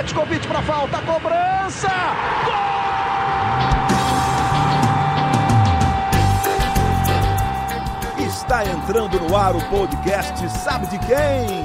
Petkovic 0.00 0.48
para 0.48 0.62
falta, 0.62 0.96
cobrança! 1.02 1.90
Gol! 2.46 2.54
Está 8.26 8.64
entrando 8.64 9.20
no 9.20 9.36
ar 9.36 9.54
o 9.54 9.60
podcast 9.68 10.48
Sabe 10.58 10.86
de 10.86 10.98
quem? 11.00 11.64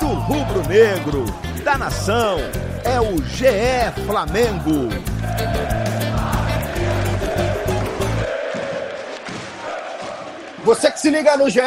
Do 0.00 0.06
rubro-negro, 0.06 1.26
da 1.62 1.76
nação, 1.76 2.38
é 2.82 2.98
o 2.98 3.22
GE 3.22 3.92
Flamengo. 4.06 4.88
Você 10.64 10.90
que 10.90 10.98
se 10.98 11.10
liga 11.10 11.36
no 11.36 11.50
GE, 11.50 11.60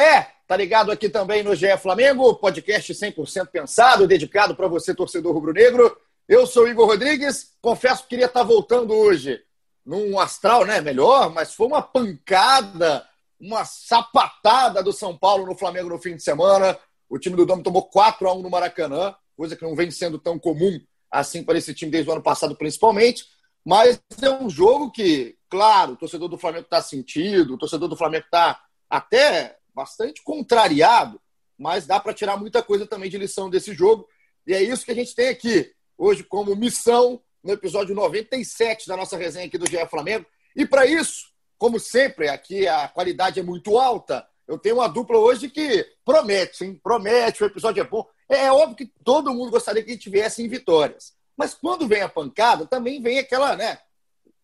tá 0.51 0.57
ligado 0.57 0.91
aqui 0.91 1.07
também 1.07 1.43
no 1.43 1.55
GE 1.55 1.77
Flamengo, 1.77 2.35
podcast 2.35 2.93
100% 2.93 3.47
pensado, 3.47 4.05
dedicado 4.05 4.53
para 4.53 4.67
você, 4.67 4.93
torcedor 4.93 5.33
rubro-negro. 5.33 5.95
Eu 6.27 6.45
sou 6.45 6.67
Igor 6.67 6.87
Rodrigues, 6.87 7.55
confesso 7.61 8.03
que 8.03 8.09
queria 8.09 8.25
estar 8.25 8.41
tá 8.41 8.45
voltando 8.45 8.93
hoje 8.93 9.41
num 9.85 10.19
astral, 10.19 10.65
né? 10.65 10.81
Melhor, 10.81 11.33
mas 11.33 11.53
foi 11.53 11.67
uma 11.67 11.81
pancada, 11.81 13.07
uma 13.39 13.63
sapatada 13.63 14.83
do 14.83 14.91
São 14.91 15.17
Paulo 15.17 15.45
no 15.45 15.55
Flamengo 15.55 15.87
no 15.87 15.97
fim 15.97 16.17
de 16.17 16.21
semana. 16.21 16.77
O 17.09 17.17
time 17.17 17.37
do 17.37 17.45
Dom 17.45 17.63
tomou 17.63 17.83
4 17.83 18.27
a 18.27 18.33
1 18.33 18.41
no 18.41 18.49
Maracanã, 18.49 19.15
coisa 19.37 19.55
que 19.55 19.63
não 19.63 19.73
vem 19.73 19.89
sendo 19.89 20.19
tão 20.19 20.37
comum 20.37 20.81
assim 21.09 21.45
para 21.45 21.57
esse 21.57 21.73
time 21.73 21.89
desde 21.89 22.09
o 22.09 22.13
ano 22.13 22.21
passado, 22.21 22.57
principalmente. 22.57 23.23
Mas 23.65 24.01
é 24.21 24.29
um 24.29 24.49
jogo 24.49 24.91
que, 24.91 25.37
claro, 25.49 25.93
o 25.93 25.95
torcedor 25.95 26.27
do 26.27 26.37
Flamengo 26.37 26.65
está 26.65 26.81
sentido, 26.81 27.53
o 27.53 27.57
torcedor 27.57 27.87
do 27.87 27.95
Flamengo 27.95 28.25
está 28.25 28.59
até 28.89 29.60
bastante 29.73 30.21
contrariado, 30.23 31.21
mas 31.57 31.85
dá 31.85 31.99
para 31.99 32.13
tirar 32.13 32.37
muita 32.37 32.61
coisa 32.63 32.87
também 32.87 33.09
de 33.09 33.17
lição 33.17 33.49
desse 33.49 33.73
jogo. 33.73 34.07
E 34.45 34.53
é 34.53 34.61
isso 34.61 34.85
que 34.85 34.91
a 34.91 34.95
gente 34.95 35.15
tem 35.15 35.29
aqui 35.29 35.71
hoje 35.97 36.23
como 36.23 36.55
missão 36.55 37.21
no 37.43 37.53
episódio 37.53 37.95
97 37.95 38.87
da 38.87 38.97
nossa 38.97 39.17
resenha 39.17 39.45
aqui 39.45 39.57
do 39.57 39.69
GE 39.69 39.85
Flamengo. 39.87 40.25
E 40.55 40.65
para 40.65 40.85
isso, 40.85 41.31
como 41.57 41.79
sempre, 41.79 42.27
aqui 42.27 42.67
a 42.67 42.87
qualidade 42.87 43.39
é 43.39 43.43
muito 43.43 43.77
alta. 43.77 44.27
Eu 44.47 44.57
tenho 44.57 44.75
uma 44.75 44.87
dupla 44.87 45.17
hoje 45.17 45.49
que 45.49 45.87
promete, 46.03 46.65
hein? 46.65 46.79
Promete, 46.83 47.43
o 47.43 47.47
episódio 47.47 47.81
é 47.81 47.83
bom. 47.83 48.05
É, 48.27 48.45
é 48.45 48.51
óbvio 48.51 48.75
que 48.75 48.91
todo 49.03 49.33
mundo 49.33 49.51
gostaria 49.51 49.83
que 49.83 49.97
tivesse 49.97 50.43
em 50.43 50.49
vitórias. 50.49 51.13
Mas 51.37 51.53
quando 51.53 51.87
vem 51.87 52.01
a 52.01 52.09
pancada, 52.09 52.65
também 52.65 53.01
vem 53.01 53.19
aquela, 53.19 53.55
né? 53.55 53.79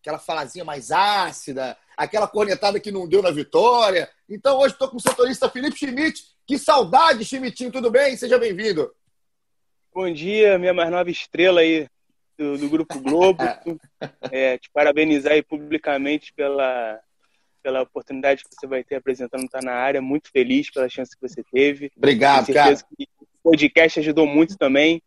Aquela 0.00 0.18
falazinha 0.18 0.64
mais 0.64 0.90
ácida, 0.90 1.76
aquela 1.98 2.28
cornetada 2.28 2.78
que 2.78 2.92
não 2.92 3.08
deu 3.08 3.20
na 3.20 3.32
vitória. 3.32 4.08
Então 4.28 4.58
hoje 4.58 4.74
estou 4.74 4.88
com 4.88 4.96
o 4.96 5.00
setorista 5.00 5.50
Felipe 5.50 5.76
Schmidt. 5.76 6.22
Que 6.46 6.56
saudade, 6.56 7.24
Schmidtinho, 7.24 7.72
tudo 7.72 7.90
bem? 7.90 8.16
Seja 8.16 8.38
bem-vindo. 8.38 8.94
Bom 9.92 10.10
dia, 10.12 10.56
minha 10.58 10.72
mais 10.72 10.90
nova 10.90 11.10
estrela 11.10 11.60
aí 11.60 11.88
do, 12.38 12.56
do 12.56 12.68
Grupo 12.70 13.00
Globo. 13.00 13.42
é, 14.30 14.56
te 14.58 14.70
parabenizar 14.72 15.32
aí 15.32 15.42
publicamente 15.42 16.32
pela, 16.34 17.00
pela 17.64 17.82
oportunidade 17.82 18.44
que 18.44 18.50
você 18.54 18.66
vai 18.68 18.84
ter 18.84 18.94
apresentando 18.94 19.44
estar 19.44 19.62
na 19.62 19.72
área. 19.72 20.00
Muito 20.00 20.30
feliz 20.30 20.70
pela 20.70 20.88
chance 20.88 21.16
que 21.16 21.28
você 21.28 21.42
teve. 21.52 21.90
Obrigado, 21.96 22.52
cara. 22.52 22.76
Que 22.76 23.08
o 23.20 23.50
podcast 23.50 23.98
ajudou 23.98 24.26
muito 24.26 24.56
também, 24.56 25.02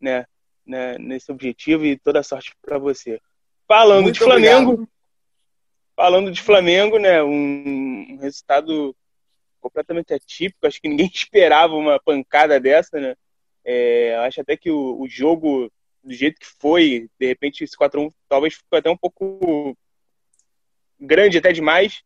né, 0.00 0.26
né 0.66 0.98
nesse 0.98 1.30
objetivo 1.30 1.86
e 1.86 1.96
toda 1.96 2.20
sorte 2.24 2.52
para 2.60 2.78
você. 2.78 3.20
Falando 3.68 4.02
muito 4.02 4.14
de 4.14 4.24
Flamengo, 4.24 4.72
obrigado 4.72 4.91
falando 6.02 6.32
de 6.32 6.42
Flamengo, 6.42 6.98
né, 6.98 7.22
um, 7.22 8.18
resultado 8.20 8.92
completamente 9.60 10.12
atípico. 10.12 10.66
Acho 10.66 10.82
que 10.82 10.88
ninguém 10.88 11.06
esperava 11.14 11.76
uma 11.76 12.00
pancada 12.00 12.58
dessa, 12.58 12.98
né? 12.98 13.14
É, 13.64 14.16
acho 14.16 14.40
até 14.40 14.56
que 14.56 14.68
o, 14.68 15.00
o, 15.00 15.08
jogo, 15.08 15.70
do 16.02 16.12
jeito 16.12 16.40
que 16.40 16.46
foi, 16.60 17.08
de 17.20 17.26
repente 17.28 17.62
esse 17.62 17.76
4x1 17.76 18.12
talvez 18.28 18.54
ficou 18.54 18.76
até 18.80 18.90
um 18.90 18.96
pouco 18.96 19.78
grande 20.98 21.38
até 21.38 21.52
demais. 21.52 22.02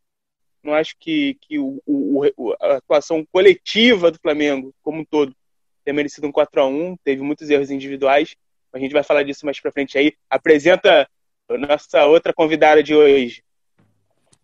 Não 0.63 0.75
acho 0.75 0.95
que, 1.01 1.39
que 1.41 1.59
o, 1.59 1.81
o, 1.87 2.55
a 2.61 2.77
atuação 2.77 3.25
coletiva 3.33 4.11
do 4.11 4.19
Flamengo, 4.19 4.75
como 4.83 5.01
um 5.01 5.05
todo, 5.07 5.35
tenha 5.83 5.95
merecido 5.95 6.27
um 6.27 6.33
4x1. 6.33 6.99
Teve 7.03 7.23
muitos 7.23 7.49
erros 7.49 7.71
individuais. 7.71 8.37
A 8.75 8.79
gente 8.79 8.93
vai 8.93 9.03
falar 9.03 9.23
disso 9.23 9.47
mais 9.47 9.59
pra 9.59 9.73
frente 9.73 9.97
aí. 9.97 10.13
Apresenta 10.29 11.09
a 11.49 11.57
nossa 11.57 12.05
outra 12.05 12.35
convidada 12.35 12.83
de 12.83 12.95
hoje. 12.95 13.43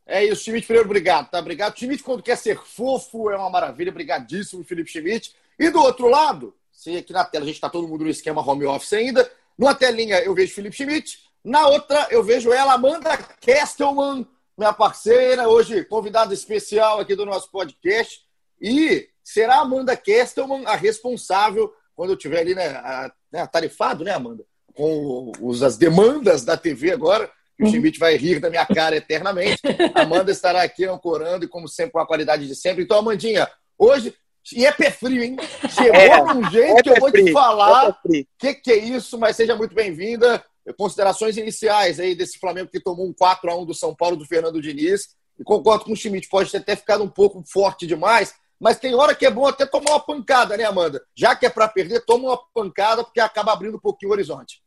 É 0.06 0.24
isso, 0.24 0.44
Schmidt 0.44 0.66
Freire, 0.66 0.84
obrigado, 0.84 1.30
tá? 1.30 1.38
Obrigado. 1.38 1.78
Schmidt, 1.78 2.02
quando 2.02 2.22
quer 2.22 2.36
ser 2.36 2.58
fofo, 2.58 3.30
é 3.30 3.36
uma 3.36 3.50
maravilha. 3.50 3.90
Obrigadíssimo, 3.90 4.64
Felipe 4.64 4.90
Schmidt. 4.90 5.34
E 5.58 5.70
do 5.70 5.80
outro 5.80 6.08
lado, 6.08 6.54
se 6.72 6.96
aqui 6.96 7.12
na 7.12 7.24
tela 7.24 7.44
a 7.44 7.46
gente 7.46 7.56
está 7.56 7.70
todo 7.70 7.86
mundo 7.86 8.04
no 8.04 8.10
esquema 8.10 8.46
home 8.46 8.66
office 8.66 8.92
ainda, 8.94 9.30
numa 9.56 9.74
telinha 9.74 10.18
eu 10.20 10.34
vejo 10.34 10.54
Felipe 10.54 10.74
Schmidt, 10.74 11.20
na 11.44 11.68
outra 11.68 12.08
eu 12.10 12.22
vejo 12.22 12.52
ela, 12.52 12.72
Amanda 12.72 13.16
Kestelman, 13.40 14.26
minha 14.56 14.72
parceira, 14.72 15.48
hoje 15.48 15.84
convidada 15.84 16.34
especial 16.34 17.00
aqui 17.00 17.14
do 17.14 17.26
nosso 17.26 17.50
podcast. 17.50 18.22
E 18.60 19.08
será 19.22 19.56
a 19.56 19.60
Amanda 19.60 19.96
Kestelman 19.96 20.64
a 20.66 20.76
responsável, 20.76 21.72
quando 21.94 22.10
eu 22.10 22.16
tiver 22.16 22.40
ali, 22.40 22.54
né, 22.54 22.68
a, 22.68 23.12
né, 23.30 23.46
tarifado, 23.46 24.04
né, 24.04 24.12
Amanda? 24.12 24.44
Com 24.74 25.32
os, 25.40 25.62
as 25.62 25.76
demandas 25.76 26.44
da 26.44 26.56
TV 26.56 26.92
agora, 26.92 27.30
o 27.60 27.66
Schmidt 27.66 27.98
vai 27.98 28.16
rir 28.16 28.40
da 28.40 28.50
minha 28.50 28.66
cara 28.66 28.96
eternamente. 28.96 29.60
Amanda 29.94 30.30
estará 30.30 30.62
aqui 30.62 30.84
ancorando 30.84 31.44
e, 31.44 31.48
como 31.48 31.68
sempre, 31.68 31.92
com 31.92 31.98
a 31.98 32.06
qualidade 32.06 32.46
de 32.46 32.54
sempre. 32.54 32.84
Então, 32.84 32.98
Amandinha, 32.98 33.48
hoje. 33.78 34.14
E 34.52 34.66
é 34.66 34.72
pé 34.72 34.90
frio, 34.90 35.22
hein? 35.22 35.36
Chegou 35.70 35.94
é, 35.94 36.20
de 36.20 36.38
um 36.38 36.50
jeito 36.50 36.78
é 36.78 36.82
que 36.82 36.90
eu 36.90 36.96
vou 36.96 37.12
te 37.12 37.30
falar 37.30 37.90
o 38.04 38.16
é 38.16 38.24
que, 38.36 38.54
que 38.54 38.72
é 38.72 38.76
isso, 38.76 39.16
mas 39.16 39.36
seja 39.36 39.54
muito 39.54 39.72
bem-vinda. 39.72 40.44
Considerações 40.76 41.36
iniciais 41.36 42.00
aí 42.00 42.16
desse 42.16 42.40
Flamengo 42.40 42.68
que 42.68 42.80
tomou 42.80 43.06
um 43.06 43.12
4 43.12 43.48
a 43.48 43.56
1 43.56 43.64
do 43.64 43.72
São 43.72 43.94
Paulo 43.94 44.16
do 44.16 44.26
Fernando 44.26 44.60
Diniz. 44.60 45.14
E 45.38 45.44
concordo 45.44 45.84
com 45.84 45.92
o 45.92 45.96
Schmidt, 45.96 46.28
pode 46.28 46.50
ter 46.50 46.58
até 46.58 46.74
ficado 46.74 47.04
um 47.04 47.08
pouco 47.08 47.42
forte 47.46 47.86
demais, 47.86 48.34
mas 48.60 48.78
tem 48.78 48.94
hora 48.94 49.14
que 49.14 49.26
é 49.26 49.30
bom 49.30 49.46
até 49.46 49.66
tomar 49.66 49.90
uma 49.90 50.00
pancada, 50.00 50.56
né, 50.56 50.64
Amanda? 50.64 51.02
Já 51.16 51.34
que 51.34 51.46
é 51.46 51.50
para 51.50 51.66
perder, 51.66 52.04
toma 52.04 52.28
uma 52.28 52.40
pancada, 52.54 53.02
porque 53.02 53.18
acaba 53.18 53.52
abrindo 53.52 53.76
um 53.76 53.80
pouquinho 53.80 54.10
o 54.10 54.14
horizonte. 54.14 54.61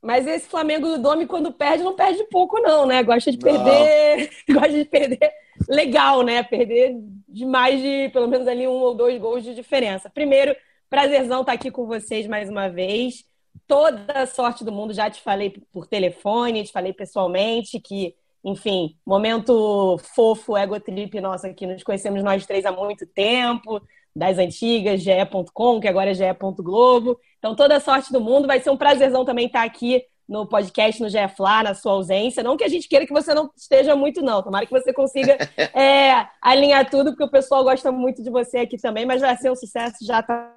Mas 0.00 0.26
esse 0.26 0.48
Flamengo 0.48 0.86
do 0.86 0.98
Domi, 0.98 1.26
quando 1.26 1.52
perde, 1.52 1.82
não 1.82 1.94
perde 1.94 2.22
pouco, 2.24 2.60
não, 2.60 2.86
né? 2.86 3.02
Gosta 3.02 3.32
de 3.32 3.38
perder. 3.38 4.30
Gosta 4.48 4.70
de 4.70 4.84
perder 4.84 5.32
legal, 5.68 6.22
né? 6.22 6.42
Perder 6.42 6.96
de 7.28 7.44
mais 7.44 7.80
de, 7.80 8.08
pelo 8.10 8.28
menos 8.28 8.46
ali, 8.46 8.66
um 8.68 8.72
ou 8.72 8.94
dois 8.94 9.20
gols 9.20 9.42
de 9.42 9.54
diferença. 9.54 10.08
Primeiro, 10.08 10.54
prazerzão 10.88 11.40
estar 11.40 11.52
aqui 11.52 11.70
com 11.70 11.86
vocês 11.86 12.26
mais 12.26 12.48
uma 12.48 12.68
vez. 12.68 13.24
Toda 13.66 14.12
a 14.12 14.26
sorte 14.26 14.64
do 14.64 14.72
mundo, 14.72 14.94
já 14.94 15.10
te 15.10 15.20
falei 15.20 15.50
por 15.72 15.86
telefone, 15.86 16.64
te 16.64 16.72
falei 16.72 16.92
pessoalmente 16.92 17.80
que, 17.80 18.14
enfim, 18.44 18.96
momento 19.04 19.98
fofo, 20.14 20.56
ego 20.56 20.80
trip 20.80 21.20
nosso 21.20 21.46
aqui. 21.46 21.66
Nos 21.66 21.82
conhecemos 21.82 22.22
nós 22.22 22.46
três 22.46 22.64
há 22.64 22.72
muito 22.72 23.04
tempo 23.06 23.82
das 24.14 24.38
antigas, 24.38 25.02
ge.com, 25.02 25.80
que 25.80 25.88
agora 25.88 26.10
é 26.10 26.14
ge.globo. 26.14 27.18
Então, 27.38 27.54
toda 27.54 27.76
a 27.76 27.80
sorte 27.80 28.12
do 28.12 28.20
mundo. 28.20 28.46
Vai 28.46 28.60
ser 28.60 28.70
um 28.70 28.76
prazerzão 28.76 29.24
também 29.24 29.46
estar 29.46 29.62
aqui 29.62 30.02
no 30.28 30.46
podcast, 30.46 31.00
no 31.00 31.08
GFLA, 31.08 31.62
na 31.62 31.74
sua 31.74 31.92
ausência. 31.92 32.42
Não 32.42 32.56
que 32.56 32.64
a 32.64 32.68
gente 32.68 32.86
queira 32.86 33.06
que 33.06 33.12
você 33.12 33.32
não 33.32 33.50
esteja 33.56 33.96
muito, 33.96 34.20
não. 34.20 34.42
Tomara 34.42 34.66
que 34.66 34.72
você 34.72 34.92
consiga 34.92 35.38
é, 35.74 36.28
alinhar 36.42 36.88
tudo, 36.90 37.12
porque 37.12 37.24
o 37.24 37.30
pessoal 37.30 37.64
gosta 37.64 37.90
muito 37.90 38.22
de 38.22 38.30
você 38.30 38.58
aqui 38.58 38.76
também, 38.76 39.06
mas 39.06 39.22
vai 39.22 39.34
ser 39.36 39.50
um 39.50 39.56
sucesso, 39.56 40.04
já 40.04 40.20
está 40.20 40.54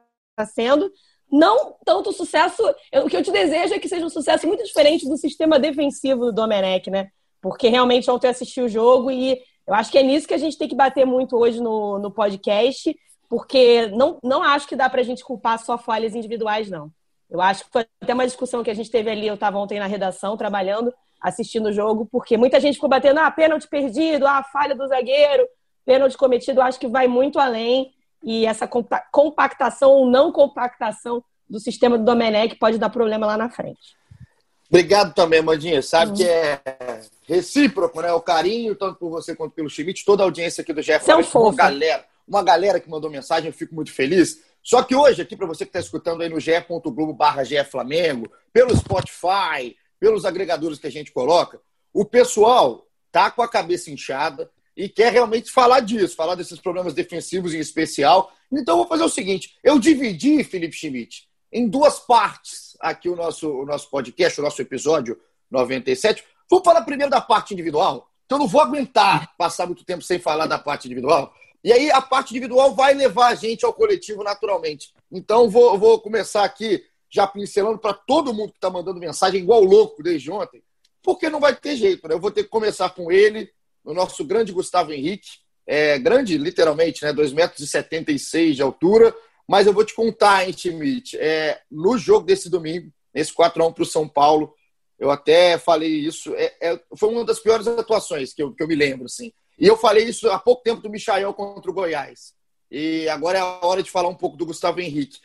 sendo. 0.54 0.92
Não 1.32 1.76
tanto 1.86 2.12
sucesso. 2.12 2.62
Eu, 2.92 3.06
o 3.06 3.10
que 3.10 3.16
eu 3.16 3.24
te 3.24 3.32
desejo 3.32 3.74
é 3.74 3.80
que 3.80 3.88
seja 3.88 4.06
um 4.06 4.10
sucesso 4.10 4.46
muito 4.46 4.64
diferente 4.66 5.08
do 5.08 5.16
sistema 5.16 5.58
defensivo 5.58 6.26
do 6.26 6.34
Domenech, 6.34 6.90
né? 6.90 7.08
Porque 7.42 7.70
realmente 7.70 8.12
ontem 8.12 8.28
eu 8.28 8.32
assisti 8.32 8.60
o 8.60 8.68
jogo 8.68 9.10
e 9.10 9.40
eu 9.66 9.74
acho 9.74 9.90
que 9.90 9.98
é 9.98 10.04
nisso 10.04 10.28
que 10.28 10.34
a 10.34 10.38
gente 10.38 10.58
tem 10.58 10.68
que 10.68 10.76
bater 10.76 11.06
muito 11.06 11.38
hoje 11.38 11.62
no, 11.62 11.98
no 11.98 12.12
podcast 12.12 12.94
porque 13.32 13.88
não, 13.88 14.20
não 14.22 14.44
acho 14.44 14.68
que 14.68 14.76
dá 14.76 14.90
para 14.90 15.00
a 15.00 15.04
gente 15.06 15.24
culpar 15.24 15.58
só 15.58 15.78
falhas 15.78 16.14
individuais, 16.14 16.70
não. 16.70 16.92
Eu 17.30 17.40
acho 17.40 17.64
que 17.64 17.72
foi 17.72 17.86
até 18.02 18.14
uma 18.14 18.26
discussão 18.26 18.62
que 18.62 18.70
a 18.70 18.74
gente 18.74 18.92
teve 18.92 19.10
ali, 19.10 19.26
eu 19.26 19.36
estava 19.36 19.58
ontem 19.58 19.80
na 19.80 19.86
redação, 19.86 20.36
trabalhando, 20.36 20.94
assistindo 21.22 21.68
o 21.68 21.72
jogo, 21.72 22.06
porque 22.12 22.36
muita 22.36 22.60
gente 22.60 22.76
ficou 22.76 22.90
batendo, 22.90 23.22
ah, 23.22 23.32
pênalti 23.32 23.70
perdido, 23.70 24.28
ah, 24.28 24.44
falha 24.44 24.76
do 24.76 24.86
zagueiro, 24.86 25.48
pênalti 25.86 26.18
cometido, 26.18 26.62
acho 26.62 26.78
que 26.78 26.90
vai 26.90 27.08
muito 27.08 27.40
além, 27.40 27.94
e 28.22 28.46
essa 28.46 28.68
compactação 29.10 29.92
ou 29.92 30.06
não 30.08 30.34
compactação 30.34 31.24
do 31.50 31.58
sistema 31.58 31.98
do 31.98 32.04
Domenech 32.04 32.58
pode 32.58 32.78
dar 32.78 32.90
problema 32.90 33.26
lá 33.26 33.38
na 33.38 33.50
frente. 33.50 33.96
Obrigado 34.70 35.14
também, 35.14 35.42
Mandinha. 35.42 35.82
Sabe 35.82 36.12
uhum. 36.12 36.18
que 36.18 36.28
é 36.28 36.60
recíproco, 37.24 38.02
né? 38.02 38.12
O 38.12 38.22
carinho, 38.22 38.76
tanto 38.76 39.00
por 39.00 39.10
você 39.10 39.34
quanto 39.34 39.54
pelo 39.54 39.70
Schmidt, 39.70 40.04
toda 40.04 40.22
a 40.22 40.26
audiência 40.26 40.62
aqui 40.62 40.74
do 40.74 40.82
Jeff. 40.82 41.06
São 41.06 41.24
fofos. 41.24 41.56
galera 41.56 42.11
uma 42.32 42.44
galera 42.44 42.80
que 42.80 42.90
mandou 42.90 43.10
mensagem, 43.10 43.48
eu 43.48 43.54
fico 43.54 43.76
muito 43.76 43.92
feliz. 43.92 44.42
Só 44.64 44.84
que 44.84 44.96
hoje, 44.96 45.22
aqui 45.22 45.36
para 45.36 45.48
você 45.48 45.66
que 45.66 45.70
está 45.70 45.80
escutando 45.80 46.22
aí 46.22 46.30
no 46.30 46.40
ge.globo 46.40 47.14
barra 47.14 47.44
Flamengo, 47.64 48.32
pelo 48.54 48.76
Spotify, 48.76 49.76
pelos 50.00 50.26
agregadores 50.26 50.80
que 50.80 50.88
a 50.88 50.92
gente 50.92 51.12
coloca, 51.12 51.60
o 51.94 52.06
pessoal 52.06 52.88
tá 53.12 53.30
com 53.30 53.42
a 53.42 53.50
cabeça 53.50 53.92
inchada 53.92 54.50
e 54.78 54.88
quer 54.88 55.12
realmente 55.12 55.52
falar 55.52 55.82
disso, 55.82 56.16
falar 56.16 56.36
desses 56.36 56.60
problemas 56.60 56.94
defensivos 56.94 57.54
em 57.54 57.60
especial. 57.60 58.32
Então, 58.52 58.76
eu 58.76 58.80
vou 58.80 58.88
fazer 58.88 59.04
o 59.04 59.10
seguinte: 59.10 59.58
eu 59.64 59.78
dividi, 59.78 60.44
Felipe 60.44 60.76
Schmidt, 60.76 61.28
em 61.52 61.68
duas 61.68 62.00
partes 62.00 62.78
aqui 62.80 63.10
o 63.10 63.16
nosso, 63.16 63.50
o 63.50 63.66
nosso 63.66 63.90
podcast, 63.90 64.40
o 64.40 64.44
nosso 64.44 64.62
episódio 64.62 65.20
97. 65.50 66.24
Vamos 66.50 66.66
falar 66.66 66.82
primeiro 66.84 67.12
da 67.12 67.22
parte 67.22 67.54
individual. 67.54 68.10
Então 68.26 68.40
não 68.40 68.48
vou 68.48 68.62
aguentar 68.62 69.36
passar 69.38 69.66
muito 69.66 69.84
tempo 69.84 70.02
sem 70.02 70.18
falar 70.18 70.48
da 70.48 70.58
parte 70.58 70.88
individual. 70.88 71.34
E 71.64 71.72
aí 71.72 71.92
a 71.92 72.02
parte 72.02 72.32
individual 72.32 72.74
vai 72.74 72.94
levar 72.94 73.28
a 73.28 73.36
gente 73.36 73.66
ao 73.66 73.74
coletivo 73.74 74.24
naturalmente. 74.24 74.94
Então 75.12 75.50
vou, 75.50 75.78
vou 75.78 76.00
começar 76.00 76.44
aqui 76.44 76.84
já 77.10 77.28
pincelando 77.28 77.78
para 77.78 77.94
todo 77.94 78.34
mundo 78.34 78.52
que 78.52 78.58
está 78.58 78.70
mandando 78.70 79.00
mensagem 79.00 79.42
igual 79.42 79.64
louco 79.64 80.02
desde 80.02 80.32
ontem, 80.32 80.64
porque 81.04 81.30
não 81.30 81.40
vai 81.40 81.56
ter 81.56 81.76
jeito. 81.76 82.08
Né? 82.08 82.16
Eu 82.16 82.20
vou 82.20 82.32
ter 82.32 82.44
que 82.44 82.50
começar 82.50 82.90
com 82.92 83.12
ele, 83.12 83.52
o 83.84 83.94
nosso 83.94 84.24
grande 84.24 84.54
Gustavo 84.54 84.94
Henrique, 84.94 85.30
é, 85.68 86.00
grande 86.00 86.38
literalmente, 86.38 87.04
né? 87.04 87.14
2,76 87.14 87.34
metros 87.34 88.56
de 88.56 88.62
altura, 88.62 89.16
mas 89.48 89.68
eu 89.68 89.74
vou 89.74 89.84
te 89.84 89.94
contar, 89.94 90.48
hein, 90.48 90.54
Schmidt, 90.54 91.18
é, 91.18 91.62
no 91.70 91.98
jogo 91.98 92.26
desse 92.26 92.50
domingo, 92.50 92.92
nesse 93.14 93.34
4x1 93.34 93.74
para 93.74 93.84
o 93.84 93.86
São 93.86 94.08
Paulo, 94.08 94.54
eu 94.98 95.10
até 95.10 95.58
falei 95.58 95.90
isso, 95.90 96.34
é, 96.36 96.54
é, 96.62 96.80
foi 96.96 97.10
uma 97.10 97.26
das 97.26 97.40
piores 97.40 97.68
atuações 97.68 98.34
que 98.34 98.42
eu, 98.42 98.54
que 98.54 98.62
eu 98.62 98.68
me 98.68 98.76
lembro, 98.76 99.06
assim. 99.06 99.34
E 99.62 99.68
eu 99.68 99.78
falei 99.78 100.06
isso 100.06 100.28
há 100.32 100.40
pouco 100.40 100.64
tempo 100.64 100.82
do 100.82 100.90
Michael 100.90 101.32
contra 101.36 101.70
o 101.70 101.74
Goiás. 101.74 102.34
E 102.72 103.08
agora 103.08 103.38
é 103.38 103.42
a 103.42 103.60
hora 103.64 103.84
de 103.84 103.92
falar 103.92 104.10
um 104.10 104.16
pouco 104.16 104.36
do 104.36 104.44
Gustavo 104.44 104.82
Henrique. 104.82 105.20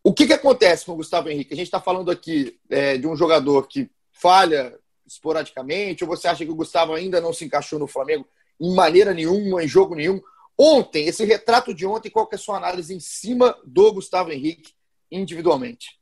O 0.00 0.14
que, 0.14 0.28
que 0.28 0.32
acontece 0.32 0.86
com 0.86 0.92
o 0.92 0.96
Gustavo 0.96 1.28
Henrique? 1.28 1.52
A 1.52 1.56
gente 1.56 1.66
está 1.66 1.80
falando 1.80 2.08
aqui 2.08 2.56
é, 2.70 2.96
de 2.96 3.04
um 3.04 3.16
jogador 3.16 3.66
que 3.66 3.90
falha 4.12 4.78
esporadicamente, 5.04 6.04
ou 6.04 6.08
você 6.08 6.28
acha 6.28 6.44
que 6.44 6.52
o 6.52 6.54
Gustavo 6.54 6.94
ainda 6.94 7.20
não 7.20 7.32
se 7.32 7.44
encaixou 7.44 7.80
no 7.80 7.88
Flamengo 7.88 8.24
em 8.60 8.72
maneira 8.72 9.12
nenhuma, 9.12 9.64
em 9.64 9.66
jogo 9.66 9.96
nenhum? 9.96 10.22
Ontem, 10.56 11.08
esse 11.08 11.24
retrato 11.24 11.74
de 11.74 11.84
ontem, 11.84 12.10
qual 12.10 12.28
que 12.28 12.36
é 12.36 12.38
a 12.38 12.40
sua 12.40 12.58
análise 12.58 12.94
em 12.94 13.00
cima 13.00 13.58
do 13.64 13.92
Gustavo 13.92 14.30
Henrique 14.30 14.72
individualmente? 15.10 15.98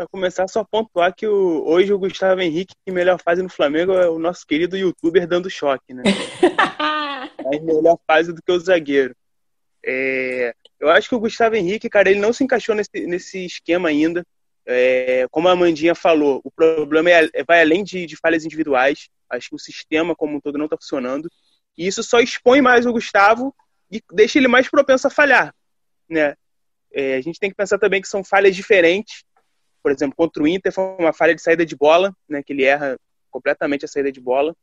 Para 0.00 0.08
começar, 0.08 0.48
só 0.48 0.64
pontuar 0.64 1.14
que 1.14 1.26
o, 1.26 1.62
hoje 1.66 1.92
o 1.92 1.98
Gustavo 1.98 2.40
Henrique, 2.40 2.74
que 2.86 2.90
melhor 2.90 3.20
fase 3.22 3.42
no 3.42 3.50
Flamengo, 3.50 3.92
é 3.92 4.08
o 4.08 4.18
nosso 4.18 4.46
querido 4.46 4.74
youtuber 4.74 5.28
dando 5.28 5.50
choque, 5.50 5.92
né? 5.92 6.02
é 7.52 7.60
melhor 7.60 7.98
fase 8.06 8.32
do 8.32 8.40
que 8.40 8.50
o 8.50 8.58
zagueiro. 8.58 9.14
É, 9.84 10.54
eu 10.80 10.88
acho 10.88 11.06
que 11.06 11.14
o 11.14 11.20
Gustavo 11.20 11.54
Henrique, 11.54 11.90
cara, 11.90 12.10
ele 12.10 12.18
não 12.18 12.32
se 12.32 12.42
encaixou 12.42 12.74
nesse, 12.74 13.06
nesse 13.06 13.44
esquema 13.44 13.90
ainda. 13.90 14.24
É, 14.64 15.26
como 15.30 15.48
a 15.48 15.52
Amandinha 15.52 15.94
falou, 15.94 16.40
o 16.42 16.50
problema 16.50 17.10
é, 17.10 17.28
é, 17.34 17.44
vai 17.44 17.60
além 17.60 17.84
de, 17.84 18.06
de, 18.06 18.16
falhas 18.16 18.42
individuais. 18.42 19.10
Acho 19.28 19.50
que 19.50 19.56
o 19.56 19.58
sistema 19.58 20.16
como 20.16 20.34
um 20.34 20.40
todo 20.40 20.56
não 20.56 20.64
está 20.64 20.78
funcionando. 20.78 21.28
E 21.76 21.86
isso 21.86 22.02
só 22.02 22.20
expõe 22.20 22.62
mais 22.62 22.86
o 22.86 22.92
Gustavo 22.92 23.54
e 23.92 24.02
deixa 24.10 24.38
ele 24.38 24.48
mais 24.48 24.66
propenso 24.66 25.08
a 25.08 25.10
falhar. 25.10 25.54
Né? 26.08 26.34
É, 26.90 27.16
a 27.16 27.20
gente 27.20 27.38
tem 27.38 27.50
que 27.50 27.56
pensar 27.56 27.78
também 27.78 28.00
que 28.00 28.08
são 28.08 28.24
falhas 28.24 28.56
diferentes. 28.56 29.28
Por 29.82 29.90
exemplo, 29.92 30.16
contra 30.16 30.42
o 30.42 30.48
Inter 30.48 30.72
foi 30.72 30.84
uma 30.98 31.12
falha 31.12 31.34
de 31.34 31.42
saída 31.42 31.64
de 31.64 31.76
bola, 31.76 32.14
né, 32.28 32.42
que 32.42 32.52
ele 32.52 32.64
erra 32.64 32.98
completamente 33.30 33.84
a 33.84 33.88
saída 33.88 34.12
de 34.12 34.20
bola. 34.20 34.54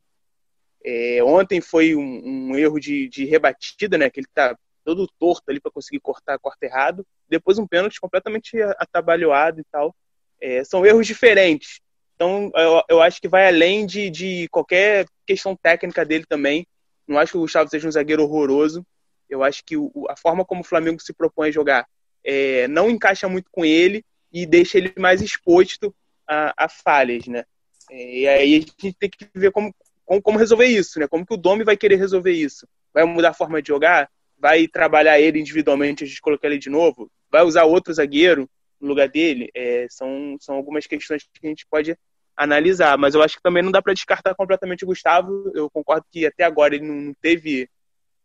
É, 0.84 1.22
ontem 1.24 1.60
foi 1.60 1.94
um, 1.94 2.50
um 2.50 2.56
erro 2.56 2.78
de, 2.78 3.08
de, 3.08 3.24
rebatida, 3.24 3.98
né, 3.98 4.08
que 4.08 4.20
ele 4.20 4.26
está 4.26 4.56
todo 4.84 5.08
torto 5.18 5.50
ali 5.50 5.60
para 5.60 5.72
conseguir 5.72 6.00
cortar 6.00 6.38
corta 6.38 6.64
errado. 6.64 7.06
Depois 7.28 7.58
um 7.58 7.66
pênalti 7.66 8.00
completamente 8.00 8.60
atabalhoado 8.78 9.60
e 9.60 9.64
tal. 9.70 9.94
É, 10.40 10.62
são 10.64 10.86
erros 10.86 11.06
diferentes. 11.06 11.80
Então, 12.14 12.50
eu, 12.54 12.82
eu, 12.88 13.02
acho 13.02 13.20
que 13.20 13.28
vai 13.28 13.46
além 13.46 13.86
de, 13.86 14.08
de 14.08 14.48
qualquer 14.50 15.06
questão 15.26 15.54
técnica 15.54 16.04
dele 16.04 16.24
também. 16.26 16.66
Não 17.06 17.18
acho 17.18 17.32
que 17.32 17.38
o 17.38 17.42
Gustavo 17.42 17.68
seja 17.68 17.86
um 17.86 17.92
zagueiro 17.92 18.22
horroroso. 18.22 18.84
Eu 19.28 19.42
acho 19.42 19.62
que 19.64 19.76
o, 19.76 19.90
a 20.08 20.16
forma 20.16 20.44
como 20.44 20.62
o 20.62 20.64
Flamengo 20.64 21.00
se 21.02 21.12
propõe 21.12 21.48
a 21.48 21.52
jogar 21.52 21.86
é, 22.24 22.66
não 22.68 22.90
encaixa 22.90 23.28
muito 23.28 23.48
com 23.50 23.64
ele 23.64 24.04
e 24.32 24.46
deixa 24.46 24.78
ele 24.78 24.92
mais 24.98 25.22
exposto 25.22 25.94
a, 26.26 26.64
a 26.64 26.68
falhas, 26.68 27.26
né? 27.26 27.44
É, 27.90 28.18
e 28.18 28.28
aí 28.28 28.54
a 28.56 28.60
gente 28.60 28.92
tem 28.98 29.10
que 29.10 29.28
ver 29.34 29.50
como, 29.50 29.74
como, 30.04 30.22
como, 30.22 30.38
resolver 30.38 30.66
isso, 30.66 30.98
né? 30.98 31.08
Como 31.08 31.24
que 31.26 31.34
o 31.34 31.38
Domi 31.38 31.64
vai 31.64 31.76
querer 31.76 31.96
resolver 31.96 32.32
isso? 32.32 32.66
Vai 32.92 33.04
mudar 33.04 33.30
a 33.30 33.34
forma 33.34 33.62
de 33.62 33.68
jogar? 33.68 34.08
vai 34.38 34.68
trabalhar 34.68 35.20
ele 35.20 35.40
individualmente, 35.40 36.04
a 36.04 36.06
gente 36.06 36.20
colocar 36.20 36.46
ele 36.46 36.58
de 36.58 36.70
novo, 36.70 37.10
vai 37.30 37.42
usar 37.42 37.64
outro 37.64 37.92
zagueiro 37.92 38.48
no 38.80 38.88
lugar 38.88 39.08
dele, 39.08 39.50
é, 39.54 39.86
são, 39.90 40.36
são 40.40 40.54
algumas 40.54 40.86
questões 40.86 41.24
que 41.24 41.46
a 41.46 41.48
gente 41.48 41.66
pode 41.66 41.96
analisar, 42.36 42.96
mas 42.96 43.14
eu 43.14 43.22
acho 43.22 43.36
que 43.36 43.42
também 43.42 43.62
não 43.62 43.72
dá 43.72 43.82
para 43.82 43.92
descartar 43.92 44.34
completamente 44.34 44.84
o 44.84 44.86
Gustavo, 44.86 45.50
eu 45.54 45.68
concordo 45.68 46.06
que 46.10 46.24
até 46.24 46.44
agora 46.44 46.76
ele 46.76 46.86
não 46.86 47.12
teve, 47.20 47.68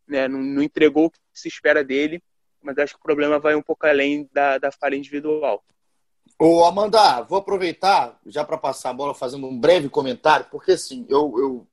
né, 0.07 0.27
não, 0.27 0.39
não 0.39 0.61
entregou 0.61 1.05
o 1.05 1.09
que 1.09 1.17
se 1.33 1.47
espera 1.47 1.83
dele, 1.83 2.21
mas 2.61 2.77
acho 2.77 2.93
que 2.93 2.99
o 2.99 3.03
problema 3.03 3.39
vai 3.39 3.55
um 3.55 3.61
pouco 3.61 3.87
além 3.87 4.29
da, 4.31 4.59
da 4.59 4.71
falha 4.71 4.95
individual. 4.95 5.63
Ô, 6.39 6.65
Amanda, 6.65 7.21
vou 7.21 7.39
aproveitar 7.39 8.19
já 8.25 8.43
para 8.43 8.57
passar 8.57 8.89
a 8.89 8.93
bola 8.93 9.13
fazendo 9.13 9.47
um 9.47 9.59
breve 9.59 9.87
comentário, 9.89 10.47
porque 10.51 10.73
assim, 10.73 11.05
eu, 11.07 11.33
eu 11.37 11.67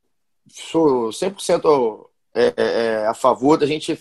sou 0.49 1.09
100% 1.09 2.07
é, 2.35 2.45
é, 2.45 2.53
é, 2.57 3.07
a 3.07 3.15
favor 3.15 3.57
da 3.57 3.67
gente 3.67 3.99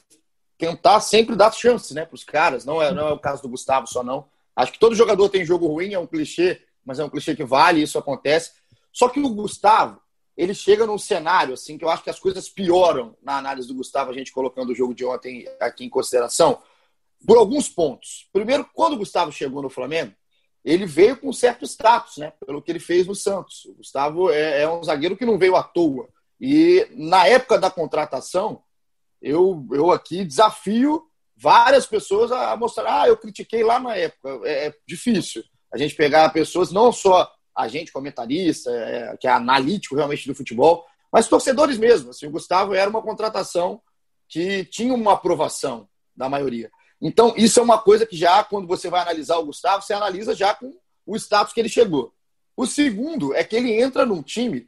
tentar 0.58 1.00
sempre 1.00 1.36
dar 1.36 1.52
chance 1.52 1.94
né, 1.94 2.06
para 2.06 2.16
os 2.16 2.24
caras. 2.24 2.66
Não 2.66 2.82
é, 2.82 2.94
não 2.94 3.08
é 3.08 3.14
o 3.14 3.20
caso 3.20 3.42
do 3.42 3.50
Gustavo 3.50 3.88
só, 3.88 4.04
não. 4.04 4.28
Acho 4.56 4.74
que 4.74 4.80
todo 4.80 4.96
jogador 4.96 5.30
tem 5.30 5.46
jogo 5.46 5.68
ruim, 5.68 5.94
é 5.94 6.00
um 6.00 6.06
clichê, 6.06 6.62
mas 6.86 7.00
é 7.00 7.04
um 7.04 7.10
clichê 7.10 7.36
que 7.36 7.46
vale, 7.46 7.82
isso 7.82 7.98
acontece. 7.98 8.52
Só 8.92 9.08
que 9.08 9.20
o 9.20 9.30
Gustavo, 9.30 10.02
ele 10.36 10.54
chega 10.54 10.86
num 10.86 10.98
cenário 10.98 11.54
assim 11.54 11.78
que 11.78 11.86
eu 11.86 11.90
acho 11.90 12.04
que 12.04 12.10
as 12.10 12.20
coisas 12.20 12.50
pioram 12.50 13.16
na 13.24 13.38
análise 13.38 13.68
do 13.68 13.76
Gustavo, 13.76 14.12
a 14.12 14.14
gente 14.14 14.34
colocando 14.34 14.72
o 14.72 14.76
jogo 14.76 14.94
de 14.94 15.06
ontem 15.06 15.48
aqui 15.60 15.86
em 15.86 15.90
consideração, 15.90 16.60
por 17.26 17.38
alguns 17.38 17.70
pontos. 17.70 18.28
Primeiro, 18.34 18.68
quando 18.74 18.94
o 18.94 18.98
Gustavo 18.98 19.32
chegou 19.32 19.62
no 19.62 19.70
Flamengo, 19.70 20.14
ele 20.64 20.86
veio 20.86 21.18
com 21.18 21.32
certo 21.32 21.66
status, 21.66 22.18
né? 22.18 22.34
Pelo 22.46 22.62
que 22.62 22.72
ele 22.72 22.80
fez 22.80 23.08
no 23.08 23.16
Santos. 23.16 23.66
O 23.66 23.76
Gustavo 23.76 24.30
é, 24.30 24.62
é 24.62 24.70
um 24.70 24.84
zagueiro 24.84 25.18
que 25.18 25.26
não 25.26 25.38
veio 25.38 25.56
à 25.56 25.64
toa. 25.64 26.08
E 26.40 26.88
na 26.92 27.28
época 27.28 27.58
da 27.58 27.70
contratação, 27.70 28.62
eu, 29.22 29.66
eu 29.72 29.92
aqui 29.92 30.24
desafio 30.24 31.04
várias 31.36 31.86
pessoas 31.86 32.32
a 32.32 32.56
mostrar, 32.58 33.02
ah, 33.02 33.08
eu 33.08 33.18
critiquei 33.18 33.64
lá 33.64 33.80
na 33.80 33.96
época. 33.96 34.42
É, 34.44 34.68
é 34.68 34.74
difícil 34.88 35.44
a 35.72 35.78
gente 35.78 35.96
pegar 35.96 36.30
pessoas, 36.30 36.72
não 36.72 36.92
só 36.92 37.32
a 37.56 37.68
gente, 37.68 37.92
comentarista, 37.92 38.72
é, 38.72 39.18
que 39.18 39.28
é 39.28 39.32
analítico 39.32 39.96
realmente 39.96 40.28
do 40.28 40.36
futebol, 40.36 40.86
mas 41.12 41.28
torcedores 41.28 41.78
mesmo. 41.78 42.12
Assim, 42.12 42.28
o 42.28 42.32
Gustavo 42.32 42.74
era 42.74 42.90
uma 42.90 43.02
contratação 43.02 43.82
que 44.28 44.64
tinha 44.66 44.94
uma 44.94 45.14
aprovação 45.14 45.88
da 46.16 46.30
maioria. 46.30 46.70
Então, 47.02 47.34
isso 47.38 47.60
é 47.60 47.64
uma 47.64 47.78
coisa 47.78 48.06
que 48.06 48.18
já, 48.18 48.44
quando 48.44 48.68
você 48.68 48.90
vai 48.90 49.02
analisar 49.02 49.38
o 49.38 49.46
Gustavo, 49.46 49.82
você 49.82 49.94
analisa 49.94 50.36
já 50.36 50.54
com 50.54 50.78
o 51.06 51.16
status 51.16 51.54
que 51.54 51.60
ele 51.60 51.70
chegou. 51.70 52.14
O 52.56 52.66
segundo 52.66 53.34
é 53.34 53.44
que 53.44 53.56
ele 53.56 53.72
entra 53.72 54.06
num 54.06 54.22
time 54.22 54.68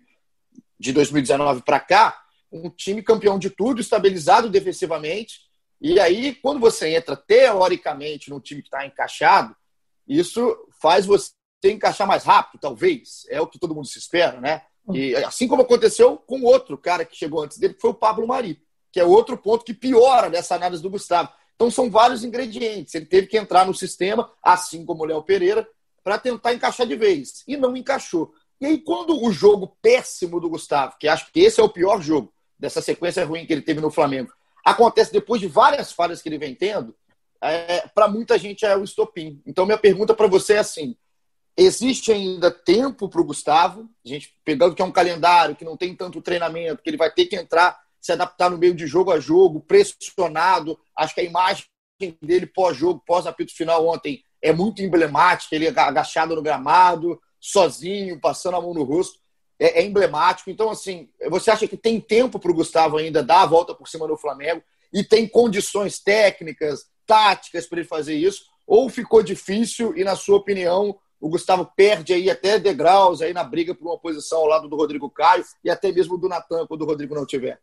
de 0.80 0.94
2019 0.94 1.62
para 1.62 1.80
cá, 1.80 2.24
um 2.52 2.70
time 2.70 3.04
campeão 3.04 3.38
de 3.38 3.50
tudo, 3.50 3.82
estabilizado 3.82 4.50
defensivamente. 4.50 5.42
E 5.80 6.00
aí, 6.00 6.36
quando 6.36 6.60
você 6.60 6.96
entra 6.96 7.16
teoricamente 7.16 8.30
num 8.30 8.40
time 8.40 8.62
que 8.62 8.68
está 8.68 8.86
encaixado, 8.86 9.56
isso 10.08 10.58
faz 10.82 11.06
você 11.06 11.32
encaixar 11.66 12.08
mais 12.08 12.24
rápido, 12.24 12.62
talvez. 12.62 13.26
É 13.30 13.42
o 13.42 13.48
que 13.48 13.60
todo 13.60 13.76
mundo 13.76 13.88
se 13.88 14.00
espera, 14.00 14.40
né? 14.40 14.64
E 14.94 15.16
assim 15.18 15.48
como 15.48 15.62
aconteceu 15.62 16.18
com 16.18 16.42
outro 16.44 16.78
cara 16.78 17.06
que 17.06 17.16
chegou 17.16 17.44
antes 17.44 17.58
dele, 17.58 17.76
que 17.76 17.82
foi 17.82 17.92
o 17.92 17.96
Pablo 17.96 18.28
Mari, 18.28 18.62
que 18.92 19.00
é 19.00 19.04
outro 19.04 19.38
ponto 19.38 19.64
que 19.64 19.74
piora 19.74 20.30
nessa 20.30 20.56
análise 20.56 20.82
do 20.82 20.90
Gustavo. 20.90 21.30
Então 21.62 21.70
são 21.70 21.92
vários 21.92 22.24
ingredientes. 22.24 22.96
Ele 22.96 23.06
teve 23.06 23.28
que 23.28 23.38
entrar 23.38 23.68
no 23.68 23.74
sistema, 23.76 24.32
assim 24.42 24.84
como 24.84 25.04
o 25.04 25.06
Léo 25.06 25.22
Pereira, 25.22 25.70
para 26.04 26.18
tentar 26.18 26.56
encaixar 26.56 26.88
de 26.88 26.96
vez. 26.96 27.44
E 27.48 27.56
não 27.56 27.78
encaixou. 27.78 28.34
E 28.60 28.66
aí, 28.66 28.80
quando 28.80 29.24
o 29.24 29.32
jogo 29.32 29.78
péssimo 29.80 30.40
do 30.40 30.50
Gustavo, 30.50 30.96
que 31.00 31.08
acho 31.08 31.32
que 31.32 31.40
esse 31.40 31.62
é 31.62 31.64
o 31.64 31.70
pior 31.70 32.02
jogo, 32.02 32.34
dessa 32.58 32.82
sequência 32.82 33.24
ruim 33.24 33.46
que 33.46 33.54
ele 33.54 33.62
teve 33.62 33.80
no 33.80 33.92
Flamengo, 33.92 34.34
acontece 34.66 35.14
depois 35.14 35.40
de 35.40 35.48
várias 35.48 35.92
falhas 35.92 36.20
que 36.20 36.30
ele 36.30 36.40
vem 36.40 36.56
tendo, 36.56 36.96
é, 37.40 37.88
para 37.94 38.08
muita 38.08 38.40
gente 38.40 38.66
é 38.66 38.76
o 38.76 38.84
estopim. 38.84 39.40
Então, 39.46 39.64
minha 39.64 39.78
pergunta 39.78 40.16
para 40.16 40.26
você 40.26 40.54
é 40.54 40.60
assim: 40.60 40.96
existe 41.56 42.12
ainda 42.12 42.50
tempo 42.50 43.08
para 43.08 43.22
o 43.22 43.26
Gustavo, 43.26 43.88
a 44.04 44.10
gente 44.10 44.36
pegando 44.44 44.74
que 44.74 44.82
é 44.82 44.86
um 44.86 44.92
calendário 44.92 45.56
que 45.56 45.66
não 45.66 45.78
tem 45.78 45.96
tanto 45.96 46.24
treinamento, 46.24 46.82
que 46.82 46.90
ele 46.90 46.98
vai 46.98 47.12
ter 47.12 47.28
que 47.28 47.36
entrar, 47.36 47.80
se 48.02 48.12
adaptar 48.12 48.50
no 48.50 48.58
meio 48.58 48.74
de 48.74 48.88
jogo 48.88 49.12
a 49.12 49.20
jogo, 49.20 49.62
pressionado. 49.62 50.78
Acho 50.98 51.14
que 51.14 51.22
a 51.22 51.26
imagem 51.26 51.66
dele 52.22 52.48
pós-jogo, 52.48 53.04
pós-apito 53.06 53.56
final 53.56 53.88
ontem, 53.88 54.24
é 54.42 54.52
muito 54.52 54.82
emblemática. 54.82 55.56
Ele 55.56 55.68
agachado 55.68 56.36
no 56.36 56.42
gramado, 56.42 57.22
sozinho, 57.40 58.20
passando 58.20 58.58
a 58.58 58.62
mão 58.62 58.74
no 58.74 58.84
rosto 58.84 59.22
é, 59.62 59.80
é 59.80 59.86
emblemático. 59.86 60.50
Então, 60.50 60.72
assim, 60.72 61.08
você 61.30 61.52
acha 61.52 61.68
que 61.68 61.78
tem 61.78 62.02
tempo 62.02 62.40
para 62.40 62.50
o 62.50 62.56
Gustavo 62.56 62.98
ainda 62.98 63.22
dar 63.22 63.44
a 63.44 63.46
volta 63.46 63.76
por 63.76 63.88
cima 63.88 64.08
do 64.08 64.18
Flamengo 64.18 64.64
e 64.92 65.04
tem 65.04 65.28
condições 65.28 66.00
técnicas, 66.00 66.88
táticas 67.06 67.68
para 67.68 67.80
ele 67.80 67.88
fazer 67.88 68.16
isso? 68.16 68.46
Ou 68.66 68.90
ficou 68.90 69.22
difícil 69.22 69.96
e, 69.96 70.04
na 70.04 70.16
sua 70.16 70.38
opinião, 70.38 70.98
o 71.20 71.30
Gustavo 71.30 71.72
perde 71.76 72.12
aí 72.12 72.28
até 72.32 72.58
degraus 72.58 73.22
aí 73.22 73.32
na 73.34 73.44
briga 73.44 73.76
por 73.76 73.86
uma 73.86 74.00
posição 74.00 74.40
ao 74.40 74.48
lado 74.48 74.68
do 74.68 74.76
Rodrigo 74.76 75.08
Caio 75.12 75.46
e 75.64 75.70
até 75.70 75.92
mesmo 75.92 76.18
do 76.18 76.28
Natan 76.28 76.66
quando 76.66 76.82
o 76.82 76.86
Rodrigo 76.86 77.14
não 77.14 77.26
tiver? 77.26 77.62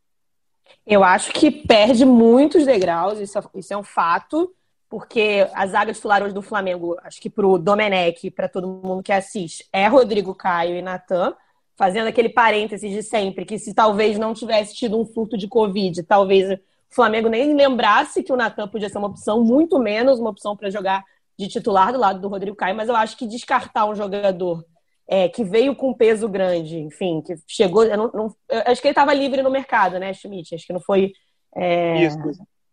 Eu 0.86 1.04
acho 1.04 1.32
que 1.32 1.50
perde 1.50 2.04
muitos 2.04 2.64
degraus, 2.64 3.18
isso, 3.18 3.38
é, 3.38 3.42
isso 3.54 3.72
é 3.74 3.76
um 3.76 3.82
fato. 3.82 4.52
porque 4.88 5.46
a 5.52 5.66
zaga 5.66 5.92
titular 5.92 6.22
hoje 6.22 6.34
do 6.34 6.40
Flamengo, 6.42 6.96
acho 7.02 7.20
que 7.20 7.28
para 7.28 7.46
o 7.46 7.58
Domenech, 7.58 8.30
para 8.30 8.48
todo 8.48 8.66
mundo 8.66 9.02
que 9.02 9.12
assiste, 9.12 9.66
é 9.72 9.86
Rodrigo 9.86 10.34
Caio 10.34 10.76
e 10.76 10.82
Natan, 10.82 11.34
fazendo 11.76 12.08
aquele 12.08 12.30
parênteses 12.30 12.90
de 12.90 13.02
sempre, 13.02 13.44
que 13.44 13.58
se 13.58 13.74
talvez 13.74 14.18
não 14.18 14.34
tivesse 14.34 14.74
tido 14.74 14.98
um 14.98 15.04
surto 15.04 15.36
de 15.36 15.46
Covid, 15.46 16.02
talvez 16.04 16.50
o 16.50 16.58
Flamengo 16.88 17.28
nem 17.28 17.54
lembrasse 17.54 18.22
que 18.22 18.32
o 18.32 18.36
Natan 18.36 18.66
podia 18.66 18.88
ser 18.88 18.98
uma 18.98 19.08
opção, 19.08 19.44
muito 19.44 19.78
menos 19.78 20.18
uma 20.18 20.30
opção 20.30 20.56
para 20.56 20.70
jogar 20.70 21.04
de 21.38 21.46
titular 21.46 21.92
do 21.92 21.98
lado 21.98 22.20
do 22.20 22.28
Rodrigo 22.28 22.56
Caio, 22.56 22.74
mas 22.74 22.88
eu 22.88 22.96
acho 22.96 23.16
que 23.16 23.26
descartar 23.26 23.84
um 23.84 23.94
jogador 23.94 24.64
é, 25.08 25.28
que 25.28 25.42
veio 25.42 25.74
com 25.74 25.94
peso 25.94 26.28
grande, 26.28 26.78
enfim, 26.78 27.22
que 27.22 27.34
chegou. 27.46 27.84
Eu 27.84 27.96
não, 27.96 28.10
não, 28.12 28.36
eu 28.48 28.62
acho 28.66 28.80
que 28.82 28.88
ele 28.88 28.92
estava 28.92 29.14
livre 29.14 29.42
no 29.42 29.50
mercado, 29.50 29.98
né, 29.98 30.12
Schmidt? 30.12 30.54
Acho 30.54 30.66
que 30.66 30.72
não 30.72 30.80
foi 30.80 31.12
é, 31.56 32.08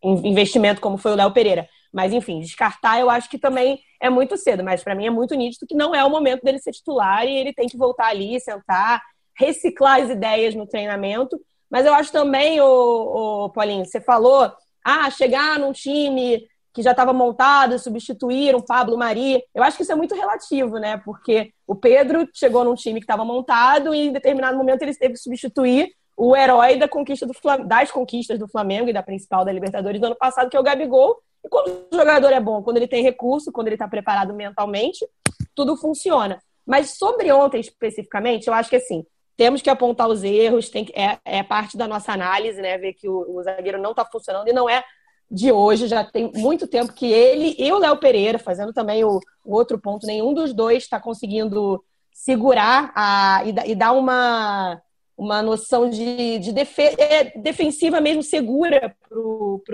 investimento 0.03 0.81
como 0.81 0.97
foi 0.97 1.13
o 1.13 1.15
Léo 1.15 1.31
Pereira. 1.31 1.67
Mas, 1.93 2.11
enfim, 2.11 2.41
descartar 2.41 2.99
eu 2.99 3.09
acho 3.09 3.29
que 3.29 3.37
também 3.37 3.79
é 4.01 4.09
muito 4.09 4.35
cedo, 4.35 4.65
mas 4.65 4.83
para 4.83 4.93
mim 4.93 5.05
é 5.05 5.09
muito 5.09 5.33
nítido 5.33 5.65
que 5.65 5.73
não 5.73 5.95
é 5.95 6.03
o 6.03 6.09
momento 6.09 6.43
dele 6.43 6.59
ser 6.59 6.73
titular 6.73 7.25
e 7.25 7.33
ele 7.33 7.53
tem 7.53 7.69
que 7.69 7.77
voltar 7.77 8.07
ali, 8.07 8.37
sentar, 8.41 9.01
reciclar 9.33 10.01
as 10.01 10.09
ideias 10.09 10.53
no 10.53 10.67
treinamento. 10.67 11.39
Mas 11.71 11.85
eu 11.85 11.93
acho 11.93 12.11
também, 12.11 12.59
o, 12.59 13.49
Paulinho, 13.49 13.85
você 13.85 14.01
falou, 14.01 14.51
ah, 14.83 15.09
chegar 15.09 15.57
num 15.57 15.71
time 15.71 16.45
que 16.75 16.81
já 16.81 16.91
estava 16.91 17.13
montado, 17.13 17.79
substituir 17.79 18.53
um 18.53 18.59
Pablo 18.59 18.97
Mari. 18.97 19.41
Eu 19.55 19.63
acho 19.63 19.77
que 19.77 19.83
isso 19.83 19.93
é 19.93 19.95
muito 19.95 20.13
relativo, 20.13 20.77
né? 20.77 20.97
Porque 21.05 21.53
o 21.65 21.73
Pedro 21.73 22.27
chegou 22.33 22.65
num 22.65 22.75
time 22.75 22.99
que 22.99 23.05
estava 23.05 23.23
montado 23.23 23.95
e 23.95 24.07
em 24.07 24.11
determinado 24.11 24.57
momento 24.57 24.81
ele 24.81 24.93
teve 24.93 25.13
que 25.13 25.19
substituir 25.21 25.93
o 26.17 26.35
herói 26.35 26.77
da 26.77 26.85
conquista 26.85 27.25
do 27.25 27.33
das 27.65 27.91
conquistas 27.91 28.37
do 28.37 28.47
Flamengo 28.49 28.89
e 28.89 28.93
da 28.93 29.01
principal 29.01 29.45
da 29.45 29.53
Libertadores 29.53 30.01
do 30.01 30.07
ano 30.07 30.17
passado, 30.17 30.49
que 30.49 30.57
é 30.57 30.59
o 30.59 30.63
Gabigol, 30.63 31.17
e 31.45 31.47
quando 31.47 31.69
o 31.69 31.95
jogador 31.95 32.33
é 32.33 32.41
bom, 32.41 32.61
quando 32.61 32.75
ele 32.75 32.89
tem 32.89 33.01
recurso, 33.01 33.53
quando 33.53 33.67
ele 33.67 33.75
está 33.75 33.87
preparado 33.87 34.33
mentalmente, 34.33 35.07
tudo 35.55 35.77
funciona. 35.77 36.41
Mas 36.65 36.97
sobre 36.97 37.31
ontem 37.31 37.61
especificamente, 37.61 38.47
eu 38.47 38.53
acho 38.53 38.69
que 38.69 38.75
assim, 38.75 39.05
temos 39.37 39.61
que 39.61 39.69
apontar 39.69 40.09
os 40.09 40.25
erros, 40.25 40.69
tem 40.69 40.83
que, 40.83 40.93
é, 40.93 41.19
é 41.23 41.41
parte 41.41 41.77
da 41.77 41.87
nossa 41.87 42.11
análise, 42.11 42.61
né? 42.61 42.77
Ver 42.77 42.93
que 42.93 43.07
o, 43.07 43.37
o 43.37 43.43
zagueiro 43.43 43.81
não 43.81 43.91
está 43.91 44.03
funcionando 44.03 44.49
e 44.49 44.53
não 44.53 44.69
é 44.69 44.83
de 45.29 45.51
hoje, 45.51 45.87
já 45.87 46.03
tem 46.03 46.31
muito 46.35 46.67
tempo 46.67 46.93
que 46.93 47.11
ele 47.11 47.55
e 47.57 47.71
o 47.71 47.79
Léo 47.79 47.97
Pereira, 47.97 48.37
fazendo 48.37 48.71
também 48.71 49.03
o, 49.03 49.19
o 49.43 49.55
outro 49.55 49.79
ponto, 49.79 50.05
nenhum 50.05 50.33
dos 50.33 50.53
dois 50.53 50.83
está 50.83 50.99
conseguindo 50.99 51.83
segurar 52.13 52.91
a, 52.95 53.43
e, 53.45 53.71
e 53.71 53.75
dar 53.75 53.91
uma, 53.91 54.81
uma 55.17 55.41
noção 55.41 55.89
de, 55.89 56.39
de 56.39 56.51
defe, 56.51 56.83
é, 56.97 57.37
defensiva 57.37 57.99
mesmo 57.99 58.23
segura 58.23 58.95
para 59.09 59.17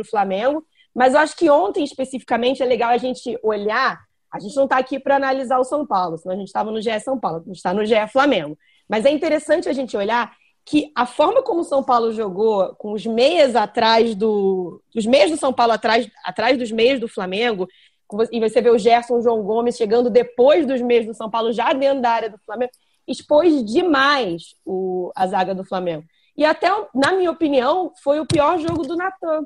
o 0.01 0.05
Flamengo. 0.10 0.65
Mas 0.93 1.13
eu 1.13 1.20
acho 1.20 1.36
que 1.36 1.50
ontem, 1.50 1.84
especificamente, 1.84 2.62
é 2.62 2.65
legal 2.65 2.89
a 2.89 2.98
gente 2.98 3.38
olhar. 3.43 4.00
A 4.31 4.39
gente 4.39 4.55
não 4.55 4.63
está 4.63 4.77
aqui 4.77 5.00
para 5.00 5.15
analisar 5.15 5.60
o 5.60 5.63
São 5.63 5.86
Paulo, 5.86 6.17
senão 6.17 6.36
a 6.36 6.38
gente 6.38 6.48
estava 6.48 6.72
no 6.72 6.81
GE 6.81 7.00
São 7.00 7.20
Paulo, 7.20 7.38
a 7.38 7.43
gente 7.43 7.55
está 7.55 7.74
no 7.74 7.86
GE 7.86 8.08
Flamengo. 8.12 8.58
Mas 8.89 9.05
é 9.05 9.12
interessante 9.12 9.70
a 9.70 9.74
gente 9.74 9.96
olhar 9.96 10.34
que 10.65 10.91
a 10.95 11.05
forma 11.05 11.41
como 11.41 11.61
o 11.61 11.65
São 11.65 11.83
Paulo 11.83 12.13
jogou, 12.13 12.75
com 12.75 12.93
os 12.93 13.05
meias 13.05 13.55
atrás 13.55 14.15
do. 14.15 14.81
Os 14.95 15.05
meias 15.05 15.31
do 15.31 15.37
São 15.37 15.51
Paulo 15.51 15.73
atrás, 15.73 16.09
atrás 16.23 16.57
dos 16.57 16.71
meias 16.71 16.99
do 16.99 17.07
Flamengo, 17.07 17.67
e 18.31 18.39
você 18.39 18.61
vê 18.61 18.69
o 18.69 18.77
Gerson 18.77 19.15
o 19.15 19.21
João 19.21 19.41
Gomes 19.41 19.77
chegando 19.77 20.09
depois 20.09 20.65
dos 20.65 20.81
meios 20.81 21.05
do 21.05 21.13
São 21.13 21.29
Paulo, 21.29 21.51
já 21.51 21.73
dentro 21.73 22.01
da 22.01 22.11
área 22.11 22.29
do 22.29 22.37
Flamengo, 22.39 22.71
expôs 23.07 23.63
demais 23.65 24.55
o, 24.65 25.11
a 25.15 25.27
zaga 25.27 25.55
do 25.55 25.63
Flamengo. 25.63 26.03
E 26.37 26.45
até, 26.45 26.69
na 26.93 27.11
minha 27.11 27.31
opinião, 27.31 27.91
foi 28.03 28.19
o 28.19 28.25
pior 28.25 28.57
jogo 28.59 28.83
do 28.83 28.95
Natan 28.95 29.45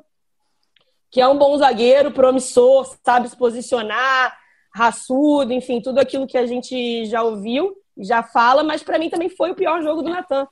que 1.16 1.20
é 1.22 1.26
um 1.26 1.38
bom 1.38 1.56
zagueiro, 1.56 2.10
promissor, 2.10 2.94
sabe 3.02 3.28
se 3.28 3.36
posicionar, 3.36 4.36
raçudo, 4.74 5.50
enfim, 5.52 5.80
tudo 5.80 5.98
aquilo 5.98 6.26
que 6.26 6.36
a 6.36 6.46
gente 6.46 7.06
já 7.06 7.22
ouviu, 7.22 7.74
já 7.96 8.22
fala, 8.22 8.62
mas 8.62 8.82
para 8.82 8.98
mim 8.98 9.08
também 9.08 9.30
foi 9.30 9.50
o 9.50 9.54
pior 9.54 9.82
jogo 9.82 10.02
do 10.02 10.10
Natan. 10.10 10.46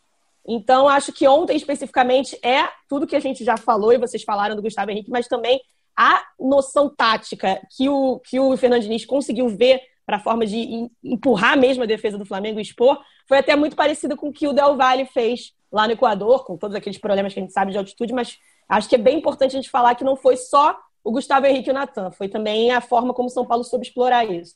Então, 0.47 0.89
acho 0.89 1.13
que 1.13 1.27
ontem 1.27 1.57
especificamente 1.57 2.39
é 2.43 2.69
tudo 2.89 3.07
que 3.07 3.17
a 3.17 3.21
gente 3.21 3.45
já 3.45 3.57
falou 3.57 3.93
e 3.93 3.99
vocês 3.99 4.23
falaram 4.23 4.55
do 4.55 4.63
Gustavo 4.63 4.91
Henrique, 4.91 5.11
mas 5.11 5.27
também 5.27 5.61
a 5.97 6.23
noção 6.39 6.89
tática 6.95 7.61
que 7.77 7.89
o, 7.89 8.21
que 8.21 8.39
o 8.39 8.57
Fernando 8.57 8.83
Diniz 8.83 9.05
conseguiu 9.07 9.49
ver 9.49 9.81
para 10.05 10.17
a 10.17 10.21
forma 10.21 10.45
de 10.45 10.91
empurrar 11.03 11.59
mesmo 11.59 11.83
a 11.83 11.87
defesa 11.87 12.19
do 12.19 12.27
Flamengo 12.27 12.59
e 12.59 12.63
expor, 12.63 13.01
foi 13.27 13.39
até 13.39 13.57
muito 13.57 13.75
parecido 13.75 14.17
com 14.17 14.29
o 14.29 14.33
que 14.33 14.47
o 14.47 14.53
Del 14.53 14.77
Valle 14.77 15.07
fez 15.07 15.53
lá 15.73 15.87
no 15.87 15.95
Equador, 15.95 16.45
com 16.45 16.59
todos 16.59 16.77
aqueles 16.77 16.99
problemas 16.99 17.33
que 17.33 17.41
a 17.41 17.43
gente 17.43 17.55
sabe 17.55 17.73
de 17.73 17.79
altitude, 17.79 18.13
mas 18.13 18.37
Acho 18.69 18.89
que 18.89 18.95
é 18.95 18.99
bem 18.99 19.19
importante 19.19 19.57
a 19.57 19.61
gente 19.61 19.71
falar 19.71 19.95
que 19.95 20.05
não 20.05 20.17
foi 20.17 20.37
só 20.37 20.79
o 21.03 21.13
Gustavo 21.13 21.47
Henrique 21.47 21.69
e 21.69 21.71
o 21.71 21.75
Natan, 21.75 22.11
foi 22.11 22.29
também 22.29 22.73
a 22.73 22.81
forma 22.81 23.13
como 23.13 23.29
o 23.29 23.31
São 23.31 23.45
Paulo 23.45 23.63
soube 23.63 23.87
explorar 23.87 24.25
isso. 24.25 24.55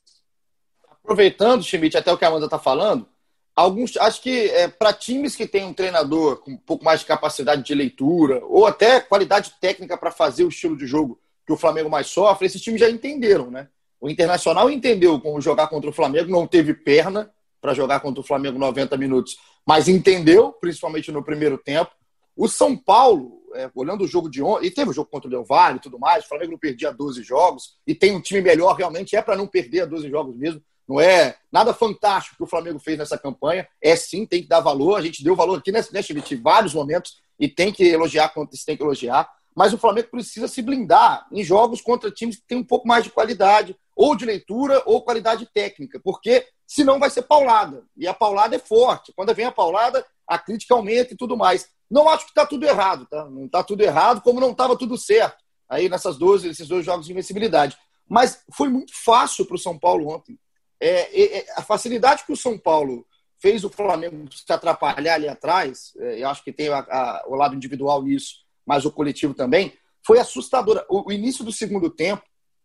Aproveitando, 1.04 1.62
Schmidt, 1.62 1.96
até 1.96 2.12
o 2.12 2.16
que 2.16 2.24
a 2.24 2.28
Amanda 2.28 2.46
está 2.46 2.58
falando, 2.58 3.06
alguns 3.58 3.96
acho 3.96 4.22
que 4.22 4.48
é, 4.50 4.68
para 4.68 4.92
times 4.92 5.34
que 5.34 5.46
têm 5.46 5.64
um 5.64 5.74
treinador 5.74 6.36
com 6.36 6.52
um 6.52 6.56
pouco 6.56 6.84
mais 6.84 7.00
de 7.00 7.06
capacidade 7.06 7.64
de 7.64 7.74
leitura 7.74 8.40
ou 8.44 8.66
até 8.66 9.00
qualidade 9.00 9.54
técnica 9.60 9.98
para 9.98 10.12
fazer 10.12 10.44
o 10.44 10.48
estilo 10.48 10.76
de 10.76 10.86
jogo 10.86 11.18
que 11.44 11.52
o 11.52 11.56
Flamengo 11.56 11.90
mais 11.90 12.06
sofre, 12.06 12.46
esses 12.46 12.62
times 12.62 12.80
já 12.80 12.88
entenderam, 12.88 13.50
né? 13.50 13.68
O 14.00 14.08
Internacional 14.08 14.70
entendeu 14.70 15.20
como 15.20 15.40
jogar 15.40 15.66
contra 15.66 15.90
o 15.90 15.92
Flamengo, 15.92 16.30
não 16.30 16.46
teve 16.46 16.72
perna 16.72 17.32
para 17.60 17.74
jogar 17.74 17.98
contra 17.98 18.20
o 18.20 18.24
Flamengo 18.24 18.58
90 18.60 18.96
minutos, 18.96 19.36
mas 19.66 19.88
entendeu, 19.88 20.52
principalmente 20.52 21.10
no 21.10 21.24
primeiro 21.24 21.58
tempo. 21.58 21.90
O 22.36 22.46
São 22.46 22.76
Paulo 22.76 23.42
é, 23.56 23.68
olhando 23.74 24.04
o 24.04 24.06
jogo 24.06 24.30
de 24.30 24.40
ontem, 24.40 24.66
e 24.66 24.70
teve 24.70 24.90
o 24.90 24.92
jogo 24.92 25.10
contra 25.10 25.26
o 25.26 25.30
Del 25.30 25.44
Valle 25.44 25.78
e 25.78 25.80
tudo 25.80 25.98
mais, 25.98 26.24
o 26.24 26.28
Flamengo 26.28 26.52
não 26.52 26.58
perdia 26.58 26.92
12 26.92 27.24
jogos, 27.24 27.76
e 27.84 27.92
tem 27.92 28.14
um 28.14 28.20
time 28.20 28.40
melhor, 28.40 28.76
realmente 28.76 29.16
é 29.16 29.22
para 29.22 29.36
não 29.36 29.48
perder 29.48 29.86
12 29.86 30.08
jogos 30.08 30.36
mesmo. 30.36 30.62
Não 30.88 31.00
é 31.00 31.36
nada 31.52 31.74
fantástico 31.74 32.36
que 32.36 32.42
o 32.42 32.46
Flamengo 32.46 32.78
fez 32.78 32.98
nessa 32.98 33.18
campanha. 33.18 33.68
É 33.82 33.94
sim, 33.94 34.24
tem 34.24 34.42
que 34.42 34.48
dar 34.48 34.60
valor. 34.60 34.96
A 34.96 35.02
gente 35.02 35.22
deu 35.22 35.36
valor 35.36 35.58
aqui 35.58 35.70
nesse 35.70 35.92
em 36.34 36.40
vários 36.40 36.72
momentos 36.72 37.18
e 37.38 37.48
tem 37.48 37.72
que 37.72 37.84
elogiar 37.84 38.30
quando 38.30 38.56
se 38.56 38.64
tem 38.64 38.76
que 38.76 38.82
elogiar. 38.82 39.30
Mas 39.54 39.72
o 39.72 39.78
Flamengo 39.78 40.08
precisa 40.10 40.48
se 40.48 40.62
blindar 40.62 41.26
em 41.32 41.42
jogos 41.42 41.80
contra 41.80 42.10
times 42.10 42.36
que 42.36 42.46
têm 42.46 42.58
um 42.58 42.64
pouco 42.64 42.86
mais 42.86 43.04
de 43.04 43.10
qualidade, 43.10 43.76
ou 43.94 44.14
de 44.14 44.24
leitura, 44.24 44.82
ou 44.86 45.02
qualidade 45.02 45.46
técnica, 45.52 46.00
porque 46.02 46.46
senão 46.66 46.98
vai 46.98 47.10
ser 47.10 47.22
paulada. 47.22 47.84
E 47.96 48.06
a 48.06 48.14
paulada 48.14 48.54
é 48.54 48.58
forte. 48.58 49.12
Quando 49.16 49.34
vem 49.34 49.44
a 49.44 49.52
paulada, 49.52 50.06
a 50.26 50.38
crítica 50.38 50.74
aumenta 50.74 51.12
e 51.12 51.16
tudo 51.16 51.36
mais. 51.36 51.68
Não 51.90 52.08
acho 52.08 52.24
que 52.24 52.30
está 52.30 52.46
tudo 52.46 52.64
errado, 52.64 53.06
tá? 53.10 53.24
Não 53.24 53.46
está 53.46 53.64
tudo 53.64 53.82
errado, 53.82 54.20
como 54.20 54.40
não 54.40 54.52
estava 54.52 54.76
tudo 54.76 54.96
certo 54.96 55.42
aí 55.68 55.88
nessas 55.88 56.16
12, 56.16 56.48
esses 56.48 56.66
dois 56.66 56.84
jogos 56.84 57.06
de 57.06 57.12
invencibilidade. 57.12 57.76
Mas 58.08 58.42
foi 58.52 58.68
muito 58.68 58.92
fácil 58.94 59.44
para 59.44 59.56
o 59.56 59.58
São 59.58 59.78
Paulo 59.78 60.08
ontem. 60.08 60.38
É, 60.80 61.20
é, 61.20 61.38
é, 61.38 61.46
a 61.56 61.62
facilidade 61.62 62.24
que 62.24 62.32
o 62.32 62.36
São 62.36 62.58
Paulo 62.58 63.06
fez 63.40 63.64
o 63.64 63.70
Flamengo 63.70 64.28
se 64.32 64.52
atrapalhar 64.52 65.14
ali 65.14 65.28
atrás, 65.28 65.92
é, 65.98 66.22
eu 66.22 66.28
acho 66.28 66.42
que 66.42 66.52
tem 66.52 66.68
a, 66.68 66.78
a, 66.78 67.24
o 67.26 67.34
lado 67.34 67.54
individual 67.54 68.02
nisso, 68.02 68.44
mas 68.66 68.84
o 68.84 68.90
coletivo 68.90 69.34
também, 69.34 69.72
foi 70.04 70.18
assustadora. 70.18 70.84
O, 70.88 71.08
o 71.08 71.12
início 71.12 71.44
do 71.44 71.52
segundo 71.52 71.90
tempo, 71.90 72.22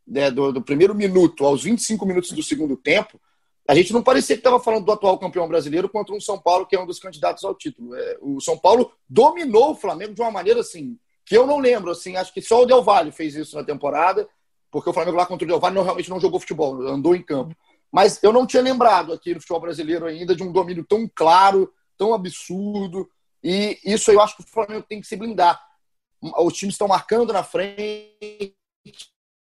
né, 0.07 0.31
do, 0.31 0.51
do, 0.51 0.61
primeiro 0.61 0.93
minuto 0.93 1.45
aos 1.45 1.63
25 1.63 2.05
minutos 2.05 2.31
do 2.31 2.43
segundo 2.43 2.75
tempo, 2.75 3.19
a 3.67 3.73
gente 3.73 3.93
não 3.93 4.03
parecia 4.03 4.35
que 4.35 4.41
estava 4.41 4.59
falando 4.59 4.85
do 4.85 4.91
atual 4.91 5.17
campeão 5.17 5.47
brasileiro 5.47 5.87
contra 5.87 6.13
um 6.13 6.19
São 6.19 6.37
Paulo 6.37 6.65
que 6.65 6.75
é 6.75 6.79
um 6.79 6.85
dos 6.85 6.99
candidatos 6.99 7.43
ao 7.43 7.55
título. 7.55 7.95
É, 7.95 8.17
o 8.21 8.41
São 8.41 8.57
Paulo 8.57 8.91
dominou 9.07 9.71
o 9.71 9.75
Flamengo 9.75 10.13
de 10.13 10.21
uma 10.21 10.31
maneira 10.31 10.59
assim 10.59 10.97
que 11.25 11.37
eu 11.37 11.47
não 11.47 11.59
lembro. 11.59 11.91
Assim, 11.91 12.15
acho 12.15 12.33
que 12.33 12.41
só 12.41 12.61
o 12.61 12.65
Del 12.65 12.83
Valle 12.83 13.11
fez 13.11 13.35
isso 13.35 13.55
na 13.55 13.63
temporada, 13.63 14.27
porque 14.71 14.89
o 14.89 14.93
Flamengo 14.93 15.17
lá 15.17 15.25
contra 15.25 15.45
o 15.45 15.47
Del 15.47 15.59
Valle 15.59 15.75
não, 15.75 15.83
realmente 15.83 16.09
não 16.09 16.19
jogou 16.19 16.39
futebol, 16.39 16.81
andou 16.87 17.15
em 17.15 17.21
campo. 17.21 17.55
Mas 17.93 18.19
eu 18.23 18.33
não 18.33 18.47
tinha 18.47 18.63
lembrado 18.63 19.13
aqui 19.13 19.35
no 19.35 19.39
futebol 19.39 19.61
brasileiro 19.61 20.07
ainda 20.07 20.35
de 20.35 20.41
um 20.41 20.51
domínio 20.51 20.83
tão 20.83 21.07
claro, 21.13 21.71
tão 21.95 22.11
absurdo. 22.11 23.07
E 23.43 23.79
isso 23.85 24.11
eu 24.11 24.19
acho 24.19 24.35
que 24.35 24.41
o 24.41 24.47
Flamengo 24.47 24.83
tem 24.89 24.99
que 24.99 25.05
se 25.05 25.15
blindar. 25.15 25.63
Os 26.39 26.55
times 26.55 26.73
estão 26.73 26.87
marcando 26.87 27.31
na 27.31 27.43
frente, 27.43 28.55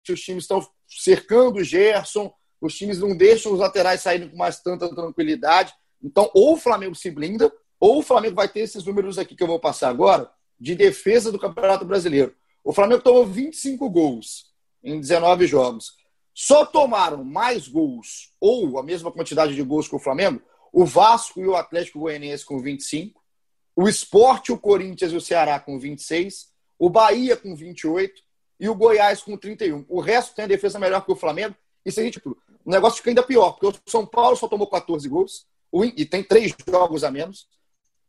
os 0.08 0.20
times 0.20 0.44
estão 0.44 0.64
cercando 0.86 1.58
o 1.58 1.64
Gerson, 1.64 2.32
os 2.60 2.76
times 2.76 3.00
não 3.00 3.16
deixam 3.16 3.52
os 3.52 3.58
laterais 3.58 4.02
saírem 4.02 4.28
com 4.28 4.36
mais 4.36 4.60
tanta 4.60 4.88
tranquilidade. 4.94 5.74
Então, 6.00 6.30
ou 6.32 6.52
o 6.54 6.56
Flamengo 6.56 6.94
se 6.94 7.10
blinda, 7.10 7.52
ou 7.80 7.98
o 7.98 8.02
Flamengo 8.02 8.36
vai 8.36 8.48
ter 8.48 8.60
esses 8.60 8.84
números 8.84 9.18
aqui 9.18 9.34
que 9.34 9.42
eu 9.42 9.48
vou 9.48 9.58
passar 9.58 9.88
agora, 9.88 10.30
de 10.60 10.76
defesa 10.76 11.32
do 11.32 11.40
Campeonato 11.40 11.84
Brasileiro. 11.84 12.36
O 12.62 12.72
Flamengo 12.72 13.02
tomou 13.02 13.26
25 13.26 13.90
gols 13.90 14.52
em 14.84 15.00
19 15.00 15.44
jogos. 15.48 15.97
Só 16.40 16.64
tomaram 16.64 17.24
mais 17.24 17.66
gols, 17.66 18.32
ou 18.40 18.78
a 18.78 18.82
mesma 18.84 19.10
quantidade 19.10 19.56
de 19.56 19.62
gols 19.64 19.88
que 19.88 19.96
o 19.96 19.98
Flamengo, 19.98 20.40
o 20.72 20.84
Vasco 20.84 21.40
e 21.40 21.48
o 21.48 21.56
Atlético 21.56 21.98
Goianiense 21.98 22.44
com 22.44 22.60
25, 22.60 23.20
o 23.74 23.88
Esporte, 23.88 24.52
o 24.52 24.56
Corinthians 24.56 25.10
e 25.10 25.16
o 25.16 25.20
Ceará 25.20 25.58
com 25.58 25.80
26, 25.80 26.52
o 26.78 26.88
Bahia 26.88 27.36
com 27.36 27.56
28 27.56 28.22
e 28.60 28.68
o 28.68 28.74
Goiás 28.76 29.20
com 29.20 29.36
31. 29.36 29.84
O 29.88 29.98
resto 29.98 30.36
tem 30.36 30.44
a 30.44 30.48
defesa 30.48 30.78
melhor 30.78 31.04
que 31.04 31.10
o 31.10 31.16
Flamengo. 31.16 31.56
Isso 31.84 31.98
aí, 31.98 32.08
tipo, 32.08 32.38
o 32.64 32.70
negócio 32.70 32.98
fica 32.98 33.10
ainda 33.10 33.24
pior, 33.24 33.58
porque 33.58 33.66
o 33.66 33.90
São 33.90 34.06
Paulo 34.06 34.36
só 34.36 34.46
tomou 34.46 34.68
14 34.68 35.08
gols 35.08 35.44
e 35.96 36.06
tem 36.06 36.22
três 36.22 36.54
jogos 36.70 37.02
a 37.02 37.10
menos. 37.10 37.48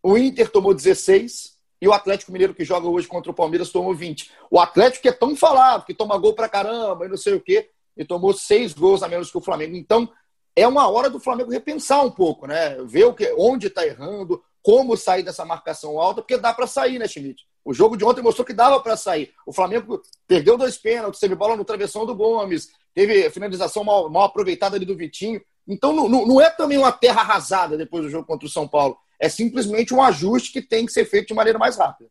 O 0.03 0.15
Inter 0.15 0.51
tomou 0.51 0.75
16 0.75 1.57
e 1.81 1.87
o 1.87 1.93
Atlético 1.93 2.31
Mineiro 2.31 2.53
que 2.53 2.63
joga 2.63 2.87
hoje 2.87 3.07
contra 3.07 3.31
o 3.31 3.33
Palmeiras 3.33 3.71
tomou 3.71 3.95
20. 3.95 4.31
O 4.51 4.59
Atlético 4.59 5.01
que 5.01 5.09
é 5.09 5.13
tão 5.13 5.35
falado, 5.35 5.83
que 5.83 5.95
toma 5.95 6.15
gol 6.19 6.35
pra 6.35 6.47
caramba 6.47 7.07
e 7.07 7.09
não 7.09 7.17
sei 7.17 7.33
o 7.33 7.41
quê, 7.41 7.71
e 7.99 8.05
tomou 8.05 8.33
seis 8.33 8.73
gols 8.73 9.03
a 9.03 9.09
menos 9.09 9.29
que 9.29 9.37
o 9.37 9.41
Flamengo. 9.41 9.75
Então, 9.75 10.09
é 10.55 10.65
uma 10.65 10.87
hora 10.87 11.09
do 11.09 11.19
Flamengo 11.19 11.51
repensar 11.51 12.03
um 12.03 12.09
pouco, 12.09 12.47
né? 12.47 12.77
Ver 12.85 13.03
o 13.03 13.13
que, 13.13 13.31
onde 13.37 13.67
está 13.67 13.85
errando, 13.85 14.41
como 14.63 14.95
sair 14.95 15.21
dessa 15.21 15.43
marcação 15.43 15.99
alta, 15.99 16.21
porque 16.21 16.37
dá 16.37 16.53
para 16.53 16.65
sair, 16.65 16.97
né, 16.97 17.07
Schmidt? 17.07 17.45
O 17.63 17.73
jogo 17.73 17.97
de 17.97 18.05
ontem 18.05 18.21
mostrou 18.21 18.45
que 18.45 18.53
dava 18.53 18.79
para 18.79 18.95
sair. 18.95 19.33
O 19.45 19.51
Flamengo 19.51 20.01
perdeu 20.25 20.57
dois 20.57 20.77
pênaltis, 20.77 21.19
teve 21.19 21.35
bola 21.35 21.57
no 21.57 21.65
travessão 21.65 22.05
do 22.05 22.15
Gomes, 22.15 22.69
teve 22.93 23.29
finalização 23.31 23.83
mal, 23.83 24.09
mal 24.09 24.23
aproveitada 24.23 24.77
ali 24.77 24.85
do 24.85 24.95
Vitinho. 24.95 25.41
Então 25.67 25.93
não, 25.93 26.07
não, 26.07 26.41
é 26.41 26.49
também 26.49 26.77
uma 26.77 26.91
terra 26.91 27.21
arrasada 27.21 27.77
depois 27.77 28.03
do 28.03 28.09
jogo 28.09 28.25
contra 28.25 28.47
o 28.47 28.51
São 28.51 28.67
Paulo. 28.67 28.97
É 29.19 29.27
simplesmente 29.27 29.93
um 29.93 30.01
ajuste 30.01 30.53
que 30.53 30.61
tem 30.61 30.85
que 30.85 30.93
ser 30.93 31.05
feito 31.05 31.27
de 31.27 31.33
maneira 31.33 31.59
mais 31.59 31.77
rápida. 31.77 32.09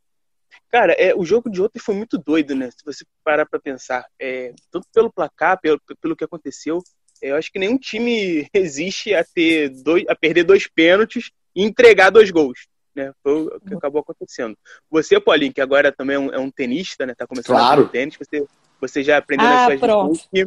Cara, 0.71 0.93
é, 0.93 1.15
o 1.15 1.25
jogo 1.25 1.51
de 1.51 1.63
ontem 1.63 1.79
foi 1.79 1.95
muito 1.95 2.19
doido, 2.19 2.55
né? 2.55 2.71
Se 2.71 2.85
você 2.85 3.05
parar 3.25 3.47
para 3.47 3.59
pensar. 3.59 4.05
É, 4.21 4.53
tanto 4.71 4.87
pelo 4.93 5.13
placar, 5.13 5.61
pelo, 5.61 5.81
pelo 6.01 6.17
que 6.17 6.25
aconteceu. 6.25 6.83
Eu 7.21 7.37
acho 7.37 7.51
que 7.51 7.59
nenhum 7.59 7.79
time 7.79 8.49
resiste 8.55 9.15
a 9.15 9.25
ter 9.25 9.71
dois, 9.71 10.05
a 10.09 10.15
perder 10.15 10.45
dois 10.45 10.67
pênaltis 10.67 11.31
e 11.55 11.63
entregar 11.63 12.11
dois 12.11 12.31
gols. 12.31 12.67
Né? 12.95 13.13
Foi 13.23 13.47
o 13.47 13.61
que 13.61 13.75
acabou 13.75 14.01
acontecendo. 14.01 14.57
Você, 14.91 15.21
Paulinho, 15.21 15.53
que 15.53 15.61
agora 15.61 15.93
também 15.93 16.17
é 16.17 16.19
um, 16.19 16.33
é 16.33 16.39
um 16.39 16.51
tenista, 16.51 17.07
né? 17.07 17.15
Tá 17.15 17.27
começando 17.27 17.57
claro. 17.57 17.85
a 17.85 17.89
tênis, 17.89 18.17
você, 18.17 18.45
você 18.81 19.03
já 19.03 19.19
aprendeu 19.19 19.47
ah, 19.47 19.69
nas 19.69 19.79
suas 19.79 19.81
lições 19.81 20.29
que, 20.33 20.47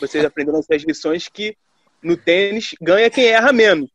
você 0.00 0.20
já 0.20 0.28
aprendeu 0.28 0.54
nas 0.54 0.64
suas 0.64 0.82
lições 0.82 1.28
que 1.28 1.56
no 2.02 2.16
tênis 2.16 2.74
ganha 2.80 3.10
quem 3.10 3.26
erra 3.26 3.52
menos, 3.52 3.90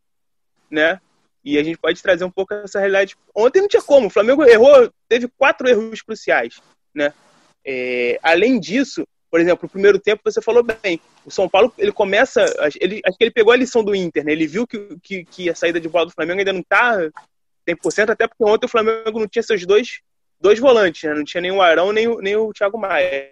né? 0.70 1.00
E 1.44 1.58
a 1.58 1.64
gente 1.64 1.78
pode 1.78 2.02
trazer 2.02 2.24
um 2.24 2.32
pouco 2.32 2.54
essa 2.54 2.80
realidade. 2.80 3.18
Ontem 3.36 3.62
não 3.62 3.68
tinha 3.68 3.82
como, 3.82 4.08
o 4.08 4.10
Flamengo 4.10 4.44
errou, 4.46 4.90
teve 5.10 5.28
quatro 5.38 5.68
erros 5.68 6.02
cruciais, 6.02 6.62
né? 6.96 7.14
É, 7.66 8.18
além 8.24 8.60
disso, 8.60 9.06
por 9.30 9.40
exemplo, 9.40 9.66
o 9.66 9.70
primeiro 9.70 10.00
tempo 10.00 10.22
você 10.24 10.42
falou 10.42 10.64
bem, 10.64 11.02
o 11.26 11.32
São 11.32 11.50
Paulo 11.50 11.74
ele 11.78 11.92
começa, 11.92 12.46
ele, 12.80 13.02
acho 13.06 13.18
que 13.18 13.24
ele 13.24 13.32
pegou 13.32 13.52
a 13.52 13.58
lição 13.58 13.84
do 13.84 13.96
Inter, 13.96 14.24
né? 14.24 14.32
Ele 14.32 14.48
viu 14.48 14.66
que, 14.66 14.98
que, 15.02 15.26
que 15.26 15.50
a 15.50 15.56
saída 15.56 15.80
de 15.80 15.90
bola 15.90 16.06
do 16.06 16.14
Flamengo 16.14 16.40
ainda 16.40 16.54
não 16.54 16.62
está 16.62 16.98
100%, 17.68 18.10
até 18.12 18.28
porque 18.28 18.44
ontem 18.44 18.66
o 18.66 18.70
Flamengo 18.70 19.20
não 19.20 19.28
tinha 19.28 19.44
seus 19.44 19.66
dois, 19.66 20.02
dois 20.40 20.60
volantes, 20.60 21.04
né? 21.04 21.14
Não 21.14 21.24
tinha 21.24 21.42
nem 21.42 21.52
o 21.52 21.62
Arão 21.62 21.92
nem 21.92 22.08
o, 22.08 22.22
nem 22.22 22.36
o 22.36 22.54
Thiago 22.54 22.78
Maia. 22.78 23.32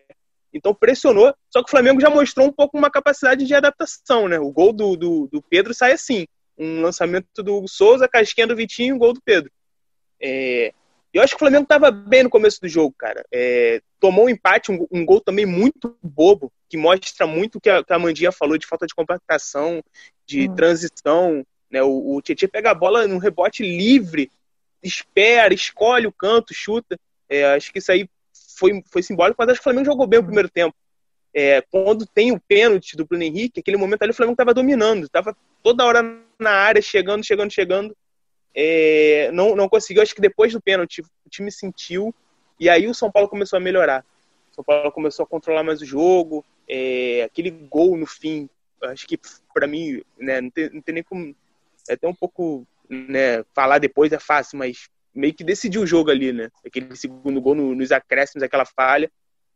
Então 0.54 0.74
pressionou, 0.74 1.34
só 1.50 1.62
que 1.62 1.70
o 1.70 1.72
Flamengo 1.72 2.02
já 2.02 2.10
mostrou 2.10 2.46
um 2.46 2.52
pouco 2.52 2.78
uma 2.78 2.92
capacidade 2.92 3.46
de 3.46 3.54
adaptação, 3.54 4.28
né? 4.28 4.38
O 4.38 4.52
gol 4.52 4.74
do, 4.74 4.98
do, 4.98 5.30
do 5.32 5.42
Pedro 5.42 5.74
sai 5.74 5.94
assim 5.94 6.26
um 6.62 6.82
lançamento 6.82 7.42
do 7.42 7.56
Hugo 7.56 7.68
Souza, 7.68 8.08
casquinha 8.08 8.46
do 8.46 8.56
Vitinho, 8.56 8.98
gol 8.98 9.14
do 9.14 9.22
Pedro. 9.22 9.52
É, 10.22 10.72
eu 11.12 11.22
acho 11.24 11.32
que 11.32 11.38
o 11.38 11.40
Flamengo 11.40 11.64
estava 11.64 11.90
bem 11.90 12.24
no 12.24 12.30
começo 12.30 12.62
do 12.62 12.70
jogo, 12.70 12.94
cara. 12.98 13.26
É, 13.34 13.82
tomou 14.00 14.26
um 14.26 14.30
empate, 14.30 14.72
um, 14.72 14.86
um, 14.92 15.04
gol 15.04 15.20
também 15.20 15.46
muito 15.46 15.98
bobo, 16.02 16.52
que 16.70 16.78
mostra 16.78 17.26
muito 17.26 17.58
o 17.58 17.62
que 17.62 17.70
a, 17.70 17.84
que 17.84 17.92
a 17.92 17.98
Mandinha 17.98 18.32
falou 18.32 18.58
de 18.58 18.68
falta 18.68 18.86
de 18.86 18.94
compactação, 18.94 19.84
de 20.26 20.48
hum. 20.48 20.56
transição. 20.56 21.44
Né? 21.70 21.82
O, 21.82 22.16
o 22.16 22.22
Tietchan 22.22 22.48
pega 22.48 22.70
a 22.70 22.76
bola 22.76 23.08
no 23.08 23.18
rebote 23.18 23.64
livre, 23.64 24.30
espera, 24.84 25.54
escolhe 25.54 26.06
o 26.06 26.14
canto, 26.14 26.54
chuta. 26.54 26.96
É, 27.28 27.56
acho 27.56 27.74
que 27.74 27.80
isso 27.80 27.92
aí 27.92 28.08
foi, 28.58 28.84
foi 28.86 29.02
simbólico, 29.02 29.38
mas 29.40 29.50
acho 29.50 29.60
que 29.60 29.62
o 29.62 29.64
Flamengo 29.64 29.86
jogou 29.86 30.06
bem 30.06 30.20
o 30.20 30.24
primeiro 30.24 30.50
tempo. 30.50 30.76
É, 31.34 31.62
quando 31.62 32.06
tem 32.06 32.32
o 32.32 32.40
pênalti 32.40 32.98
do 32.98 33.06
Bruno 33.06 33.24
Henrique, 33.24 33.60
aquele 33.60 33.78
momento 33.78 34.04
ali 34.04 34.12
o 34.12 34.16
Flamengo 34.16 34.34
estava 34.34 34.54
dominando, 34.54 35.06
estava 35.06 35.36
toda 35.64 35.86
hora 35.86 36.04
na 36.38 36.52
área, 36.52 36.82
chegando, 36.82 37.24
chegando, 37.24 37.52
chegando. 37.52 37.96
É, 38.54 39.30
não, 39.32 39.56
não 39.56 39.70
conseguiu, 39.70 40.04
acho 40.04 40.14
que 40.14 40.22
depois 40.22 40.52
do 40.52 40.62
pênalti 40.62 41.02
o 41.02 41.30
time 41.30 41.52
sentiu, 41.52 42.14
e 42.60 42.70
aí 42.70 42.88
o 42.88 42.94
São 42.94 43.10
Paulo 43.10 43.30
começou 43.30 43.58
a 43.58 43.62
melhorar. 43.62 44.06
O 44.52 44.56
São 44.56 44.64
Paulo 44.64 44.92
começou 44.92 45.24
a 45.24 45.28
controlar 45.28 45.64
mais 45.64 45.82
o 45.82 45.86
jogo, 45.86 46.44
é, 46.68 47.24
aquele 47.24 47.50
gol 47.50 47.98
no 47.98 48.06
fim, 48.06 48.50
acho 48.84 49.08
que 49.08 49.20
para 49.54 49.68
mim, 49.68 50.02
né, 50.18 50.42
não 50.42 50.50
tem, 50.50 50.70
não 50.70 50.82
tem 50.82 50.96
nem 50.96 51.04
como. 51.04 51.36
É 51.90 51.94
até 51.94 52.08
um 52.08 52.14
pouco. 52.14 52.66
Né, 52.90 53.44
falar 53.54 53.78
depois 53.78 54.12
é 54.12 54.20
fácil, 54.20 54.58
mas 54.58 54.90
meio 55.16 55.34
que 55.34 55.46
decidiu 55.46 55.82
o 55.82 55.88
jogo 55.88 56.12
ali, 56.12 56.34
né? 56.34 56.50
Aquele 56.66 56.94
segundo 56.96 57.40
gol 57.40 57.56
no, 57.56 57.74
nos 57.74 57.92
acréscimos, 57.92 58.44
aquela 58.44 58.66
falha. 58.66 59.10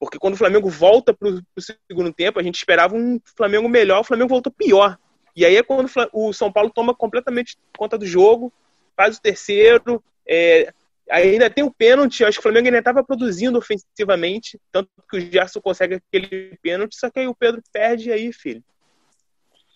Porque 0.06 0.20
quando 0.20 0.36
o 0.36 0.38
Flamengo 0.38 0.70
volta 0.70 1.12
para 1.16 1.28
o 1.28 1.62
segundo 1.90 2.14
tempo, 2.14 2.40
a 2.40 2.44
gente 2.44 2.58
esperava 2.58 2.96
um 2.96 3.20
Flamengo 3.36 3.68
melhor, 3.68 4.02
o 4.02 4.04
Flamengo 4.04 4.30
voltou 4.30 4.54
pior. 4.54 5.00
E 5.36 5.44
aí 5.44 5.56
é 5.56 5.64
quando 5.64 5.90
o 6.14 6.32
São 6.32 6.52
Paulo 6.52 6.70
toma 6.70 6.94
completamente 6.94 7.58
conta 7.76 7.98
do 7.98 8.06
jogo, 8.06 8.54
faz 8.96 9.18
o 9.18 9.22
terceiro, 9.22 10.04
é, 10.30 10.72
ainda 11.10 11.50
tem 11.50 11.64
o 11.64 11.74
pênalti, 11.74 12.24
acho 12.24 12.38
que 12.38 12.40
o 12.40 12.44
Flamengo 12.44 12.68
ainda 12.68 12.78
estava 12.78 13.04
produzindo 13.04 13.58
ofensivamente, 13.58 14.60
tanto 14.72 14.90
que 15.10 15.18
o 15.18 15.20
Gerson 15.20 15.60
consegue 15.60 15.96
aquele 15.96 16.56
pênalti, 16.62 16.96
só 16.96 17.10
que 17.10 17.20
aí 17.20 17.28
o 17.28 17.36
Pedro 17.36 17.64
perde 17.74 18.12
aí, 18.12 18.32
filho 18.32 18.64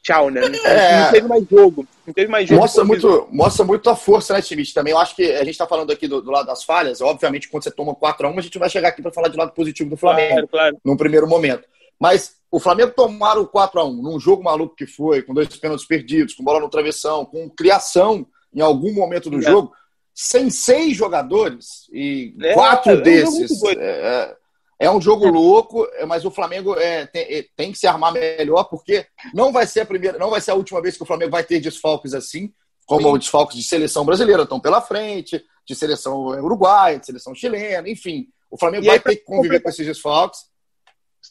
tchau, 0.01 0.29
né? 0.29 0.41
Não, 0.41 0.65
é... 0.65 1.03
não, 1.03 1.11
teve 1.11 1.27
mais 1.27 1.47
jogo. 1.49 1.87
Não 2.05 2.13
teve 2.13 2.31
mais 2.31 2.49
jogo. 2.49 2.61
Mostra 2.61 2.83
muito, 2.83 3.27
mostra 3.31 3.65
muito 3.65 3.89
a 3.89 3.95
força, 3.95 4.33
né, 4.33 4.41
Schmidt? 4.41 4.73
Também 4.73 4.93
eu 4.93 4.99
acho 4.99 5.15
que 5.15 5.31
a 5.31 5.39
gente 5.39 5.51
está 5.51 5.67
falando 5.67 5.91
aqui 5.91 6.07
do, 6.07 6.21
do, 6.21 6.31
lado 6.31 6.47
das 6.47 6.63
falhas. 6.63 7.01
Obviamente, 7.01 7.49
quando 7.49 7.63
você 7.63 7.71
toma 7.71 7.95
4x1, 7.95 8.37
a, 8.37 8.41
gente 8.41 8.59
vai 8.59 8.69
chegar 8.69 8.89
aqui 8.89 9.01
para 9.01 9.11
falar 9.11 9.27
do 9.27 9.37
lado 9.37 9.51
positivo 9.51 9.89
do 9.89 9.97
Flamengo. 9.97 10.33
Claro, 10.33 10.47
claro. 10.47 10.77
Num 10.83 10.97
primeiro 10.97 11.27
momento. 11.27 11.67
Mas 11.99 12.35
o 12.51 12.59
Flamengo 12.59 12.93
tomaram 12.95 13.41
o 13.41 13.47
4x1 13.47 14.01
num 14.01 14.19
jogo 14.19 14.43
maluco 14.43 14.75
que 14.75 14.87
foi, 14.87 15.21
com 15.21 15.33
dois 15.33 15.47
pênaltis 15.57 15.85
perdidos, 15.85 16.33
com 16.33 16.43
bola 16.43 16.59
no 16.59 16.69
travessão, 16.69 17.25
com 17.25 17.49
criação 17.49 18.25
em 18.53 18.61
algum 18.61 18.93
momento 18.93 19.29
do 19.29 19.37
é. 19.37 19.41
jogo, 19.41 19.71
sem 20.13 20.49
seis 20.49 20.97
jogadores 20.97 21.87
e 21.93 22.35
é, 22.41 22.53
quatro 22.53 22.93
é 22.93 22.97
desses. 22.97 23.61
Um 23.61 23.69
é, 23.69 24.35
é 24.79 24.89
um 24.89 25.01
jogo 25.01 25.27
louco, 25.27 25.85
é, 25.95 26.05
mas 26.05 26.23
o 26.23 26.31
Flamengo 26.31 26.73
é, 26.75 27.05
tem, 27.05 27.21
é, 27.23 27.45
tem, 27.55 27.71
que 27.71 27.77
se 27.77 27.85
armar 27.85 28.13
melhor, 28.13 28.63
porque 28.63 29.05
não 29.33 29.51
vai 29.51 29.67
ser 29.67 29.81
a 29.81 29.85
primeira, 29.85 30.17
não 30.17 30.29
vai 30.29 30.39
ser 30.39 30.51
a 30.51 30.55
última 30.55 30.81
vez 30.81 30.95
que 30.95 31.03
o 31.03 31.05
Flamengo 31.05 31.31
vai 31.31 31.43
ter 31.43 31.59
desfalques 31.59 32.13
assim, 32.13 32.53
como 32.85 33.11
os 33.11 33.19
desfalques 33.19 33.57
de 33.57 33.63
seleção 33.63 34.05
brasileira 34.05 34.43
estão 34.43 34.59
pela 34.59 34.81
frente, 34.81 35.43
de 35.67 35.75
seleção 35.75 36.27
uruguaia, 36.27 36.97
de 36.97 37.05
seleção 37.05 37.35
chilena, 37.35 37.87
enfim. 37.89 38.29
O 38.49 38.57
Flamengo 38.57 38.85
e 38.85 38.87
vai 38.87 38.99
ter 38.99 39.17
que 39.17 39.25
conviver 39.25 39.59
com 39.59 39.69
esses 39.69 39.85
desfalques. 39.85 40.39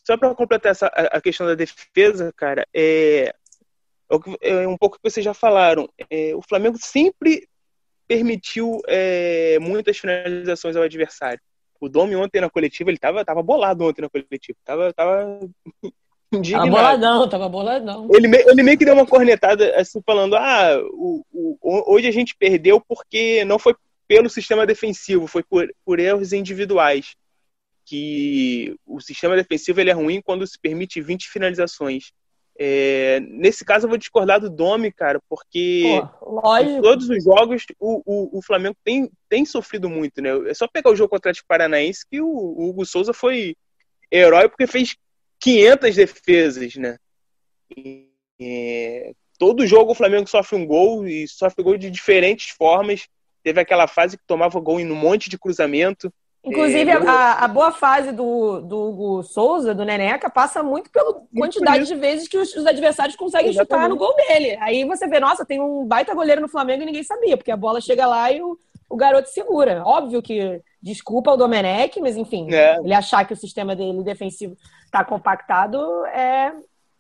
Só 0.07 0.17
para 0.17 0.35
completar 0.35 0.71
essa, 0.73 0.87
a 0.87 1.21
questão 1.21 1.47
da 1.47 1.55
defesa, 1.55 2.33
cara, 2.37 2.67
é, 2.73 3.35
é 4.43 4.69
um 4.69 4.77
pouco 4.77 4.97
que 4.97 5.11
vocês 5.11 5.25
já 5.25 5.35
falaram. 5.35 5.89
É, 6.11 6.35
o 6.37 6.43
Flamengo 6.43 6.77
sempre 6.79 7.49
permitiu 8.07 8.81
é, 8.87 9.59
muitas 9.59 9.99
finalizações 9.99 10.77
ao 10.77 10.83
adversário. 10.83 11.41
O 11.81 11.89
Domi 11.89 12.17
ontem 12.17 12.41
na 12.41 12.51
coletiva, 12.51 12.91
ele 12.91 12.99
tava, 12.99 13.25
tava 13.25 13.43
bolado 13.43 13.85
ontem 13.85 14.03
na 14.03 14.09
coletiva. 14.09 14.59
Tava, 14.65 14.93
tava 14.93 15.41
indignado. 16.33 16.71
Tava 16.71 16.77
boladão, 16.77 17.29
tava 17.29 17.49
boladão. 17.49 18.09
Ele, 18.13 18.29
ele 18.37 18.63
meio 18.63 18.79
que 18.79 18.85
deu 18.85 18.95
uma 18.95 19.07
cornetada, 19.07 19.75
assim, 19.77 20.01
falando, 20.05 20.37
ah, 20.37 20.79
o, 20.93 21.25
o, 21.33 21.95
hoje 21.95 22.07
a 22.09 22.13
gente 22.13 22.37
perdeu 22.37 22.81
porque 22.81 23.45
não 23.45 23.59
foi 23.59 23.75
pelo 24.07 24.31
sistema 24.31 24.67
defensivo, 24.67 25.27
foi 25.27 25.43
por, 25.43 25.69
por 25.85 26.01
erros 26.01 26.33
individuais. 26.33 27.15
Que 27.85 28.75
o 28.87 29.01
sistema 29.01 29.35
defensivo 29.35 29.81
ele 29.81 29.91
é 29.91 29.95
ruim 29.95 30.21
quando 30.21 30.47
se 30.47 30.59
permite 30.61 31.01
20 31.01 31.29
finalizações. 31.29 32.13
É, 32.61 33.21
nesse 33.21 33.65
caso, 33.65 33.87
eu 33.87 33.89
vou 33.89 33.97
discordar 33.97 34.41
do 34.41 34.51
Domi, 34.51 34.91
cara, 34.91 35.21
porque 35.29 36.03
Pô, 36.19 36.59
em 36.59 36.83
todos 36.83 37.09
os 37.09 37.23
jogos 37.23 37.65
o, 37.79 38.03
o, 38.05 38.39
o, 38.39 38.43
Flamengo 38.43 38.77
tem, 38.83 39.09
tem 39.29 39.45
sofrido 39.45 39.89
muito, 39.89 40.21
né? 40.21 40.31
É 40.51 40.55
só 40.55 40.67
pegar 40.67 40.91
o 40.91 40.97
jogo 40.97 41.11
contra 41.11 41.29
o 41.29 41.31
Atlético 41.31 41.47
Paranaense 41.47 42.05
que 42.11 42.21
o, 42.21 42.27
o 42.27 42.69
Hugo 42.69 42.85
Souza 42.85 43.13
foi 43.13 43.55
herói 44.11 44.49
porque 44.49 44.67
fez 44.67 44.97
500 45.39 45.95
defesas, 45.95 46.75
né? 46.75 46.97
E, 47.77 48.09
é, 48.41 49.13
todo 49.39 49.67
jogo 49.67 49.93
o 49.93 49.95
Flamengo 49.95 50.29
sofre 50.29 50.57
um 50.57 50.67
gol 50.67 51.07
e 51.07 51.29
sofre 51.29 51.63
gol 51.63 51.79
de 51.79 51.89
diferentes 51.89 52.51
formas. 52.51 53.07
Teve 53.45 53.61
aquela 53.61 53.87
fase 53.87 54.19
que 54.19 54.27
tomava 54.27 54.59
gol 54.59 54.81
em 54.81 54.91
um 54.91 54.97
monte 54.97 55.31
de 55.31 55.39
cruzamento. 55.39 56.13
Inclusive, 56.49 56.91
é, 56.91 56.95
a, 56.95 57.45
a, 57.45 57.49
boa 57.49 57.71
fase 57.71 58.13
do, 58.13 58.61
do 58.61 58.89
Hugo 58.89 59.23
Souza, 59.23 59.75
do 59.75 59.85
Neneca, 59.85 60.31
passa 60.31 60.63
muito 60.63 60.91
pela 60.91 61.15
quantidade 61.37 61.87
de 61.87 61.95
vezes 61.95 62.29
que 62.29 62.39
os, 62.39 62.55
os 62.55 62.67
adversários 62.67 63.17
conseguem 63.17 63.51
Exatamente. 63.51 63.85
chutar 63.85 63.89
no 63.89 63.97
gol 63.97 64.15
dele. 64.17 64.57
Aí 64.61 64.85
você 64.85 65.07
vê, 65.07 65.21
nossa, 65.21 65.45
tem 65.45 65.61
um 65.61 65.85
baita 65.87 66.15
goleiro 66.15 66.41
no 66.41 66.49
Flamengo 66.49 66.83
e 66.83 66.87
ninguém 66.87 67.03
sabia, 67.03 67.37
porque 67.37 67.51
a 67.51 67.57
bola 67.57 67.81
chega 67.81 68.07
lá 68.07 68.31
e 68.33 68.43
o, 68.43 68.59
o 68.89 68.97
garoto 68.97 69.29
segura. 69.29 69.83
Óbvio 69.85 70.23
que 70.23 70.61
desculpa 70.83 71.33
o 71.33 71.37
Domenech, 71.37 72.01
mas 72.01 72.17
enfim, 72.17 72.53
é. 72.53 72.79
ele 72.79 72.95
achar 72.95 73.25
que 73.27 73.33
o 73.33 73.37
sistema 73.37 73.77
dele 73.77 74.03
defensivo 74.03 74.57
está 74.85 75.05
compactado 75.05 75.79
é. 76.07 76.53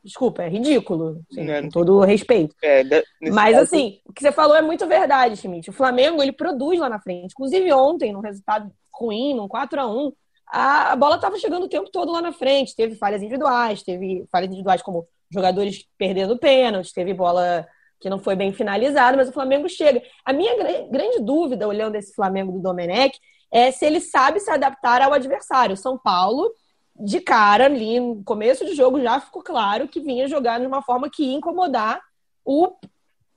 Desculpa, 0.05 0.45
é 0.45 0.49
ridículo, 0.49 1.21
assim, 1.31 1.51
é. 1.51 1.61
com 1.61 1.69
todo 1.69 2.01
respeito. 2.01 2.55
É, 2.63 2.83
mas 3.31 3.55
caso... 3.57 3.65
assim, 3.65 4.01
o 4.07 4.13
que 4.13 4.23
você 4.23 4.31
falou 4.31 4.57
é 4.57 4.63
muito 4.63 4.87
verdade, 4.87 5.37
Schmidt. 5.37 5.69
O 5.69 5.73
Flamengo, 5.73 6.23
ele 6.23 6.33
produz 6.33 6.79
lá 6.79 6.89
na 6.89 7.01
frente. 7.01 7.33
Inclusive 7.33 7.71
ontem, 7.73 8.13
no 8.13 8.21
resultado 8.21 8.71
ruim, 8.99 9.35
num 9.35 9.49
4 9.49 9.81
a 9.81 9.87
1 9.87 10.13
a, 10.51 10.97
bola 10.97 11.17
estava 11.17 11.39
chegando 11.39 11.65
o 11.65 11.69
tempo 11.69 11.91
todo 11.91 12.11
lá 12.13 12.23
na 12.23 12.33
frente. 12.33 12.75
Teve 12.75 12.97
falhas 12.97 13.23
individuais, 13.23 13.83
teve 13.83 14.27
falhas 14.31 14.49
individuais 14.49 14.83
como 14.83 15.07
jogadores 15.31 15.87
perdendo 15.99 16.39
pênaltis, 16.39 16.93
teve 16.93 17.13
bola 17.13 17.67
que 18.01 18.09
não 18.09 18.19
foi 18.19 18.37
bem 18.37 18.53
finalizada, 18.53 19.17
mas 19.17 19.29
o 19.29 19.33
Flamengo 19.33 19.69
chega. 19.69 20.03
A 20.25 20.33
minha 20.33 20.55
grande 20.89 21.21
dúvida, 21.21 21.67
olhando 21.67 21.97
esse 21.97 22.15
Flamengo 22.15 22.53
do 22.53 22.61
Domenech, 22.61 23.19
é 23.51 23.71
se 23.71 23.85
ele 23.85 24.01
sabe 24.01 24.41
se 24.41 24.51
adaptar 24.51 25.03
ao 25.03 25.13
adversário. 25.13 25.77
São 25.77 25.99
Paulo, 25.99 26.51
de 26.95 27.21
cara, 27.21 27.67
ali 27.67 27.99
no 27.99 28.23
começo 28.23 28.65
de 28.65 28.75
jogo, 28.75 29.01
já 29.01 29.21
ficou 29.21 29.43
claro 29.43 29.89
que 29.89 30.01
vinha 30.01 30.29
jogar 30.29 30.61
de 30.61 30.67
uma 30.67 30.81
forma 30.81 31.11
que 31.11 31.25
ia 31.25 31.37
incomodar 31.37 32.01
o 32.45 32.73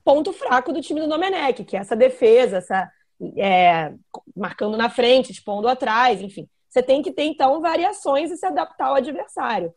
ponto 0.03 0.31
fraco 0.31 0.71
do 0.71 0.81
time 0.81 1.01
do 1.01 1.07
Domenech, 1.07 1.63
que 1.63 1.75
é 1.75 1.79
essa 1.79 1.95
defesa, 1.95 2.57
essa 2.57 2.89
é, 3.37 3.93
marcando 4.35 4.77
na 4.77 4.89
frente, 4.89 5.31
expondo 5.31 5.67
atrás, 5.67 6.21
enfim. 6.21 6.47
Você 6.69 6.81
tem 6.81 7.01
que 7.01 7.11
ter, 7.11 7.23
então, 7.23 7.61
variações 7.61 8.31
e 8.31 8.37
se 8.37 8.45
adaptar 8.45 8.87
ao 8.87 8.95
adversário. 8.95 9.73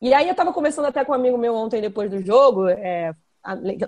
E 0.00 0.14
aí 0.14 0.26
eu 0.26 0.32
estava 0.32 0.52
conversando 0.52 0.86
até 0.86 1.04
com 1.04 1.12
um 1.12 1.14
amigo 1.14 1.36
meu 1.36 1.54
ontem, 1.54 1.80
depois 1.80 2.10
do 2.10 2.24
jogo, 2.24 2.68
é, 2.68 3.12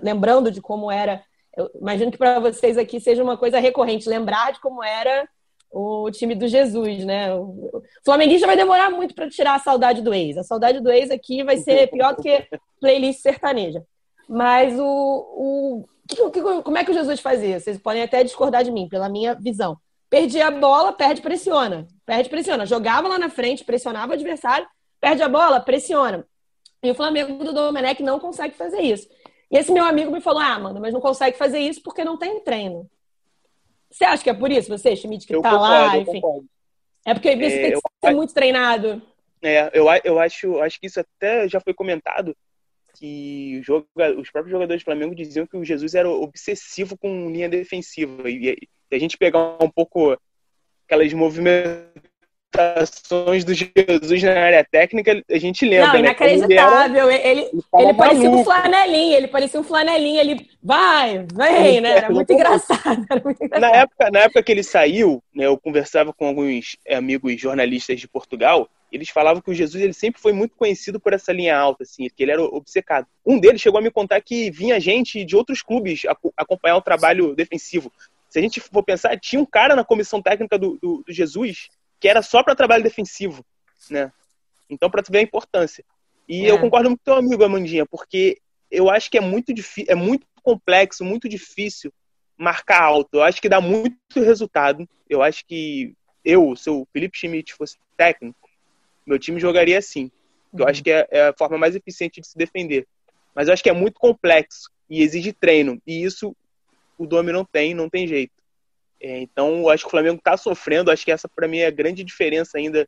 lembrando 0.01 0.51
de 0.51 0.61
como 0.61 0.91
era. 0.91 1.23
Eu 1.55 1.69
imagino 1.75 2.11
que 2.11 2.17
para 2.17 2.39
vocês 2.39 2.77
aqui 2.77 2.99
seja 2.99 3.23
uma 3.23 3.37
coisa 3.37 3.59
recorrente, 3.59 4.09
lembrar 4.09 4.51
de 4.51 4.59
como 4.59 4.83
era 4.83 5.27
o 5.71 6.11
time 6.11 6.35
do 6.35 6.47
Jesus, 6.47 7.03
né? 7.03 7.33
O 7.33 7.81
flamenguista 8.05 8.45
vai 8.45 8.55
demorar 8.55 8.91
muito 8.91 9.15
para 9.15 9.29
tirar 9.29 9.55
a 9.55 9.59
saudade 9.59 10.01
do 10.01 10.13
ex. 10.13 10.37
A 10.37 10.43
saudade 10.43 10.79
do 10.79 10.91
ex 10.91 11.09
aqui 11.09 11.43
vai 11.43 11.57
ser 11.57 11.87
pior 11.87 12.15
do 12.15 12.21
que 12.21 12.47
playlist 12.79 13.21
sertaneja. 13.21 13.83
Mas 14.29 14.77
o, 14.79 14.83
o 14.85 15.85
que, 16.07 16.15
que, 16.31 16.41
como 16.41 16.77
é 16.77 16.83
que 16.83 16.91
o 16.91 16.93
Jesus 16.93 17.19
faz 17.19 17.41
isso? 17.41 17.65
Vocês 17.65 17.77
podem 17.77 18.03
até 18.03 18.23
discordar 18.23 18.63
de 18.63 18.71
mim, 18.71 18.87
pela 18.89 19.09
minha 19.09 19.33
visão. 19.33 19.77
Perdia 20.09 20.47
a 20.47 20.51
bola, 20.51 20.93
perde, 20.93 21.21
pressiona. 21.21 21.87
Perde, 22.05 22.29
pressiona. 22.29 22.65
Jogava 22.65 23.07
lá 23.07 23.17
na 23.17 23.29
frente, 23.29 23.63
pressionava 23.63 24.11
o 24.11 24.15
adversário, 24.15 24.67
perde 24.99 25.23
a 25.23 25.29
bola, 25.29 25.59
pressiona. 25.59 26.25
E 26.83 26.91
o 26.91 26.95
Flamengo 26.95 27.43
do 27.43 27.53
Domenech 27.53 28.03
não 28.03 28.19
consegue 28.19 28.55
fazer 28.55 28.81
isso. 28.81 29.07
E 29.49 29.57
esse 29.57 29.71
meu 29.71 29.85
amigo 29.85 30.11
me 30.11 30.21
falou: 30.21 30.41
ah, 30.41 30.59
mano, 30.59 30.79
mas 30.81 30.93
não 30.93 30.99
consegue 30.99 31.37
fazer 31.37 31.59
isso 31.59 31.81
porque 31.81 32.03
não 32.03 32.17
tem 32.17 32.39
treino. 32.41 32.89
Você 33.89 34.03
acha 34.03 34.23
que 34.23 34.29
é 34.29 34.33
por 34.33 34.51
isso, 34.51 34.69
você, 34.69 34.95
Schmidt, 34.95 35.25
que 35.25 35.35
eu 35.35 35.41
tá 35.41 35.51
concordo, 35.51 35.71
lá, 35.71 35.97
enfim? 35.97 36.21
É 37.05 37.13
porque 37.13 37.35
você 37.35 37.45
é, 37.45 37.61
tem 37.61 37.71
que 37.73 37.77
ser 37.77 38.11
eu... 38.11 38.15
muito 38.15 38.33
treinado. 38.33 39.01
É, 39.41 39.69
eu, 39.73 39.85
eu 40.03 40.19
acho, 40.19 40.59
acho 40.59 40.79
que 40.79 40.87
isso 40.87 40.99
até 40.99 41.47
já 41.47 41.59
foi 41.59 41.73
comentado 41.73 42.35
que 43.03 43.61
os 44.17 44.31
próprios 44.31 44.51
jogadores 44.51 44.81
do 44.81 44.85
Flamengo 44.85 45.13
diziam 45.13 45.45
que 45.45 45.57
o 45.57 45.65
Jesus 45.65 45.93
era 45.93 46.09
obsessivo 46.09 46.97
com 46.97 47.29
linha 47.29 47.49
defensiva. 47.49 48.29
E, 48.29 48.57
a 48.89 48.97
gente 48.97 49.17
pegar 49.17 49.61
um 49.61 49.69
pouco 49.69 50.17
aquelas 50.87 51.11
movimentações 51.11 53.43
do 53.43 53.53
Jesus 53.53 54.23
na 54.23 54.39
área 54.39 54.63
técnica, 54.63 55.21
a 55.29 55.37
gente 55.37 55.65
lembra. 55.65 55.87
Não, 55.87 55.93
né? 55.95 55.99
inacreditável. 55.99 57.11
Ele, 57.11 57.41
ele, 57.41 57.49
ele 57.77 57.93
parecia 57.93 58.29
um 58.29 58.45
flanelinha, 58.45 59.17
ele 59.17 59.27
parecia 59.27 59.59
um 59.59 59.63
flanelinha, 59.63 60.21
ele 60.21 60.49
vai, 60.61 61.25
vem, 61.35 61.81
né? 61.81 61.97
Era 61.97 62.09
muito 62.09 62.31
engraçado. 62.31 63.05
Era 63.09 63.21
muito 63.21 63.43
engraçado. 63.43 63.69
Na, 63.69 63.77
época, 63.79 64.11
na 64.11 64.19
época 64.19 64.43
que 64.43 64.51
ele 64.53 64.63
saiu, 64.63 65.21
né, 65.35 65.45
eu 65.45 65.57
conversava 65.57 66.13
com 66.13 66.25
alguns 66.25 66.77
amigos 66.89 67.41
jornalistas 67.41 67.99
de 67.99 68.07
Portugal, 68.07 68.69
eles 68.95 69.09
falavam 69.09 69.41
que 69.41 69.49
o 69.49 69.53
Jesus 69.53 69.83
ele 69.83 69.93
sempre 69.93 70.21
foi 70.21 70.31
muito 70.31 70.55
conhecido 70.55 70.99
por 70.99 71.13
essa 71.13 71.33
linha 71.33 71.57
alta, 71.57 71.83
assim, 71.83 72.07
que 72.07 72.23
ele 72.23 72.31
era 72.31 72.43
obcecado. 72.43 73.07
Um 73.25 73.39
deles 73.39 73.61
chegou 73.61 73.79
a 73.79 73.81
me 73.81 73.89
contar 73.89 74.21
que 74.21 74.51
vinha 74.51 74.79
gente 74.79 75.25
de 75.25 75.35
outros 75.35 75.61
clubes 75.61 76.03
acompanhar 76.37 76.77
o 76.77 76.81
trabalho 76.81 77.35
defensivo. 77.35 77.91
Se 78.29 78.39
a 78.39 78.41
gente 78.41 78.59
for 78.59 78.83
pensar, 78.83 79.19
tinha 79.19 79.41
um 79.41 79.45
cara 79.45 79.75
na 79.75 79.83
comissão 79.83 80.21
técnica 80.21 80.57
do, 80.57 80.77
do, 80.81 81.03
do 81.05 81.13
Jesus 81.13 81.69
que 81.99 82.07
era 82.07 82.21
só 82.21 82.43
para 82.43 82.55
trabalho 82.55 82.83
defensivo, 82.83 83.45
né? 83.89 84.11
Então, 84.69 84.89
para 84.89 85.01
tu 85.01 85.11
ver 85.11 85.19
a 85.19 85.21
importância. 85.21 85.85
E 86.27 86.45
é. 86.45 86.51
eu 86.51 86.59
concordo 86.59 86.89
muito 86.89 86.99
com 86.99 87.05
teu 87.05 87.15
amigo, 87.15 87.43
Amandinha, 87.43 87.85
porque 87.85 88.39
eu 88.69 88.89
acho 88.89 89.09
que 89.09 89.17
é 89.17 89.21
muito 89.21 89.53
difícil, 89.53 89.91
é 89.91 89.95
muito 89.95 90.27
complexo, 90.41 91.05
muito 91.05 91.29
difícil 91.29 91.93
marcar 92.37 92.81
alto. 92.81 93.15
Eu 93.15 93.23
acho 93.23 93.41
que 93.41 93.47
dá 93.47 93.61
muito 93.61 93.95
resultado. 94.15 94.87
Eu 95.09 95.21
acho 95.21 95.45
que 95.45 95.95
eu, 96.25 96.55
se 96.55 96.69
o 96.69 96.85
Felipe 96.91 97.17
Schmidt 97.17 97.53
fosse 97.53 97.77
técnico, 97.95 98.42
meu 99.05 99.19
time 99.19 99.39
jogaria 99.39 99.77
assim. 99.77 100.11
Eu 100.57 100.67
acho 100.67 100.79
uhum. 100.79 100.83
que 100.83 100.91
é, 100.91 101.07
é, 101.09 101.27
a 101.27 101.33
forma 101.33 101.57
mais 101.57 101.75
eficiente 101.75 102.21
de 102.21 102.27
se 102.27 102.37
defender. 102.37 102.87
Mas 103.35 103.47
eu 103.47 103.53
acho 103.53 103.63
que 103.63 103.69
é 103.69 103.73
muito 103.73 103.99
complexo 103.99 104.69
e 104.89 105.01
exige 105.01 105.33
treino. 105.33 105.81
E 105.85 106.03
isso 106.03 106.35
o 106.97 107.07
Domi 107.07 107.31
não 107.31 107.43
tem, 107.43 107.73
não 107.73 107.89
tem 107.89 108.07
jeito. 108.07 108.33
É, 109.01 109.19
então, 109.19 109.59
eu 109.59 109.69
acho 109.69 109.83
que 109.83 109.87
o 109.87 109.91
Flamengo 109.91 110.17
está 110.17 110.37
sofrendo. 110.37 110.91
Acho 110.91 111.03
que 111.03 111.11
essa, 111.11 111.27
para 111.27 111.47
mim, 111.47 111.59
é 111.59 111.65
a 111.65 111.71
grande 111.71 112.03
diferença 112.03 112.57
ainda 112.57 112.87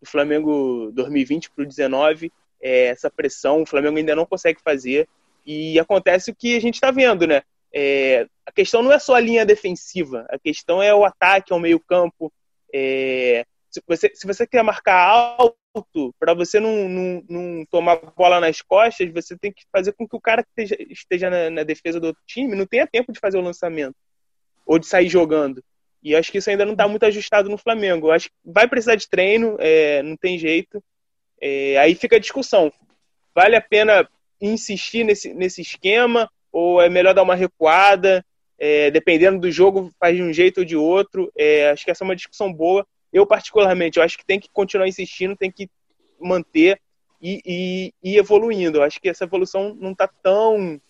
do 0.00 0.08
Flamengo 0.08 0.90
2020 0.92 1.50
para 1.50 1.62
o 1.62 1.66
2019. 1.66 2.32
É 2.60 2.86
essa 2.86 3.10
pressão, 3.10 3.62
o 3.62 3.66
Flamengo 3.66 3.98
ainda 3.98 4.16
não 4.16 4.26
consegue 4.26 4.60
fazer. 4.62 5.08
E 5.44 5.78
acontece 5.78 6.30
o 6.30 6.34
que 6.34 6.56
a 6.56 6.60
gente 6.60 6.74
está 6.74 6.90
vendo, 6.90 7.26
né? 7.26 7.42
É, 7.74 8.26
a 8.44 8.52
questão 8.52 8.82
não 8.82 8.92
é 8.92 8.98
só 8.98 9.14
a 9.14 9.20
linha 9.20 9.46
defensiva, 9.46 10.26
a 10.28 10.38
questão 10.38 10.82
é 10.82 10.94
o 10.94 11.04
ataque 11.04 11.52
ao 11.52 11.58
meio-campo. 11.58 12.32
É, 12.72 13.44
se 13.72 13.82
você, 13.86 14.10
se 14.14 14.26
você 14.26 14.46
quer 14.46 14.62
marcar 14.62 15.08
alto, 15.38 16.14
para 16.20 16.34
você 16.34 16.60
não, 16.60 16.88
não, 16.88 17.24
não, 17.26 17.64
tomar 17.70 17.96
bola 18.14 18.38
nas 18.38 18.60
costas, 18.60 19.10
você 19.10 19.36
tem 19.38 19.50
que 19.50 19.64
fazer 19.72 19.92
com 19.92 20.06
que 20.06 20.14
o 20.14 20.20
cara 20.20 20.42
que 20.42 20.62
esteja, 20.62 20.76
esteja 20.90 21.30
na, 21.30 21.48
na, 21.48 21.62
defesa 21.62 21.98
do 21.98 22.08
outro 22.08 22.22
time 22.26 22.54
não 22.54 22.66
tenha 22.66 22.86
tempo 22.86 23.10
de 23.10 23.18
fazer 23.18 23.38
o 23.38 23.42
lançamento 23.42 23.96
ou 24.66 24.78
de 24.78 24.86
sair 24.86 25.08
jogando. 25.08 25.64
E 26.02 26.14
acho 26.14 26.30
que 26.30 26.38
isso 26.38 26.50
ainda 26.50 26.66
não 26.66 26.72
está 26.72 26.86
muito 26.86 27.06
ajustado 27.06 27.48
no 27.48 27.56
Flamengo. 27.56 28.10
Acho 28.10 28.28
que 28.28 28.34
vai 28.44 28.68
precisar 28.68 28.96
de 28.96 29.08
treino, 29.08 29.56
é, 29.58 30.02
não 30.02 30.16
tem 30.16 30.36
jeito. 30.36 30.82
É, 31.40 31.78
aí 31.78 31.94
fica 31.94 32.16
a 32.16 32.20
discussão. 32.20 32.70
Vale 33.34 33.56
a 33.56 33.60
pena 33.60 34.06
insistir 34.40 35.04
nesse, 35.04 35.32
nesse 35.32 35.62
esquema 35.62 36.30
ou 36.50 36.82
é 36.82 36.90
melhor 36.90 37.14
dar 37.14 37.22
uma 37.22 37.34
recuada? 37.34 38.24
É, 38.58 38.90
dependendo 38.90 39.40
do 39.40 39.50
jogo, 39.50 39.90
faz 39.98 40.14
de 40.14 40.22
um 40.22 40.32
jeito 40.32 40.58
ou 40.58 40.64
de 40.64 40.76
outro. 40.76 41.32
É, 41.36 41.70
acho 41.70 41.84
que 41.84 41.90
essa 41.90 42.04
é 42.04 42.06
uma 42.06 42.16
discussão 42.16 42.52
boa. 42.52 42.86
Eu, 43.12 43.26
particularmente, 43.26 43.98
eu 43.98 44.02
acho 44.02 44.16
que 44.16 44.24
tem 44.24 44.40
que 44.40 44.48
continuar 44.52 44.88
insistindo, 44.88 45.36
tem 45.36 45.50
que 45.50 45.68
manter 46.20 46.80
e, 47.20 47.40
e, 47.44 47.94
e 48.02 48.18
evoluindo. 48.18 48.78
Eu 48.78 48.82
acho 48.82 49.00
que 49.00 49.08
essa 49.08 49.24
evolução 49.24 49.76
não 49.78 49.92
está 49.92 50.08
tão 50.08 50.80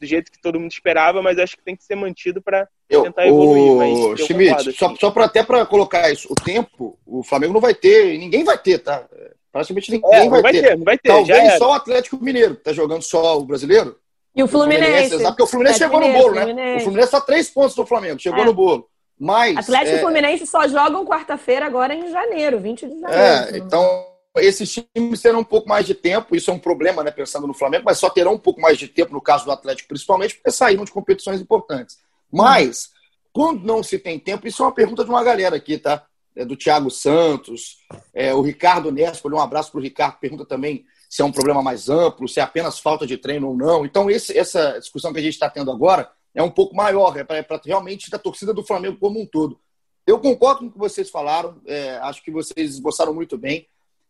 do 0.00 0.06
jeito 0.06 0.30
que 0.30 0.40
todo 0.40 0.60
mundo 0.60 0.70
esperava, 0.70 1.20
mas 1.20 1.38
acho 1.38 1.56
que 1.56 1.64
tem 1.64 1.76
que 1.76 1.84
ser 1.84 1.96
mantido 1.96 2.40
para 2.40 2.68
tentar 2.88 3.26
evoluir. 3.26 4.12
O 4.12 4.16
Schmidt, 4.16 4.72
só, 4.72 4.94
só 4.94 5.10
para 5.10 5.24
até 5.24 5.42
para 5.42 5.66
colocar 5.66 6.10
isso, 6.10 6.28
o 6.30 6.34
tempo, 6.34 6.98
o 7.04 7.22
Flamengo 7.22 7.52
não 7.52 7.60
vai 7.60 7.74
ter, 7.74 8.16
ninguém 8.16 8.44
vai 8.44 8.56
ter, 8.56 8.78
tá? 8.78 9.06
Praticamente 9.50 9.90
ninguém 9.90 10.14
é, 10.14 10.28
vai, 10.28 10.42
vai, 10.42 10.52
ter. 10.52 10.62
ter. 10.62 10.76
Vai 10.84 10.98
ter. 10.98 11.08
Talvez 11.08 11.58
só 11.58 11.70
o 11.70 11.72
Atlético 11.72 12.22
Mineiro, 12.22 12.54
que 12.54 12.62
tá 12.62 12.72
jogando 12.72 13.02
só 13.02 13.38
o 13.38 13.44
brasileiro. 13.44 13.96
E 14.36 14.42
o 14.42 14.46
Fluminense. 14.46 14.82
O 14.82 14.86
Fluminense 14.86 15.14
exato, 15.14 15.30
porque 15.30 15.42
o 15.42 15.46
Fluminense 15.46 15.78
chegou 15.78 16.00
no 16.00 16.12
bolo, 16.12 16.34
né? 16.34 16.76
O 16.76 16.80
Fluminense 16.80 17.10
só 17.10 17.20
três 17.20 17.50
pontos 17.50 17.74
do 17.74 17.86
Flamengo, 17.86 18.20
chegou 18.20 18.42
é. 18.42 18.44
no 18.44 18.54
bolo. 18.54 18.88
Mas, 19.18 19.56
Atlético 19.56 19.96
e 19.96 19.98
é... 19.98 20.00
Fluminense 20.00 20.46
só 20.46 20.66
jogam 20.68 21.04
quarta-feira 21.04 21.66
agora 21.66 21.94
em 21.94 22.10
janeiro, 22.10 22.60
20 22.60 22.86
de 22.86 23.00
janeiro. 23.00 23.22
É, 23.22 23.58
então 23.58 24.06
esses 24.36 24.72
times 24.72 25.20
terão 25.20 25.40
um 25.40 25.44
pouco 25.44 25.68
mais 25.68 25.86
de 25.86 25.94
tempo, 25.94 26.36
isso 26.36 26.50
é 26.50 26.54
um 26.54 26.58
problema, 26.58 27.02
né, 27.02 27.10
pensando 27.10 27.46
no 27.46 27.54
Flamengo, 27.54 27.84
mas 27.84 27.98
só 27.98 28.08
terão 28.08 28.34
um 28.34 28.38
pouco 28.38 28.60
mais 28.60 28.78
de 28.78 28.88
tempo, 28.88 29.12
no 29.12 29.20
caso 29.20 29.44
do 29.44 29.52
Atlético, 29.52 29.88
principalmente, 29.88 30.36
porque 30.36 30.50
saíram 30.50 30.84
de 30.84 30.92
competições 30.92 31.40
importantes. 31.40 31.98
Mas, 32.32 32.90
quando 33.32 33.64
não 33.64 33.82
se 33.82 33.98
tem 33.98 34.18
tempo, 34.18 34.46
isso 34.46 34.62
é 34.62 34.66
uma 34.66 34.74
pergunta 34.74 35.04
de 35.04 35.10
uma 35.10 35.24
galera 35.24 35.56
aqui, 35.56 35.78
tá? 35.78 36.04
É 36.36 36.44
do 36.44 36.56
Thiago 36.56 36.90
Santos, 36.90 37.78
é, 38.14 38.32
o 38.32 38.42
Ricardo 38.42 38.92
Nespo, 38.92 39.28
um 39.28 39.40
abraço 39.40 39.72
para 39.72 39.80
o 39.80 39.82
Ricardo, 39.82 40.18
pergunta 40.20 40.44
também 40.44 40.84
se 41.08 41.22
é 41.22 41.24
um 41.24 41.32
problema 41.32 41.62
mais 41.62 41.88
amplo, 41.88 42.28
se 42.28 42.38
é 42.38 42.42
apenas 42.42 42.78
falta 42.78 43.06
de 43.06 43.16
treino 43.16 43.48
ou 43.48 43.56
não. 43.56 43.84
Então, 43.84 44.10
esse, 44.10 44.36
essa 44.36 44.78
discussão 44.78 45.12
que 45.12 45.18
a 45.18 45.22
gente 45.22 45.32
está 45.32 45.48
tendo 45.48 45.70
agora 45.70 46.08
é 46.34 46.42
um 46.42 46.50
pouco 46.50 46.74
maior, 46.74 47.16
é 47.16 47.24
para 47.24 47.60
realmente 47.64 48.10
da 48.10 48.18
torcida 48.18 48.54
do 48.54 48.64
Flamengo 48.64 48.98
como 48.98 49.20
um 49.20 49.26
todo. 49.26 49.60
Eu 50.06 50.18
concordo 50.18 50.60
com 50.60 50.66
o 50.66 50.72
que 50.72 50.78
vocês 50.78 51.10
falaram, 51.10 51.60
é, 51.66 51.96
acho 51.98 52.22
que 52.22 52.30
vocês 52.30 52.70
esboçaram 52.70 53.12
muito 53.12 53.36
bem. 53.36 53.66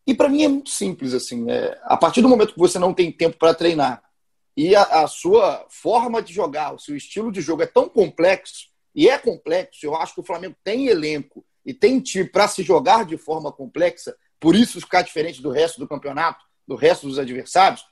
E 0.06 0.14
para 0.14 0.28
mim 0.28 0.42
é 0.42 0.48
muito 0.48 0.70
simples, 0.70 1.12
assim, 1.12 1.50
é, 1.50 1.78
a 1.82 1.96
partir 1.96 2.22
do 2.22 2.28
momento 2.28 2.54
que 2.54 2.58
você 2.58 2.78
não 2.78 2.94
tem 2.94 3.12
tempo 3.12 3.36
para 3.36 3.52
treinar 3.54 4.02
e 4.58 4.74
a, 4.74 4.82
a, 4.82 5.06
sua 5.06 5.64
forma 5.68 6.20
de 6.20 6.32
jogar, 6.32 6.74
o 6.74 6.80
seu 6.80 6.96
estilo 6.96 7.30
de 7.30 7.40
jogo 7.40 7.62
é 7.62 7.66
tão 7.66 7.88
complexo, 7.88 8.66
e 8.92 9.08
é 9.08 9.16
complexo, 9.16 9.86
eu 9.86 9.94
acho 9.94 10.14
que 10.14 10.20
o 10.20 10.24
Flamengo 10.24 10.56
tem 10.64 10.88
elenco 10.88 11.46
e 11.64 11.72
tem 11.72 12.00
time 12.00 12.24
para 12.24 12.48
se 12.48 12.64
jogar 12.64 13.04
de 13.04 13.16
forma 13.16 13.52
complexa, 13.52 14.16
por 14.40 14.56
isso 14.56 14.80
ficar 14.80 15.02
diferente 15.02 15.40
do 15.40 15.52
resto 15.52 15.78
do 15.78 15.86
campeonato, 15.86 16.44
do 16.66 16.74
resto 16.74 17.06
dos 17.06 17.20
adversários, 17.20 17.86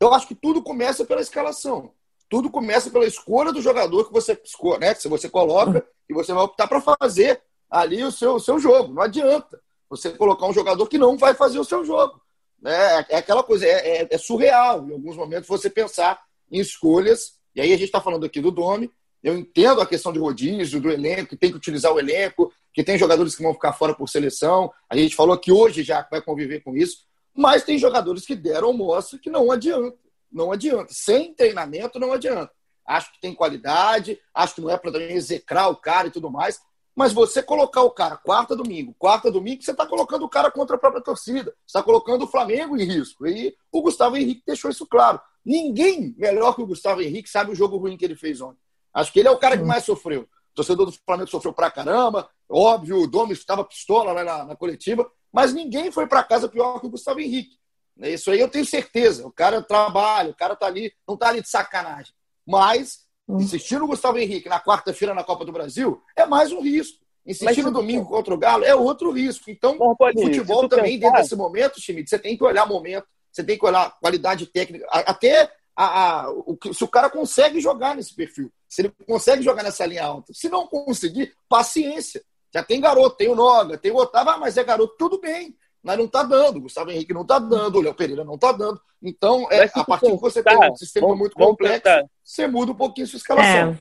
eu 0.00 0.14
acho 0.14 0.26
que 0.26 0.34
tudo 0.34 0.62
começa 0.62 1.04
pela 1.04 1.20
escalação 1.20 1.92
tudo 2.30 2.48
começa 2.48 2.88
pela 2.90 3.04
escolha 3.04 3.52
do 3.52 3.60
jogador 3.60 4.04
que 4.04 4.12
você, 4.12 4.40
né, 4.78 4.94
que 4.94 5.08
você 5.08 5.28
coloca 5.28 5.84
e 6.08 6.14
você 6.14 6.32
vai 6.32 6.44
optar 6.44 6.68
para 6.68 6.80
fazer 6.80 7.42
ali 7.68 8.04
o 8.04 8.12
seu, 8.12 8.36
o 8.36 8.40
seu 8.40 8.56
jogo. 8.60 8.94
Não 8.94 9.02
adianta 9.02 9.60
você 9.88 10.10
colocar 10.10 10.46
um 10.46 10.52
jogador 10.52 10.86
que 10.86 10.96
não 10.96 11.18
vai 11.18 11.34
fazer 11.34 11.58
o 11.58 11.64
seu 11.64 11.84
jogo. 11.84 12.22
É, 12.64 13.14
é 13.14 13.16
aquela 13.16 13.42
coisa, 13.42 13.66
é, 13.66 14.02
é, 14.02 14.08
é 14.08 14.16
surreal 14.18 14.88
em 14.88 14.92
alguns 14.92 15.16
momentos 15.16 15.48
você 15.48 15.68
pensar 15.68 16.22
em 16.50 16.60
escolhas. 16.60 17.34
E 17.52 17.60
aí 17.60 17.72
a 17.72 17.76
gente 17.76 17.86
está 17.86 18.00
falando 18.00 18.24
aqui 18.24 18.40
do 18.40 18.52
Domi. 18.52 18.88
Eu 19.20 19.36
entendo 19.36 19.80
a 19.80 19.86
questão 19.86 20.12
de 20.12 20.20
rodízio, 20.20 20.80
do 20.80 20.88
elenco, 20.88 21.30
que 21.30 21.36
tem 21.36 21.50
que 21.50 21.56
utilizar 21.56 21.92
o 21.92 21.98
elenco, 21.98 22.52
que 22.72 22.84
tem 22.84 22.96
jogadores 22.96 23.34
que 23.34 23.42
vão 23.42 23.52
ficar 23.52 23.72
fora 23.72 23.92
por 23.92 24.08
seleção. 24.08 24.72
A 24.88 24.96
gente 24.96 25.16
falou 25.16 25.36
que 25.36 25.50
hoje 25.50 25.82
já 25.82 26.06
vai 26.08 26.22
conviver 26.22 26.60
com 26.60 26.76
isso. 26.76 26.98
Mas 27.34 27.64
tem 27.64 27.76
jogadores 27.76 28.24
que 28.24 28.36
deram 28.36 28.72
mostra 28.72 29.18
que 29.18 29.28
não 29.28 29.50
adianta 29.50 29.98
não 30.30 30.52
adianta. 30.52 30.92
Sem 30.92 31.34
treinamento, 31.34 31.98
não 31.98 32.12
adianta. 32.12 32.52
Acho 32.86 33.12
que 33.12 33.20
tem 33.20 33.34
qualidade, 33.34 34.18
acho 34.34 34.54
que 34.56 34.60
não 34.60 34.70
é 34.70 34.76
para 34.76 34.92
também 34.92 35.12
execrar 35.12 35.68
o 35.68 35.76
cara 35.76 36.08
e 36.08 36.10
tudo 36.10 36.30
mais, 36.30 36.60
Mas 36.94 37.12
você 37.12 37.42
colocar 37.42 37.82
o 37.82 37.90
cara 37.90 38.16
quarta 38.16 38.54
domingo, 38.56 38.94
quarta 38.98 39.30
domingo, 39.30 39.62
você 39.62 39.70
está 39.70 39.86
colocando 39.86 40.24
o 40.24 40.28
cara 40.28 40.50
contra 40.50 40.76
a 40.76 40.78
própria 40.78 41.02
torcida. 41.02 41.52
Você 41.64 41.78
está 41.78 41.82
colocando 41.82 42.24
o 42.24 42.26
Flamengo 42.26 42.76
em 42.76 42.84
risco. 42.84 43.26
E 43.26 43.56
o 43.70 43.80
Gustavo 43.80 44.16
Henrique 44.16 44.42
deixou 44.44 44.70
isso 44.70 44.86
claro. 44.86 45.20
Ninguém 45.44 46.14
melhor 46.18 46.54
que 46.54 46.62
o 46.62 46.66
Gustavo 46.66 47.00
Henrique 47.00 47.30
sabe 47.30 47.52
o 47.52 47.54
jogo 47.54 47.76
ruim 47.76 47.96
que 47.96 48.04
ele 48.04 48.16
fez 48.16 48.40
ontem. 48.40 48.58
Acho 48.92 49.12
que 49.12 49.20
ele 49.20 49.28
é 49.28 49.30
o 49.30 49.38
cara 49.38 49.56
que 49.56 49.62
mais 49.62 49.84
sofreu. 49.84 50.22
O 50.22 50.54
torcedor 50.54 50.86
do 50.86 50.92
Flamengo 50.92 51.30
sofreu 51.30 51.52
pra 51.52 51.70
caramba. 51.70 52.28
Óbvio, 52.48 53.02
o 53.02 53.06
Domi 53.06 53.32
estava 53.32 53.64
pistola 53.64 54.12
lá 54.12 54.24
na, 54.24 54.44
na 54.46 54.56
coletiva. 54.56 55.10
Mas 55.32 55.54
ninguém 55.54 55.92
foi 55.92 56.08
para 56.08 56.24
casa 56.24 56.48
pior 56.48 56.80
que 56.80 56.86
o 56.86 56.90
Gustavo 56.90 57.20
Henrique. 57.20 57.59
Isso 58.02 58.30
aí 58.30 58.40
eu 58.40 58.48
tenho 58.48 58.64
certeza. 58.64 59.26
O 59.26 59.32
cara 59.32 59.62
trabalha, 59.62 60.30
o 60.30 60.36
cara 60.36 60.56
tá 60.56 60.66
ali, 60.66 60.92
não 61.06 61.16
tá 61.16 61.28
ali 61.28 61.42
de 61.42 61.48
sacanagem. 61.48 62.12
Mas 62.46 63.08
Hum. 63.30 63.40
Insistir 63.40 63.78
no 63.78 63.86
Gustavo 63.86 64.18
Henrique 64.18 64.48
na 64.48 64.60
quarta-feira 64.60 65.14
na 65.14 65.22
Copa 65.22 65.44
do 65.44 65.52
Brasil 65.52 66.02
é 66.16 66.26
mais 66.26 66.50
um 66.50 66.60
risco. 66.60 66.98
Insistir 67.24 67.62
no 67.62 67.70
domingo 67.70 68.06
contra 68.06 68.34
o 68.34 68.38
Galo 68.38 68.64
é 68.64 68.74
outro 68.74 69.12
risco. 69.12 69.50
Então, 69.50 69.76
o 69.78 69.96
futebol 70.20 70.68
também, 70.68 70.98
pensar... 70.98 71.12
dentro 71.12 71.22
desse 71.22 71.36
momento, 71.36 71.80
Schmidt, 71.80 72.10
você 72.10 72.18
tem 72.18 72.36
que 72.36 72.42
olhar 72.42 72.64
o 72.64 72.68
momento, 72.68 73.06
você 73.30 73.44
tem 73.44 73.56
que 73.56 73.64
olhar 73.64 73.96
qualidade 74.00 74.46
técnica, 74.46 74.86
até 74.90 75.52
a, 75.76 76.22
a, 76.22 76.30
o, 76.30 76.58
se 76.72 76.82
o 76.82 76.88
cara 76.88 77.08
consegue 77.08 77.60
jogar 77.60 77.94
nesse 77.94 78.14
perfil, 78.14 78.50
se 78.68 78.82
ele 78.82 78.92
consegue 79.06 79.42
jogar 79.42 79.62
nessa 79.62 79.86
linha 79.86 80.04
alta. 80.04 80.32
Se 80.34 80.48
não 80.48 80.66
conseguir, 80.66 81.32
paciência. 81.48 82.22
Já 82.52 82.64
tem 82.64 82.80
garoto, 82.80 83.16
tem 83.16 83.28
o 83.28 83.36
Noga, 83.36 83.78
tem 83.78 83.92
o 83.92 83.96
Otávio, 83.96 84.32
ah, 84.32 84.38
mas 84.38 84.56
é 84.56 84.64
garoto, 84.64 84.96
tudo 84.98 85.20
bem 85.20 85.54
mas 85.82 85.98
não 85.98 86.04
está 86.04 86.22
dando. 86.22 86.56
O 86.56 86.62
Gustavo 86.62 86.90
Henrique 86.90 87.14
não 87.14 87.22
está 87.22 87.38
dando, 87.38 87.78
o 87.78 87.80
Léo 87.80 87.94
Pereira 87.94 88.24
não 88.24 88.34
está 88.34 88.52
dando. 88.52 88.80
Então, 89.02 89.46
é, 89.50 89.64
a 89.64 89.84
partir 89.84 90.10
que 90.10 90.16
você 90.16 90.42
tem 90.42 90.70
um 90.70 90.76
sistema 90.76 91.06
vamos, 91.06 91.20
muito 91.20 91.34
complexo, 91.34 91.88
você 92.22 92.46
muda 92.46 92.72
um 92.72 92.76
pouquinho 92.76 93.06
sua 93.06 93.16
escalação. 93.16 93.78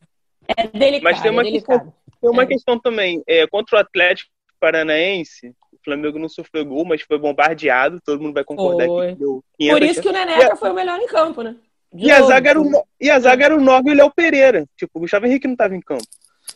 É, 0.47 0.63
é 0.63 0.67
delicado. 0.67 1.03
Mas 1.03 1.21
tem 1.21 1.31
uma, 1.31 1.41
é 1.41 1.51
questão, 1.51 1.93
tem 2.21 2.29
uma 2.29 2.43
é. 2.43 2.45
questão 2.45 2.79
também. 2.79 3.21
É, 3.27 3.45
contra 3.47 3.77
o 3.77 3.79
Atlético 3.79 4.31
Paranaense, 4.59 5.53
o 5.73 5.77
Flamengo 5.83 6.19
não 6.19 6.29
sofreu 6.29 6.65
gol, 6.65 6.85
mas 6.85 7.01
foi 7.01 7.17
bombardeado. 7.17 7.99
Todo 8.03 8.21
mundo 8.21 8.33
vai 8.33 8.43
concordar 8.43 8.85
foi. 8.85 9.13
que 9.13 9.19
deu 9.19 9.43
Por 9.57 9.83
isso 9.83 10.01
que 10.01 10.09
o 10.09 10.13
Neneca 10.13 10.55
foi 10.55 10.69
o 10.69 10.75
melhor 10.75 10.99
em 10.99 11.07
campo, 11.07 11.41
né? 11.41 11.55
e, 11.93 12.11
a 12.11 12.21
zaga 12.21 12.51
era 12.51 12.61
o, 12.61 12.85
e 13.01 13.09
a 13.09 13.19
zaga 13.19 13.45
era 13.45 13.55
o 13.55 13.61
Nogue 13.61 13.89
e 13.89 13.93
o 13.93 13.95
Léo 13.95 14.11
Pereira. 14.11 14.65
Tipo, 14.77 14.91
o 14.95 14.99
Gustavo 15.01 15.25
Henrique 15.25 15.47
não 15.47 15.53
estava 15.53 15.75
em 15.75 15.81
campo. 15.81 16.03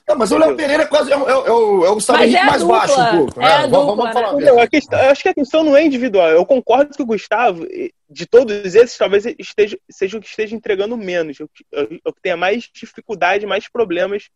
Não, 0.07 0.17
mas 0.17 0.31
o 0.31 0.37
Léo 0.37 0.55
Pereira 0.55 0.83
é 0.83 0.85
quase 0.85 1.11
é, 1.11 1.15
é, 1.15 1.17
é, 1.17 1.23
o, 1.23 1.85
é 1.85 1.89
o 1.89 1.93
Gustavo 1.95 2.23
Henrique 2.23 2.37
é 2.37 2.45
mais 2.45 2.61
dupla. 2.61 2.79
baixo 2.79 3.01
um 3.01 3.17
pouco. 3.17 3.41
É 3.41 3.43
né? 3.43 3.67
vamos, 3.67 3.95
vamos 3.95 4.13
falar 4.13 4.33
né? 4.33 4.61
a 4.61 4.67
questão, 4.67 4.99
Eu 4.99 5.11
acho 5.11 5.23
que 5.23 5.29
a 5.29 5.33
questão 5.33 5.63
não 5.63 5.77
é 5.77 5.85
individual. 5.85 6.29
Eu 6.29 6.45
concordo 6.45 6.95
que 6.95 7.01
o 7.01 7.05
Gustavo, 7.05 7.65
de 8.09 8.25
todos 8.25 8.75
esses, 8.75 8.97
talvez 8.97 9.25
esteja, 9.39 9.77
seja 9.89 10.17
o 10.17 10.21
que 10.21 10.27
esteja 10.27 10.55
entregando 10.55 10.97
menos, 10.97 11.39
o 11.39 11.47
que, 11.47 11.65
o 12.05 12.13
que 12.13 12.21
tenha 12.21 12.37
mais 12.37 12.69
dificuldade, 12.73 13.45
mais 13.45 13.67
problemas 13.67 14.29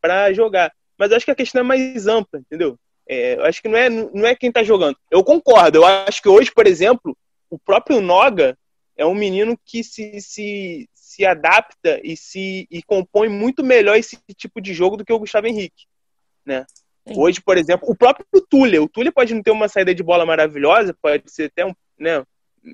para 0.00 0.32
jogar. 0.32 0.72
Mas 0.98 1.10
eu 1.10 1.16
acho 1.16 1.24
que 1.24 1.32
a 1.32 1.36
questão 1.36 1.60
é 1.60 1.64
mais 1.64 2.06
ampla, 2.06 2.40
entendeu? 2.40 2.78
É, 3.08 3.34
eu 3.34 3.44
acho 3.44 3.60
que 3.60 3.68
não 3.68 3.78
é, 3.78 3.88
não 3.88 4.26
é 4.26 4.34
quem 4.34 4.48
está 4.48 4.62
jogando. 4.62 4.96
Eu 5.10 5.22
concordo. 5.22 5.78
Eu 5.78 5.84
acho 5.84 6.22
que 6.22 6.28
hoje, 6.28 6.50
por 6.52 6.66
exemplo, 6.66 7.16
o 7.50 7.58
próprio 7.58 8.00
Noga 8.00 8.56
é 8.96 9.04
um 9.04 9.14
menino 9.14 9.58
que 9.64 9.82
se, 9.82 10.20
se, 10.20 10.88
se 11.14 11.24
adapta 11.24 12.00
e 12.02 12.16
se 12.16 12.66
e 12.70 12.82
compõe 12.82 13.28
muito 13.28 13.62
melhor 13.62 13.96
esse 13.96 14.18
tipo 14.36 14.60
de 14.60 14.74
jogo 14.74 14.96
do 14.96 15.04
que 15.04 15.12
o 15.12 15.18
Gustavo 15.18 15.46
Henrique, 15.46 15.86
né? 16.44 16.66
Hoje, 17.06 17.40
por 17.40 17.58
exemplo, 17.58 17.88
o 17.88 17.96
próprio 17.96 18.26
Túlio, 18.48 18.84
o 18.84 18.88
Túlio 18.88 19.12
pode 19.12 19.34
não 19.34 19.42
ter 19.42 19.50
uma 19.50 19.68
saída 19.68 19.94
de 19.94 20.02
bola 20.02 20.24
maravilhosa, 20.24 20.96
pode 21.00 21.30
ser 21.30 21.44
até 21.44 21.66
um, 21.66 21.74
né, 21.98 22.24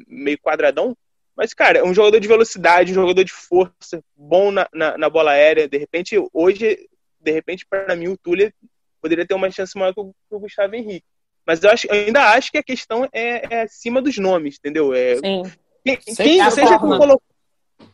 meio 0.06 0.38
quadradão, 0.38 0.96
mas, 1.36 1.52
cara, 1.52 1.78
é 1.78 1.84
um 1.84 1.94
jogador 1.94 2.20
de 2.20 2.28
velocidade, 2.28 2.92
um 2.92 2.94
jogador 2.94 3.24
de 3.24 3.32
força, 3.32 4.02
bom 4.14 4.50
na, 4.50 4.68
na, 4.72 4.98
na 4.98 5.10
bola 5.10 5.32
aérea. 5.32 5.68
De 5.68 5.78
repente, 5.78 6.16
hoje, 6.32 6.86
de 7.18 7.32
repente, 7.32 7.66
para 7.66 7.96
mim, 7.96 8.08
o 8.08 8.16
Túlio 8.16 8.52
poderia 9.00 9.26
ter 9.26 9.34
uma 9.34 9.50
chance 9.50 9.76
maior 9.76 9.94
que 9.94 10.00
o, 10.00 10.12
que 10.28 10.34
o 10.34 10.38
Gustavo 10.38 10.74
Henrique. 10.76 11.06
Mas 11.46 11.62
eu, 11.62 11.70
acho, 11.70 11.86
eu 11.86 11.94
ainda 11.94 12.30
acho 12.32 12.52
que 12.52 12.58
a 12.58 12.62
questão 12.62 13.08
é, 13.12 13.54
é 13.54 13.62
acima 13.62 14.02
dos 14.02 14.18
nomes, 14.18 14.56
entendeu? 14.58 14.92
É, 14.94 15.16
Sim. 15.16 15.42
Quem, 15.82 15.96
quem 15.96 16.50
seja 16.50 16.78
quem 16.78 16.78
colocou, 16.78 17.22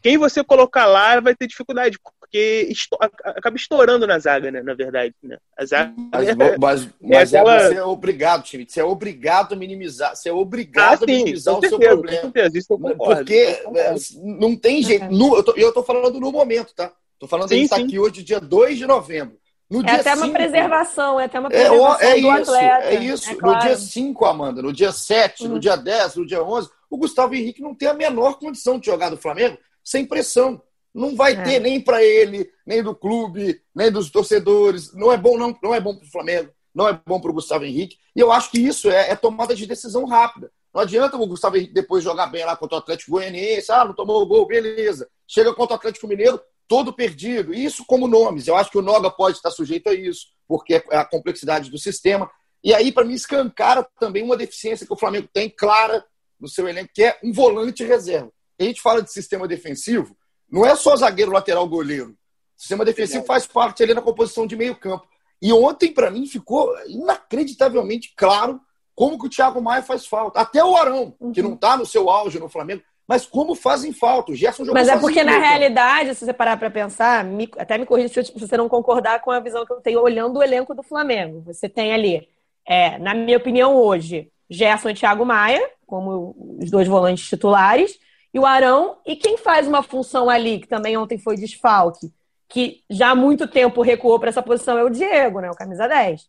quem 0.02 0.18
você 0.18 0.44
colocar 0.44 0.86
lá 0.86 1.18
vai 1.20 1.34
ter 1.34 1.46
dificuldade, 1.46 1.98
porque 2.02 2.68
esto 2.70 2.96
acaba 3.00 3.56
estourando 3.56 4.06
na 4.06 4.18
zaga, 4.18 4.50
né? 4.50 4.62
Na 4.62 4.74
verdade, 4.74 5.14
né? 5.22 5.38
A 5.56 5.64
zaga 5.64 5.94
mas, 6.12 6.28
é, 6.28 6.34
mas, 6.58 6.88
mas 7.00 7.32
é, 7.32 7.38
aquela... 7.38 7.68
você 7.68 7.74
é 7.76 7.84
obrigado, 7.84 8.42
time. 8.42 8.66
Você 8.68 8.80
é 8.80 8.84
obrigado 8.84 9.54
a 9.54 9.56
minimizar. 9.56 10.14
Você 10.14 10.28
é 10.28 10.32
obrigado 10.32 11.04
ah, 11.04 11.06
sim, 11.06 11.12
a 11.12 11.16
minimizar 11.18 11.54
o 11.54 11.60
certeza, 11.60 11.82
seu 11.82 11.90
problema. 11.90 12.20
Com 12.20 12.32
certeza, 12.32 12.58
isso 12.58 12.72
eu 12.72 12.78
concordo. 12.78 13.16
Porque 13.16 13.62
é, 13.74 13.94
não 14.22 14.56
tem 14.56 14.82
jeito. 14.82 15.06
No, 15.06 15.36
eu, 15.36 15.42
tô, 15.42 15.52
eu 15.56 15.72
tô 15.72 15.82
falando 15.82 16.20
no 16.20 16.30
momento, 16.32 16.74
tá? 16.74 16.92
Tô 17.18 17.26
falando 17.26 17.48
sim, 17.48 17.62
que 17.62 17.68
tá 17.68 17.76
aqui 17.76 17.98
hoje, 17.98 18.22
dia 18.22 18.40
2 18.40 18.78
de 18.78 18.86
novembro. 18.86 19.36
No 19.68 19.84
é 19.84 19.92
até 19.94 20.14
cinco, 20.14 20.26
uma 20.26 20.32
preservação, 20.32 21.18
é 21.18 21.24
até 21.24 21.40
uma 21.40 21.48
preservação 21.48 22.00
é, 22.00 22.18
é 22.18 22.20
do 22.20 22.28
isso, 22.28 22.54
atleta. 22.54 22.84
É 22.84 22.94
isso. 22.94 23.30
É 23.30 23.34
claro. 23.34 23.56
No 23.56 23.62
dia 23.62 23.76
5, 23.76 24.24
Amanda, 24.24 24.62
no 24.62 24.72
dia 24.72 24.92
7, 24.92 25.44
hum. 25.44 25.48
no 25.48 25.58
dia 25.58 25.76
10, 25.76 26.16
no 26.16 26.26
dia 26.26 26.42
11, 26.42 26.68
o 26.88 26.96
Gustavo 26.96 27.34
Henrique 27.34 27.60
não 27.60 27.74
tem 27.74 27.88
a 27.88 27.94
menor 27.94 28.38
condição 28.38 28.78
de 28.78 28.86
jogar 28.86 29.10
do 29.10 29.16
Flamengo 29.16 29.58
sem 29.86 30.04
pressão. 30.04 30.60
Não 30.92 31.14
vai 31.14 31.34
é. 31.34 31.42
ter 31.42 31.60
nem 31.60 31.80
para 31.80 32.02
ele, 32.02 32.50
nem 32.66 32.82
do 32.82 32.94
clube, 32.94 33.62
nem 33.72 33.92
dos 33.92 34.10
torcedores. 34.10 34.92
Não 34.92 35.12
é 35.12 35.16
bom, 35.16 35.38
não, 35.38 35.56
não 35.62 35.72
é 35.72 35.80
bom 35.80 35.94
para 35.94 36.06
o 36.06 36.10
Flamengo, 36.10 36.50
não 36.74 36.88
é 36.88 37.00
bom 37.06 37.20
para 37.20 37.30
o 37.30 37.34
Gustavo 37.34 37.64
Henrique. 37.64 37.96
E 38.14 38.20
eu 38.20 38.32
acho 38.32 38.50
que 38.50 38.58
isso 38.58 38.90
é, 38.90 39.10
é, 39.10 39.16
tomada 39.16 39.54
de 39.54 39.66
decisão 39.66 40.04
rápida. 40.04 40.50
Não 40.74 40.82
adianta 40.82 41.16
o 41.16 41.26
Gustavo 41.26 41.56
Henrique 41.56 41.72
depois 41.72 42.02
jogar 42.02 42.26
bem 42.26 42.44
lá 42.44 42.56
contra 42.56 42.76
o 42.76 42.78
Atlético 42.80 43.12
Goianiense, 43.12 43.70
ah, 43.70 43.84
não 43.84 43.94
tomou 43.94 44.20
o 44.20 44.26
gol, 44.26 44.46
beleza. 44.46 45.08
Chega 45.26 45.54
contra 45.54 45.74
o 45.74 45.78
Atlético 45.78 46.08
Mineiro, 46.08 46.40
todo 46.66 46.92
perdido. 46.92 47.54
Isso 47.54 47.84
como 47.86 48.08
nomes. 48.08 48.48
Eu 48.48 48.56
acho 48.56 48.70
que 48.70 48.78
o 48.78 48.82
Noga 48.82 49.10
pode 49.10 49.36
estar 49.36 49.50
sujeito 49.50 49.88
a 49.88 49.94
isso, 49.94 50.26
porque 50.48 50.82
é 50.90 50.96
a 50.96 51.04
complexidade 51.04 51.70
do 51.70 51.78
sistema. 51.78 52.28
E 52.64 52.74
aí, 52.74 52.90
para 52.90 53.04
mim, 53.04 53.14
escancara 53.14 53.86
também 54.00 54.22
uma 54.22 54.36
deficiência 54.36 54.86
que 54.86 54.92
o 54.92 54.98
Flamengo 54.98 55.28
tem 55.32 55.48
clara 55.48 56.04
no 56.40 56.48
seu 56.48 56.68
elenco, 56.68 56.90
que 56.92 57.04
é 57.04 57.18
um 57.22 57.32
volante 57.32 57.84
reserva 57.84 58.30
a 58.64 58.64
gente 58.64 58.80
fala 58.80 59.02
de 59.02 59.12
sistema 59.12 59.46
defensivo, 59.46 60.16
não 60.50 60.64
é 60.64 60.74
só 60.74 60.94
zagueiro, 60.96 61.32
lateral, 61.32 61.68
goleiro. 61.68 62.10
O 62.10 62.60
sistema 62.60 62.84
defensivo 62.84 63.24
faz 63.24 63.46
parte 63.46 63.82
ali 63.82 63.92
na 63.92 64.00
composição 64.00 64.46
de 64.46 64.56
meio 64.56 64.76
campo. 64.76 65.06
E 65.42 65.52
ontem, 65.52 65.92
para 65.92 66.10
mim, 66.10 66.26
ficou 66.26 66.74
inacreditavelmente 66.86 68.14
claro 68.16 68.60
como 68.94 69.18
que 69.18 69.26
o 69.26 69.30
Thiago 69.30 69.60
Maia 69.60 69.82
faz 69.82 70.06
falta. 70.06 70.40
Até 70.40 70.64
o 70.64 70.74
Arão, 70.74 71.14
uhum. 71.20 71.32
que 71.32 71.42
não 71.42 71.52
está 71.52 71.76
no 71.76 71.84
seu 71.84 72.08
auge 72.08 72.38
no 72.38 72.48
Flamengo, 72.48 72.82
mas 73.06 73.26
como 73.26 73.54
fazem 73.54 73.92
falta. 73.92 74.32
O 74.32 74.34
Gerson 74.34 74.64
jogou 74.64 74.80
Mas 74.80 74.88
é 74.88 74.98
porque, 74.98 75.22
na 75.22 75.38
realidade, 75.38 76.14
se 76.14 76.24
você 76.24 76.32
parar 76.32 76.56
para 76.56 76.70
pensar, 76.70 77.22
me, 77.22 77.48
até 77.58 77.76
me 77.76 77.84
corrija 77.84 78.24
se 78.24 78.32
você 78.34 78.56
não 78.56 78.68
concordar 78.68 79.20
com 79.20 79.30
a 79.30 79.38
visão 79.38 79.66
que 79.66 79.72
eu 79.72 79.80
tenho 79.80 80.00
olhando 80.00 80.38
o 80.38 80.42
elenco 80.42 80.74
do 80.74 80.82
Flamengo. 80.82 81.42
Você 81.44 81.68
tem 81.68 81.92
ali, 81.92 82.26
é, 82.66 82.98
na 82.98 83.12
minha 83.12 83.36
opinião, 83.36 83.76
hoje, 83.76 84.30
Gerson 84.48 84.90
e 84.90 84.94
Thiago 84.94 85.26
Maia, 85.26 85.70
como 85.86 86.34
os 86.60 86.70
dois 86.70 86.88
volantes 86.88 87.28
titulares, 87.28 87.98
e 88.36 88.38
o 88.38 88.44
Arão. 88.44 88.98
E 89.06 89.16
quem 89.16 89.38
faz 89.38 89.66
uma 89.66 89.82
função 89.82 90.28
ali, 90.28 90.58
que 90.60 90.68
também 90.68 90.94
ontem 90.94 91.16
foi 91.16 91.36
desfalque, 91.36 92.12
que 92.46 92.82
já 92.90 93.10
há 93.10 93.14
muito 93.14 93.48
tempo 93.48 93.80
recuou 93.80 94.20
para 94.20 94.28
essa 94.28 94.42
posição, 94.42 94.76
é 94.76 94.84
o 94.84 94.90
Diego, 94.90 95.40
né? 95.40 95.50
O 95.50 95.56
camisa 95.56 95.88
10, 95.88 96.20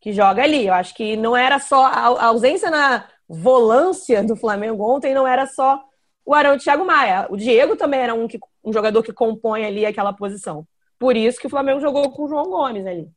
que 0.00 0.12
joga 0.12 0.44
ali. 0.44 0.68
Eu 0.68 0.74
acho 0.74 0.94
que 0.94 1.16
não 1.16 1.36
era 1.36 1.58
só 1.58 1.84
a 1.84 2.26
ausência 2.26 2.70
na 2.70 3.06
volância 3.28 4.22
do 4.22 4.36
Flamengo 4.36 4.88
ontem, 4.88 5.12
não 5.12 5.26
era 5.26 5.46
só 5.46 5.82
o 6.24 6.32
Arão 6.32 6.54
e 6.54 6.58
o 6.58 6.60
Thiago 6.60 6.86
Maia. 6.86 7.26
O 7.28 7.36
Diego 7.36 7.74
também 7.74 8.00
era 8.00 8.14
um, 8.14 8.28
que, 8.28 8.38
um 8.64 8.72
jogador 8.72 9.02
que 9.02 9.12
compõe 9.12 9.64
ali 9.64 9.84
aquela 9.84 10.12
posição. 10.12 10.64
Por 10.96 11.16
isso 11.16 11.40
que 11.40 11.48
o 11.48 11.50
Flamengo 11.50 11.80
jogou 11.80 12.08
com 12.12 12.22
o 12.22 12.28
João 12.28 12.44
Gomes 12.44 12.86
ali. 12.86 13.08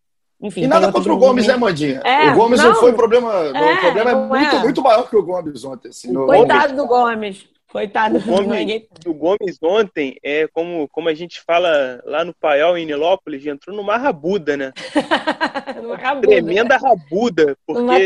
Enfim, 0.41 0.63
e 0.63 0.67
nada 0.67 0.91
contra 0.91 1.13
o 1.13 1.17
Gomes, 1.17 1.45
né, 1.45 1.55
Mandinha? 1.55 2.01
É, 2.03 2.31
o 2.31 2.35
Gomes 2.35 2.59
não, 2.59 2.69
não 2.69 2.75
foi 2.79 2.93
problema. 2.93 3.31
É, 3.31 3.73
o 3.73 3.79
problema 3.81 4.09
é 4.09 4.15
muito, 4.15 4.55
é. 4.55 4.59
muito 4.59 4.81
maior 4.81 5.07
que 5.07 5.15
o 5.15 5.21
Gomes 5.21 5.63
ontem. 5.63 5.89
Assim, 5.89 6.11
Coitado 6.11 6.75
do 6.75 6.87
Gomes. 6.87 7.50
Coitado 7.71 8.17
o 8.17 8.21
Gomes, 8.21 8.83
o 9.05 9.13
Gomes 9.13 9.57
ontem, 9.63 10.17
é 10.21 10.45
como, 10.49 10.89
como 10.89 11.07
a 11.07 11.13
gente 11.13 11.41
fala 11.41 12.01
lá 12.03 12.25
no 12.25 12.33
Paiol, 12.33 12.77
em 12.77 12.85
Nilópolis, 12.85 13.45
entrou 13.45 13.73
numa 13.73 13.95
rabuda, 13.95 14.57
né? 14.57 14.73
rabuda. 15.97 16.27
Tremenda 16.27 16.75
rabuda, 16.75 17.57
porque, 17.65 17.81
Uma... 17.81 17.97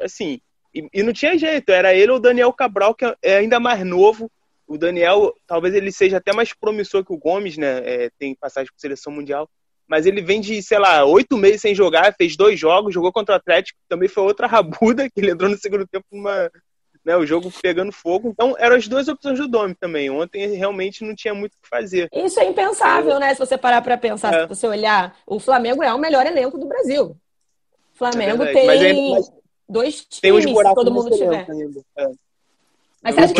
assim, 0.00 0.40
e, 0.74 0.88
e, 0.94 1.02
não 1.02 1.12
tinha 1.12 1.36
jeito, 1.36 1.70
era 1.70 1.94
ele 1.94 2.10
ou 2.10 2.16
o 2.16 2.20
Daniel 2.20 2.50
Cabral, 2.54 2.94
que 2.94 3.04
é 3.22 3.36
ainda 3.36 3.60
mais 3.60 3.84
novo. 3.84 4.30
O 4.66 4.78
Daniel, 4.78 5.34
talvez 5.46 5.74
ele 5.74 5.92
seja 5.92 6.16
até 6.16 6.32
mais 6.32 6.54
promissor 6.54 7.04
que 7.04 7.12
o 7.12 7.18
Gomes, 7.18 7.58
né? 7.58 7.82
É, 7.84 8.10
tem 8.18 8.34
passagem 8.34 8.72
por 8.72 8.80
seleção 8.80 9.12
mundial. 9.12 9.46
Mas 9.86 10.06
ele 10.06 10.22
vem 10.22 10.40
de, 10.40 10.62
sei 10.62 10.78
lá, 10.78 11.04
oito 11.04 11.36
meses 11.36 11.60
sem 11.60 11.74
jogar, 11.74 12.14
fez 12.16 12.34
dois 12.34 12.58
jogos, 12.58 12.94
jogou 12.94 13.12
contra 13.12 13.34
o 13.34 13.36
Atlético, 13.36 13.78
também 13.86 14.08
foi 14.08 14.22
outra 14.22 14.46
rabuda, 14.48 15.10
que 15.10 15.20
ele 15.20 15.32
entrou 15.32 15.50
no 15.50 15.58
segundo 15.58 15.86
tempo 15.86 16.06
numa, 16.10 16.50
né, 17.04 17.16
o 17.16 17.26
jogo 17.26 17.52
pegando 17.62 17.92
fogo. 17.92 18.28
Então, 18.28 18.54
eram 18.58 18.76
as 18.76 18.86
duas 18.88 19.08
opções 19.08 19.38
do 19.38 19.48
Domi 19.48 19.74
também. 19.74 20.10
Ontem 20.10 20.46
realmente 20.54 21.04
não 21.04 21.14
tinha 21.14 21.34
muito 21.34 21.54
o 21.54 21.62
que 21.62 21.68
fazer. 21.68 22.08
Isso 22.12 22.38
é 22.40 22.44
impensável, 22.44 23.16
é. 23.16 23.20
né? 23.20 23.34
Se 23.34 23.40
você 23.40 23.56
parar 23.56 23.82
para 23.82 23.96
pensar, 23.96 24.34
é. 24.34 24.42
se 24.42 24.48
você 24.48 24.66
olhar, 24.66 25.16
o 25.26 25.38
Flamengo 25.40 25.82
é 25.82 25.92
o 25.92 25.98
melhor 25.98 26.26
elenco 26.26 26.58
do 26.58 26.66
Brasil. 26.66 27.16
O 27.94 27.98
Flamengo 27.98 28.42
é 28.42 28.52
tem 28.52 28.66
mas, 28.66 28.80
mas, 29.10 29.32
dois 29.68 30.04
times, 30.04 30.44
tem 30.44 30.54
se 30.54 30.74
todo 30.74 30.92
mundo 30.92 31.10
tiver. 31.10 31.46
É. 31.96 32.10
Mas 33.02 33.14
você 33.14 33.20
acha 33.20 33.34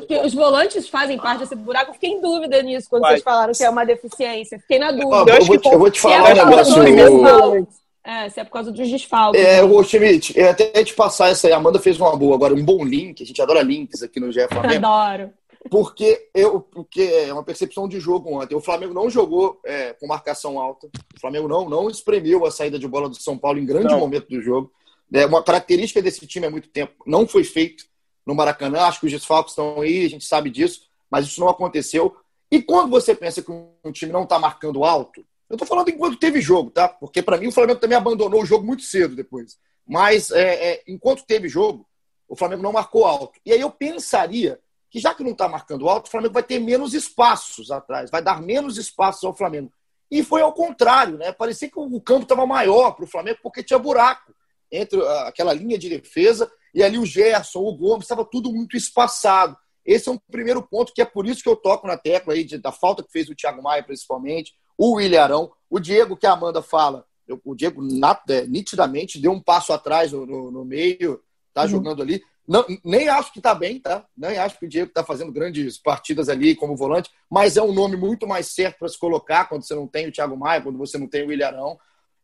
que, 0.00 0.06
que, 0.06 0.18
os 0.20 0.32
volantes 0.34 0.88
fazem 0.88 1.18
parte 1.18 1.40
desse 1.40 1.54
buraco? 1.54 1.90
Eu 1.90 1.94
fiquei 1.94 2.10
em 2.10 2.20
dúvida 2.20 2.62
nisso 2.62 2.88
quando 2.88 3.02
Vai. 3.02 3.12
vocês 3.12 3.22
falaram 3.22 3.52
que 3.52 3.62
é 3.62 3.68
uma 3.68 3.84
deficiência. 3.84 4.58
Fiquei 4.58 4.78
na 4.78 4.90
dúvida. 4.90 5.32
Eu, 5.32 5.38
eu, 5.38 5.44
vou, 5.44 5.58
te, 5.58 5.68
eu 5.68 5.78
vou 5.78 5.90
te 5.90 6.00
falar 6.00 6.30
é 6.30 6.42
um 6.42 6.46
negócio. 6.46 7.68
É, 8.04 8.28
se 8.28 8.38
é 8.38 8.44
por 8.44 8.50
causa 8.50 8.70
dos 8.70 8.88
desfalques. 8.88 9.40
É, 9.40 9.64
o 9.64 9.82
Schmidt, 9.82 10.38
até 10.38 10.84
te 10.84 10.92
passar 10.92 11.30
essa 11.30 11.46
aí, 11.46 11.54
a 11.54 11.56
Amanda 11.56 11.78
fez 11.78 11.98
uma 11.98 12.14
boa. 12.14 12.34
Agora, 12.34 12.52
um 12.52 12.62
bom 12.62 12.84
link, 12.84 13.22
a 13.22 13.26
gente 13.26 13.40
adora 13.40 13.62
links 13.62 14.02
aqui 14.02 14.20
no 14.20 14.30
GE 14.30 14.46
Flamengo. 14.52 14.86
Adoro. 14.86 15.32
Porque, 15.70 16.28
eu, 16.34 16.60
porque 16.60 17.00
é 17.00 17.32
uma 17.32 17.42
percepção 17.42 17.88
de 17.88 17.98
jogo 17.98 18.38
ontem. 18.38 18.54
O 18.54 18.60
Flamengo 18.60 18.92
não 18.92 19.08
jogou 19.08 19.58
é, 19.64 19.94
com 19.94 20.06
marcação 20.06 20.60
alta. 20.60 20.86
O 21.16 21.20
Flamengo 21.20 21.48
não, 21.48 21.66
não 21.66 21.88
espremeu 21.88 22.44
a 22.44 22.50
saída 22.50 22.78
de 22.78 22.86
bola 22.86 23.08
do 23.08 23.16
São 23.16 23.38
Paulo 23.38 23.58
em 23.58 23.64
grande 23.64 23.88
não. 23.88 23.98
momento 23.98 24.28
do 24.28 24.42
jogo. 24.42 24.70
É, 25.10 25.24
uma 25.24 25.42
característica 25.42 26.02
desse 26.02 26.26
time 26.26 26.46
há 26.46 26.50
muito 26.50 26.68
tempo. 26.68 26.92
Não 27.06 27.26
foi 27.26 27.44
feito 27.44 27.86
no 28.26 28.34
Maracanã. 28.34 28.82
Acho 28.82 29.00
que 29.00 29.06
os 29.06 29.12
desfalques 29.12 29.52
estão 29.52 29.80
aí, 29.80 30.04
a 30.04 30.10
gente 30.10 30.26
sabe 30.26 30.50
disso, 30.50 30.82
mas 31.10 31.26
isso 31.26 31.40
não 31.40 31.48
aconteceu. 31.48 32.14
E 32.50 32.60
quando 32.60 32.90
você 32.90 33.14
pensa 33.14 33.40
que 33.40 33.50
um 33.50 33.92
time 33.92 34.12
não 34.12 34.24
está 34.24 34.38
marcando 34.38 34.84
alto, 34.84 35.24
eu 35.54 35.56
estou 35.56 35.68
falando 35.68 35.88
enquanto 35.88 36.18
teve 36.18 36.40
jogo, 36.40 36.70
tá? 36.70 36.88
Porque 36.88 37.22
para 37.22 37.38
mim 37.38 37.48
o 37.48 37.52
Flamengo 37.52 37.80
também 37.80 37.96
abandonou 37.96 38.42
o 38.42 38.46
jogo 38.46 38.66
muito 38.66 38.82
cedo 38.82 39.14
depois. 39.14 39.56
Mas 39.86 40.30
é, 40.30 40.72
é, 40.72 40.82
enquanto 40.86 41.24
teve 41.24 41.48
jogo, 41.48 41.86
o 42.28 42.36
Flamengo 42.36 42.62
não 42.62 42.72
marcou 42.72 43.04
alto. 43.04 43.38
E 43.44 43.52
aí 43.52 43.60
eu 43.60 43.70
pensaria 43.70 44.58
que 44.90 44.98
já 44.98 45.14
que 45.14 45.24
não 45.24 45.32
está 45.32 45.48
marcando 45.48 45.88
alto, 45.88 46.06
o 46.06 46.10
Flamengo 46.10 46.34
vai 46.34 46.42
ter 46.42 46.58
menos 46.58 46.94
espaços 46.94 47.70
atrás, 47.70 48.10
vai 48.10 48.22
dar 48.22 48.40
menos 48.40 48.78
espaços 48.78 49.24
ao 49.24 49.34
Flamengo. 49.34 49.72
E 50.10 50.22
foi 50.22 50.42
ao 50.42 50.52
contrário, 50.52 51.18
né? 51.18 51.32
Parecia 51.32 51.68
que 51.68 51.78
o 51.78 52.00
campo 52.00 52.22
estava 52.22 52.46
maior 52.46 52.92
para 52.92 53.04
o 53.04 53.08
Flamengo 53.08 53.38
porque 53.42 53.62
tinha 53.62 53.78
buraco 53.78 54.34
entre 54.70 55.00
aquela 55.26 55.52
linha 55.52 55.78
de 55.78 55.88
defesa 55.88 56.50
e 56.74 56.82
ali 56.82 56.98
o 56.98 57.06
Gerson, 57.06 57.60
o 57.60 57.76
Gomes, 57.76 58.04
estava 58.04 58.24
tudo 58.24 58.52
muito 58.52 58.76
espaçado. 58.76 59.56
Esse 59.84 60.08
é 60.08 60.12
um 60.12 60.18
primeiro 60.30 60.62
ponto 60.62 60.92
que 60.94 61.02
é 61.02 61.04
por 61.04 61.26
isso 61.26 61.42
que 61.42 61.48
eu 61.48 61.56
toco 61.56 61.86
na 61.86 61.96
tecla 61.96 62.32
aí 62.32 62.42
de, 62.42 62.58
da 62.58 62.72
falta 62.72 63.02
que 63.02 63.12
fez 63.12 63.28
o 63.28 63.34
Thiago 63.34 63.62
Maia, 63.62 63.82
principalmente, 63.82 64.54
o 64.76 64.94
William 64.94 65.48
o 65.70 65.80
Diego, 65.80 66.16
que 66.16 66.26
a 66.26 66.32
Amanda 66.32 66.62
fala, 66.62 67.04
o 67.44 67.54
Diego 67.54 67.82
é, 68.28 68.46
nitidamente 68.46 69.18
deu 69.18 69.32
um 69.32 69.40
passo 69.40 69.72
atrás 69.72 70.12
no, 70.12 70.26
no, 70.26 70.50
no 70.50 70.64
meio, 70.64 71.20
tá 71.52 71.62
uhum. 71.62 71.68
jogando 71.68 72.02
ali. 72.02 72.22
Não, 72.46 72.64
nem 72.84 73.08
acho 73.08 73.32
que 73.32 73.40
tá 73.40 73.54
bem, 73.54 73.80
tá? 73.80 74.06
Nem 74.16 74.36
acho 74.36 74.58
que 74.58 74.66
o 74.66 74.68
Diego 74.68 74.92
tá 74.92 75.02
fazendo 75.02 75.32
grandes 75.32 75.78
partidas 75.78 76.28
ali 76.28 76.54
como 76.54 76.76
volante, 76.76 77.10
mas 77.30 77.56
é 77.56 77.62
um 77.62 77.72
nome 77.72 77.96
muito 77.96 78.26
mais 78.26 78.48
certo 78.48 78.78
para 78.78 78.88
se 78.88 78.98
colocar 78.98 79.46
quando 79.46 79.62
você 79.62 79.74
não 79.74 79.86
tem 79.86 80.06
o 80.06 80.12
Thiago 80.12 80.36
Maia, 80.36 80.60
quando 80.60 80.78
você 80.78 80.98
não 80.98 81.08
tem 81.08 81.24
o 81.24 81.28
William 81.28 81.76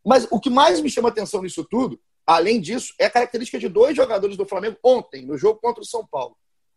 Mas 0.04 0.28
o 0.30 0.38
que 0.38 0.50
mais 0.50 0.80
me 0.80 0.90
chama 0.90 1.08
atenção 1.08 1.42
nisso 1.42 1.64
tudo, 1.64 1.98
além 2.26 2.60
disso, 2.60 2.94
é 2.98 3.06
a 3.06 3.10
característica 3.10 3.58
de 3.58 3.68
dois 3.68 3.96
jogadores 3.96 4.36
do 4.36 4.44
Flamengo 4.44 4.76
ontem, 4.84 5.24
no 5.24 5.38
jogo 5.38 5.58
contra 5.58 5.82
o 5.82 5.86
São 5.86 6.06
Paulo. 6.06 6.36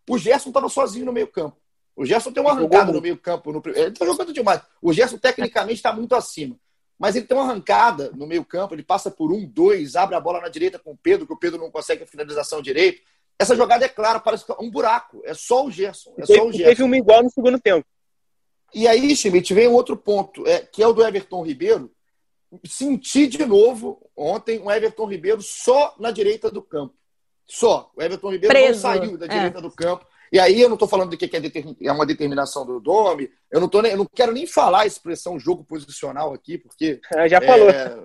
O 0.09 0.17
Gerson 0.17 0.49
estava 0.49 0.69
sozinho 0.69 1.05
no 1.05 1.13
meio-campo. 1.13 1.57
O 1.95 2.05
Gerson 2.05 2.31
tem 2.31 2.41
uma 2.41 2.51
arrancada 2.51 2.91
no 2.91 3.01
meio-campo. 3.01 3.51
No... 3.51 3.61
Ele 3.65 3.89
está 3.89 4.05
jogando 4.05 4.33
demais. 4.33 4.61
O 4.81 4.91
Gerson, 4.91 5.17
tecnicamente, 5.17 5.75
está 5.75 5.93
muito 5.93 6.15
acima. 6.15 6.57
Mas 6.97 7.15
ele 7.15 7.25
tem 7.25 7.35
uma 7.35 7.43
arrancada 7.43 8.11
no 8.15 8.25
meio-campo, 8.25 8.73
ele 8.73 8.83
passa 8.83 9.11
por 9.11 9.31
um, 9.31 9.45
dois, 9.45 9.95
abre 9.95 10.15
a 10.15 10.19
bola 10.19 10.39
na 10.39 10.47
direita 10.47 10.79
com 10.79 10.91
o 10.91 10.97
Pedro, 10.97 11.27
que 11.27 11.33
o 11.33 11.37
Pedro 11.37 11.59
não 11.59 11.69
consegue 11.69 12.03
a 12.03 12.07
finalização 12.07 12.61
direito. 12.61 13.01
Essa 13.37 13.55
jogada 13.55 13.83
é 13.83 13.89
clara, 13.89 14.19
parece 14.19 14.45
é 14.49 14.55
um 14.59 14.69
buraco. 14.69 15.21
É 15.25 15.33
só 15.33 15.65
o 15.65 15.71
Gerson. 15.71 16.13
É 16.17 16.25
só 16.25 16.45
o 16.45 16.51
Gerson. 16.51 16.69
Teve 16.69 16.83
uma 16.83 16.97
igual 16.97 17.23
no 17.23 17.29
segundo 17.29 17.59
tempo. 17.59 17.85
E 18.73 18.87
aí, 18.87 19.15
Schmidt, 19.15 19.53
vem 19.53 19.67
um 19.67 19.73
outro 19.73 19.95
ponto, 19.95 20.47
é, 20.47 20.59
que 20.59 20.81
é 20.81 20.87
o 20.87 20.93
do 20.93 21.05
Everton 21.05 21.45
Ribeiro. 21.45 21.91
Senti 22.65 23.27
de 23.27 23.45
novo 23.45 23.99
ontem 24.15 24.59
o 24.59 24.71
Everton 24.71 25.05
Ribeiro 25.05 25.41
só 25.41 25.95
na 25.99 26.11
direita 26.11 26.49
do 26.49 26.61
campo. 26.61 26.95
Só. 27.45 27.91
O 27.95 28.01
Everton 28.01 28.31
Ribeiro 28.31 28.53
Preso. 28.53 28.73
não 28.73 28.79
saiu 28.79 29.17
da 29.17 29.25
é. 29.25 29.29
direita 29.29 29.61
do 29.61 29.71
campo. 29.71 30.05
E 30.33 30.39
aí 30.39 30.59
eu 30.59 30.67
não 30.67 30.73
estou 30.73 30.87
falando 30.87 31.11
de 31.11 31.15
que 31.15 31.29
é, 31.83 31.91
uma 31.91 32.07
determinação 32.07 32.65
do 32.65 32.79
Domi, 32.79 33.29
eu 33.51 33.61
não, 33.61 33.69
tô 33.69 33.83
nem, 33.83 33.91
eu 33.91 33.99
não 33.99 34.07
quero 34.11 34.31
nem 34.31 34.47
falar 34.47 34.81
a 34.81 34.85
expressão 34.87 35.39
jogo 35.39 35.63
posicional 35.63 36.33
aqui, 36.33 36.57
porque. 36.57 36.99
já 37.29 37.39
falou. 37.39 37.69
É, 37.69 38.01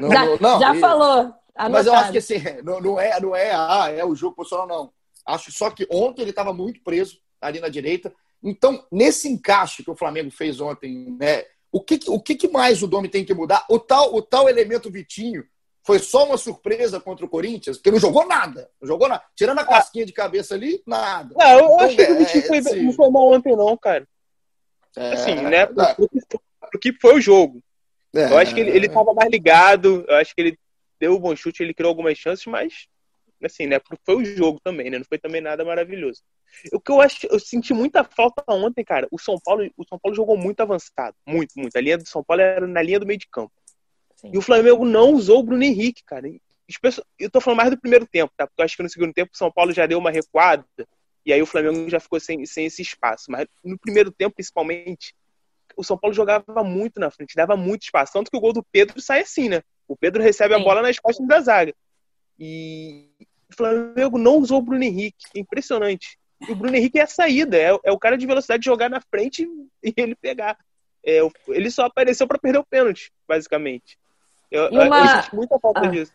não, 0.00 0.08
já, 0.08 0.24
não, 0.40 0.60
já 0.60 0.76
e, 0.76 0.80
falou. 0.80 1.34
Anotado. 1.56 1.72
Mas 1.72 1.86
eu 1.86 1.94
acho 1.94 2.12
que 2.12 2.18
assim, 2.18 2.36
não, 2.62 2.80
não, 2.80 3.00
é, 3.00 3.20
não 3.20 3.34
é, 3.34 3.50
ah, 3.52 3.90
é 3.92 4.04
o 4.04 4.14
jogo 4.14 4.36
posicional, 4.36 4.68
não. 4.68 4.92
Acho 5.26 5.50
só 5.50 5.68
que 5.68 5.84
ontem 5.90 6.22
ele 6.22 6.30
estava 6.30 6.54
muito 6.54 6.80
preso 6.80 7.18
ali 7.40 7.58
na 7.58 7.68
direita. 7.68 8.14
Então, 8.40 8.86
nesse 8.92 9.28
encaixe 9.28 9.82
que 9.82 9.90
o 9.90 9.96
Flamengo 9.96 10.30
fez 10.30 10.60
ontem, 10.60 11.10
né, 11.18 11.42
o 11.72 11.80
que, 11.80 11.98
o 12.06 12.20
que 12.20 12.46
mais 12.46 12.84
o 12.84 12.86
Domi 12.86 13.08
tem 13.08 13.24
que 13.24 13.34
mudar? 13.34 13.66
O 13.68 13.80
tal, 13.80 14.14
o 14.14 14.22
tal 14.22 14.48
elemento 14.48 14.92
Vitinho 14.92 15.44
foi 15.84 15.98
só 15.98 16.24
uma 16.24 16.38
surpresa 16.38 16.98
contra 16.98 17.26
o 17.26 17.28
Corinthians, 17.28 17.76
porque 17.76 17.90
não 17.90 18.00
jogou 18.00 18.26
nada. 18.26 18.70
Não 18.80 18.88
jogou 18.88 19.06
nada. 19.06 19.22
Tirando 19.36 19.58
a 19.58 19.62
ah. 19.62 19.66
casquinha 19.66 20.06
de 20.06 20.12
cabeça 20.12 20.54
ali, 20.54 20.82
nada. 20.86 21.34
Não, 21.36 21.58
eu 21.58 21.64
então, 21.64 21.80
acho 21.80 21.96
que 21.96 22.02
o 22.02 22.18
Vitinho 22.18 22.44
é, 22.44 22.46
foi, 22.46 22.58
assim, 22.58 22.82
não 22.82 22.92
foi 22.92 23.10
mal 23.10 23.32
ontem, 23.32 23.54
não, 23.54 23.76
cara. 23.76 24.08
É, 24.96 25.12
assim, 25.12 25.34
né? 25.34 25.66
Pro 25.66 26.80
que 26.80 26.92
foi 27.00 27.16
o 27.16 27.20
jogo. 27.20 27.62
É, 28.14 28.32
eu 28.32 28.38
acho 28.38 28.54
que 28.54 28.60
ele, 28.60 28.70
ele 28.70 28.88
tava 28.88 29.12
mais 29.12 29.30
ligado, 29.30 30.04
eu 30.08 30.16
acho 30.16 30.34
que 30.34 30.40
ele 30.40 30.58
deu 30.98 31.16
um 31.16 31.20
bom 31.20 31.36
chute, 31.36 31.62
ele 31.62 31.74
criou 31.74 31.90
algumas 31.90 32.16
chances, 32.16 32.46
mas 32.46 32.86
assim, 33.42 33.66
né? 33.66 33.78
Foi 34.06 34.16
o 34.16 34.24
jogo 34.24 34.58
também, 34.64 34.88
né? 34.88 34.98
Não 34.98 35.04
foi 35.04 35.18
também 35.18 35.40
nada 35.40 35.64
maravilhoso. 35.64 36.22
O 36.72 36.80
que 36.80 36.90
eu 36.90 37.00
acho, 37.00 37.26
eu 37.26 37.38
senti 37.38 37.74
muita 37.74 38.04
falta 38.04 38.42
ontem, 38.48 38.84
cara. 38.84 39.06
O 39.10 39.18
São 39.18 39.38
Paulo, 39.44 39.68
o 39.76 39.84
São 39.86 39.98
Paulo 39.98 40.16
jogou 40.16 40.36
muito 40.36 40.60
avançado, 40.60 41.14
muito, 41.26 41.52
muito. 41.56 41.76
A 41.76 41.80
linha 41.80 41.98
do 41.98 42.08
São 42.08 42.24
Paulo 42.24 42.40
era 42.40 42.66
na 42.66 42.80
linha 42.80 43.00
do 43.00 43.06
meio 43.06 43.18
de 43.18 43.28
campo. 43.28 43.52
Sim. 44.16 44.30
E 44.32 44.38
o 44.38 44.42
Flamengo 44.42 44.84
não 44.84 45.12
usou 45.12 45.40
o 45.40 45.42
Bruno 45.42 45.62
Henrique, 45.62 46.02
cara. 46.04 46.28
Eu 47.18 47.30
tô 47.30 47.40
falando 47.40 47.58
mais 47.58 47.70
do 47.70 47.78
primeiro 47.78 48.06
tempo, 48.06 48.32
tá? 48.36 48.46
Porque 48.46 48.60
eu 48.60 48.64
acho 48.64 48.76
que 48.76 48.82
no 48.82 48.88
segundo 48.88 49.12
tempo 49.12 49.30
o 49.34 49.36
São 49.36 49.52
Paulo 49.52 49.72
já 49.72 49.86
deu 49.86 49.98
uma 49.98 50.10
recuada 50.10 50.64
e 51.26 51.32
aí 51.32 51.40
o 51.40 51.46
Flamengo 51.46 51.88
já 51.88 51.98
ficou 51.98 52.20
sem, 52.20 52.44
sem 52.44 52.66
esse 52.66 52.82
espaço. 52.82 53.30
Mas 53.30 53.46
no 53.64 53.78
primeiro 53.78 54.10
tempo, 54.10 54.34
principalmente, 54.34 55.14
o 55.76 55.82
São 55.82 55.96
Paulo 55.96 56.14
jogava 56.14 56.62
muito 56.62 57.00
na 57.00 57.10
frente, 57.10 57.34
dava 57.34 57.56
muito 57.56 57.82
espaço. 57.82 58.12
Tanto 58.12 58.30
que 58.30 58.36
o 58.36 58.40
gol 58.40 58.52
do 58.52 58.62
Pedro 58.62 59.00
sai 59.00 59.20
assim, 59.20 59.48
né? 59.48 59.62
O 59.88 59.96
Pedro 59.96 60.22
recebe 60.22 60.54
Sim. 60.54 60.60
a 60.60 60.64
bola 60.64 60.82
nas 60.82 60.98
costas 60.98 61.26
da 61.26 61.40
zaga. 61.40 61.74
E 62.38 63.08
o 63.50 63.56
Flamengo 63.56 64.18
não 64.18 64.36
usou 64.36 64.58
o 64.58 64.62
Bruno 64.62 64.84
Henrique. 64.84 65.24
Impressionante. 65.34 66.18
E 66.46 66.52
o 66.52 66.56
Bruno 66.56 66.76
Henrique 66.76 66.98
é 66.98 67.02
a 67.02 67.06
saída, 67.06 67.56
é, 67.56 67.70
é 67.84 67.92
o 67.92 67.98
cara 67.98 68.18
de 68.18 68.26
velocidade 68.26 68.60
de 68.60 68.66
jogar 68.66 68.90
na 68.90 69.00
frente 69.00 69.48
e 69.82 69.94
ele 69.96 70.14
pegar. 70.14 70.58
É, 71.06 71.20
ele 71.48 71.70
só 71.70 71.84
apareceu 71.84 72.26
para 72.26 72.38
perder 72.38 72.58
o 72.58 72.66
pênalti, 72.66 73.12
basicamente. 73.26 73.98
Eu, 74.54 74.82
uma... 74.82 75.00
eu 75.00 75.06
senti 75.22 75.34
muita 75.34 75.58
falta 75.58 75.80
ah. 75.80 75.86
disso. 75.86 76.12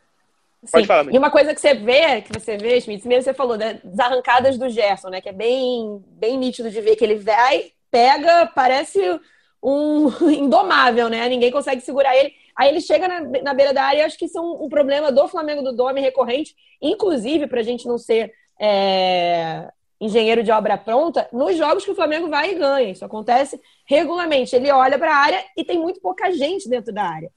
Pode 0.72 0.84
Sim. 0.84 0.88
falar. 0.88 1.14
E 1.14 1.18
uma 1.18 1.32
coisa 1.32 1.54
que 1.54 1.62
você 1.62 1.74
vê, 1.74 2.22
que 2.22 2.38
você 2.38 2.58
vê, 2.58 2.82
Schmitz, 2.82 3.06
mesmo 3.06 3.24
você 3.24 3.34
falou, 3.34 3.58
né, 3.58 3.80
das 3.84 4.00
arrancadas 4.00 4.58
do 4.58 4.70
Gerson, 4.70 5.10
né? 5.10 5.22
Que 5.22 5.30
é 5.30 5.34
bem, 5.34 6.04
bem 6.08 6.38
nítido 6.38 6.70
de 6.70 6.82
ver 6.82 6.96
que 6.96 7.04
ele 7.04 7.16
vai, 7.16 7.72
pega, 7.90 8.46
parece 8.54 9.00
um 9.64 10.08
indomável, 10.30 11.10
né? 11.10 11.28
Ninguém 11.30 11.52
consegue 11.52 11.82
segurar 11.82 12.16
ele. 12.16 12.34
Aí 12.56 12.70
ele 12.70 12.82
chega 12.82 13.08
na, 13.08 13.22
na 13.42 13.54
beira 13.54 13.74
da 13.74 13.84
área 13.84 14.00
e 14.00 14.02
acho 14.02 14.18
que 14.18 14.26
isso 14.26 14.38
é 14.38 14.42
um, 14.42 14.66
um, 14.66 14.70
problema 14.70 15.12
do 15.12 15.28
Flamengo 15.30 15.62
do 15.62 15.74
Dome 15.74 16.02
recorrente, 16.02 16.54
inclusive, 16.82 17.48
para 17.48 17.62
a 17.62 17.64
gente 17.64 17.88
não 17.88 17.98
ser 17.98 18.34
é, 18.60 19.70
engenheiro 20.00 20.44
de 20.44 20.52
obra 20.52 20.78
pronta, 20.78 21.30
nos 21.32 21.56
jogos 21.56 21.86
que 21.86 21.92
o 21.92 21.96
Flamengo 21.96 22.28
vai 22.28 22.52
e 22.52 22.56
ganha. 22.56 22.92
Isso 22.92 23.06
acontece 23.06 23.60
regularmente. 23.86 24.54
Ele 24.54 24.70
olha 24.72 25.00
para 25.00 25.14
a 25.14 25.18
área 25.18 25.44
e 25.56 25.64
tem 25.64 25.80
muito 25.80 26.02
pouca 26.02 26.32
gente 26.32 26.68
dentro 26.68 26.94
da 26.94 27.04
área. 27.04 27.32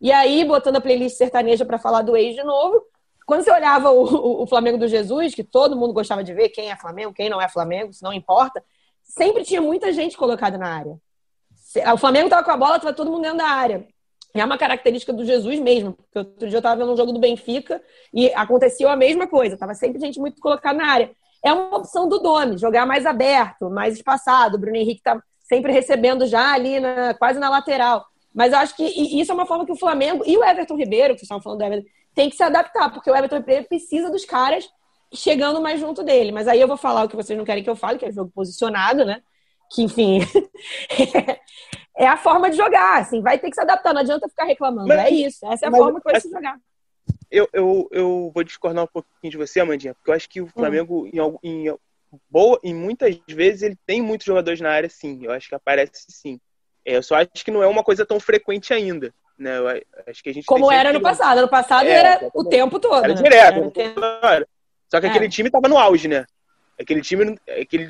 E 0.00 0.12
aí, 0.12 0.44
botando 0.44 0.76
a 0.76 0.80
playlist 0.80 1.16
sertaneja 1.16 1.64
para 1.64 1.78
falar 1.78 2.02
do 2.02 2.16
ex 2.16 2.34
de 2.34 2.44
novo, 2.44 2.82
quando 3.26 3.42
você 3.42 3.50
olhava 3.50 3.90
o, 3.90 4.42
o, 4.42 4.46
Flamengo 4.46 4.78
do 4.78 4.86
Jesus, 4.86 5.34
que 5.34 5.42
todo 5.42 5.76
mundo 5.76 5.92
gostava 5.92 6.22
de 6.22 6.32
ver 6.32 6.50
quem 6.50 6.70
é 6.70 6.76
Flamengo, 6.76 7.12
quem 7.12 7.28
não 7.28 7.40
é 7.40 7.48
Flamengo, 7.48 7.92
se 7.92 8.02
não 8.02 8.12
importa, 8.12 8.62
sempre 9.02 9.42
tinha 9.42 9.60
muita 9.60 9.92
gente 9.92 10.16
colocada 10.16 10.56
na 10.56 10.68
área. 10.68 10.96
O 11.92 11.98
Flamengo 11.98 12.26
estava 12.26 12.44
com 12.44 12.52
a 12.52 12.56
bola, 12.56 12.76
estava 12.76 12.94
todo 12.94 13.10
mundo 13.10 13.22
dentro 13.22 13.38
da 13.38 13.48
área. 13.48 13.86
É 14.32 14.44
uma 14.44 14.58
característica 14.58 15.12
do 15.12 15.24
Jesus 15.24 15.58
mesmo, 15.58 15.94
porque 15.94 16.18
outro 16.18 16.46
dia 16.46 16.56
eu 16.56 16.60
estava 16.60 16.76
vendo 16.76 16.92
um 16.92 16.96
jogo 16.96 17.12
do 17.12 17.18
Benfica 17.18 17.82
e 18.12 18.32
aconteceu 18.34 18.88
a 18.88 18.94
mesma 18.94 19.26
coisa, 19.26 19.54
estava 19.54 19.74
sempre 19.74 19.98
gente 19.98 20.20
muito 20.20 20.40
colocada 20.40 20.78
na 20.78 20.86
área. 20.86 21.10
É 21.44 21.52
uma 21.52 21.78
opção 21.78 22.08
do 22.08 22.18
Domi, 22.18 22.58
jogar 22.58 22.86
mais 22.86 23.06
aberto, 23.06 23.70
mais 23.70 23.94
espaçado. 23.94 24.56
O 24.56 24.60
Bruno 24.60 24.76
Henrique 24.76 25.00
está 25.00 25.20
sempre 25.40 25.72
recebendo 25.72 26.26
já 26.26 26.52
ali, 26.52 26.80
na, 26.80 27.14
quase 27.14 27.38
na 27.38 27.48
lateral. 27.48 28.04
Mas 28.36 28.52
eu 28.52 28.58
acho 28.58 28.76
que 28.76 28.84
isso 28.84 29.32
é 29.32 29.34
uma 29.34 29.46
forma 29.46 29.64
que 29.64 29.72
o 29.72 29.78
Flamengo 29.78 30.22
e 30.26 30.36
o 30.36 30.44
Everton 30.44 30.76
Ribeiro, 30.76 31.14
que 31.14 31.20
vocês 31.20 31.22
estavam 31.22 31.42
falando 31.42 31.60
do 31.60 31.64
Everton, 31.64 31.88
tem 32.14 32.28
que 32.28 32.36
se 32.36 32.42
adaptar, 32.42 32.92
porque 32.92 33.10
o 33.10 33.16
Everton 33.16 33.36
Ribeiro 33.36 33.66
precisa 33.66 34.10
dos 34.10 34.26
caras 34.26 34.68
chegando 35.10 35.58
mais 35.58 35.80
junto 35.80 36.02
dele. 36.02 36.32
Mas 36.32 36.46
aí 36.46 36.60
eu 36.60 36.68
vou 36.68 36.76
falar 36.76 37.04
o 37.04 37.08
que 37.08 37.16
vocês 37.16 37.36
não 37.36 37.46
querem 37.46 37.64
que 37.64 37.70
eu 37.70 37.74
fale, 37.74 37.98
que 37.98 38.04
é 38.04 38.12
jogo 38.12 38.30
posicionado, 38.34 39.06
né? 39.06 39.22
Que, 39.72 39.84
enfim, 39.84 40.20
é 41.96 42.06
a 42.06 42.18
forma 42.18 42.50
de 42.50 42.58
jogar, 42.58 43.00
assim, 43.00 43.22
vai 43.22 43.38
ter 43.38 43.48
que 43.48 43.54
se 43.54 43.62
adaptar, 43.62 43.94
não 43.94 44.02
adianta 44.02 44.28
ficar 44.28 44.44
reclamando. 44.44 44.86
Mas, 44.86 44.98
é 44.98 45.10
isso, 45.10 45.46
essa 45.46 45.64
é 45.64 45.68
a 45.70 45.72
forma 45.72 45.98
que 45.98 46.12
vai 46.12 46.20
se 46.20 46.28
jogar. 46.28 46.60
Eu, 47.30 47.48
eu, 47.54 47.88
eu 47.90 48.30
vou 48.34 48.44
discordar 48.44 48.84
um 48.84 48.88
pouquinho 48.88 49.30
de 49.30 49.36
você, 49.38 49.60
Amandinha, 49.60 49.94
porque 49.94 50.10
eu 50.10 50.14
acho 50.14 50.28
que 50.28 50.42
o 50.42 50.46
Flamengo, 50.46 51.06
hum. 51.06 51.38
em, 51.42 51.68
em, 51.68 51.78
boa, 52.30 52.60
em 52.62 52.74
muitas 52.74 53.18
vezes, 53.26 53.62
ele 53.62 53.78
tem 53.86 54.02
muitos 54.02 54.26
jogadores 54.26 54.60
na 54.60 54.70
área, 54.70 54.90
sim. 54.90 55.20
Eu 55.22 55.32
acho 55.32 55.48
que 55.48 55.54
aparece 55.54 56.04
sim. 56.10 56.38
É, 56.86 56.96
eu 56.96 57.02
só 57.02 57.16
acho 57.16 57.44
que 57.44 57.50
não 57.50 57.62
é 57.62 57.66
uma 57.66 57.82
coisa 57.82 58.06
tão 58.06 58.20
frequente 58.20 58.72
ainda. 58.72 59.12
Né? 59.38 59.58
Eu 59.58 59.68
acho 60.06 60.22
que 60.22 60.30
a 60.30 60.32
gente 60.32 60.46
Como 60.46 60.70
era 60.72 60.92
no 60.92 61.00
passado. 61.00 61.42
No 61.42 61.48
passado 61.48 61.86
é, 61.86 61.92
era 61.92 62.30
o 62.32 62.44
tempo 62.44 62.78
todo. 62.78 63.04
Era 63.04 63.14
né? 63.14 63.22
direto. 63.22 63.72
Era 64.22 64.46
Só 64.88 65.00
que 65.00 65.06
é. 65.06 65.10
aquele 65.10 65.28
time 65.28 65.50
tava 65.50 65.68
no 65.68 65.76
auge, 65.76 66.08
né? 66.08 66.24
aquele 66.78 67.00
time, 67.00 67.38
aquele, 67.60 67.88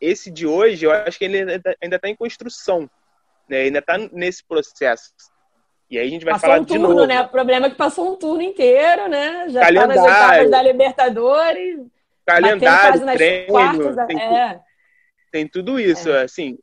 esse 0.00 0.30
de 0.30 0.46
hoje, 0.46 0.84
eu 0.84 0.92
acho 0.92 1.18
que 1.18 1.24
ele 1.24 1.38
ainda 1.82 1.96
está 1.96 2.08
em 2.08 2.14
construção, 2.14 2.88
né? 3.48 3.62
Ainda 3.62 3.78
está 3.78 3.98
nesse 4.12 4.44
processo. 4.44 5.12
E 5.90 5.98
aí 5.98 6.06
a 6.06 6.10
gente 6.10 6.24
vai 6.24 6.34
passou 6.34 6.48
falar 6.48 6.60
um 6.60 6.64
turno, 6.64 6.88
de 6.88 6.94
novo. 6.94 7.06
né? 7.06 7.22
O 7.22 7.28
problema 7.28 7.66
é 7.66 7.70
que 7.70 7.76
passou 7.76 8.12
um 8.12 8.16
turno 8.16 8.42
inteiro, 8.42 9.08
né? 9.08 9.48
Já 9.48 9.68
está 9.68 9.86
nas 9.86 9.96
etapas 9.96 10.50
da 10.50 10.62
Libertadores. 10.62 11.80
Calendário, 12.24 13.06
treino, 13.14 13.48
quartas, 13.48 14.06
tem, 14.06 14.20
é. 14.20 14.60
tem 15.32 15.48
tudo 15.48 15.80
isso. 15.80 16.10
É. 16.10 16.22
Assim, 16.22 16.58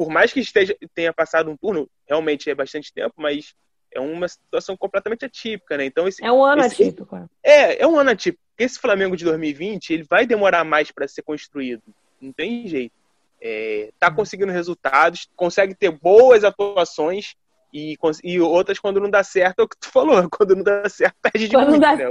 por 0.00 0.08
mais 0.08 0.32
que 0.32 0.40
esteja, 0.40 0.74
tenha 0.94 1.12
passado 1.12 1.50
um 1.50 1.56
turno, 1.58 1.86
realmente 2.08 2.48
é 2.48 2.54
bastante 2.54 2.90
tempo, 2.90 3.12
mas 3.18 3.54
é 3.92 4.00
uma 4.00 4.26
situação 4.26 4.74
completamente 4.74 5.26
atípica, 5.26 5.76
né? 5.76 5.84
Então 5.84 6.08
esse, 6.08 6.24
é 6.24 6.32
um 6.32 6.42
ano 6.42 6.62
esse, 6.64 6.84
atípico. 6.84 7.28
É, 7.44 7.82
é 7.82 7.86
um 7.86 7.98
ano 7.98 8.08
atípico. 8.08 8.42
Esse 8.56 8.78
Flamengo 8.78 9.14
de 9.14 9.26
2020 9.26 9.92
ele 9.92 10.06
vai 10.08 10.26
demorar 10.26 10.64
mais 10.64 10.90
para 10.90 11.06
ser 11.06 11.20
construído. 11.20 11.82
Não 12.18 12.32
tem 12.32 12.66
jeito. 12.66 12.94
É, 13.42 13.90
tá 13.98 14.10
conseguindo 14.10 14.50
resultados, 14.50 15.28
consegue 15.36 15.74
ter 15.74 15.90
boas 15.90 16.44
atuações 16.44 17.34
e, 17.70 17.94
e 18.24 18.40
outras 18.40 18.78
quando 18.78 19.02
não 19.02 19.10
dá 19.10 19.22
certo, 19.22 19.60
é 19.60 19.64
o 19.64 19.68
que 19.68 19.76
tu 19.78 19.90
falou, 19.92 20.26
quando 20.30 20.56
não 20.56 20.62
dá 20.62 20.88
certo, 20.88 21.16
perde 21.20 21.46
de 21.46 21.58
muito, 21.58 21.78
dá... 21.78 21.94
né? 21.94 22.06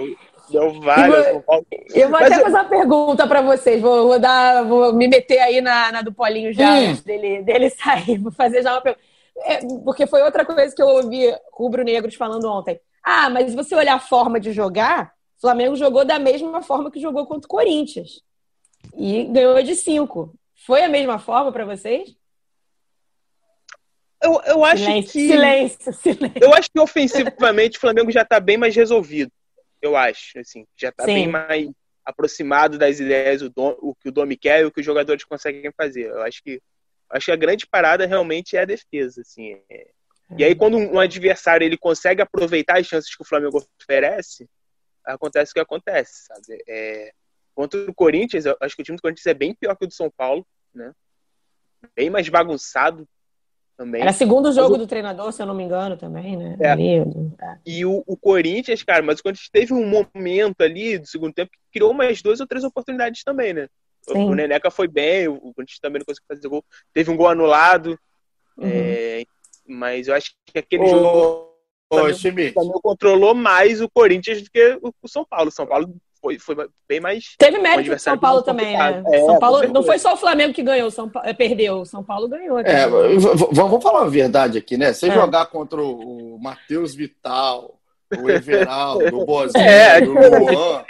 Deu 0.51 0.79
várias. 0.81 1.27
Eu 1.27 1.43
vou, 1.45 1.65
eu 1.93 2.09
vou 2.09 2.17
até 2.17 2.35
eu... 2.35 2.41
fazer 2.41 2.55
uma 2.55 2.65
pergunta 2.65 3.27
para 3.27 3.41
vocês. 3.41 3.81
Vou, 3.81 4.07
vou, 4.07 4.19
dar, 4.19 4.63
vou 4.63 4.93
me 4.93 5.07
meter 5.07 5.39
aí 5.39 5.61
na, 5.61 5.91
na 5.91 6.01
do 6.01 6.13
Polinho 6.13 6.53
já, 6.53 6.73
hum. 6.73 6.89
antes 6.89 7.03
dele, 7.03 7.43
dele 7.43 7.69
sair. 7.81 8.17
Vou 8.17 8.31
fazer 8.31 8.63
já 8.63 8.73
uma 8.73 8.81
pergunta. 8.81 9.03
É, 9.41 9.59
porque 9.83 10.05
foi 10.05 10.21
outra 10.21 10.45
coisa 10.45 10.75
que 10.75 10.81
eu 10.81 10.87
ouvi 10.87 11.33
rubro-negros 11.53 12.15
falando 12.15 12.49
ontem. 12.49 12.79
Ah, 13.03 13.29
mas 13.29 13.49
se 13.49 13.55
você 13.55 13.73
olhar 13.73 13.95
a 13.95 13.99
forma 13.99 14.39
de 14.39 14.51
jogar, 14.51 15.13
o 15.37 15.41
Flamengo 15.41 15.75
jogou 15.75 16.03
da 16.03 16.19
mesma 16.19 16.61
forma 16.61 16.91
que 16.91 16.99
jogou 16.99 17.25
contra 17.25 17.45
o 17.45 17.49
Corinthians. 17.49 18.21
E 18.97 19.23
ganhou 19.25 19.61
de 19.63 19.75
cinco. 19.75 20.33
Foi 20.65 20.83
a 20.83 20.89
mesma 20.89 21.19
forma 21.19 21.51
para 21.51 21.65
vocês? 21.65 22.15
Eu, 24.21 24.41
eu 24.45 24.65
acho 24.65 24.83
silêncio, 24.83 25.11
que. 25.11 25.27
Silêncio, 25.29 25.93
silêncio. 25.93 26.39
Eu 26.41 26.53
acho 26.53 26.69
que 26.69 26.79
ofensivamente 26.79 27.77
o 27.77 27.81
Flamengo 27.81 28.11
já 28.11 28.23
está 28.23 28.39
bem 28.39 28.57
mais 28.57 28.75
resolvido. 28.75 29.31
Eu 29.81 29.95
acho. 29.95 30.39
Assim, 30.39 30.65
já 30.75 30.89
está 30.89 31.05
bem 31.05 31.27
mais 31.27 31.69
aproximado 32.05 32.77
das 32.77 32.99
ideias, 32.99 33.41
o, 33.41 33.49
dom, 33.49 33.75
o 33.79 33.95
que 33.95 34.09
o 34.09 34.11
Domi 34.11 34.35
quer 34.35 34.61
e 34.61 34.65
o 34.65 34.71
que 34.71 34.79
os 34.79 34.85
jogadores 34.85 35.23
conseguem 35.23 35.71
fazer. 35.71 36.09
Eu 36.09 36.21
acho 36.21 36.41
que 36.43 36.61
acho 37.09 37.25
que 37.25 37.31
a 37.31 37.35
grande 37.35 37.65
parada 37.65 38.05
realmente 38.05 38.55
é 38.55 38.61
a 38.61 38.65
defesa, 38.65 39.21
assim. 39.21 39.59
É... 39.69 39.91
E 40.37 40.43
aí 40.43 40.55
quando 40.55 40.77
um 40.77 40.99
adversário 40.99 41.65
ele 41.65 41.77
consegue 41.77 42.21
aproveitar 42.21 42.79
as 42.79 42.85
chances 42.85 43.15
que 43.15 43.21
o 43.21 43.25
Flamengo 43.25 43.65
oferece, 43.81 44.47
acontece 45.03 45.51
o 45.51 45.53
que 45.53 45.59
acontece, 45.59 46.25
sabe? 46.25 46.63
É... 46.67 47.11
Contra 47.55 47.79
o 47.89 47.93
Corinthians, 47.93 48.45
eu 48.45 48.55
acho 48.61 48.75
que 48.75 48.81
o 48.81 48.85
time 48.85 48.97
do 48.97 49.01
Corinthians 49.01 49.25
é 49.25 49.33
bem 49.33 49.53
pior 49.53 49.75
que 49.75 49.85
o 49.85 49.87
do 49.87 49.93
São 49.93 50.09
Paulo, 50.09 50.45
né? 50.73 50.93
Bem 51.95 52.09
mais 52.09 52.27
bagunçado 52.29 53.07
também. 53.79 54.01
Era 54.01 54.11
segundo 54.11 54.51
jogo 54.51 54.77
do 54.77 54.85
treinador, 54.85 55.31
se 55.31 55.41
eu 55.41 55.45
não 55.45 55.55
me 55.55 55.63
engano, 55.63 55.95
também, 55.95 56.35
né? 56.35 56.57
É. 56.59 56.69
Ali, 56.69 56.97
é. 56.97 57.03
E 57.65 57.85
o, 57.85 58.03
o, 58.05 58.17
Corinthians, 58.17 58.83
cara, 58.83 59.01
mas 59.01 59.19
o 59.19 59.23
Corinthians 59.23 59.49
teve 59.49 59.73
um 59.73 59.87
momento 59.87 60.61
ali 60.61 60.97
do 60.97 61.07
segundo 61.07 61.33
tempo 61.33 61.49
que 61.49 61.57
criou 61.71 61.91
umas 61.91 62.21
duas 62.21 62.41
ou 62.41 62.47
três 62.47 62.65
oportunidades 62.65 63.23
também, 63.23 63.53
né? 63.53 63.69
Sim. 64.01 64.25
O 64.25 64.35
Neneca 64.35 64.69
foi 64.69 64.89
bem, 64.89 65.29
o 65.29 65.53
Corinthians 65.53 65.79
também 65.79 65.99
não 65.99 66.05
conseguiu 66.05 66.27
fazer 66.27 66.47
gol. 66.49 66.63
Teve 66.93 67.09
um 67.09 67.15
gol 67.15 67.29
anulado. 67.29 67.97
Uhum. 68.57 68.69
É, 68.69 69.23
mas 69.65 70.09
eu 70.09 70.15
acho 70.15 70.33
que 70.45 70.59
aquele 70.59 70.83
ô, 70.83 70.87
jogo 70.87 71.53
ô, 71.89 72.13
também, 72.21 72.51
também 72.51 72.81
controlou 72.83 73.33
mais 73.33 73.79
o 73.79 73.89
Corinthians 73.89 74.41
do 74.41 74.51
que 74.51 74.77
o 75.01 75.07
São 75.07 75.23
Paulo. 75.23 75.47
O 75.47 75.53
São 75.53 75.65
Paulo 75.65 75.95
foi, 76.21 76.37
foi 76.37 76.55
bem 76.87 76.99
mais. 76.99 77.35
Teve 77.37 77.57
mérito 77.59 77.91
do 77.91 77.99
São 77.99 78.17
Paulo 78.17 78.41
também, 78.41 78.77
né? 78.77 79.03
É, 79.07 79.25
São 79.25 79.39
Paulo 79.39 79.67
não 79.67 79.83
foi 79.83 79.97
só 79.97 80.13
o 80.13 80.17
Flamengo 80.17 80.53
que 80.53 80.63
ganhou, 80.63 80.91
São 80.91 81.09
Paulo, 81.09 81.35
perdeu. 81.35 81.81
O 81.81 81.85
São 81.85 82.03
Paulo 82.03 82.27
ganhou. 82.27 82.59
É, 82.59 82.87
vamos 83.51 83.81
falar 83.81 84.01
uma 84.01 84.09
verdade 84.09 84.57
aqui, 84.57 84.77
né? 84.77 84.93
Você 84.93 85.07
é. 85.07 85.13
jogar 85.13 85.45
contra 85.47 85.81
o 85.81 86.37
Matheus 86.41 86.93
Vital, 86.93 87.79
o 88.17 88.29
Everaldo, 88.29 89.17
o 89.17 89.25
Bozinho, 89.25 89.57
é, 89.63 89.99
o 90.01 90.13
Luan. 90.13 90.85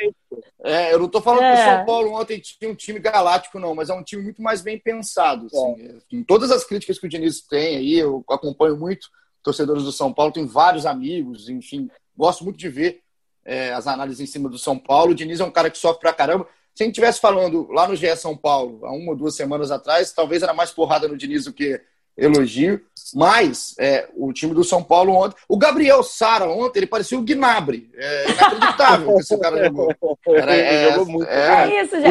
É, 0.64 0.94
eu 0.94 1.00
não 1.00 1.06
estou 1.06 1.22
falando 1.22 1.44
é. 1.44 1.56
que 1.56 1.62
o 1.62 1.66
São 1.66 1.86
Paulo 1.86 2.14
ontem 2.14 2.40
tinha 2.40 2.70
um 2.70 2.76
time 2.76 3.00
galáctico, 3.00 3.60
não, 3.60 3.76
mas 3.76 3.90
é 3.90 3.94
um 3.94 4.04
time 4.04 4.24
muito 4.24 4.42
mais 4.42 4.62
bem 4.62 4.78
pensado. 4.78 5.46
Assim. 5.46 5.82
É. 5.82 6.16
Em 6.16 6.24
todas 6.24 6.52
as 6.52 6.64
críticas 6.64 7.00
que 7.00 7.06
o 7.06 7.10
Diniz 7.10 7.42
tem 7.42 7.78
aí, 7.78 7.98
eu 7.98 8.24
acompanho 8.30 8.78
muito 8.78 9.08
torcedores 9.44 9.84
do 9.84 9.92
São 9.92 10.14
Paulo, 10.14 10.34
tenho 10.34 10.48
vários 10.48 10.86
amigos, 10.86 11.48
enfim, 11.48 11.90
gosto 12.16 12.44
muito 12.44 12.58
de 12.58 12.68
ver 12.68 13.02
é, 13.50 13.74
as 13.74 13.88
análises 13.88 14.22
em 14.22 14.32
cima 14.32 14.48
do 14.48 14.60
São 14.60 14.78
Paulo. 14.78 15.12
O 15.12 15.16
Diniz 15.16 15.40
é 15.40 15.44
um 15.44 15.50
cara 15.50 15.72
que 15.72 15.78
sofre 15.78 16.02
pra 16.02 16.14
caramba. 16.14 16.48
Se 16.76 16.84
a 16.84 16.86
gente 16.86 16.94
estivesse 16.94 17.20
falando 17.20 17.68
lá 17.72 17.88
no 17.88 17.96
GE 17.96 18.16
São 18.16 18.38
Paulo, 18.38 18.86
há 18.86 18.92
uma 18.92 19.12
ou 19.12 19.18
duas 19.18 19.36
semanas 19.36 19.72
atrás, 19.72 20.14
talvez 20.14 20.44
era 20.44 20.54
mais 20.54 20.72
porrada 20.72 21.08
no 21.08 21.18
Diniz 21.18 21.46
do 21.46 21.52
que 21.52 21.82
elogio. 22.16 22.80
Mas 23.16 23.74
é, 23.80 24.08
o 24.16 24.32
time 24.32 24.54
do 24.54 24.64
São 24.64 24.84
Paulo 24.84 25.14
ontem. 25.14 25.36
O 25.50 25.58
Gabriel 25.58 26.04
Sara 26.04 26.48
ontem, 26.48 26.80
ele 26.80 26.88
parecia 26.88 27.18
o 27.18 27.24
Gnabry. 27.24 27.90
É 27.96 28.32
inacreditável 28.32 29.16
que 29.16 29.22
esse 29.22 29.40
cara 29.40 29.66
jogou. 29.66 29.96
Era, 30.28 30.56
é, 30.56 30.92
jogou 30.92 31.06
muito. 31.08 31.28
É, 31.28 31.64
é 31.64 31.84
isso, 31.84 32.00
já. 32.00 32.10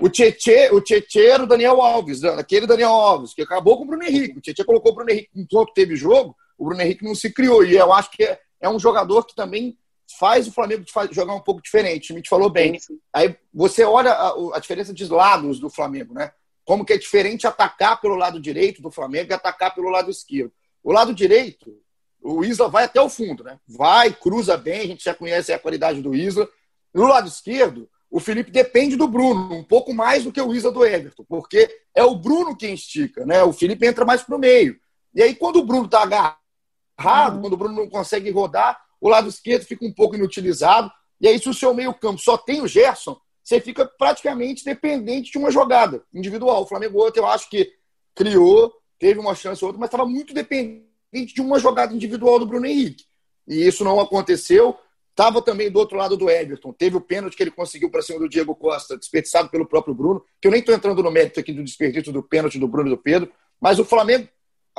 O, 0.00 0.08
Tietê, 0.08 0.70
o 0.72 0.80
Tietê 0.80 1.26
era 1.28 1.44
o 1.44 1.46
Daniel 1.46 1.80
Alves, 1.80 2.24
aquele 2.24 2.66
Daniel 2.66 2.90
Alves, 2.90 3.32
que 3.32 3.42
acabou 3.42 3.76
com 3.76 3.84
o 3.84 3.86
Bruno 3.86 4.02
Henrique. 4.02 4.38
O 4.38 4.40
Tietê 4.40 4.64
colocou 4.64 4.90
o 4.90 4.94
Bruno 4.96 5.10
Henrique 5.10 5.30
enquanto 5.36 5.72
teve 5.72 5.94
jogo, 5.94 6.34
o 6.58 6.64
Bruno 6.64 6.82
Henrique 6.82 7.04
não 7.04 7.14
se 7.14 7.32
criou. 7.32 7.64
E 7.64 7.76
eu 7.76 7.92
acho 7.92 8.10
que 8.10 8.24
é, 8.24 8.40
é 8.60 8.68
um 8.68 8.78
jogador 8.80 9.24
que 9.24 9.36
também 9.36 9.78
faz 10.18 10.46
o 10.46 10.52
Flamengo 10.52 10.84
jogar 11.10 11.34
um 11.34 11.40
pouco 11.40 11.62
diferente. 11.62 12.12
O 12.12 12.14
Mitch 12.14 12.28
falou 12.28 12.50
bem. 12.50 12.78
Aí 13.12 13.36
você 13.52 13.84
olha 13.84 14.12
a, 14.12 14.56
a 14.56 14.58
diferença 14.58 14.92
de 14.92 15.06
lados 15.06 15.58
do 15.58 15.68
Flamengo, 15.68 16.14
né? 16.14 16.32
como 16.64 16.84
que 16.84 16.94
é 16.94 16.98
diferente 16.98 17.46
atacar 17.46 18.00
pelo 18.00 18.16
lado 18.16 18.40
direito 18.40 18.80
do 18.80 18.90
Flamengo 18.90 19.30
e 19.30 19.34
atacar 19.34 19.74
pelo 19.74 19.90
lado 19.90 20.10
esquerdo. 20.10 20.52
O 20.82 20.92
lado 20.92 21.14
direito, 21.14 21.78
o 22.22 22.44
Isla 22.44 22.68
vai 22.68 22.84
até 22.84 23.00
o 23.00 23.08
fundo, 23.08 23.44
né? 23.44 23.58
Vai, 23.68 24.12
cruza 24.12 24.56
bem, 24.56 24.80
a 24.80 24.86
gente 24.86 25.04
já 25.04 25.14
conhece 25.14 25.52
a 25.52 25.58
qualidade 25.58 26.00
do 26.00 26.14
Isla. 26.14 26.48
No 26.92 27.06
lado 27.06 27.28
esquerdo, 27.28 27.88
o 28.10 28.18
Felipe 28.18 28.50
depende 28.50 28.96
do 28.96 29.06
Bruno, 29.06 29.54
um 29.54 29.64
pouco 29.64 29.92
mais 29.92 30.24
do 30.24 30.32
que 30.32 30.40
o 30.40 30.54
Isla 30.54 30.72
do 30.72 30.84
Everton, 30.84 31.24
porque 31.28 31.68
é 31.94 32.02
o 32.02 32.14
Bruno 32.14 32.56
quem 32.56 32.74
estica, 32.74 33.26
né? 33.26 33.42
O 33.42 33.52
Felipe 33.52 33.86
entra 33.86 34.04
mais 34.04 34.22
para 34.22 34.36
o 34.36 34.38
meio. 34.38 34.78
E 35.14 35.22
aí, 35.22 35.34
quando 35.34 35.56
o 35.56 35.64
Bruno 35.64 35.84
está 35.84 36.02
agarrado, 36.02 37.36
uhum. 37.36 37.40
quando 37.42 37.52
o 37.52 37.56
Bruno 37.56 37.74
não 37.74 37.88
consegue 37.88 38.30
rodar, 38.30 38.80
o 39.04 39.08
lado 39.10 39.28
esquerdo 39.28 39.66
fica 39.66 39.84
um 39.84 39.92
pouco 39.92 40.16
inutilizado. 40.16 40.90
E 41.20 41.28
aí, 41.28 41.38
se 41.38 41.46
o 41.46 41.52
seu 41.52 41.74
meio-campo 41.74 42.18
só 42.18 42.38
tem 42.38 42.62
o 42.62 42.66
Gerson, 42.66 43.20
você 43.42 43.60
fica 43.60 43.84
praticamente 43.84 44.64
dependente 44.64 45.30
de 45.30 45.36
uma 45.36 45.50
jogada 45.50 46.02
individual. 46.14 46.62
O 46.62 46.66
Flamengo 46.66 47.06
ontem, 47.06 47.20
eu 47.20 47.26
acho 47.26 47.50
que 47.50 47.70
criou, 48.14 48.72
teve 48.98 49.20
uma 49.20 49.34
chance 49.34 49.62
ou 49.62 49.68
outra, 49.68 49.78
mas 49.78 49.88
estava 49.88 50.06
muito 50.06 50.32
dependente 50.32 51.34
de 51.34 51.42
uma 51.42 51.58
jogada 51.58 51.94
individual 51.94 52.38
do 52.38 52.46
Bruno 52.46 52.64
Henrique. 52.64 53.04
E 53.46 53.66
isso 53.66 53.84
não 53.84 54.00
aconteceu. 54.00 54.74
Estava 55.10 55.42
também 55.42 55.70
do 55.70 55.78
outro 55.78 55.98
lado 55.98 56.16
do 56.16 56.30
Everton. 56.30 56.72
Teve 56.72 56.96
o 56.96 57.00
pênalti 57.00 57.36
que 57.36 57.42
ele 57.42 57.50
conseguiu 57.50 57.90
para 57.90 58.00
cima 58.00 58.18
do 58.18 58.28
Diego 58.28 58.54
Costa, 58.54 58.96
desperdiçado 58.96 59.50
pelo 59.50 59.66
próprio 59.66 59.94
Bruno, 59.94 60.24
que 60.40 60.48
eu 60.48 60.50
nem 60.50 60.60
estou 60.60 60.74
entrando 60.74 61.02
no 61.02 61.10
mérito 61.10 61.38
aqui 61.38 61.52
do 61.52 61.62
desperdício 61.62 62.10
do 62.10 62.22
pênalti 62.22 62.58
do 62.58 62.66
Bruno 62.66 62.88
e 62.88 62.96
do 62.96 62.98
Pedro, 62.98 63.30
mas 63.60 63.78
o 63.78 63.84
Flamengo, 63.84 64.26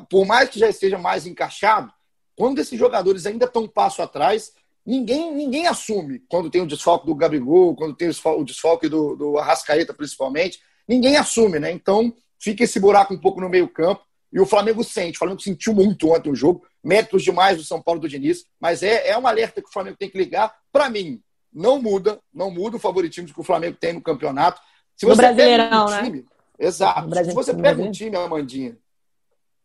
por 0.10 0.26
mais 0.26 0.50
que 0.50 0.58
já 0.58 0.68
esteja 0.68 0.98
mais 0.98 1.28
encaixado, 1.28 1.94
quando 2.36 2.60
esses 2.60 2.78
jogadores 2.78 3.26
ainda 3.26 3.46
estão 3.46 3.64
um 3.64 3.68
passo 3.68 4.02
atrás, 4.02 4.52
ninguém, 4.86 5.34
ninguém 5.34 5.68
assume 5.68 6.20
quando 6.28 6.50
tem 6.50 6.62
o 6.62 6.68
desfalque 6.68 7.06
do 7.06 7.16
Gabigol, 7.16 7.76
quando 7.76 7.96
tem 7.96 8.10
o 8.10 8.44
desfalque 8.44 8.90
do, 8.90 9.16
do 9.16 9.38
Arrascaeta, 9.38 9.94
principalmente. 9.94 10.60
Ninguém 10.88 11.18
assume, 11.18 11.60
né? 11.60 11.72
Então 11.72 12.14
fica 12.40 12.64
esse 12.64 12.80
buraco 12.80 13.14
um 13.14 13.20
pouco 13.20 13.42
no 13.42 13.50
meio-campo. 13.50 14.04
E 14.32 14.40
o 14.40 14.46
Flamengo 14.46 14.84
sente. 14.84 15.16
O 15.16 15.20
Flamengo 15.20 15.42
sentiu 15.42 15.74
muito 15.74 16.12
ontem 16.12 16.30
o 16.30 16.36
jogo. 16.36 16.66
Méritos 16.84 17.24
demais 17.24 17.58
do 17.58 17.64
São 17.64 17.82
Paulo 17.82 18.02
do 18.02 18.10
Diniz. 18.10 18.46
Mas 18.60 18.84
é, 18.84 19.08
é 19.08 19.18
um 19.18 19.26
alerta 19.26 19.62
que 19.62 19.70
o 19.70 19.72
Flamengo 19.72 19.96
tem 19.98 20.10
que 20.10 20.18
ligar. 20.18 20.54
Para 20.74 20.90
mim, 20.90 21.22
não 21.54 21.82
muda. 21.82 22.20
Não 22.34 22.52
muda 22.52 22.76
o 22.76 22.80
favoritismo 22.80 23.34
que 23.34 23.40
o 23.40 23.46
Flamengo 23.46 23.78
tem 23.80 23.94
no 23.94 24.02
campeonato. 24.02 24.60
Se 24.96 25.06
você 25.06 25.12
no 25.12 25.16
Brasileirão, 25.16 25.86
um 25.86 25.90
né? 25.90 26.04
time, 26.04 26.18
né? 26.18 26.26
Exato. 26.60 27.16
Se 27.26 27.34
você 27.34 27.54
pega 27.54 27.82
um 27.82 27.92
time, 27.92 28.16
Amandinha, 28.16 28.78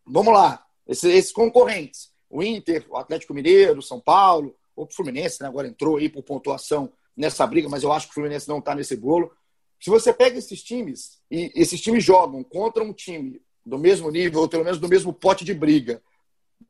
vamos 0.05 0.33
lá, 0.33 0.65
esses, 0.87 1.05
esses 1.05 1.33
concorrentes, 1.33 2.11
o 2.31 2.43
Inter, 2.43 2.87
o 2.89 2.97
Atlético 2.97 3.35
Mineiro, 3.35 3.81
o 3.81 3.83
São 3.83 4.01
Paulo, 4.01 4.57
o 4.77 4.87
Fluminense 4.87 5.43
né, 5.43 5.49
agora 5.49 5.67
entrou 5.67 5.97
aí 5.97 6.09
por 6.09 6.23
pontuação 6.23 6.93
nessa 7.17 7.47
briga, 7.47 7.69
mas 7.69 7.83
eu 7.83 7.93
acho 7.93 8.07
que 8.07 8.13
o 8.13 8.15
Fluminense 8.15 8.49
não 8.49 8.59
está 8.59 8.75
nesse 8.75 8.97
bolo. 8.97 9.31
Se 9.81 9.91
você 9.91 10.13
pega 10.13 10.39
esses 10.39 10.63
times 10.63 11.21
e 11.31 11.51
esses 11.55 11.81
times 11.81 12.05
jogam 12.05 12.43
contra 12.45 12.85
um 12.85 12.93
time 12.93 13.43
do 13.67 13.79
mesmo 13.79 14.11
nível, 14.11 14.41
ou 14.41 14.49
pelo 14.49 14.65
menos 14.65 14.79
do 14.79 14.89
mesmo 14.89 15.13
pote 15.13 15.45
de 15.45 15.53
briga, 15.53 16.03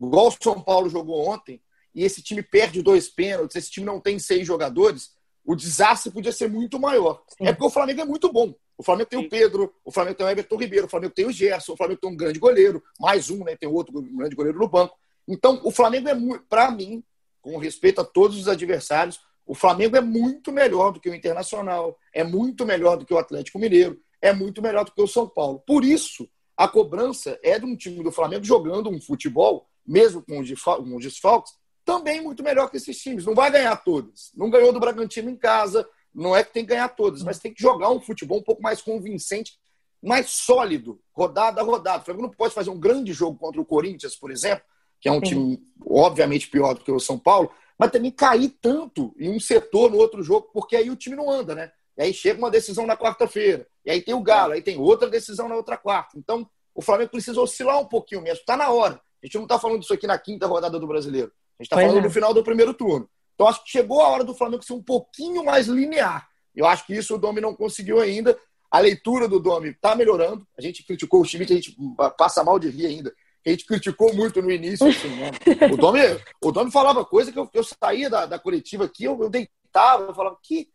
igual 0.01 0.29
o 0.29 0.35
São 0.43 0.61
Paulo 0.61 0.89
jogou 0.89 1.29
ontem, 1.29 1.61
e 1.95 2.05
esse 2.05 2.23
time 2.23 2.43
perde 2.43 2.83
dois 2.83 3.09
pênaltis, 3.09 3.57
esse 3.57 3.71
time 3.71 3.85
não 3.85 4.01
tem 4.01 4.19
seis 4.19 4.47
jogadores, 4.47 5.13
o 5.45 5.55
desastre 5.55 6.13
podia 6.13 6.33
ser 6.33 6.49
muito 6.49 6.79
maior. 6.79 7.23
Sim. 7.29 7.47
É 7.47 7.53
porque 7.53 7.67
o 7.67 7.71
Flamengo 7.71 8.01
é 8.01 8.05
muito 8.05 8.33
bom. 8.33 8.55
O 8.79 8.83
Flamengo 8.83 9.11
tem 9.11 9.19
o 9.19 9.29
Pedro, 9.29 9.75
o 9.85 9.91
Flamengo 9.91 10.17
tem 10.17 10.27
o 10.27 10.31
Everton 10.31 10.57
Ribeiro, 10.57 10.87
o 10.87 10.89
Flamengo 10.89 11.13
tem 11.13 11.27
o 11.27 11.33
Gerson, 11.33 11.73
o 11.73 11.77
Flamengo 11.77 12.01
tem 12.01 12.11
um 12.11 12.17
grande 12.17 12.39
goleiro, 12.39 12.83
mais 12.99 13.29
um, 13.29 13.45
né? 13.45 13.55
Tem 13.57 13.69
outro 13.69 14.01
grande 14.01 14.35
goleiro 14.35 14.59
no 14.59 14.69
banco. 14.69 14.97
Então, 15.31 15.61
o 15.63 15.71
Flamengo 15.71 16.09
é, 16.09 16.15
para 16.49 16.71
mim, 16.73 17.05
com 17.41 17.57
respeito 17.57 18.01
a 18.01 18.05
todos 18.05 18.37
os 18.37 18.49
adversários, 18.49 19.21
o 19.47 19.55
Flamengo 19.55 19.97
é 19.97 20.01
muito 20.01 20.53
melhor 20.53 20.93
do 20.93 21.01
que 21.01 21.09
o 21.09 21.15
Internacional, 21.15 21.97
é 22.13 22.25
muito 22.25 22.67
melhor 22.67 22.97
do 22.97 23.07
que 23.07 23.15
o 23.15 23.19
Atlético 23.19 23.59
Mineiro, 23.59 24.01
é 24.21 24.33
muito 24.33 24.61
melhor 24.61 24.85
do 24.85 24.93
que 24.93 25.01
o 25.01 25.07
São 25.07 25.29
Paulo. 25.29 25.63
Por 25.67 25.85
isso, 25.85 26.29
a 26.57 26.69
cobrança 26.69 27.39
é 27.43 27.59
de 27.59 27.65
um 27.65 27.77
time 27.77 28.03
do 28.03 28.13
Flamengo 28.13 28.45
jogando 28.45 28.91
um 28.91 29.01
futebol, 29.01 29.67
mesmo 29.87 30.23
com 30.23 30.41
os 30.41 31.03
desfalques, 31.03 31.53
também 31.85 32.21
muito 32.21 32.43
melhor 32.43 32.69
que 32.69 32.77
esses 32.77 32.99
times. 32.99 33.25
Não 33.25 33.35
vai 33.35 33.51
ganhar 33.51 33.77
todas. 33.77 34.31
Não 34.35 34.51
ganhou 34.51 34.73
do 34.73 34.81
Bragantino 34.81 35.31
em 35.31 35.37
casa, 35.37 35.89
não 36.13 36.37
é 36.37 36.45
que 36.45 36.53
tem 36.53 36.65
que 36.65 36.71
ganhar 36.71 36.89
todas, 36.89 37.23
mas 37.23 37.39
tem 37.39 37.55
que 37.55 37.63
jogar 37.63 37.91
um 37.91 38.01
futebol 38.01 38.39
um 38.39 38.43
pouco 38.43 38.61
mais 38.61 38.83
convincente, 38.83 39.59
mais 40.03 40.31
sólido, 40.31 41.01
rodada 41.13 41.61
a 41.61 41.65
rodada. 41.65 42.03
O 42.03 42.05
Flamengo 42.05 42.27
não 42.27 42.35
pode 42.35 42.53
fazer 42.53 42.71
um 42.71 42.79
grande 42.79 43.13
jogo 43.13 43.39
contra 43.39 43.61
o 43.61 43.67
Corinthians, 43.67 44.17
por 44.17 44.31
exemplo, 44.31 44.65
que 45.01 45.09
é 45.09 45.13
um 45.13 45.21
time 45.21 45.59
obviamente 45.87 46.49
pior 46.49 46.75
do 46.75 46.81
que 46.81 46.93
o 46.93 47.01
São 47.01 47.19
Paulo, 47.19 47.51
mas 47.79 47.91
também 47.91 48.11
cair 48.11 48.51
tanto 48.61 49.15
em 49.19 49.31
um 49.31 49.41
setor 49.41 49.91
no 49.91 49.97
outro 49.97 50.23
jogo, 50.23 50.51
porque 50.53 50.77
aí 50.77 50.91
o 50.91 50.97
time 50.97 51.17
não 51.17 51.31
anda, 51.31 51.55
né? 51.55 51.73
E 51.97 52.03
aí 52.03 52.15
chega 52.15 52.39
uma 52.39 52.51
decisão 52.51 52.87
na 52.87 52.97
quarta-feira, 52.97 53.67
e 53.85 53.91
aí 53.91 54.01
tem 54.03 54.15
o 54.15 54.23
Galo, 54.23 54.53
aí 54.53 54.63
tem 54.63 54.79
outra 54.79 55.09
decisão 55.09 55.49
na 55.49 55.57
outra 55.57 55.77
quarta. 55.77 56.19
Então, 56.19 56.49
o 56.75 56.83
Flamengo 56.83 57.11
precisa 57.11 57.41
oscilar 57.41 57.81
um 57.81 57.87
pouquinho 57.87 58.23
mesmo. 58.23 58.41
Está 58.41 58.57
na 58.57 58.71
hora. 58.71 59.01
A 59.23 59.27
gente 59.27 59.37
não 59.37 59.43
está 59.45 59.59
falando 59.59 59.81
disso 59.81 59.93
aqui 59.93 60.07
na 60.07 60.19
quinta 60.19 60.47
rodada 60.47 60.79
do 60.79 60.87
Brasileiro. 60.87 61.33
A 61.59 61.63
gente 61.63 61.73
está 61.73 61.77
falando 61.77 61.99
é. 61.99 62.03
no 62.03 62.11
final 62.11 62.33
do 62.33 62.43
primeiro 62.43 62.73
turno. 62.73 63.09
Então, 63.35 63.47
acho 63.49 63.65
que 63.65 63.71
chegou 63.71 64.01
a 64.01 64.09
hora 64.09 64.25
do 64.25 64.35
Flamengo 64.35 64.63
ser 64.63 64.73
um 64.73 64.83
pouquinho 64.83 65.45
mais 65.45 65.67
linear. 65.67 66.29
Eu 66.55 66.67
acho 66.67 66.87
que 66.87 66.95
isso 66.95 67.15
o 67.15 67.19
Domi 67.19 67.41
não 67.41 67.55
conseguiu 67.55 68.01
ainda. 68.01 68.39
A 68.71 68.79
leitura 68.79 69.27
do 69.27 69.41
Domi 69.41 69.71
está 69.71 69.97
melhorando. 69.97 70.47
A 70.57 70.63
gente 70.63 70.85
criticou 70.85 71.23
o 71.23 71.25
que 71.25 71.37
a 71.37 71.47
gente 71.47 71.77
passa 72.17 72.45
mal 72.45 72.59
de 72.59 72.69
rir 72.69 72.87
ainda. 72.87 73.15
A 73.47 73.51
gente 73.51 73.65
criticou 73.65 74.15
muito 74.15 74.43
no 74.43 74.51
início. 74.51 74.87
Assim, 74.87 75.09
né? 75.09 75.31
o, 75.73 75.77
Domi, 75.77 76.01
o 76.43 76.53
Domi 76.53 76.71
falava 76.71 77.05
coisa 77.05 77.33
que 77.33 77.39
eu, 77.39 77.49
eu 77.53 77.65
saía 77.65 78.11
da, 78.11 78.27
da 78.27 78.39
coletiva 78.39 78.85
aqui, 78.85 79.05
eu, 79.05 79.19
eu 79.21 79.31
deitava, 79.31 80.05
eu 80.05 80.15
falava 80.15 80.37
que 80.43 80.69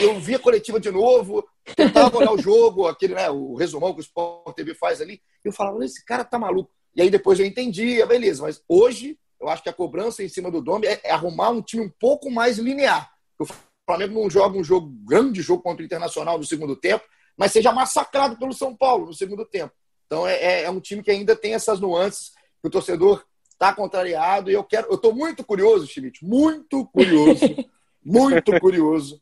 eu 0.00 0.20
via 0.20 0.36
a 0.36 0.40
coletiva 0.40 0.78
de 0.78 0.90
novo, 0.90 1.44
tentava 1.74 2.16
olhar 2.16 2.32
o 2.32 2.40
jogo, 2.40 2.86
aquele, 2.86 3.14
né, 3.14 3.28
o 3.28 3.56
resumão 3.56 3.92
que 3.92 3.98
o 3.98 4.02
Sport 4.02 4.54
TV 4.54 4.74
faz 4.74 5.00
ali. 5.00 5.20
Eu 5.44 5.52
falava, 5.52 5.84
esse 5.84 6.04
cara 6.04 6.24
tá 6.24 6.38
maluco. 6.38 6.70
E 6.94 7.02
aí 7.02 7.10
depois 7.10 7.40
eu 7.40 7.46
entendia, 7.46 8.06
beleza. 8.06 8.42
Mas 8.42 8.62
hoje, 8.68 9.18
eu 9.40 9.48
acho 9.48 9.62
que 9.62 9.68
a 9.68 9.72
cobrança 9.72 10.22
em 10.22 10.28
cima 10.28 10.50
do 10.50 10.62
Dome 10.62 10.86
é, 10.86 11.00
é 11.02 11.10
arrumar 11.10 11.50
um 11.50 11.60
time 11.60 11.84
um 11.84 11.90
pouco 11.98 12.30
mais 12.30 12.58
linear. 12.58 13.10
O 13.38 13.46
Flamengo 13.84 14.14
não 14.14 14.30
joga 14.30 14.56
um 14.56 14.62
jogo, 14.62 14.88
grande 15.04 15.42
jogo 15.42 15.62
contra 15.62 15.82
o 15.82 15.84
Internacional 15.84 16.38
no 16.38 16.44
segundo 16.44 16.76
tempo, 16.76 17.04
mas 17.36 17.50
seja 17.50 17.72
massacrado 17.72 18.38
pelo 18.38 18.52
São 18.52 18.76
Paulo 18.76 19.06
no 19.06 19.12
segundo 19.12 19.44
tempo. 19.44 19.74
Então 20.06 20.26
é, 20.26 20.34
é, 20.34 20.62
é 20.64 20.70
um 20.70 20.80
time 20.80 21.02
que 21.02 21.10
ainda 21.10 21.34
tem 21.34 21.54
essas 21.54 21.80
nuances 21.80 22.32
que 22.60 22.68
o 22.68 22.70
torcedor 22.70 23.24
está 23.50 23.72
contrariado. 23.72 24.50
E 24.50 24.54
eu 24.54 24.64
quero, 24.64 24.88
eu 24.88 24.96
estou 24.96 25.14
muito 25.14 25.44
curioso, 25.44 25.86
Schmidt, 25.86 26.24
muito 26.24 26.86
curioso, 26.86 27.40
muito 28.04 28.58
curioso 28.60 29.20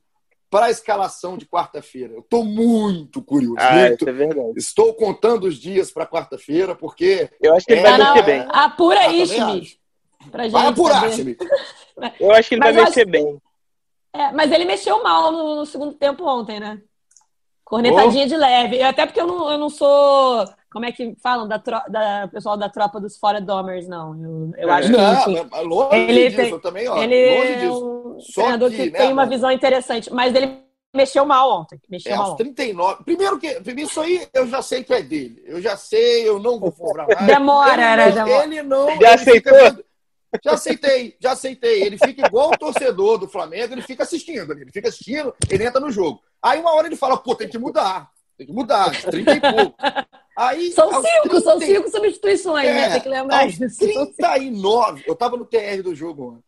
para 0.51 0.67
a 0.67 0.71
escalação 0.71 1.39
de 1.39 1.47
quarta-feira. 1.47 2.13
Eu 2.13 2.21
estou 2.21 2.45
muito 2.45 3.23
curioso. 3.23 3.57
Ah, 3.59 3.89
muito. 3.89 4.07
é 4.07 4.13
verdade. 4.13 4.53
Estou 4.57 4.93
contando 4.93 5.45
os 5.45 5.57
dias 5.57 5.91
para 5.91 6.07
quarta-feira, 6.07 6.75
porque. 6.75 7.31
Eu 7.41 7.55
acho 7.55 7.65
que 7.65 7.73
ele 7.73 7.81
é... 7.81 7.85
vai 7.85 7.99
mexer 7.99 8.23
bem. 8.23 8.47
Apura 8.51 9.01
ah, 9.01 9.05
aí, 9.05 9.27
Schmidt. 9.27 9.81
Vai 10.51 10.67
apurar, 10.67 11.11
Schmidt. 11.11 11.45
Eu 12.21 12.31
acho 12.33 12.49
que 12.49 12.55
ele 12.55 12.61
mas 12.61 12.77
vai 12.77 12.85
mexer 12.85 13.01
acho... 13.01 13.11
bem. 13.11 13.43
É, 14.13 14.31
mas 14.33 14.53
ele 14.53 14.67
mexeu 14.67 15.03
mal 15.03 15.33
no, 15.33 15.57
no, 15.57 15.67
segundo 15.67 15.95
tempo 15.95 16.23
ontem, 16.25 16.61
né? 16.61 16.81
Cornetadinha 17.65 18.27
oh. 18.27 18.29
de 18.29 18.37
leve. 18.37 18.83
Até 18.83 19.07
porque 19.07 19.21
eu 19.21 19.27
não, 19.27 19.51
eu 19.51 19.59
não 19.59 19.71
sou 19.71 20.47
como 20.73 20.87
é 20.87 20.93
que 20.93 21.15
falam 21.23 21.47
da, 21.47 21.59
tro... 21.59 21.79
da 21.89 22.29
pessoal 22.33 22.57
da 22.57 22.69
tropa 22.69 22.99
dos 22.99 23.19
fora 23.19 23.41
domers, 23.41 23.87
não. 23.87 24.15
Eu, 24.15 24.53
eu 24.57 24.69
é, 24.71 24.73
acho 24.73 24.91
que 24.91 24.97
não, 24.97 25.65
longe 25.65 25.97
ele 25.97 26.25
disso, 26.25 26.37
tem, 26.37 26.51
eu 26.51 26.61
também, 26.61 26.89
ó, 26.89 26.97
ele 26.97 27.39
longe 27.39 27.55
disso. 27.57 28.17
É 28.17 28.41
um 28.41 28.43
treinador 28.43 28.71
que, 28.71 28.77
que 28.77 28.91
né, 28.91 28.99
tem 28.99 29.13
uma 29.13 29.27
visão 29.27 29.51
interessante, 29.51 30.13
mas 30.13 30.35
ele 30.35 30.63
mexeu 30.95 31.25
mal 31.25 31.61
ontem. 31.61 31.81
Mexeu 31.89 32.13
é, 32.13 32.17
mal 32.17 32.31
aos 32.31 32.37
39. 32.37 33.05
Primeiro 33.05 33.39
que 33.39 33.61
isso 33.77 34.01
aí 34.01 34.27
eu 34.33 34.47
já 34.47 34.63
sei 34.63 34.83
que 34.83 34.93
é 34.93 35.03
dele. 35.03 35.43
Eu 35.47 35.61
já 35.61 35.77
sei, 35.77 36.29
eu 36.29 36.39
não 36.39 36.59
vou 36.59 36.73
cobrar 36.73 37.07
mais. 37.07 37.27
Demora, 37.27 37.93
ele, 37.93 37.97
né? 37.97 38.11
Demora. 38.11 38.45
Ele 38.45 38.63
não. 38.63 38.87
Já 38.89 38.95
ele 38.95 39.07
aceitou? 39.07 39.55
Fica, 39.55 39.85
já 40.43 40.53
aceitei, 40.53 41.17
já 41.21 41.33
aceitei. 41.33 41.83
Ele 41.83 41.99
fica 41.99 42.27
igual 42.27 42.51
o 42.51 42.59
torcedor 42.59 43.19
do 43.19 43.29
Flamengo, 43.29 43.75
ele 43.75 43.83
fica 43.83 44.03
assistindo, 44.03 44.53
ele 44.53 44.73
fica 44.73 44.89
assistindo, 44.89 45.35
ele 45.51 45.65
entra 45.65 45.81
no 45.81 45.91
jogo. 45.91 46.23
Aí 46.43 46.59
uma 46.59 46.73
hora 46.75 46.87
ele 46.87 46.97
fala, 46.97 47.17
pô, 47.17 47.35
tem 47.35 47.49
que 47.49 47.59
mudar. 47.59 48.11
Tem 48.43 48.47
que 48.47 48.53
mudar, 48.53 48.91
30 48.91 49.33
e 49.35 49.41
pouco. 49.41 49.77
Aí, 50.37 50.73
são 50.73 50.89
cinco, 50.89 51.29
30, 51.29 51.41
são 51.43 51.61
cinco 51.61 51.91
substituições, 51.91 52.65
né? 52.65 52.71
é, 52.71 52.75
né? 52.75 52.91
Tem 52.95 53.01
que 53.03 53.09
lembrar 53.09 53.43
aos 53.43 53.57
disso. 53.57 53.79
39, 53.79 55.05
eu 55.07 55.13
estava 55.13 55.37
no 55.37 55.45
TR 55.45 55.83
do 55.85 55.95
jogo 55.95 56.43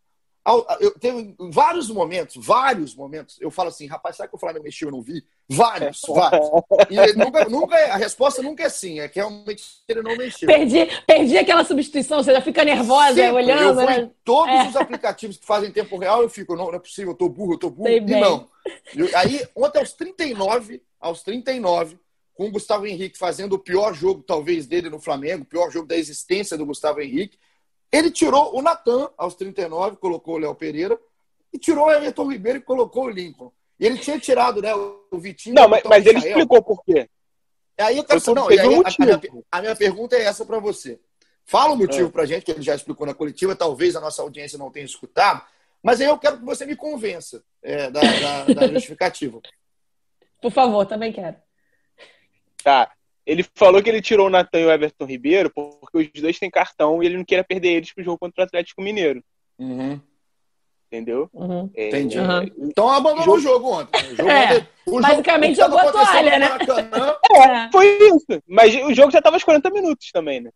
Eu 0.78 0.90
tenho 0.98 1.34
vários 1.38 1.88
momentos, 1.88 2.36
vários 2.36 2.94
momentos, 2.94 3.40
eu 3.40 3.50
falo 3.50 3.70
assim, 3.70 3.86
rapaz, 3.86 4.16
será 4.16 4.28
que 4.28 4.36
o 4.36 4.38
Flamengo 4.38 4.64
mexeu 4.64 4.88
e 4.88 4.92
não 4.92 5.00
vi? 5.00 5.24
Vários, 5.48 6.02
vários. 6.06 6.46
E 6.90 7.16
nunca, 7.16 7.44
nunca, 7.46 7.76
a 7.76 7.96
resposta 7.96 8.42
nunca 8.42 8.64
é 8.64 8.68
sim, 8.68 9.00
é 9.00 9.08
que 9.08 9.18
realmente 9.18 9.64
ele 9.88 10.02
não 10.02 10.14
mexeu. 10.16 10.46
Perdi, 10.46 10.86
perdi 11.06 11.38
aquela 11.38 11.64
substituição, 11.64 12.22
você 12.22 12.30
já 12.30 12.42
fica 12.42 12.62
nervosa 12.62 13.14
Sempre. 13.14 13.36
olhando. 13.36 13.62
Eu 13.62 13.74
vou 13.74 13.86
né? 13.86 14.00
em 14.00 14.12
todos 14.22 14.54
é. 14.54 14.68
os 14.68 14.76
aplicativos 14.76 15.38
que 15.38 15.46
fazem 15.46 15.70
tempo 15.70 15.96
real, 15.96 16.20
eu 16.20 16.28
fico, 16.28 16.54
não, 16.54 16.66
não 16.66 16.74
é 16.74 16.78
possível, 16.78 17.12
eu 17.12 17.16
tô 17.16 17.28
burro, 17.28 17.54
eu 17.54 17.58
tô 17.58 17.70
burro. 17.70 17.88
Sei 17.88 17.96
e 17.96 18.00
bem. 18.00 18.20
não. 18.20 18.48
Eu, 18.94 19.08
aí, 19.16 19.46
ontem 19.56 19.78
aos 19.78 19.92
39, 19.94 20.82
aos 21.00 21.22
39, 21.22 21.98
com 22.34 22.48
o 22.48 22.50
Gustavo 22.50 22.86
Henrique 22.86 23.16
fazendo 23.16 23.54
o 23.54 23.58
pior 23.58 23.94
jogo, 23.94 24.22
talvez, 24.22 24.66
dele 24.66 24.90
no 24.90 25.00
Flamengo, 25.00 25.44
o 25.44 25.46
pior 25.46 25.70
jogo 25.70 25.86
da 25.86 25.96
existência 25.96 26.58
do 26.58 26.66
Gustavo 26.66 27.00
Henrique. 27.00 27.38
Ele 27.94 28.10
tirou 28.10 28.56
o 28.56 28.60
Natan 28.60 29.08
aos 29.16 29.36
39, 29.36 29.96
colocou 29.98 30.34
o 30.34 30.38
Léo 30.38 30.54
Pereira, 30.54 30.98
e 31.52 31.58
tirou 31.58 31.86
o 31.86 31.92
Everton 31.92 32.32
Ribeiro 32.32 32.58
e 32.58 32.62
colocou 32.62 33.04
o 33.04 33.08
Lincoln. 33.08 33.52
E 33.78 33.86
ele 33.86 33.98
tinha 33.98 34.18
tirado 34.18 34.60
né, 34.60 34.74
o 34.74 35.06
Vitinho. 35.12 35.54
Não, 35.54 35.68
mas, 35.68 35.84
mas 35.84 36.04
ele 36.04 36.18
explicou 36.18 36.60
por 36.60 36.82
quê. 36.84 37.08
Aí 37.78 37.96
eu 37.96 38.04
quero 38.04 38.18
saber. 38.18 38.40
Não, 38.40 38.48
aí, 38.48 38.58
a, 38.58 38.62
a, 38.62 38.68
minha, 38.98 39.20
a, 39.52 39.60
minha, 39.60 39.76
pergunta 39.76 40.16
é 40.16 40.24
essa 40.24 40.44
para 40.44 40.58
você. 40.58 40.98
Fala 41.44 41.74
o 41.74 41.76
motivo 41.76 42.08
é. 42.08 42.10
para 42.10 42.26
gente, 42.26 42.44
que 42.44 42.50
ele 42.50 42.62
já 42.62 42.74
explicou 42.74 43.06
na 43.06 43.14
coletiva, 43.14 43.54
talvez 43.54 43.94
a 43.94 44.00
nossa 44.00 44.22
audiência 44.22 44.58
não 44.58 44.70
tenha 44.70 44.86
escutado, 44.86 45.44
mas 45.80 46.00
aí 46.00 46.08
eu 46.08 46.18
quero 46.18 46.38
que 46.38 46.44
você 46.44 46.66
me 46.66 46.74
convença 46.74 47.44
é, 47.62 47.90
da, 47.90 48.00
da, 48.00 48.44
da 48.54 48.68
justificativa. 48.74 49.40
Por 50.40 50.50
favor, 50.50 50.84
também 50.86 51.12
quero. 51.12 51.36
Tá. 52.62 52.90
Ele 53.26 53.44
falou 53.54 53.82
que 53.82 53.88
ele 53.88 54.02
tirou 54.02 54.26
o 54.26 54.30
Natan 54.30 54.60
e 54.60 54.66
o 54.66 54.70
Everton 54.70 55.06
Ribeiro 55.06 55.50
porque 55.50 56.10
os 56.14 56.22
dois 56.22 56.38
têm 56.38 56.50
cartão 56.50 57.02
e 57.02 57.06
ele 57.06 57.16
não 57.16 57.24
queria 57.24 57.44
perder 57.44 57.70
eles 57.70 57.92
pro 57.92 58.04
jogo 58.04 58.18
contra 58.18 58.42
o 58.42 58.46
Atlético 58.46 58.82
Mineiro. 58.82 59.22
Uhum. 59.58 60.00
Entendeu? 60.86 61.28
Uhum. 61.32 61.70
É, 61.74 61.88
Entendi. 61.88 62.18
Uhum. 62.18 62.68
Então 62.68 62.88
abandonou 62.88 63.38
jogo... 63.38 63.66
o 63.66 63.72
jogo 63.72 63.80
ontem. 63.80 64.12
O 64.12 64.16
jogo 64.16 64.30
é, 64.30 64.44
ontem, 64.44 64.68
o 64.86 65.00
basicamente 65.00 65.56
jogo, 65.56 65.76
jogou 65.76 65.88
a 65.88 65.92
toalha, 65.92 66.38
né? 66.38 66.48
É, 67.34 67.72
foi 67.72 67.98
isso. 67.98 68.42
Mas 68.46 68.74
o 68.74 68.94
jogo 68.94 69.10
já 69.10 69.18
estava 69.18 69.34
aos 69.36 69.42
40 69.42 69.70
minutos 69.70 70.10
também, 70.12 70.40
né? 70.40 70.50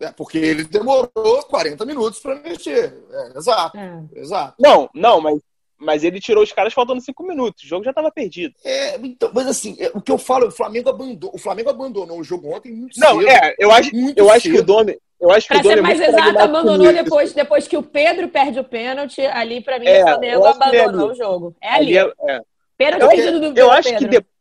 É, 0.00 0.10
porque 0.10 0.38
ele 0.38 0.64
demorou 0.64 1.08
40 1.48 1.84
minutos 1.86 2.18
para 2.18 2.34
mexer. 2.40 2.92
É, 3.10 3.38
exato, 3.38 3.78
é. 3.78 4.04
exato. 4.14 4.54
Não, 4.58 4.90
não, 4.92 5.20
mas 5.20 5.40
mas 5.78 6.04
ele 6.04 6.20
tirou 6.20 6.42
os 6.42 6.52
caras 6.52 6.72
faltando 6.72 7.00
cinco 7.00 7.24
minutos. 7.24 7.64
O 7.64 7.66
jogo 7.66 7.84
já 7.84 7.90
estava 7.90 8.10
perdido. 8.10 8.54
É, 8.64 8.96
então, 8.96 9.30
mas 9.34 9.46
assim, 9.46 9.76
é, 9.78 9.90
o 9.94 10.00
que 10.00 10.10
eu 10.10 10.18
falo, 10.18 10.48
o 10.48 10.50
Flamengo 10.50 10.88
abandonou, 10.88 11.34
o 11.34 11.38
Flamengo 11.38 11.70
abandonou 11.70 12.18
o 12.18 12.24
jogo 12.24 12.54
ontem 12.54 12.72
muito 12.72 12.98
Não, 12.98 13.18
cedo, 13.18 13.28
é, 13.28 13.54
eu 13.58 13.70
acho, 13.70 13.90
eu 14.16 14.30
acho 14.30 14.50
que 14.50 14.58
o 14.58 14.62
Domi, 14.62 14.98
eu 15.20 15.30
acho 15.30 15.48
que 15.48 15.54
pra 15.54 15.60
o 15.60 15.62
Domi 15.62 15.74
ser 15.74 15.78
é 15.78 15.82
mais 15.82 16.00
exato, 16.00 16.38
abandonou 16.38 16.92
depois, 16.92 17.32
depois 17.32 17.68
que 17.68 17.76
o 17.76 17.82
Pedro 17.82 18.28
perde 18.28 18.58
o 18.60 18.64
pênalti. 18.64 19.20
Ali, 19.22 19.60
para 19.60 19.78
mim, 19.78 19.86
é, 19.86 20.02
o 20.02 20.06
Flamengo 20.06 20.46
é 20.46 20.50
abandonou 20.50 21.10
o 21.10 21.14
jogo. 21.14 21.56
É 21.60 21.68
ali. 21.70 21.98
ali 21.98 22.12
é, 22.28 22.40
pênalti 22.76 23.02
eu, 23.02 23.08
perdido 23.08 23.52
do 23.52 23.58
Eu 23.58 23.70
acho 23.70 23.88
Pedro. 23.88 24.04
que 24.04 24.10
depois. 24.10 24.34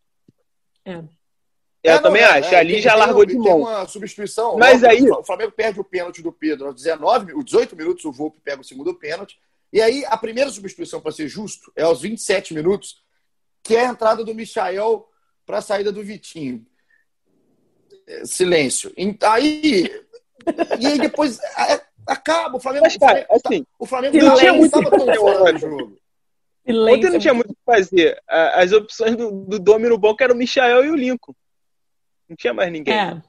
É. 0.86 1.01
Eu 1.84 2.01
também 2.01 2.21
não, 2.21 2.29
acho. 2.29 2.55
ali 2.55 2.81
já 2.81 2.95
largou 2.95 3.25
de 3.25 3.38
mão. 3.38 3.59
uma 3.59 3.86
substituição. 3.88 4.57
Mas 4.57 4.84
aí. 4.84 5.09
O 5.09 5.23
Flamengo 5.23 5.51
perde 5.51 5.79
o 5.79 5.84
pênalti 5.84 6.21
do 6.21 6.31
Pedro 6.31 6.67
aos 6.67 6.75
19, 6.75 7.34
os 7.34 7.43
18 7.43 7.75
minutos, 7.75 8.05
o 8.05 8.11
Volpe 8.11 8.39
pega 8.41 8.61
o 8.61 8.63
segundo 8.63 8.93
pênalti. 8.93 9.38
E 9.74 9.82
aí, 9.82 10.05
a 10.05 10.15
primeira 10.15 10.51
substituição, 10.51 11.01
para 11.01 11.11
ser 11.11 11.28
justo, 11.28 11.74
é 11.76 11.82
aos 11.82 11.99
27 11.99 12.53
minutos, 12.53 13.03
que 13.63 13.76
é 13.76 13.88
a 13.88 13.89
entrada 13.89 14.24
do 14.24 14.36
Michael 14.36 15.09
para 15.47 15.57
a 15.57 15.61
saída 15.61 15.91
do 15.91 16.03
Vitinho. 16.03 16.63
É, 18.07 18.24
silêncio. 18.24 18.93
Aí. 19.24 19.89
E 20.80 20.86
aí 20.86 20.99
depois 20.99 21.39
é, 21.39 21.82
acaba. 22.05 22.57
O 22.57 22.59
Flamengo. 22.59 22.86
Mas, 22.86 22.97
cara, 22.97 23.26
o 23.28 23.39
Flamengo, 23.39 23.47
assim, 23.47 23.65
o 23.80 23.86
Flamengo 23.88 24.17
não 24.17 24.36
tinha 24.36 24.53
muito 24.53 24.80
do 24.80 25.13
jogo. 25.13 25.99
Ontem 26.65 27.09
não 27.09 27.19
tinha 27.19 27.34
muito 27.34 27.51
o 27.51 27.55
que 27.55 27.61
fazer. 27.65 28.21
As 28.28 28.71
opções 28.71 29.15
do, 29.15 29.32
do 29.45 29.57
Domino 29.57 29.97
Banco 29.97 30.21
eram 30.21 30.36
o 30.36 30.38
Michael 30.38 30.86
e 30.86 30.89
o 30.91 30.95
Lincoln. 30.95 31.34
Não 32.30 32.36
tinha 32.36 32.53
mais 32.53 32.71
ninguém. 32.71 32.93
É. 32.93 33.21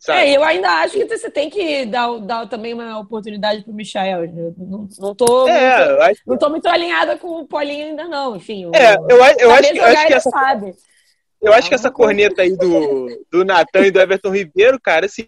Sabe? 0.00 0.20
É, 0.20 0.36
eu 0.36 0.42
ainda 0.42 0.68
acho 0.80 0.94
que 0.94 1.04
você 1.04 1.30
tem 1.30 1.50
que 1.50 1.84
dar, 1.86 2.18
dar 2.18 2.48
também 2.48 2.72
uma 2.74 2.98
oportunidade 2.98 3.62
pro 3.62 3.74
Michael. 3.74 4.24
Eu 4.24 4.54
não, 4.56 4.88
não, 4.98 5.14
tô, 5.14 5.48
é, 5.48 5.96
tô, 5.96 6.02
acho... 6.02 6.20
não 6.26 6.38
tô 6.38 6.50
muito 6.50 6.66
alinhada 6.66 7.18
com 7.18 7.40
o 7.40 7.46
Paulinho 7.46 7.86
ainda, 7.86 8.08
não. 8.08 8.36
Enfim, 8.36 8.70
é, 8.74 8.94
eu, 8.94 9.02
eu, 9.10 9.16
eu 9.16 9.50
acho, 9.52 9.76
eu 9.76 9.84
acho 9.84 10.06
que 10.06 10.14
essa. 10.14 10.30
Sabe. 10.30 10.74
Eu 11.40 11.52
acho 11.52 11.68
que 11.68 11.74
essa 11.74 11.90
corneta 11.90 12.42
aí 12.42 12.56
do, 12.56 13.08
do 13.30 13.44
Natan 13.44 13.86
e 13.86 13.90
do 13.90 14.00
Everton 14.00 14.30
Ribeiro, 14.30 14.80
cara, 14.80 15.06
assim, 15.06 15.26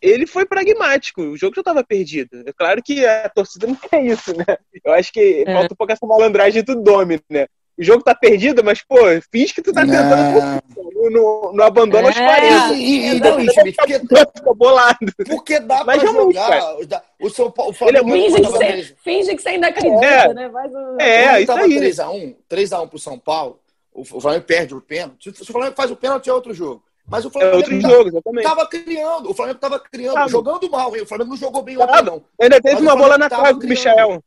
ele 0.00 0.26
foi 0.26 0.46
pragmático. 0.46 1.22
O 1.22 1.36
jogo 1.36 1.56
já 1.56 1.60
estava 1.60 1.82
perdido. 1.82 2.44
É 2.46 2.52
claro 2.52 2.80
que 2.82 3.04
a 3.04 3.28
torcida 3.28 3.66
não 3.66 3.74
quer 3.76 4.04
isso, 4.04 4.36
né? 4.36 4.44
Eu 4.84 4.92
acho 4.92 5.12
que 5.12 5.44
é. 5.46 5.52
falta 5.52 5.74
um 5.74 5.76
pouco 5.76 5.92
essa 5.92 6.06
malandragem 6.06 6.62
do 6.62 6.80
Domi, 6.80 7.20
né? 7.28 7.48
O 7.78 7.84
jogo 7.84 8.02
tá 8.02 8.14
perdido, 8.14 8.64
mas, 8.64 8.82
pô, 8.82 8.96
finge 9.30 9.54
que 9.54 9.62
tu 9.62 9.72
tá 9.72 9.82
tentando. 9.82 10.62
Não, 10.84 11.10
não, 11.10 11.52
não 11.52 11.64
abandona 11.64 12.08
é, 12.08 12.10
os 12.10 12.16
40. 12.18 12.74
E, 12.74 13.06
e, 13.06 13.20
não, 13.20 13.40
Schmidt, 13.40 13.76
porque, 13.76 13.98
fica 13.98 14.54
bolado. 14.54 15.12
Porque 15.28 15.60
dá 15.60 15.84
mas 15.84 16.02
pra 16.02 16.12
jogar. 16.12 16.74
O 17.20 17.30
São 17.30 17.50
Paulo. 17.50 17.70
O 17.70 17.74
Flamengo 17.74 18.08
é 18.08 18.12
finge, 18.12 18.36
que 18.36 18.42
você, 18.42 18.96
finge 19.04 19.36
que 19.36 19.42
você 19.42 19.48
ainda 19.50 19.68
acredita, 19.68 20.04
é. 20.04 20.34
né? 20.34 20.48
Mas, 20.48 20.72
é, 20.98 21.42
isso 21.42 21.52
aí. 21.52 21.78
3x1, 21.78 22.36
3x1 22.50 22.88
pro 22.88 22.98
São 22.98 23.18
Paulo, 23.18 23.60
o 23.94 24.04
Flamengo 24.04 24.44
perde 24.44 24.74
o 24.74 24.80
pênalti. 24.80 25.32
Se 25.32 25.42
o 25.42 25.52
Flamengo 25.52 25.76
faz 25.76 25.90
o 25.90 25.96
pênalti, 25.96 26.28
é 26.28 26.32
outro 26.32 26.52
jogo. 26.52 26.82
Mas 27.08 27.24
o 27.24 27.30
Flamengo 27.30 27.54
é 27.54 27.56
outro 27.56 27.80
jogo, 27.80 28.08
exatamente. 28.08 28.44
tava 28.44 28.66
criando. 28.66 29.30
O 29.30 29.34
Flamengo 29.34 29.58
tava 29.58 29.80
criando, 29.80 30.14
tava. 30.14 30.28
jogando 30.28 30.70
mal. 30.70 30.94
Hein? 30.94 31.02
O 31.02 31.06
Flamengo 31.06 31.30
não 31.30 31.36
jogou 31.36 31.62
bem 31.62 31.78
ontem, 31.78 32.02
não. 32.02 32.22
Ainda 32.40 32.60
teve 32.60 32.82
uma 32.82 32.94
bola 32.96 33.16
na 33.16 33.30
cara 33.30 33.52
do 33.52 33.66
Michel. 33.66 34.22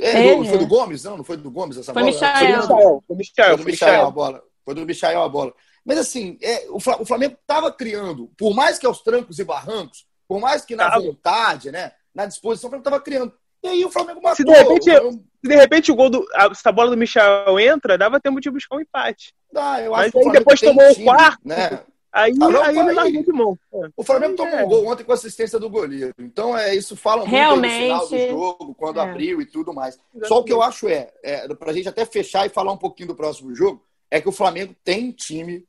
É, 0.00 0.30
é, 0.32 0.44
foi 0.44 0.58
do 0.58 0.66
Gomes? 0.66 1.04
Não, 1.04 1.16
não 1.16 1.24
foi 1.24 1.36
do 1.36 1.50
Gomes 1.50 1.76
essa 1.76 1.92
foi 1.92 2.02
bola? 2.02 2.12
Michael. 2.12 2.32
Foi 2.36 2.46
do 2.46 2.66
Michael. 2.66 3.02
Foi 3.06 3.16
do 3.16 3.16
Michael, 3.16 3.56
foi 3.56 3.56
do 3.56 3.70
Michael 3.70 4.06
a 4.06 4.10
bola. 4.10 4.42
Foi 4.64 4.74
do 4.74 4.86
Michael 4.86 5.22
a 5.22 5.28
bola. 5.28 5.54
Mas 5.84 5.98
assim, 5.98 6.36
é, 6.42 6.66
o 6.68 6.80
Flamengo 6.80 7.36
estava 7.40 7.70
criando, 7.70 8.28
por 8.36 8.52
mais 8.54 8.76
que 8.76 8.86
aos 8.86 9.02
trancos 9.02 9.38
e 9.38 9.44
barrancos, 9.44 10.04
por 10.26 10.40
mais 10.40 10.64
que 10.64 10.74
na 10.74 10.98
vontade, 10.98 11.70
né, 11.70 11.92
na 12.12 12.26
disposição, 12.26 12.66
o 12.66 12.70
Flamengo 12.70 12.88
estava 12.88 13.00
criando. 13.00 13.32
E 13.62 13.68
aí 13.68 13.84
o 13.84 13.90
Flamengo 13.90 14.20
matou. 14.20 14.36
Se 14.36 14.44
de 14.44 14.50
repente, 14.50 14.90
Flamengo... 14.90 15.10
se 15.12 15.48
de 15.48 15.54
repente 15.54 15.92
o 15.92 15.94
gol 15.94 16.10
do. 16.10 16.26
Se 16.54 16.68
a 16.68 16.72
bola 16.72 16.90
do 16.90 16.96
Michel 16.96 17.60
entra, 17.60 17.96
dava 17.96 18.20
tempo 18.20 18.40
de 18.40 18.50
buscar 18.50 18.76
um 18.76 18.80
empate. 18.80 19.32
Dá, 19.52 19.80
eu 19.80 19.94
acho 19.94 20.10
Mas 20.16 20.26
aí 20.26 20.32
depois 20.32 20.60
tomou 20.60 20.90
o 20.90 21.04
quarto. 21.04 21.38
Né? 21.44 21.80
Aí, 22.16 22.32
ah, 22.40 22.48
não, 22.48 22.62
aí 22.62 22.78
ele 22.78 22.92
largou 22.92 23.22
de 23.22 23.32
mão. 23.32 23.58
O 23.94 24.02
Flamengo 24.02 24.30
aí, 24.30 24.36
tomou 24.38 24.54
é. 24.54 24.64
um 24.64 24.68
gol 24.68 24.86
ontem 24.86 25.04
com 25.04 25.12
assistência 25.12 25.58
do 25.58 25.68
goleiro. 25.68 26.14
Então, 26.18 26.56
é, 26.56 26.74
isso 26.74 26.96
fala 26.96 27.18
muito 27.18 27.32
Realmente, 27.32 27.92
no 27.92 28.06
final 28.06 28.08
do 28.08 28.28
jogo, 28.30 28.74
quando 28.74 29.00
é. 29.00 29.02
abriu 29.02 29.42
e 29.42 29.44
tudo 29.44 29.74
mais. 29.74 29.96
Exatamente. 29.96 30.28
Só 30.28 30.38
o 30.38 30.44
que 30.44 30.52
eu 30.52 30.62
acho 30.62 30.88
é, 30.88 31.12
é 31.22 31.46
para 31.54 31.72
a 31.72 31.74
gente 31.74 31.90
até 31.90 32.06
fechar 32.06 32.46
e 32.46 32.48
falar 32.48 32.72
um 32.72 32.78
pouquinho 32.78 33.08
do 33.08 33.14
próximo 33.14 33.54
jogo, 33.54 33.84
é 34.10 34.18
que 34.18 34.30
o 34.30 34.32
Flamengo 34.32 34.74
tem 34.82 35.12
time, 35.12 35.62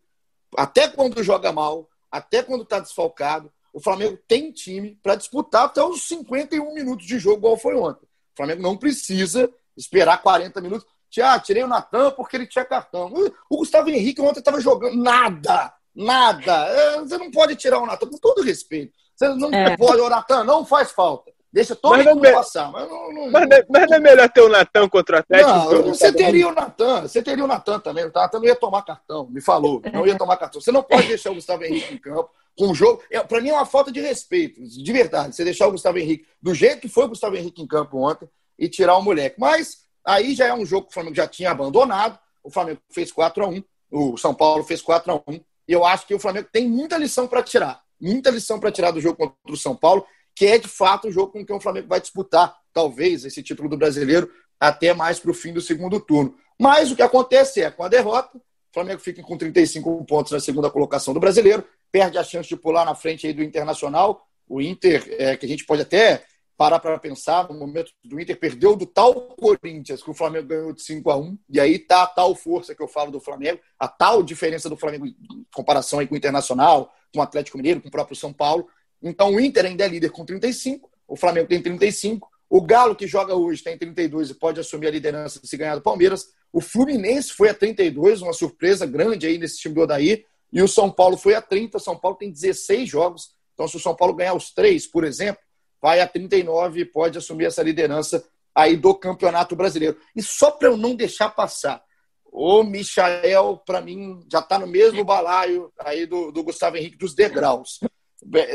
até 0.55 0.87
quando 0.87 1.21
joga 1.21 1.51
mal, 1.51 1.89
até 2.09 2.41
quando 2.41 2.61
está 2.63 2.79
desfalcado, 2.79 3.51
o 3.73 3.81
Flamengo 3.81 4.17
tem 4.25 4.49
time 4.49 4.97
para 5.03 5.15
disputar 5.15 5.65
até 5.65 5.83
os 5.83 6.07
51 6.07 6.73
minutos 6.73 7.05
de 7.05 7.19
jogo, 7.19 7.39
igual 7.39 7.57
foi 7.57 7.75
ontem. 7.75 8.05
O 8.05 8.37
Flamengo 8.37 8.61
não 8.61 8.77
precisa 8.77 9.49
esperar 9.75 10.21
40 10.21 10.61
minutos. 10.61 10.87
Ah, 11.21 11.39
tirei 11.39 11.63
o 11.63 11.67
Natan 11.67 12.11
porque 12.11 12.37
ele 12.37 12.47
tinha 12.47 12.63
cartão. 12.63 13.11
O 13.49 13.57
Gustavo 13.57 13.89
Henrique 13.89 14.21
ontem 14.21 14.39
estava 14.39 14.61
jogando 14.61 14.95
nada 14.95 15.73
nada. 15.97 16.53
É, 16.53 16.99
você 16.99 17.17
não 17.17 17.31
pode 17.31 17.55
tirar 17.55 17.79
o 17.79 17.85
Natan, 17.85 18.07
com 18.07 18.17
todo 18.17 18.43
respeito. 18.43 18.93
Você 19.15 19.27
não 19.29 19.51
é. 19.51 19.75
pode, 19.75 19.99
o 19.99 20.09
Natan 20.09 20.43
não 20.43 20.63
faz 20.63 20.91
falta. 20.91 21.31
Deixa 21.51 21.75
todo 21.75 22.03
mundo 22.03 22.25
é 22.25 22.33
passar. 22.33 22.71
Mas 22.71 22.87
não, 22.87 23.11
não, 23.11 23.31
mas, 23.31 23.49
não, 23.49 23.57
é, 23.57 23.65
mas 23.67 23.89
não 23.89 23.97
é 23.97 23.99
melhor 23.99 24.29
ter 24.29 24.41
o 24.41 24.49
Natan 24.49 24.87
contra 24.87 25.15
o 25.15 25.19
Atlético? 25.19 25.49
Não, 25.49 25.83
você 25.83 26.13
teria 26.13 26.47
o 26.47 26.53
Natan, 26.53 27.01
você 27.01 27.23
teria 27.23 27.43
o 27.43 27.47
Natan 27.47 27.79
também. 27.79 28.05
O 28.05 28.11
Natan 28.13 28.37
não 28.37 28.45
ia 28.45 28.55
tomar 28.55 28.83
cartão, 28.83 29.27
me 29.27 29.41
falou. 29.41 29.81
Não 29.91 30.05
ia 30.05 30.15
tomar 30.15 30.37
cartão. 30.37 30.61
Você 30.61 30.71
não 30.71 30.83
pode 30.83 31.07
deixar 31.07 31.31
o 31.31 31.35
Gustavo 31.35 31.63
Henrique 31.63 31.95
em 31.95 31.97
campo 31.97 32.29
com 32.55 32.69
o 32.69 32.75
jogo. 32.75 33.01
É, 33.09 33.19
para 33.23 33.41
mim 33.41 33.49
é 33.49 33.53
uma 33.53 33.65
falta 33.65 33.91
de 33.91 33.99
respeito, 33.99 34.61
de 34.61 34.93
verdade. 34.93 35.35
Você 35.35 35.43
deixar 35.43 35.67
o 35.67 35.71
Gustavo 35.71 35.97
Henrique 35.97 36.27
do 36.39 36.53
jeito 36.53 36.81
que 36.81 36.89
foi 36.89 37.05
o 37.05 37.09
Gustavo 37.09 37.35
Henrique 37.35 37.61
em 37.61 37.67
campo 37.67 37.97
ontem 37.97 38.29
e 38.59 38.69
tirar 38.69 38.95
o 38.97 39.01
moleque. 39.01 39.39
Mas 39.39 39.85
aí 40.05 40.35
já 40.35 40.45
é 40.45 40.53
um 40.53 40.65
jogo 40.65 40.85
que 40.85 40.91
o 40.91 40.93
Flamengo 40.93 41.15
já 41.15 41.27
tinha 41.27 41.49
abandonado. 41.49 42.19
O 42.43 42.51
Flamengo 42.51 42.81
fez 42.91 43.11
4 43.11 43.43
a 43.43 43.47
1 43.47 43.63
o 43.89 44.17
São 44.17 44.33
Paulo 44.33 44.63
fez 44.63 44.81
4 44.81 45.11
a 45.11 45.15
1 45.15 45.39
e 45.67 45.73
eu 45.73 45.85
acho 45.85 46.07
que 46.07 46.15
o 46.15 46.19
Flamengo 46.19 46.47
tem 46.51 46.67
muita 46.67 46.97
lição 46.97 47.27
para 47.27 47.43
tirar. 47.43 47.81
Muita 47.99 48.29
lição 48.29 48.59
para 48.59 48.71
tirar 48.71 48.91
do 48.91 49.01
jogo 49.01 49.17
contra 49.17 49.35
o 49.49 49.57
São 49.57 49.75
Paulo, 49.75 50.05
que 50.35 50.45
é 50.45 50.57
de 50.57 50.67
fato 50.67 51.07
o 51.07 51.11
jogo 51.11 51.31
com 51.31 51.45
que 51.45 51.51
o 51.51 51.59
Flamengo 51.59 51.87
vai 51.87 51.99
disputar, 51.99 52.55
talvez, 52.71 53.25
esse 53.25 53.41
título 53.41 53.67
do 53.67 53.77
brasileiro 53.77 54.31
até 54.59 54.93
mais 54.93 55.19
para 55.19 55.31
o 55.31 55.33
fim 55.33 55.51
do 55.51 55.61
segundo 55.61 55.99
turno. 55.99 56.35
Mas 56.59 56.91
o 56.91 56.95
que 56.95 57.01
acontece 57.01 57.61
é, 57.61 57.69
com 57.69 57.83
a 57.83 57.87
derrota, 57.87 58.37
o 58.37 58.41
Flamengo 58.73 58.99
fica 59.01 59.21
com 59.21 59.37
35 59.37 60.05
pontos 60.05 60.31
na 60.31 60.39
segunda 60.39 60.69
colocação 60.69 61.13
do 61.13 61.19
brasileiro, 61.19 61.63
perde 61.91 62.17
a 62.17 62.23
chance 62.23 62.47
de 62.49 62.55
pular 62.55 62.85
na 62.85 62.95
frente 62.95 63.27
aí 63.27 63.33
do 63.33 63.43
Internacional. 63.43 64.25
O 64.47 64.61
Inter, 64.61 65.05
é, 65.19 65.35
que 65.35 65.45
a 65.45 65.49
gente 65.49 65.65
pode 65.65 65.81
até 65.81 66.23
parar 66.57 66.79
para 66.79 66.97
pensar, 66.97 67.47
no 67.47 67.57
momento 67.57 67.91
do 68.03 68.19
Inter, 68.19 68.37
perdeu 68.39 68.75
do 68.75 68.85
tal 68.85 69.13
Corinthians, 69.13 70.01
que 70.01 70.09
o 70.09 70.13
Flamengo 70.13 70.47
ganhou 70.47 70.73
de 70.73 70.81
5 70.81 71.09
a 71.11 71.15
1 71.15 71.37
e 71.49 71.59
aí 71.59 71.77
tá 71.77 72.03
a 72.03 72.07
tal 72.07 72.33
força 72.33 72.73
que 72.73 72.81
eu 72.81 72.87
falo 72.87 73.11
do 73.11 73.19
Flamengo, 73.19 73.59
a 73.79 73.87
tal 73.87 74.23
diferença 74.23 74.67
do 74.67 74.75
Flamengo 74.75 75.05
em 75.05 75.15
comparação 75.53 75.99
aí 75.99 76.07
com 76.07 76.15
o 76.15 76.17
Internacional, 76.17 76.91
com 77.13 77.19
o 77.19 77.21
Atlético 77.21 77.57
Mineiro, 77.57 77.79
com 77.79 77.89
o 77.89 77.91
próprio 77.91 78.15
São 78.15 78.33
Paulo. 78.33 78.67
Então 79.01 79.35
o 79.35 79.39
Inter 79.39 79.65
ainda 79.65 79.85
é 79.85 79.87
líder 79.87 80.09
com 80.09 80.25
35, 80.25 80.89
o 81.07 81.15
Flamengo 81.15 81.47
tem 81.47 81.61
35, 81.61 82.27
o 82.49 82.61
Galo, 82.61 82.95
que 82.95 83.05
joga 83.05 83.35
hoje, 83.35 83.61
tem 83.61 83.77
32 83.77 84.31
e 84.31 84.33
pode 84.33 84.59
assumir 84.59 84.87
a 84.87 84.91
liderança 84.91 85.39
se 85.43 85.57
ganhar 85.57 85.75
do 85.75 85.81
Palmeiras. 85.81 86.27
O 86.51 86.61
Fluminense 86.61 87.33
foi 87.33 87.49
a 87.49 87.53
32, 87.53 88.21
uma 88.21 88.33
surpresa 88.33 88.85
grande 88.85 89.27
aí 89.27 89.37
nesse 89.37 89.59
time 89.59 89.75
do 89.75 89.81
Odaí. 89.81 90.25
E 90.51 90.61
o 90.61 90.67
São 90.67 90.89
Paulo 90.89 91.17
foi 91.17 91.35
a 91.35 91.41
30. 91.41 91.77
São 91.77 91.97
Paulo 91.97 92.17
tem 92.17 92.31
16 92.31 92.89
jogos. 92.89 93.35
Então, 93.53 93.67
se 93.67 93.75
o 93.75 93.79
São 93.79 93.93
Paulo 93.93 94.13
ganhar 94.13 94.33
os 94.33 94.51
três, 94.53 94.87
por 94.87 95.03
exemplo, 95.03 95.41
vai 95.81 95.99
a 96.01 96.07
39 96.07 96.81
e 96.81 96.85
pode 96.85 97.17
assumir 97.17 97.45
essa 97.45 97.63
liderança 97.63 98.23
aí 98.53 98.75
do 98.75 98.93
Campeonato 98.95 99.55
Brasileiro. 99.55 99.97
E 100.15 100.21
só 100.21 100.51
para 100.51 100.69
eu 100.69 100.77
não 100.77 100.95
deixar 100.95 101.29
passar, 101.29 101.83
o 102.31 102.63
Michael, 102.63 103.61
para 103.65 103.81
mim, 103.81 104.23
já 104.31 104.39
está 104.39 104.59
no 104.59 104.67
mesmo 104.67 105.03
balaio 105.03 105.71
aí 105.79 106.05
do, 106.05 106.31
do 106.31 106.43
Gustavo 106.43 106.77
Henrique 106.77 106.97
dos 106.97 107.15
degraus. 107.15 107.79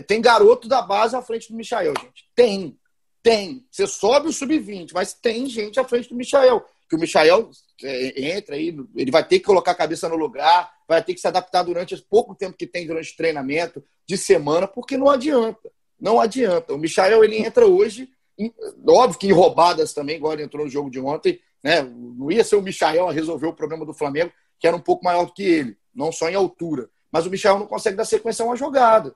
Tem 0.07 0.21
garoto 0.21 0.69
da 0.69 0.83
base 0.83 1.17
à 1.17 1.23
frente 1.23 1.51
do 1.51 1.57
Michael, 1.57 1.95
gente. 2.01 2.29
Tem, 2.35 2.79
tem. 3.23 3.67
Você 3.71 3.87
sobe 3.87 4.29
o 4.29 4.33
sub-20, 4.33 4.91
mas 4.93 5.15
tem 5.15 5.47
gente 5.47 5.81
à 5.81 5.85
frente 5.85 6.09
do 6.09 6.17
Michael. 6.17 6.65
Que 6.89 6.97
o 6.97 6.99
Michael 6.99 7.51
é, 7.83 8.37
entra 8.37 8.57
aí, 8.57 8.77
ele 8.95 9.11
vai 9.11 9.27
ter 9.27 9.39
que 9.39 9.47
colocar 9.47 9.71
a 9.71 9.77
cabeça 9.77 10.09
no 10.09 10.17
lugar, 10.17 10.71
vai 10.87 11.03
ter 11.03 11.15
que 11.15 11.21
se 11.21 11.27
adaptar 11.27 11.63
durante 11.63 11.95
esse 11.95 12.05
pouco 12.05 12.35
tempo 12.35 12.57
que 12.57 12.67
tem 12.67 12.87
durante 12.87 13.13
o 13.13 13.17
treinamento, 13.17 13.83
de 14.07 14.17
semana, 14.17 14.67
porque 14.69 14.97
não 14.97 15.09
adianta. 15.09 15.71
Não 16.03 16.21
adianta. 16.21 16.75
O 16.75 16.79
Michael 16.79 17.23
ele 17.23 17.37
entra 17.39 17.65
hoje, 17.65 18.11
em, 18.37 18.53
óbvio 18.89 19.21
que 19.21 19.29
em 19.29 19.33
roubadas 19.33 19.95
também, 19.95 20.17
igual 20.17 20.33
ele 20.33 20.43
entrou 20.43 20.65
no 20.65 20.71
jogo 20.71 20.91
de 20.91 20.99
ontem, 20.99 21.39
né? 21.63 21.81
Não 21.81 22.29
ia 22.29 22.43
ser 22.43 22.57
o 22.57 22.63
Michael 22.63 23.09
a 23.09 23.13
resolver 23.13 23.47
o 23.47 23.55
problema 23.55 23.87
do 23.87 23.95
Flamengo, 23.95 24.33
que 24.59 24.67
era 24.67 24.77
um 24.77 24.81
pouco 24.81 25.05
maior 25.05 25.27
do 25.27 25.33
que 25.33 25.45
ele, 25.45 25.77
não 25.95 26.11
só 26.11 26.29
em 26.29 26.35
altura. 26.35 26.89
Mas 27.13 27.25
o 27.25 27.31
Michael 27.31 27.61
não 27.61 27.67
consegue 27.67 27.97
dar 27.97 28.05
sequência 28.05 28.43
a 28.43 28.47
uma 28.47 28.57
jogada. 28.57 29.15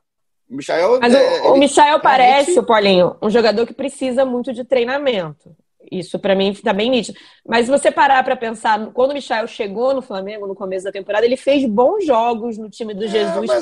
O 0.48 0.54
Michael, 0.54 1.00
Mas 1.00 1.12
é, 1.12 1.42
o, 1.42 1.54
o 1.54 1.58
Michael 1.58 1.98
parece, 1.98 2.56
o 2.56 2.62
Paulinho, 2.62 3.16
um 3.20 3.28
jogador 3.28 3.66
que 3.66 3.74
precisa 3.74 4.24
muito 4.24 4.52
de 4.52 4.62
treinamento. 4.62 5.56
Isso 5.90 6.18
para 6.18 6.34
mim 6.34 6.50
está 6.50 6.72
bem 6.72 6.90
nítido. 6.90 7.18
Mas 7.46 7.66
se 7.66 7.70
você 7.70 7.90
parar 7.90 8.22
para 8.24 8.36
pensar, 8.36 8.78
quando 8.92 9.10
o 9.10 9.14
Michel 9.14 9.46
chegou 9.46 9.94
no 9.94 10.02
Flamengo 10.02 10.46
no 10.46 10.54
começo 10.54 10.84
da 10.84 10.92
temporada, 10.92 11.24
ele 11.24 11.36
fez 11.36 11.64
bons 11.64 12.04
jogos 12.04 12.58
no 12.58 12.68
time 12.68 12.94
do 12.94 13.04
é, 13.04 13.08
Jesus 13.08 13.50
é, 13.50 13.60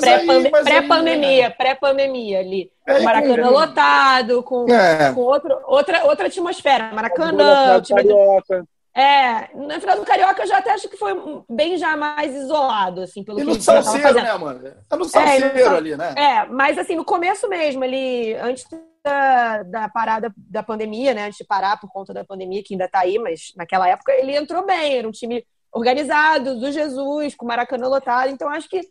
pré-pandemia, 0.63 1.51
pré-pandemia 1.51 2.39
ali. 2.39 2.71
É, 2.87 2.99
Maracanã 2.99 3.49
lotado, 3.49 4.43
com, 4.43 4.65
é. 4.71 5.11
com 5.13 5.21
outro, 5.21 5.57
outra, 5.65 6.05
outra 6.05 6.27
atmosfera. 6.27 6.91
Maracanã, 6.93 7.77
o 7.77 7.81
time 7.81 8.03
do... 8.03 8.65
É, 8.97 9.49
na 9.53 9.77
final 9.77 9.97
do 9.97 10.05
Carioca 10.05 10.41
eu 10.41 10.47
já 10.47 10.59
até 10.59 10.71
acho 10.71 10.87
que 10.87 10.95
foi 10.95 11.13
bem 11.49 11.77
já 11.77 11.97
mais 11.97 12.33
isolado, 12.33 13.01
assim, 13.01 13.25
pelo 13.25 13.39
e 13.39 13.41
que 13.41 13.47
no 13.49 13.61
Salceiro, 13.61 14.13
né, 14.13 14.37
mano? 14.37 14.61
É 14.89 14.95
no 14.95 15.03
Salceiro 15.03 15.59
é, 15.59 15.67
ali, 15.67 15.97
né? 15.97 16.13
É, 16.15 16.45
mas 16.45 16.77
assim, 16.77 16.95
no 16.95 17.03
começo 17.03 17.49
mesmo, 17.49 17.83
ali, 17.83 18.33
antes 18.35 18.65
da, 19.05 19.63
da 19.63 19.89
parada 19.89 20.33
da 20.35 20.63
pandemia, 20.63 21.13
né? 21.13 21.27
Antes 21.27 21.37
de 21.37 21.45
parar 21.45 21.79
por 21.79 21.89
conta 21.91 22.11
da 22.13 22.25
pandemia, 22.25 22.63
que 22.63 22.73
ainda 22.73 22.85
está 22.85 23.01
aí, 23.01 23.19
mas 23.19 23.53
naquela 23.55 23.87
época 23.87 24.11
ele 24.11 24.35
entrou 24.35 24.65
bem, 24.65 24.97
era 24.97 25.07
um 25.07 25.11
time 25.11 25.45
organizado, 25.71 26.59
do 26.59 26.71
Jesus, 26.71 27.35
com 27.35 27.45
o 27.45 27.47
Maracanã 27.47 27.87
lotado. 27.87 28.31
Então 28.31 28.49
acho 28.49 28.67
que 28.67 28.81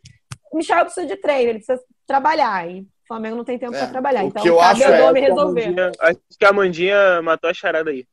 o 0.52 0.56
Michel 0.56 0.84
precisa 0.84 1.06
de 1.06 1.16
treino, 1.16 1.50
ele 1.50 1.58
precisa 1.58 1.82
trabalhar. 2.06 2.70
E 2.70 2.82
o 2.82 2.86
Flamengo 3.08 3.36
não 3.36 3.44
tem 3.44 3.58
tempo 3.58 3.74
é, 3.74 3.78
para 3.78 3.88
trabalhar. 3.88 4.24
Então 4.24 4.42
que 4.42 4.48
eu 4.48 4.58
cabe 4.58 4.84
acho 4.84 5.02
ao 5.02 5.16
é, 5.16 5.20
resolver. 5.20 5.74
acho 5.98 6.18
que 6.38 6.44
a 6.44 6.52
Mandinha 6.52 7.20
matou 7.22 7.50
a 7.50 7.54
charada 7.54 7.90
aí. 7.90 8.06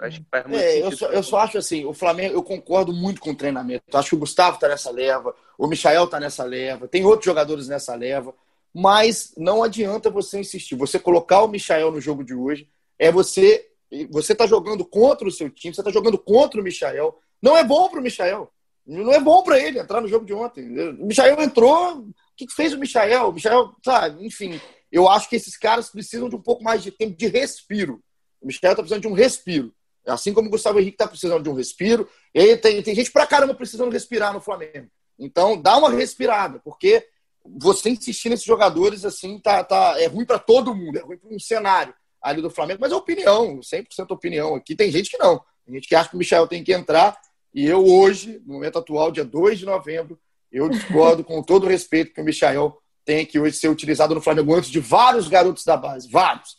Acho 0.00 0.20
que 0.20 0.26
faz 0.30 0.46
muito 0.46 0.62
é, 0.62 0.80
eu, 0.80 0.92
só, 0.92 1.06
eu 1.06 1.22
só 1.22 1.38
acho 1.38 1.58
assim, 1.58 1.84
o 1.84 1.92
Flamengo, 1.92 2.34
eu 2.34 2.42
concordo 2.42 2.92
muito 2.92 3.20
com 3.20 3.30
o 3.30 3.36
treinamento. 3.36 3.84
Eu 3.90 3.98
acho 3.98 4.10
que 4.10 4.16
o 4.16 4.20
Gustavo 4.20 4.54
está 4.54 4.68
nessa 4.68 4.90
leva, 4.90 5.34
o 5.56 5.66
Michael 5.66 6.04
está 6.04 6.20
nessa 6.20 6.44
leva, 6.44 6.88
tem 6.88 7.04
outros 7.04 7.24
jogadores 7.24 7.68
nessa 7.68 7.94
leva 7.94 8.34
mas 8.74 9.32
não 9.36 9.62
adianta 9.62 10.10
você 10.10 10.40
insistir. 10.40 10.74
Você 10.76 10.98
colocar 10.98 11.42
o 11.42 11.48
Michael 11.48 11.90
no 11.90 12.00
jogo 12.00 12.24
de 12.24 12.34
hoje 12.34 12.68
é 12.98 13.10
você 13.10 13.68
você 14.10 14.32
está 14.32 14.46
jogando 14.46 14.86
contra 14.86 15.28
o 15.28 15.30
seu 15.30 15.50
time, 15.50 15.74
você 15.74 15.82
está 15.82 15.90
jogando 15.90 16.16
contra 16.16 16.58
o 16.58 16.64
Michael. 16.64 17.14
Não 17.42 17.56
é 17.56 17.62
bom 17.62 17.90
para 17.90 18.00
o 18.00 18.02
Michael. 18.02 18.50
Não 18.86 19.12
é 19.12 19.20
bom 19.20 19.42
para 19.42 19.60
ele 19.60 19.78
entrar 19.78 20.00
no 20.00 20.08
jogo 20.08 20.24
de 20.24 20.32
ontem. 20.32 20.66
O 20.98 21.06
Michael 21.06 21.40
entrou. 21.42 21.98
O 21.98 22.14
que 22.34 22.48
fez 22.52 22.72
o 22.72 22.78
Michael? 22.78 23.28
O 23.28 23.32
Michael, 23.32 23.74
sabe, 23.84 24.26
enfim. 24.26 24.60
Eu 24.90 25.08
acho 25.08 25.28
que 25.28 25.36
esses 25.36 25.56
caras 25.56 25.90
precisam 25.90 26.28
de 26.28 26.36
um 26.36 26.40
pouco 26.40 26.64
mais 26.64 26.82
de 26.82 26.90
tempo 26.90 27.16
de 27.16 27.26
respiro. 27.26 28.02
O 28.40 28.46
Michael 28.46 28.72
está 28.72 28.82
precisando 28.82 29.02
de 29.02 29.08
um 29.08 29.12
respiro. 29.12 29.74
Assim 30.06 30.32
como 30.32 30.48
o 30.48 30.50
Gustavo 30.50 30.80
Henrique 30.80 30.94
está 30.94 31.06
precisando 31.06 31.42
de 31.42 31.50
um 31.50 31.54
respiro. 31.54 32.08
E 32.34 32.56
tem, 32.56 32.82
tem 32.82 32.94
gente 32.94 33.12
pra 33.12 33.26
caramba 33.26 33.54
precisando 33.54 33.92
respirar 33.92 34.32
no 34.32 34.40
Flamengo. 34.40 34.88
Então, 35.18 35.60
dá 35.60 35.76
uma 35.76 35.90
respirada, 35.90 36.58
porque 36.64 37.06
você 37.44 37.90
insistir 37.90 38.28
nesses 38.28 38.44
jogadores 38.44 39.04
assim 39.04 39.38
tá, 39.38 39.62
tá 39.64 40.00
é 40.00 40.06
ruim 40.06 40.24
para 40.24 40.38
todo 40.38 40.74
mundo, 40.74 40.98
é 40.98 41.02
ruim 41.02 41.18
para 41.18 41.34
um 41.34 41.38
cenário 41.38 41.94
ali 42.20 42.40
do 42.40 42.50
Flamengo, 42.50 42.80
mas 42.80 42.92
é 42.92 42.96
opinião, 42.96 43.58
100% 43.58 44.10
opinião. 44.10 44.54
Aqui 44.54 44.76
tem 44.76 44.90
gente 44.90 45.10
que 45.10 45.18
não. 45.18 45.42
Tem 45.64 45.74
gente 45.74 45.88
que 45.88 45.94
acha 45.94 46.08
que 46.08 46.14
o 46.14 46.18
Michel 46.18 46.46
tem 46.46 46.62
que 46.62 46.72
entrar 46.72 47.16
E 47.54 47.66
eu 47.66 47.84
hoje, 47.84 48.40
no 48.46 48.54
momento 48.54 48.78
atual, 48.78 49.10
dia 49.10 49.24
2 49.24 49.58
de 49.58 49.66
novembro, 49.66 50.18
eu 50.50 50.68
discordo 50.68 51.24
com 51.24 51.42
todo 51.42 51.64
o 51.64 51.68
respeito 51.68 52.12
que 52.12 52.20
o 52.20 52.24
Michael 52.24 52.76
tem 53.04 53.26
que 53.26 53.38
hoje 53.38 53.56
ser 53.56 53.68
utilizado 53.68 54.14
no 54.14 54.20
Flamengo 54.20 54.54
antes 54.54 54.70
de 54.70 54.78
vários 54.78 55.28
garotos 55.28 55.64
da 55.64 55.76
base. 55.76 56.08
Vários. 56.08 56.56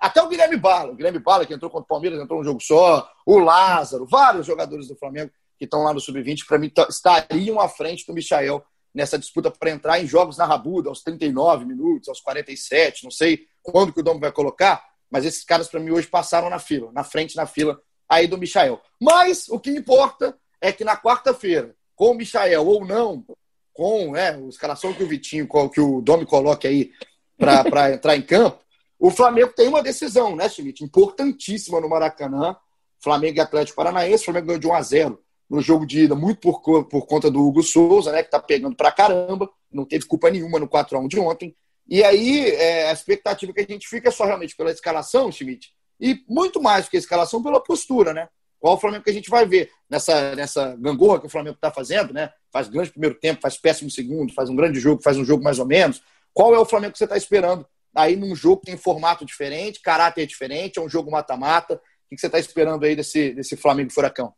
Até 0.00 0.22
o 0.22 0.28
Guilherme 0.28 0.56
Bala. 0.56 0.92
O 0.92 0.94
Guilherme 0.94 1.18
Bala, 1.18 1.44
que 1.44 1.54
entrou 1.54 1.70
contra 1.70 1.84
o 1.84 1.88
Palmeiras, 1.88 2.20
entrou 2.20 2.38
num 2.38 2.44
jogo 2.44 2.60
só. 2.60 3.08
O 3.26 3.38
Lázaro. 3.38 4.06
Vários 4.06 4.46
jogadores 4.46 4.88
do 4.88 4.96
Flamengo 4.96 5.32
que 5.58 5.64
estão 5.64 5.82
lá 5.82 5.92
no 5.92 6.00
Sub-20, 6.00 6.46
para 6.46 6.58
mim, 6.58 6.72
estariam 6.88 7.60
à 7.60 7.68
frente 7.68 8.06
do 8.06 8.14
Michael 8.14 8.64
nessa 8.94 9.18
disputa 9.18 9.50
para 9.50 9.70
entrar 9.70 10.00
em 10.00 10.06
jogos 10.06 10.36
na 10.36 10.44
Rabuda, 10.44 10.88
aos 10.88 11.02
39 11.02 11.64
minutos, 11.64 12.08
aos 12.08 12.20
47, 12.20 13.04
não 13.04 13.10
sei 13.10 13.46
quando 13.62 13.92
que 13.92 14.00
o 14.00 14.02
Dom 14.02 14.18
vai 14.18 14.32
colocar, 14.32 14.84
mas 15.10 15.24
esses 15.24 15.44
caras, 15.44 15.68
para 15.68 15.80
mim, 15.80 15.90
hoje 15.90 16.06
passaram 16.06 16.48
na 16.48 16.58
fila, 16.58 16.90
na 16.92 17.04
frente 17.04 17.36
na 17.36 17.46
fila 17.46 17.80
aí 18.08 18.26
do 18.26 18.38
Michael. 18.38 18.80
Mas 19.00 19.48
o 19.48 19.58
que 19.58 19.70
importa 19.70 20.36
é 20.60 20.72
que 20.72 20.84
na 20.84 20.96
quarta-feira, 20.96 21.74
com 21.94 22.12
o 22.12 22.14
Michael 22.14 22.66
ou 22.66 22.84
não, 22.84 23.24
com 23.72 24.16
é, 24.16 24.34
a 24.34 24.40
escalação 24.48 24.92
que 24.92 25.02
o 25.02 25.08
Vitinho, 25.08 25.48
que 25.72 25.80
o 25.80 26.00
Domi 26.00 26.26
coloque 26.26 26.66
aí 26.66 26.90
para 27.36 27.92
entrar 27.94 28.16
em 28.16 28.22
campo, 28.22 28.60
o 28.98 29.10
Flamengo 29.10 29.52
tem 29.54 29.66
uma 29.66 29.82
decisão, 29.82 30.36
né, 30.36 30.46
Schmidt? 30.48 30.84
Importantíssima 30.84 31.80
no 31.80 31.88
Maracanã. 31.88 32.54
Flamengo 33.02 33.38
e 33.38 33.40
Atlético 33.40 33.76
Paranaense. 33.76 34.22
O 34.22 34.24
Flamengo 34.26 34.48
ganhou 34.48 34.60
de 34.60 34.66
1 34.66 34.74
a 34.74 34.82
0 34.82 35.24
no 35.50 35.60
jogo 35.60 35.84
de 35.84 36.04
ida, 36.04 36.14
muito 36.14 36.40
por, 36.40 36.84
por 36.84 37.06
conta 37.06 37.28
do 37.28 37.44
Hugo 37.44 37.60
Souza, 37.60 38.12
né, 38.12 38.22
que 38.22 38.30
tá 38.30 38.38
pegando 38.38 38.76
pra 38.76 38.92
caramba. 38.92 39.50
Não 39.70 39.84
teve 39.84 40.06
culpa 40.06 40.30
nenhuma 40.30 40.60
no 40.60 40.68
4 40.68 40.96
a 40.96 41.00
1 41.00 41.08
de 41.08 41.18
ontem. 41.18 41.56
E 41.88 42.04
aí, 42.04 42.50
é, 42.50 42.88
a 42.88 42.92
expectativa 42.92 43.52
que 43.52 43.60
a 43.60 43.66
gente 43.66 43.88
fica 43.88 44.08
é 44.08 44.12
só 44.12 44.24
realmente 44.24 44.54
pela 44.54 44.70
escalação, 44.70 45.32
Schmidt, 45.32 45.72
e 45.98 46.22
muito 46.28 46.62
mais 46.62 46.84
do 46.84 46.90
que 46.92 46.96
a 46.96 47.00
escalação, 47.00 47.42
pela 47.42 47.60
postura, 47.60 48.14
né? 48.14 48.28
Qual 48.60 48.74
o 48.74 48.78
Flamengo 48.78 49.02
que 49.02 49.10
a 49.10 49.12
gente 49.12 49.28
vai 49.28 49.44
ver 49.44 49.70
nessa, 49.88 50.36
nessa 50.36 50.76
gangorra 50.76 51.18
que 51.18 51.26
o 51.26 51.30
Flamengo 51.30 51.56
está 51.56 51.72
fazendo, 51.72 52.14
né? 52.14 52.30
Faz 52.52 52.68
grande 52.68 52.90
primeiro 52.90 53.16
tempo, 53.16 53.40
faz 53.40 53.56
péssimo 53.56 53.90
segundo, 53.90 54.32
faz 54.32 54.48
um 54.48 54.54
grande 54.54 54.78
jogo, 54.78 55.02
faz 55.02 55.16
um 55.16 55.24
jogo 55.24 55.42
mais 55.42 55.58
ou 55.58 55.66
menos. 55.66 56.00
Qual 56.32 56.54
é 56.54 56.58
o 56.58 56.64
Flamengo 56.64 56.92
que 56.92 56.98
você 56.98 57.04
está 57.04 57.16
esperando 57.16 57.66
aí 57.94 58.14
num 58.14 58.36
jogo 58.36 58.60
que 58.60 58.66
tem 58.66 58.76
formato 58.76 59.24
diferente, 59.24 59.80
caráter 59.80 60.26
diferente, 60.26 60.78
é 60.78 60.82
um 60.82 60.88
jogo 60.88 61.10
mata-mata? 61.10 61.74
O 61.74 62.14
que 62.14 62.20
você 62.20 62.26
está 62.26 62.38
esperando 62.38 62.84
aí 62.84 62.94
desse, 62.94 63.32
desse 63.32 63.56
Flamengo 63.56 63.92
Furacão? 63.92 64.32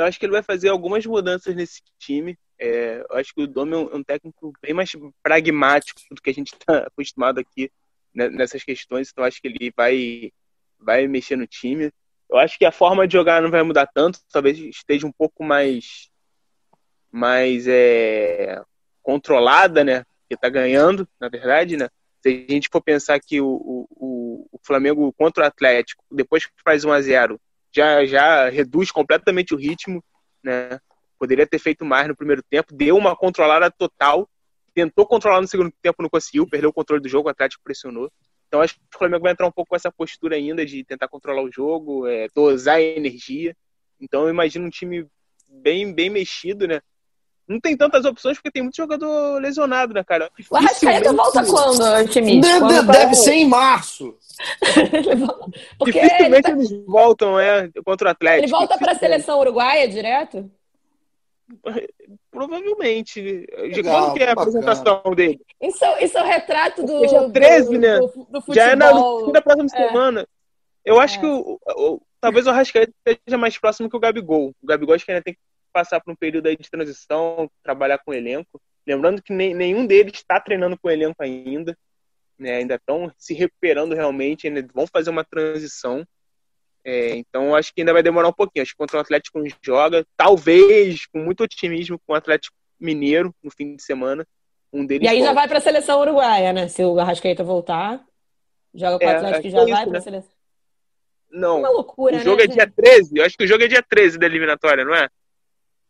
Eu 0.00 0.06
acho 0.06 0.18
que 0.18 0.24
ele 0.24 0.32
vai 0.32 0.42
fazer 0.42 0.68
algumas 0.68 1.04
mudanças 1.04 1.54
nesse 1.54 1.82
time. 1.98 2.38
É, 2.58 3.04
eu 3.08 3.16
acho 3.16 3.34
que 3.34 3.42
o 3.42 3.46
Domi 3.46 3.74
é 3.74 3.96
um 3.96 4.02
técnico 4.02 4.52
bem 4.62 4.72
mais 4.72 4.90
pragmático 5.22 6.00
do 6.10 6.20
que 6.20 6.30
a 6.30 6.34
gente 6.34 6.54
está 6.54 6.78
acostumado 6.88 7.38
aqui 7.38 7.70
né, 8.14 8.28
nessas 8.28 8.64
questões. 8.64 9.10
Então, 9.10 9.24
acho 9.24 9.40
que 9.40 9.48
ele 9.48 9.72
vai, 9.76 10.32
vai 10.78 11.06
mexer 11.06 11.36
no 11.36 11.46
time. 11.46 11.92
Eu 12.30 12.38
acho 12.38 12.58
que 12.58 12.64
a 12.64 12.72
forma 12.72 13.06
de 13.06 13.12
jogar 13.12 13.42
não 13.42 13.50
vai 13.50 13.62
mudar 13.62 13.86
tanto. 13.86 14.20
Talvez 14.32 14.58
esteja 14.58 15.06
um 15.06 15.12
pouco 15.12 15.44
mais, 15.44 16.10
mais 17.10 17.66
é, 17.68 18.62
controlada, 19.02 19.84
né? 19.84 20.04
Porque 20.22 20.34
está 20.34 20.48
ganhando, 20.48 21.06
na 21.20 21.28
verdade, 21.28 21.76
né? 21.76 21.88
Se 22.22 22.46
a 22.48 22.52
gente 22.52 22.68
for 22.70 22.80
pensar 22.80 23.18
que 23.20 23.40
o, 23.40 23.48
o, 23.48 24.48
o 24.52 24.60
Flamengo 24.62 25.12
contra 25.12 25.44
o 25.44 25.46
Atlético, 25.46 26.04
depois 26.10 26.46
que 26.46 26.52
faz 26.64 26.84
1 26.84 26.92
a 26.92 27.00
0 27.02 27.40
já, 27.74 28.04
já 28.04 28.48
reduz 28.48 28.90
completamente 28.90 29.54
o 29.54 29.56
ritmo, 29.56 30.02
né? 30.42 30.78
Poderia 31.18 31.46
ter 31.46 31.58
feito 31.58 31.84
mais 31.84 32.08
no 32.08 32.16
primeiro 32.16 32.42
tempo, 32.42 32.74
deu 32.74 32.96
uma 32.96 33.14
controlada 33.14 33.70
total, 33.70 34.28
tentou 34.74 35.06
controlar 35.06 35.40
no 35.40 35.48
segundo 35.48 35.72
tempo, 35.82 36.02
não 36.02 36.08
conseguiu, 36.08 36.48
perdeu 36.48 36.70
o 36.70 36.72
controle 36.72 37.02
do 37.02 37.08
jogo, 37.08 37.28
o 37.28 37.30
Atlético 37.30 37.62
pressionou. 37.62 38.10
Então 38.48 38.62
acho 38.62 38.74
que 38.74 38.80
o 38.94 38.98
Flamengo 38.98 39.22
vai 39.22 39.32
entrar 39.32 39.46
um 39.46 39.52
pouco 39.52 39.68
com 39.68 39.76
essa 39.76 39.92
postura 39.92 40.36
ainda 40.36 40.64
de 40.64 40.82
tentar 40.84 41.08
controlar 41.08 41.42
o 41.42 41.52
jogo, 41.52 42.06
é, 42.06 42.26
dosar 42.34 42.76
a 42.76 42.82
energia. 42.82 43.54
Então 44.00 44.22
eu 44.22 44.30
imagino 44.30 44.66
um 44.66 44.70
time 44.70 45.06
bem, 45.48 45.92
bem 45.92 46.10
mexido, 46.10 46.66
né? 46.66 46.80
Não 47.50 47.58
tem 47.58 47.76
tantas 47.76 48.04
opções 48.04 48.36
porque 48.38 48.52
tem 48.52 48.62
muito 48.62 48.76
jogador 48.76 49.42
lesionado, 49.42 49.92
né, 49.92 50.04
cara? 50.04 50.30
O 50.48 50.56
Arrascaeta 50.56 51.12
volta 51.12 51.44
quando, 51.44 52.08
time? 52.08 52.40
Deve, 52.40 52.82
deve 52.84 53.14
ser 53.16 53.32
em 53.32 53.48
março. 53.48 54.16
porque 55.76 56.00
Dificilmente 56.00 56.24
ele 56.24 56.42
tá... 56.42 56.50
eles 56.50 56.70
voltam, 56.86 57.40
é, 57.40 57.68
contra 57.84 58.06
o 58.06 58.10
Atlético. 58.12 58.44
Ele 58.44 58.52
volta 58.52 58.78
para 58.78 58.92
a 58.92 58.94
seleção 58.94 59.40
uruguaia 59.40 59.88
direto? 59.88 60.48
Provavelmente. 62.30 63.20
Legal, 63.58 64.04
Quando 64.04 64.16
que 64.16 64.22
é 64.22 64.28
a 64.28 64.32
apresentação 64.32 65.02
dele? 65.16 65.40
Isso, 65.60 65.84
isso 66.00 66.18
é 66.18 66.22
o 66.22 66.26
retrato 66.26 66.84
do. 66.84 67.08
Já 67.08 67.28
13, 67.30 67.72
do, 67.72 67.78
né? 67.80 67.98
Do, 67.98 68.06
do, 68.06 68.40
futebol. 68.40 68.54
Já 68.54 68.70
é 68.70 68.76
na, 68.76 69.42
próxima 69.42 69.68
é. 69.74 69.88
semana. 69.88 70.28
Eu 70.84 71.00
acho 71.00 71.16
é. 71.16 71.20
que 71.20 71.26
o, 71.26 71.58
o, 71.66 72.00
talvez 72.20 72.46
o 72.46 72.50
Arrascaeta 72.50 72.92
esteja 73.04 73.36
mais 73.36 73.58
próximo 73.58 73.90
que 73.90 73.96
o 73.96 74.00
Gabigol. 74.00 74.54
O 74.62 74.66
Gabigol 74.68 74.94
acho 74.94 75.04
que 75.04 75.10
ainda 75.10 75.24
tem 75.24 75.34
que 75.34 75.40
passar 75.72 76.00
por 76.00 76.12
um 76.12 76.16
período 76.16 76.46
aí 76.46 76.56
de 76.56 76.70
transição, 76.70 77.50
trabalhar 77.62 77.98
com 77.98 78.10
o 78.10 78.14
elenco. 78.14 78.60
Lembrando 78.86 79.22
que 79.22 79.32
nem, 79.32 79.54
nenhum 79.54 79.86
deles 79.86 80.14
está 80.14 80.40
treinando 80.40 80.78
com 80.78 80.88
o 80.88 80.90
elenco 80.90 81.22
ainda. 81.22 81.76
Né, 82.38 82.52
ainda 82.52 82.76
estão 82.76 83.12
se 83.18 83.34
recuperando 83.34 83.94
realmente, 83.94 84.46
ainda 84.46 84.66
vão 84.72 84.86
fazer 84.86 85.10
uma 85.10 85.22
transição. 85.22 86.06
É, 86.82 87.14
então 87.14 87.54
acho 87.54 87.74
que 87.74 87.82
ainda 87.82 87.92
vai 87.92 88.02
demorar 88.02 88.28
um 88.28 88.32
pouquinho. 88.32 88.62
Acho 88.62 88.72
que 88.72 88.78
contra 88.78 88.96
o 88.96 89.00
Atlético 89.00 89.42
joga, 89.62 90.06
talvez, 90.16 91.06
com 91.06 91.18
muito 91.18 91.44
otimismo, 91.44 92.00
com 92.06 92.14
o 92.14 92.16
Atlético 92.16 92.56
Mineiro 92.78 93.34
no 93.42 93.50
fim 93.50 93.76
de 93.76 93.82
semana. 93.82 94.26
Um 94.72 94.86
deles 94.86 95.04
e 95.04 95.08
aí 95.08 95.18
volta. 95.18 95.28
já 95.28 95.34
vai 95.34 95.48
para 95.48 95.58
a 95.58 95.60
seleção 95.60 96.00
uruguaia, 96.00 96.52
né? 96.52 96.68
Se 96.68 96.82
o 96.82 96.98
Arrascaeta 96.98 97.44
voltar, 97.44 98.02
joga 98.72 98.98
com 98.98 99.04
o 99.04 99.08
é, 99.08 99.16
Atlético 99.16 99.46
e 99.46 99.50
já 99.50 99.60
é 99.60 99.66
vai 99.66 99.82
para 99.82 99.90
a 99.90 99.92
né? 99.92 100.00
seleção. 100.00 100.40
Não. 101.30 101.58
Uma 101.58 101.70
loucura, 101.70 102.16
o 102.16 102.20
jogo 102.20 102.38
né, 102.38 102.44
é 102.44 102.46
dia 102.46 102.70
13. 102.70 103.18
Eu 103.18 103.24
acho 103.24 103.36
que 103.36 103.44
o 103.44 103.46
jogo 103.46 103.62
é 103.62 103.68
dia 103.68 103.82
13 103.82 104.18
da 104.18 104.26
eliminatória, 104.26 104.84
não 104.84 104.94
é? 104.94 105.08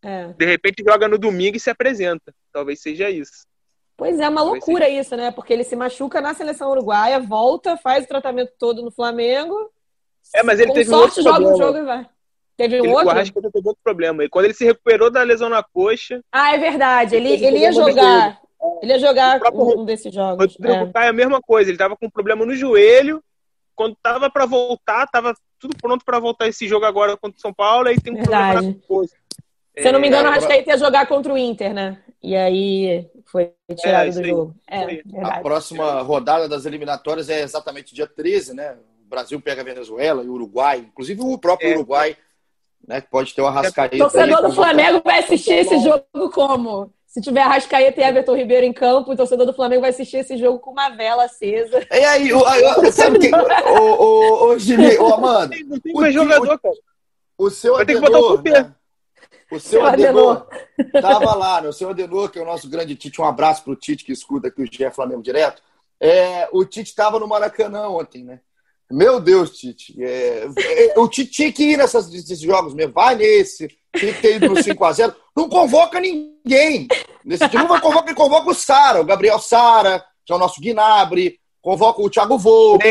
É. 0.03 0.29
De 0.29 0.47
repente 0.47 0.83
joga 0.83 1.09
no 1.09 1.19
domingo 1.19 1.57
e 1.57 1.61
se 1.61 1.71
apresenta. 1.71 2.35
Talvez 2.53 2.81
seja 2.81 3.11
isso. 3.11 3.47
Pois 3.97 4.19
é, 4.19 4.29
uma 4.29 4.41
Talvez 4.41 4.65
loucura 4.65 4.87
seja. 4.87 5.01
isso, 5.01 5.17
né? 5.17 5.31
Porque 5.31 5.53
ele 5.53 5.65
se 5.65 5.77
machuca 5.77 6.21
na 6.21 6.33
seleção 6.33 6.71
uruguaia, 6.71 7.21
volta, 7.21 7.77
faz 7.77 8.05
o 8.05 8.09
tratamento 8.09 8.53
todo 8.59 8.83
no 8.83 8.91
Flamengo. 8.91 9.71
É, 10.35 10.43
mas 10.43 10.59
ele 10.59 10.73
teve 10.73 10.89
sorte, 10.89 11.21
um 11.21 11.23
joga 11.23 11.55
o 11.55 11.57
jogo 11.57 11.79
e 11.79 11.83
vai. 11.83 12.07
Teve 12.57 12.81
um 12.81 12.85
ele, 12.85 12.93
outro? 12.93 13.07
O 13.07 13.11
Arrascaeta 13.11 13.51
teve 13.51 13.69
outro 13.69 13.83
problema. 13.83 14.25
E 14.25 14.29
quando 14.29 14.45
ele 14.45 14.55
se 14.55 14.65
recuperou 14.65 15.11
da 15.11 15.23
lesão 15.23 15.49
na 15.49 15.63
coxa. 15.63 16.23
Ah, 16.31 16.55
é 16.55 16.59
verdade. 16.59 17.17
Ele, 17.17 17.33
ele, 17.33 17.47
ele 17.47 17.59
ia 17.59 17.73
jogar. 17.73 18.41
Ele 18.83 18.93
ia 18.93 18.99
jogar 18.99 19.41
um 19.55 19.85
desses 19.85 20.13
jogos. 20.13 20.57
O 20.57 20.63
Rodrigo 20.63 20.99
é. 20.99 21.09
a 21.09 21.13
mesma 21.13 21.41
coisa. 21.41 21.71
Ele 21.71 21.79
tava 21.79 21.97
com 21.97 22.07
um 22.07 22.11
problema 22.11 22.45
no 22.45 22.55
joelho. 22.55 23.23
Quando 23.75 23.97
tava 24.03 24.31
para 24.31 24.45
voltar, 24.45 25.07
tava 25.07 25.35
tudo 25.59 25.75
pronto 25.81 26.05
para 26.05 26.19
voltar 26.19 26.49
esse 26.49 26.69
jogo 26.69 26.85
agora 26.85 27.17
contra 27.17 27.39
o 27.39 27.41
São 27.41 27.53
Paulo. 27.53 27.89
Aí 27.89 27.99
tem 27.99 28.13
um 28.13 28.17
verdade. 28.17 28.53
problema 28.53 28.77
na 28.77 28.87
coxa. 28.87 29.20
Se 29.79 29.89
eu 29.89 29.93
não 29.93 30.01
me 30.01 30.09
engano, 30.09 30.27
é, 30.27 30.31
o 30.31 30.33
Arrascaeta 30.33 30.71
ia 30.71 30.79
jogar 30.79 31.07
contra 31.07 31.33
o 31.33 31.39
Inter, 31.39 31.73
né? 31.73 31.99
E 32.23 32.37
aí 32.37 33.09
foi 33.25 33.53
tirado 33.77 34.09
é, 34.09 34.11
do 34.11 34.25
jogo. 34.25 34.55
É, 34.69 35.03
a 35.23 35.41
próxima 35.41 36.03
rodada 36.03 36.49
das 36.49 36.67
eliminatórias 36.67 37.29
é 37.29 37.41
exatamente 37.41 37.95
dia 37.95 38.07
13, 38.07 38.55
né? 38.55 38.77
O 39.05 39.09
Brasil 39.09 39.41
pega 39.41 39.63
a 39.63 39.65
Venezuela 39.65 40.23
e 40.23 40.29
o 40.29 40.33
Uruguai, 40.33 40.79
inclusive 40.79 41.21
o 41.23 41.39
próprio 41.39 41.71
é. 41.71 41.75
Uruguai, 41.75 42.17
né? 42.87 43.01
Pode 43.01 43.35
ter 43.35 43.43
o 43.43 43.47
Arrascaeta. 43.47 43.97
O 43.97 43.99
torcedor 43.99 44.43
do 44.43 44.53
Flamengo 44.53 45.01
vai 45.05 45.21
assistir 45.21 45.55
esse 45.55 45.79
jogo 45.79 46.31
como? 46.33 46.93
Se 47.07 47.21
tiver 47.21 47.41
Arrascaeta 47.41 48.01
e 48.01 48.05
Everton 48.05 48.37
Ribeiro 48.37 48.67
em 48.67 48.73
campo, 48.73 49.13
o 49.13 49.17
torcedor 49.17 49.45
do 49.45 49.53
Flamengo 49.53 49.81
vai 49.81 49.91
assistir 49.91 50.19
esse 50.19 50.37
jogo 50.37 50.61
com 50.61 50.71
uma 50.71 50.91
vela 50.91 51.25
acesa. 51.25 51.85
E 51.91 52.05
aí, 52.05 52.33
o, 52.33 52.39
o, 52.39 52.93
sabe 52.93 53.19
que. 53.19 53.35
o, 53.35 53.81
o, 53.81 54.45
o, 54.51 54.59
Gili, 54.59 54.97
o 54.97 55.15
Amanda. 55.15 55.57
Não 55.67 55.81
tem 55.81 55.93
mais 55.93 56.15
jogador, 56.15 56.59
cara. 56.61 56.75
O 57.37 57.51
seu 57.51 57.75
vai 57.75 57.87
ter 57.87 57.95
que 57.95 58.01
botar 58.01 58.21
o 58.21 58.43
né? 58.43 58.75
O 59.51 59.59
seu 59.59 59.85
Adenor 59.85 60.47
estava 60.79 61.35
lá, 61.35 61.61
né? 61.61 61.69
o 61.69 61.73
seu 61.73 61.91
Adenor, 61.91 62.31
que 62.31 62.39
é 62.39 62.43
o 62.43 62.47
nosso 62.47 62.69
grande 62.69 62.95
Tite, 62.95 63.21
um 63.21 63.25
abraço 63.25 63.65
para 63.65 63.73
o 63.73 63.77
Tite 63.77 64.05
que 64.05 64.13
escuta 64.13 64.49
aqui 64.49 64.63
o 64.63 64.67
GE 64.67 64.91
Flamengo 64.93 65.23
direto. 65.23 65.63
É, 66.01 66.49
o 66.53 66.65
Tite 66.65 66.91
estava 66.91 67.19
no 67.19 67.27
Maracanã 67.27 67.89
ontem, 67.89 68.25
né? 68.25 68.41
Meu 68.91 69.21
Deus, 69.21 69.57
Tite. 69.57 69.95
É, 70.03 70.49
é, 70.59 70.99
o 70.99 71.09
Tite 71.09 71.31
tinha 71.31 71.53
que 71.53 71.63
ir 71.73 71.77
nessas, 71.77 72.11
nesses 72.11 72.41
jogos 72.41 72.75
mesmo. 72.75 72.93
Vai 72.93 73.15
nesse, 73.15 73.69
tinha 73.95 74.13
que 74.13 74.23
ter 74.23 74.37
ido 74.37 74.49
no 74.49 74.55
5x0. 74.55 75.15
Não 75.37 75.49
convoca 75.49 76.01
ninguém. 76.01 76.89
Nesse 77.25 77.49
time 77.49 77.65
não 77.65 77.81
convoca, 77.81 78.15
convoca 78.15 78.51
o 78.51 78.55
Sara, 78.55 79.01
o 79.01 79.05
Gabriel 79.05 79.39
Sara, 79.39 80.05
que 80.25 80.33
é 80.33 80.37
o 80.37 80.39
nosso 80.39 80.61
Guinabre, 80.61 81.39
convoca 81.61 82.01
o 82.01 82.11
Thiago 82.11 82.39
Volpe, 82.39 82.85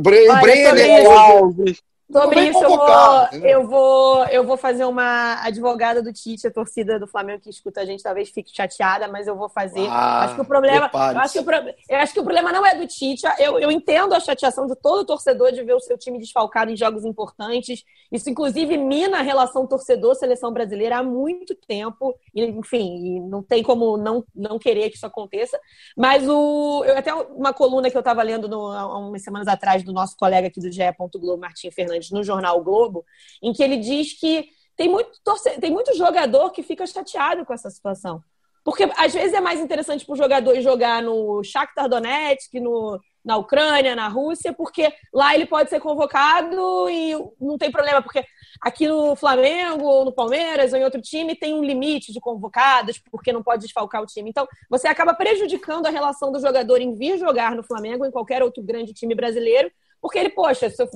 Brenner, 0.00 0.40
Brenner 0.40 1.10
Alves. 1.10 1.82
Sobre 2.10 2.48
isso, 2.48 2.64
eu 2.64 2.70
vou, 2.70 3.28
eu, 3.32 3.66
vou, 3.66 4.24
eu 4.26 4.44
vou 4.44 4.56
fazer 4.56 4.84
uma 4.86 5.44
advogada 5.44 6.02
do 6.02 6.10
Tite, 6.10 6.46
a 6.46 6.50
torcida 6.50 6.98
do 6.98 7.06
Flamengo 7.06 7.42
que 7.42 7.50
escuta 7.50 7.82
a 7.82 7.84
gente 7.84 8.02
talvez 8.02 8.30
fique 8.30 8.50
chateada, 8.54 9.06
mas 9.08 9.26
eu 9.26 9.36
vou 9.36 9.50
fazer. 9.50 9.86
Ah, 9.90 10.24
acho 10.24 10.34
que 10.34 10.40
o 10.40 10.44
problema. 10.44 10.90
Eu 10.92 11.18
acho 11.18 11.32
que 11.34 11.38
o, 11.38 11.52
eu 11.90 11.98
acho 11.98 12.12
que 12.14 12.20
o 12.20 12.24
problema 12.24 12.50
não 12.50 12.64
é 12.64 12.74
do 12.74 12.86
Tite. 12.86 13.26
Eu, 13.38 13.58
eu 13.58 13.70
entendo 13.70 14.14
a 14.14 14.20
chateação 14.20 14.66
de 14.66 14.74
todo 14.74 15.04
torcedor 15.04 15.52
de 15.52 15.62
ver 15.62 15.74
o 15.74 15.80
seu 15.80 15.98
time 15.98 16.18
desfalcado 16.18 16.70
em 16.70 16.76
jogos 16.76 17.04
importantes. 17.04 17.84
Isso, 18.10 18.30
inclusive, 18.30 18.78
mina 18.78 19.18
a 19.18 19.22
relação 19.22 19.66
torcedor-seleção 19.66 20.50
brasileira 20.50 20.96
há 20.96 21.02
muito 21.02 21.54
tempo. 21.54 22.18
E, 22.34 22.42
enfim, 22.42 23.20
não 23.28 23.42
tem 23.42 23.62
como 23.62 23.98
não, 23.98 24.24
não 24.34 24.58
querer 24.58 24.88
que 24.88 24.96
isso 24.96 25.06
aconteça. 25.06 25.60
Mas 25.94 26.26
o. 26.26 26.82
Eu, 26.86 26.96
até 26.96 27.12
uma 27.12 27.52
coluna 27.52 27.90
que 27.90 27.96
eu 27.96 28.00
estava 28.00 28.22
lendo 28.22 28.48
no, 28.48 28.68
há 28.68 28.98
umas 28.98 29.22
semanas 29.22 29.46
atrás 29.46 29.82
do 29.82 29.92
nosso 29.92 30.16
colega 30.16 30.48
aqui 30.48 30.58
do 30.58 30.72
GE. 30.72 30.82
Globo, 31.18 31.40
Martim 31.40 31.70
Fernandes 31.70 31.97
no 32.12 32.22
jornal 32.22 32.58
o 32.58 32.64
Globo, 32.64 33.04
em 33.42 33.52
que 33.52 33.62
ele 33.62 33.76
diz 33.76 34.18
que 34.18 34.48
tem 34.76 34.88
muito, 34.88 35.10
torce... 35.24 35.50
tem 35.58 35.70
muito 35.70 35.96
jogador 35.96 36.50
que 36.50 36.62
fica 36.62 36.86
chateado 36.86 37.44
com 37.44 37.52
essa 37.52 37.70
situação. 37.70 38.22
Porque 38.64 38.88
às 38.96 39.14
vezes 39.14 39.32
é 39.32 39.40
mais 39.40 39.60
interessante 39.60 40.04
para 40.04 40.12
o 40.12 40.16
jogador 40.16 40.60
jogar 40.60 41.02
no 41.02 41.42
Shakhtar 41.42 41.88
Donetsk, 41.88 42.60
no, 42.60 43.00
na 43.24 43.36
Ucrânia, 43.36 43.96
na 43.96 44.08
Rússia, 44.08 44.52
porque 44.52 44.92
lá 45.12 45.34
ele 45.34 45.46
pode 45.46 45.70
ser 45.70 45.80
convocado 45.80 46.88
e 46.90 47.14
não 47.40 47.56
tem 47.56 47.70
problema, 47.70 48.02
porque 48.02 48.22
aqui 48.60 48.86
no 48.86 49.16
Flamengo, 49.16 49.86
ou 49.86 50.04
no 50.04 50.12
Palmeiras, 50.12 50.72
ou 50.72 50.78
em 50.78 50.84
outro 50.84 51.00
time, 51.00 51.34
tem 51.34 51.54
um 51.54 51.64
limite 51.64 52.12
de 52.12 52.20
convocados, 52.20 52.98
porque 53.10 53.32
não 53.32 53.42
pode 53.42 53.62
desfalcar 53.62 54.02
o 54.02 54.06
time. 54.06 54.30
Então, 54.30 54.46
você 54.68 54.86
acaba 54.86 55.14
prejudicando 55.14 55.86
a 55.86 55.90
relação 55.90 56.30
do 56.30 56.40
jogador 56.40 56.80
em 56.80 56.94
vir 56.94 57.18
jogar 57.18 57.56
no 57.56 57.62
Flamengo, 57.62 58.04
em 58.04 58.10
qualquer 58.10 58.42
outro 58.42 58.62
grande 58.62 58.92
time 58.92 59.14
brasileiro, 59.14 59.70
porque 60.00 60.18
ele, 60.18 60.30
poxa, 60.30 60.70
se 60.70 60.82
eu, 60.82 60.88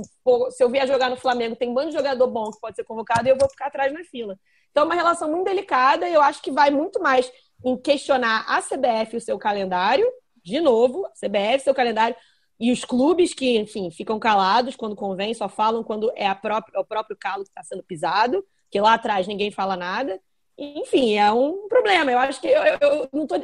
se 0.51 0.63
eu 0.63 0.69
vier 0.69 0.87
jogar 0.87 1.11
no 1.11 1.17
Flamengo, 1.17 1.57
tem 1.57 1.69
um 1.69 1.75
bando 1.75 1.91
de 1.91 1.97
jogador 1.97 2.27
bom 2.27 2.51
que 2.51 2.61
pode 2.61 2.77
ser 2.77 2.85
convocado 2.85 3.27
e 3.27 3.31
eu 3.31 3.37
vou 3.37 3.49
ficar 3.49 3.67
atrás 3.67 3.93
na 3.93 4.05
fila. 4.05 4.39
Então, 4.71 4.85
é 4.85 4.87
uma 4.87 4.95
relação 4.95 5.31
muito 5.31 5.45
delicada 5.45 6.09
e 6.09 6.15
eu 6.15 6.23
acho 6.23 6.43
que 6.43 6.51
vai 6.51 6.71
muito 6.71 7.01
mais 7.01 7.31
em 7.65 7.77
questionar 7.77 8.45
a 8.49 8.61
CBF 8.63 9.15
e 9.15 9.17
o 9.17 9.21
seu 9.21 9.39
calendário 9.39 10.07
de 10.45 10.61
novo, 10.61 11.07
CBF, 11.15 11.65
seu 11.65 11.75
calendário, 11.75 12.17
e 12.59 12.71
os 12.71 12.85
clubes 12.85 13.33
que, 13.33 13.59
enfim, 13.59 13.91
ficam 13.91 14.19
calados 14.19 14.77
quando 14.77 14.97
convém, 14.97 15.35
só 15.35 15.49
falam 15.49 15.83
quando 15.83 16.13
é, 16.15 16.33
própria, 16.35 16.77
é 16.77 16.81
o 16.81 16.85
próprio 16.85 17.17
calo 17.17 17.45
que 17.45 17.51
está 17.51 17.63
sendo 17.63 17.83
pisado, 17.83 18.45
que 18.71 18.81
lá 18.81 18.95
atrás 18.95 19.27
ninguém 19.27 19.51
fala 19.51 19.77
nada. 19.77 20.21
Enfim, 20.63 21.17
é 21.17 21.33
um 21.33 21.67
problema. 21.69 22.13
Eu 22.13 22.19
acho 22.21 22.41
que 22.41 22.47
eu, 22.47 22.63
eu 22.81 23.09
não 23.13 23.25
estou 23.25 23.41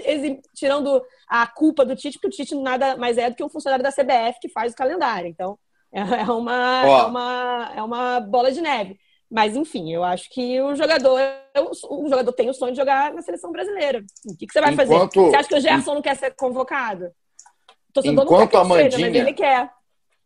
tirando 0.54 1.02
a 1.28 1.46
culpa 1.48 1.84
do 1.84 1.96
Tite, 1.96 2.18
porque 2.20 2.28
o 2.28 2.30
Tite 2.30 2.54
nada 2.54 2.96
mais 2.96 3.18
é 3.18 3.28
do 3.28 3.34
que 3.34 3.42
um 3.42 3.48
funcionário 3.48 3.82
da 3.82 3.90
CBF 3.90 4.38
que 4.40 4.48
faz 4.48 4.72
o 4.72 4.76
calendário. 4.76 5.28
Então, 5.28 5.58
é, 5.92 6.00
é 6.00 6.30
uma, 6.30 6.86
é 6.86 7.02
uma, 7.02 7.72
é 7.76 7.82
uma 7.82 8.20
bola 8.20 8.52
de 8.52 8.60
neve. 8.60 8.96
Mas, 9.28 9.56
enfim, 9.56 9.92
eu 9.92 10.04
acho 10.04 10.30
que 10.30 10.60
o 10.62 10.74
jogador, 10.76 11.20
o 11.90 12.08
jogador 12.08 12.32
tem 12.32 12.48
o 12.48 12.54
sonho 12.54 12.72
de 12.72 12.78
jogar 12.78 13.12
na 13.12 13.20
seleção 13.20 13.50
brasileira. 13.50 14.02
O 14.24 14.36
que, 14.36 14.46
que 14.46 14.52
você 14.52 14.60
vai 14.60 14.72
Enquanto... 14.72 14.88
fazer? 14.88 15.30
Você 15.30 15.36
acha 15.36 15.48
que 15.48 15.54
o 15.56 15.60
Gerson 15.60 15.94
não 15.94 16.02
quer 16.02 16.16
ser 16.16 16.34
convocado? 16.34 17.10
Enquanto 18.04 18.54
a 18.56 18.64
Mandinha, 18.64 18.90
seja, 18.90 19.06
ele 19.06 19.32
quer. 19.32 19.70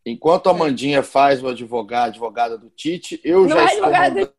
Enquanto 0.05 0.49
a 0.49 0.55
Mandinha 0.55 1.03
faz 1.03 1.43
o 1.43 1.49
advogado, 1.49 2.09
advogada 2.09 2.59
do 2.59 2.69
Tite, 2.71 3.21
eu 3.23 3.43
não 3.43 3.51
já 3.51 3.63
é 3.63 3.75
estou 3.75 3.91
mandando, 3.91 4.33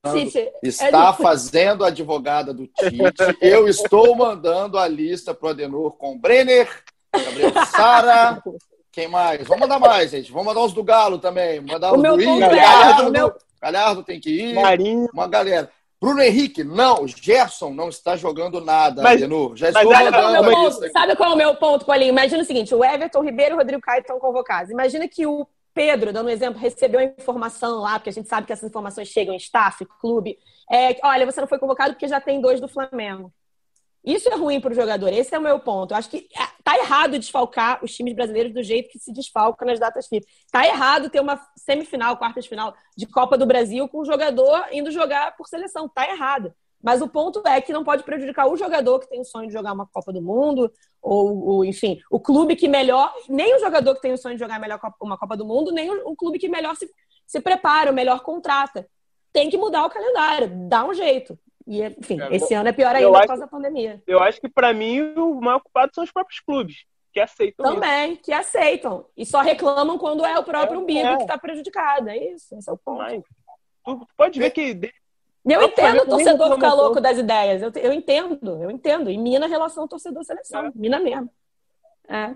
está 0.62 1.10
é 1.10 1.24
fazendo 1.24 1.86
a 1.86 1.88
advogada 1.88 2.54
do 2.54 2.68
Tite. 2.68 3.38
eu 3.42 3.68
estou 3.68 4.14
mandando 4.14 4.78
a 4.78 4.88
lista 4.88 5.34
para 5.34 5.48
o 5.48 5.50
Adenor 5.52 5.92
com 5.98 6.18
Brenner, 6.18 6.70
Gabriel 7.14 7.54
Sara, 7.72 8.44
quem 8.92 9.08
mais? 9.08 9.48
Vamos 9.48 9.62
mandar 9.62 9.80
mais, 9.80 10.12
gente. 10.12 10.32
Vamos 10.32 10.48
mandar 10.48 10.62
os 10.62 10.74
do 10.74 10.84
Galo 10.84 11.18
também. 11.18 11.62
Mandar 11.62 11.94
o 11.94 11.96
os 11.96 12.02
do 12.04 12.16
Rio, 12.16 12.40
Galhardo, 12.40 13.12
meu... 13.12 13.34
Galhardo 13.62 14.04
tem 14.04 14.20
que 14.20 14.30
ir. 14.30 14.54
Marinho. 14.54 15.08
Uma 15.14 15.28
galera. 15.28 15.72
Bruno 16.00 16.22
Henrique, 16.22 16.66
não, 16.66 17.08
Gerson 17.08 17.70
não 17.70 17.88
está 17.88 18.18
jogando 18.18 18.60
nada, 18.60 19.02
mas, 19.02 19.14
Adenor. 19.14 19.56
Já 19.56 19.70
estou 19.70 19.94
é 19.94 20.44
ponto, 20.44 20.92
sabe 20.92 21.16
qual 21.16 21.32
é 21.32 21.34
o 21.34 21.38
meu 21.38 21.56
ponto, 21.56 21.86
Paulinho? 21.86 22.10
Imagina 22.10 22.44
o 22.44 22.46
seguinte: 22.46 22.76
o 22.76 22.84
Everton 22.84 23.24
Ribeiro 23.24 23.54
e 23.54 23.56
o 23.56 23.58
Rodrigo 23.58 23.82
Caio 23.82 24.02
estão 24.02 24.20
convocados. 24.20 24.70
Imagina 24.70 25.08
que 25.08 25.26
o 25.26 25.48
Pedro, 25.74 26.14
dando 26.14 26.28
um 26.28 26.30
exemplo, 26.30 26.60
recebeu 26.60 27.00
a 27.00 27.04
informação 27.04 27.80
lá, 27.80 28.00
porque 28.00 28.10
a 28.10 28.14
gente 28.14 28.30
sabe 28.30 28.46
que 28.46 28.54
essas 28.54 28.70
informações 28.70 29.08
chegam 29.08 29.34
em 29.34 29.38
staff, 29.38 29.84
clube. 30.00 30.38
É, 30.72 30.98
olha, 31.04 31.26
você 31.26 31.42
não 31.42 31.48
foi 31.48 31.58
convocado 31.58 31.94
porque 31.94 32.08
já 32.08 32.22
tem 32.22 32.40
dois 32.40 32.62
do 32.62 32.68
Flamengo. 32.68 33.34
Isso 34.04 34.28
é 34.28 34.36
ruim 34.36 34.60
para 34.60 34.72
o 34.72 34.76
jogador. 34.76 35.08
Esse 35.14 35.34
é 35.34 35.40
o 35.40 35.42
meu 35.42 35.60
ponto. 35.60 35.94
Eu 35.94 35.98
acho 35.98 36.10
que 36.10 36.28
é, 36.36 36.48
tá 36.64 36.78
errado 36.78 37.18
desfalcar 37.18 37.84
os 37.84 37.96
times 37.96 38.14
brasileiros 38.14 38.54
do 38.54 38.62
jeito 38.62 38.90
que 38.90 39.00
se 39.00 39.14
desfalca 39.14 39.66
nas 39.66 39.80
datas 39.80 40.08
FIFA. 40.08 40.28
Tá 40.52 40.68
errado 40.68 41.10
ter 41.10 41.22
uma 41.22 41.40
semifinal, 41.56 42.18
quarta 42.18 42.42
de 42.42 42.50
final 42.50 42.76
de 42.98 43.08
Copa 43.08 43.38
do 43.38 43.46
Brasil 43.46 43.88
com 43.88 44.00
o 44.00 44.06
jogador 44.06 44.66
indo 44.72 44.92
jogar 44.92 45.36
por 45.38 45.48
seleção. 45.48 45.88
Tá 45.88 46.08
errado. 46.10 46.54
Mas 46.84 47.02
o 47.02 47.08
ponto 47.08 47.42
é 47.48 47.62
que 47.62 47.72
não 47.72 47.84
pode 47.84 48.04
prejudicar 48.04 48.46
o 48.46 48.58
jogador 48.58 49.00
que 49.00 49.08
tem 49.08 49.22
o 49.22 49.26
sonho 49.26 49.48
de 49.48 49.54
jogar 49.54 49.72
uma 49.72 49.88
Copa 49.88 50.12
do 50.12 50.22
Mundo, 50.22 50.70
ou, 51.02 51.48
ou 51.48 51.66
enfim, 51.66 51.98
o 52.12 52.20
clube 52.20 52.58
que 52.58 52.68
melhor, 52.68 53.14
nem 53.30 53.56
o 53.56 53.60
jogador 53.60 53.96
que 53.96 54.02
tem 54.02 54.12
o 54.12 54.18
sonho 54.18 54.36
de 54.36 54.42
jogar 54.42 54.60
melhor 54.60 54.80
uma 55.02 55.18
Copa 55.18 55.38
do 55.38 55.46
Mundo, 55.46 55.72
nem 55.72 55.90
o, 55.90 56.10
o 56.10 56.16
clube 56.16 56.38
que 56.38 56.50
melhor 56.50 56.76
se, 56.76 56.90
se 57.26 57.40
prepara, 57.40 57.90
o 57.90 57.94
melhor 57.94 58.20
contrata. 58.20 58.86
Tem 59.32 59.50
que 59.50 59.58
mudar 59.58 59.86
o 59.86 59.90
calendário, 59.90 60.52
dá 60.68 60.86
um 60.86 60.94
jeito. 60.94 61.40
E, 61.66 61.82
enfim, 61.82 62.20
é, 62.22 62.36
esse 62.36 62.54
ano 62.54 62.68
é 62.68 62.74
pior 62.74 62.94
ainda 62.94 63.10
por 63.10 63.28
causa 63.28 63.44
da 63.44 63.48
pandemia. 63.48 64.04
Eu 64.06 64.20
acho 64.20 64.42
que, 64.42 64.50
para 64.50 64.74
mim, 64.74 65.14
o 65.16 65.40
maior 65.40 65.62
culpado 65.62 65.94
são 65.96 66.04
os 66.04 66.12
próprios 66.12 66.42
clubes, 66.42 66.84
que 67.14 67.20
aceitam 67.22 67.66
Também, 67.66 68.14
isso. 68.14 68.22
que 68.24 68.34
aceitam. 68.34 69.06
E 69.16 69.26
só 69.26 69.40
reclamam 69.40 69.98
quando 69.98 70.26
é 70.26 70.38
o 70.38 70.44
próprio 70.44 70.80
é, 70.80 70.84
umbigo 70.84 71.08
é. 71.08 71.16
que 71.16 71.24
está 71.24 71.38
prejudicado. 71.38 72.10
É 72.10 72.18
isso, 72.18 72.54
esse 72.58 72.70
é 72.70 72.74
o 72.74 72.78
ponto. 72.78 72.98
Mas, 72.98 73.24
tu 73.86 74.08
pode 74.18 74.38
ver 74.38 74.52
que. 74.52 74.92
Eu 75.46 75.64
entendo 75.64 76.04
o 76.04 76.06
torcedor 76.06 76.54
ficar 76.54 76.74
louco 76.74 77.02
das 77.02 77.18
ideias. 77.18 77.62
Eu, 77.62 77.72
eu 77.76 77.94
entendo, 77.94 78.38
eu 78.62 78.72
entendo. 78.72 79.10
E 79.10 79.18
mina 79.18 79.46
a 79.46 79.50
relação 79.50 79.88
torcedor-seleção. 79.88 80.68
É. 80.68 80.72
Mina 80.74 81.00
mesmo. 81.00 81.30
É. 82.08 82.36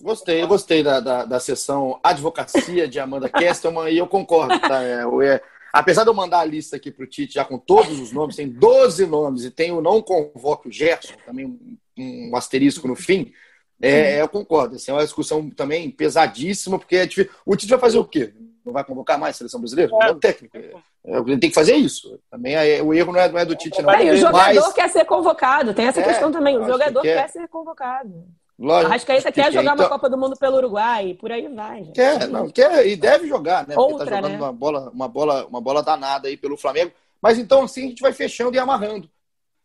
Gostei, 0.00 0.42
eu 0.42 0.48
gostei 0.48 0.82
da, 0.82 1.00
da, 1.00 1.24
da 1.24 1.40
sessão 1.40 1.98
Advocacia 2.02 2.86
de 2.86 3.00
Amanda 3.00 3.28
Kestelman 3.28 3.90
e 3.90 3.98
eu 3.98 4.06
concordo. 4.06 4.58
Tá? 4.60 4.82
É, 4.82 5.02
é, 5.24 5.42
Apesar 5.72 6.04
de 6.04 6.10
eu 6.10 6.14
mandar 6.14 6.40
a 6.40 6.44
lista 6.44 6.76
aqui 6.76 6.90
para 6.90 7.04
o 7.04 7.06
Tite 7.06 7.34
já 7.34 7.44
com 7.44 7.58
todos 7.58 8.00
os 8.00 8.12
nomes, 8.12 8.36
tem 8.36 8.48
12 8.48 9.06
nomes 9.06 9.44
e 9.44 9.50
tem 9.50 9.72
o 9.72 9.82
não 9.82 10.00
convoque 10.00 10.68
o 10.68 10.72
Gerson, 10.72 11.14
também 11.24 11.44
um, 11.44 11.76
um 11.98 12.36
asterisco 12.36 12.88
no 12.88 12.96
fim, 12.96 13.32
é, 13.80 14.20
eu 14.22 14.28
concordo. 14.28 14.76
Assim, 14.76 14.90
é 14.90 14.94
uma 14.94 15.04
discussão 15.04 15.50
também 15.50 15.90
pesadíssima, 15.90 16.78
porque 16.78 16.96
é 16.96 17.06
difícil. 17.06 17.30
O 17.44 17.54
Tite 17.54 17.70
vai 17.70 17.78
fazer 17.78 17.98
o 17.98 18.04
quê? 18.04 18.32
Não 18.66 18.72
vai 18.72 18.82
convocar 18.82 19.16
mais 19.16 19.36
a 19.36 19.38
seleção 19.38 19.60
brasileira? 19.60 19.92
É, 20.02 20.08
é 20.08 20.10
o 20.10 20.16
técnico. 20.16 20.56
É, 20.56 20.72
ele 21.04 21.38
tem 21.38 21.48
que 21.48 21.54
fazer 21.54 21.76
isso. 21.76 22.18
Também 22.28 22.56
é, 22.56 22.82
o 22.82 22.92
erro 22.92 23.12
não 23.12 23.20
é, 23.20 23.28
não 23.28 23.38
é 23.38 23.44
do 23.44 23.54
Tite, 23.54 23.80
não. 23.80 23.92
É, 23.92 24.10
o 24.10 24.16
jogador 24.16 24.60
mas... 24.60 24.72
quer 24.72 24.90
ser 24.90 25.04
convocado, 25.04 25.72
tem 25.72 25.86
essa 25.86 26.00
é, 26.00 26.04
questão 26.04 26.32
também. 26.32 26.58
O 26.58 26.66
jogador 26.66 27.00
que 27.00 27.06
quer. 27.06 27.22
quer 27.22 27.28
ser 27.28 27.48
convocado. 27.48 28.24
Lógico. 28.58 28.86
Arrascaeta 28.90 29.30
quer 29.30 29.52
jogar 29.52 29.74
então... 29.74 29.84
uma 29.84 29.88
Copa 29.88 30.10
do 30.10 30.18
Mundo 30.18 30.36
pelo 30.36 30.56
Uruguai, 30.56 31.14
por 31.14 31.30
aí 31.30 31.46
vai. 31.46 31.84
Gente. 31.84 31.92
Quer, 31.92 32.26
não, 32.26 32.48
quer 32.48 32.86
e 32.86 32.96
deve 32.96 33.28
jogar, 33.28 33.68
né? 33.68 33.74
Outra, 33.76 33.98
Porque 33.98 34.10
tá 34.10 34.16
jogando 34.16 34.32
né? 34.32 34.38
uma, 34.38 34.52
bola, 34.52 34.90
uma, 34.92 35.08
bola, 35.08 35.46
uma 35.46 35.60
bola 35.60 35.82
danada 35.82 36.26
aí 36.26 36.36
pelo 36.36 36.56
Flamengo. 36.56 36.90
Mas 37.22 37.38
então, 37.38 37.62
assim, 37.62 37.84
a 37.84 37.88
gente 37.88 38.02
vai 38.02 38.12
fechando 38.12 38.56
e 38.56 38.58
amarrando. 38.58 39.08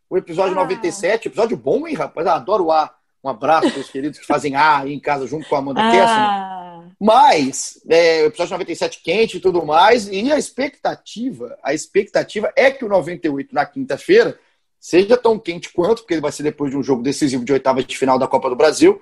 O 0.10 0.18
episódio 0.18 0.52
ah. 0.52 0.62
97, 0.62 1.28
episódio 1.28 1.58
bom, 1.58 1.88
hein, 1.88 1.96
rapaz? 1.96 2.28
Eu 2.28 2.34
adoro 2.34 2.66
o 2.66 2.72
A. 2.72 2.94
Um 3.24 3.30
abraço 3.30 3.72
para 3.72 3.80
os 3.80 3.90
queridos 3.90 4.20
que 4.20 4.26
fazem 4.26 4.56
A 4.56 4.80
aí 4.80 4.94
em 4.94 5.00
casa 5.00 5.26
junto 5.26 5.48
com 5.48 5.56
a 5.56 5.60
Amanda 5.60 5.82
ah. 5.82 5.92
Kessler. 5.92 6.61
Mas, 7.04 7.82
é, 7.90 8.22
o 8.22 8.28
episódio 8.28 8.52
97 8.52 9.02
quente 9.02 9.38
e 9.38 9.40
tudo 9.40 9.66
mais, 9.66 10.08
e 10.08 10.32
a 10.32 10.38
expectativa, 10.38 11.58
a 11.64 11.74
expectativa 11.74 12.54
é 12.56 12.70
que 12.70 12.86
o 12.86 12.88
98 12.88 13.56
na 13.56 13.66
quinta-feira 13.66 14.38
seja 14.80 15.18
tão 15.18 15.40
quente 15.40 15.74
quanto, 15.74 16.04
porque 16.04 16.14
ele 16.14 16.22
vai 16.22 16.32
ser 16.32 16.44
depois 16.44 16.70
de 16.70 16.78
um 16.78 16.84
jogo 16.84 17.02
decisivo 17.02 17.44
de 17.44 17.54
oitava 17.54 17.84
de 17.84 17.98
final 17.98 18.20
da 18.20 18.28
Copa 18.28 18.52
do 18.52 18.56
Brasil. 18.56 19.02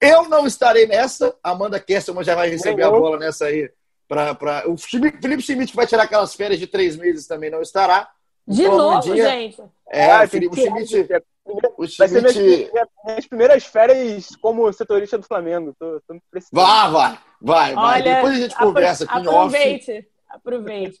Eu 0.00 0.28
não 0.28 0.46
estarei 0.46 0.86
nessa. 0.86 1.34
Amanda 1.42 1.80
Kesselman 1.80 2.22
já 2.22 2.36
vai 2.36 2.48
receber 2.48 2.84
a 2.84 2.90
bola 2.90 3.18
nessa 3.18 3.46
aí. 3.46 3.68
Pra, 4.06 4.36
pra... 4.36 4.62
O 4.68 4.76
Felipe 4.76 5.42
Schmidt, 5.42 5.72
que 5.72 5.76
vai 5.76 5.86
tirar 5.88 6.04
aquelas 6.04 6.36
férias 6.36 6.60
de 6.60 6.68
três 6.68 6.94
meses, 6.94 7.26
também 7.26 7.50
não 7.50 7.60
estará. 7.60 8.08
De 8.46 8.62
então, 8.62 8.78
novo, 8.78 8.90
Amandinha... 8.92 9.28
gente. 9.28 9.60
É, 9.90 10.12
ah, 10.12 10.22
o 10.22 10.28
Felipe 10.28 10.60
Schmidt. 10.60 11.08
O 11.44 11.86
Schmidt... 11.86 11.98
Vai 11.98 12.08
ser 12.08 12.22
minhas, 12.22 12.70
minhas, 13.04 13.26
primeiras 13.26 13.64
férias 13.64 14.36
como 14.36 14.72
setorista 14.72 15.18
do 15.18 15.26
Flamengo. 15.26 15.74
Tô, 15.78 16.00
tô 16.06 16.14
vai, 16.52 16.90
vai, 16.90 17.18
vai, 17.40 17.74
vai. 17.74 18.02
Depois 18.02 18.34
a 18.34 18.40
gente 18.40 18.56
conversa 18.56 19.04
aqui 19.04 19.18
aproveite. 19.28 20.08
Aproveite, 20.28 20.98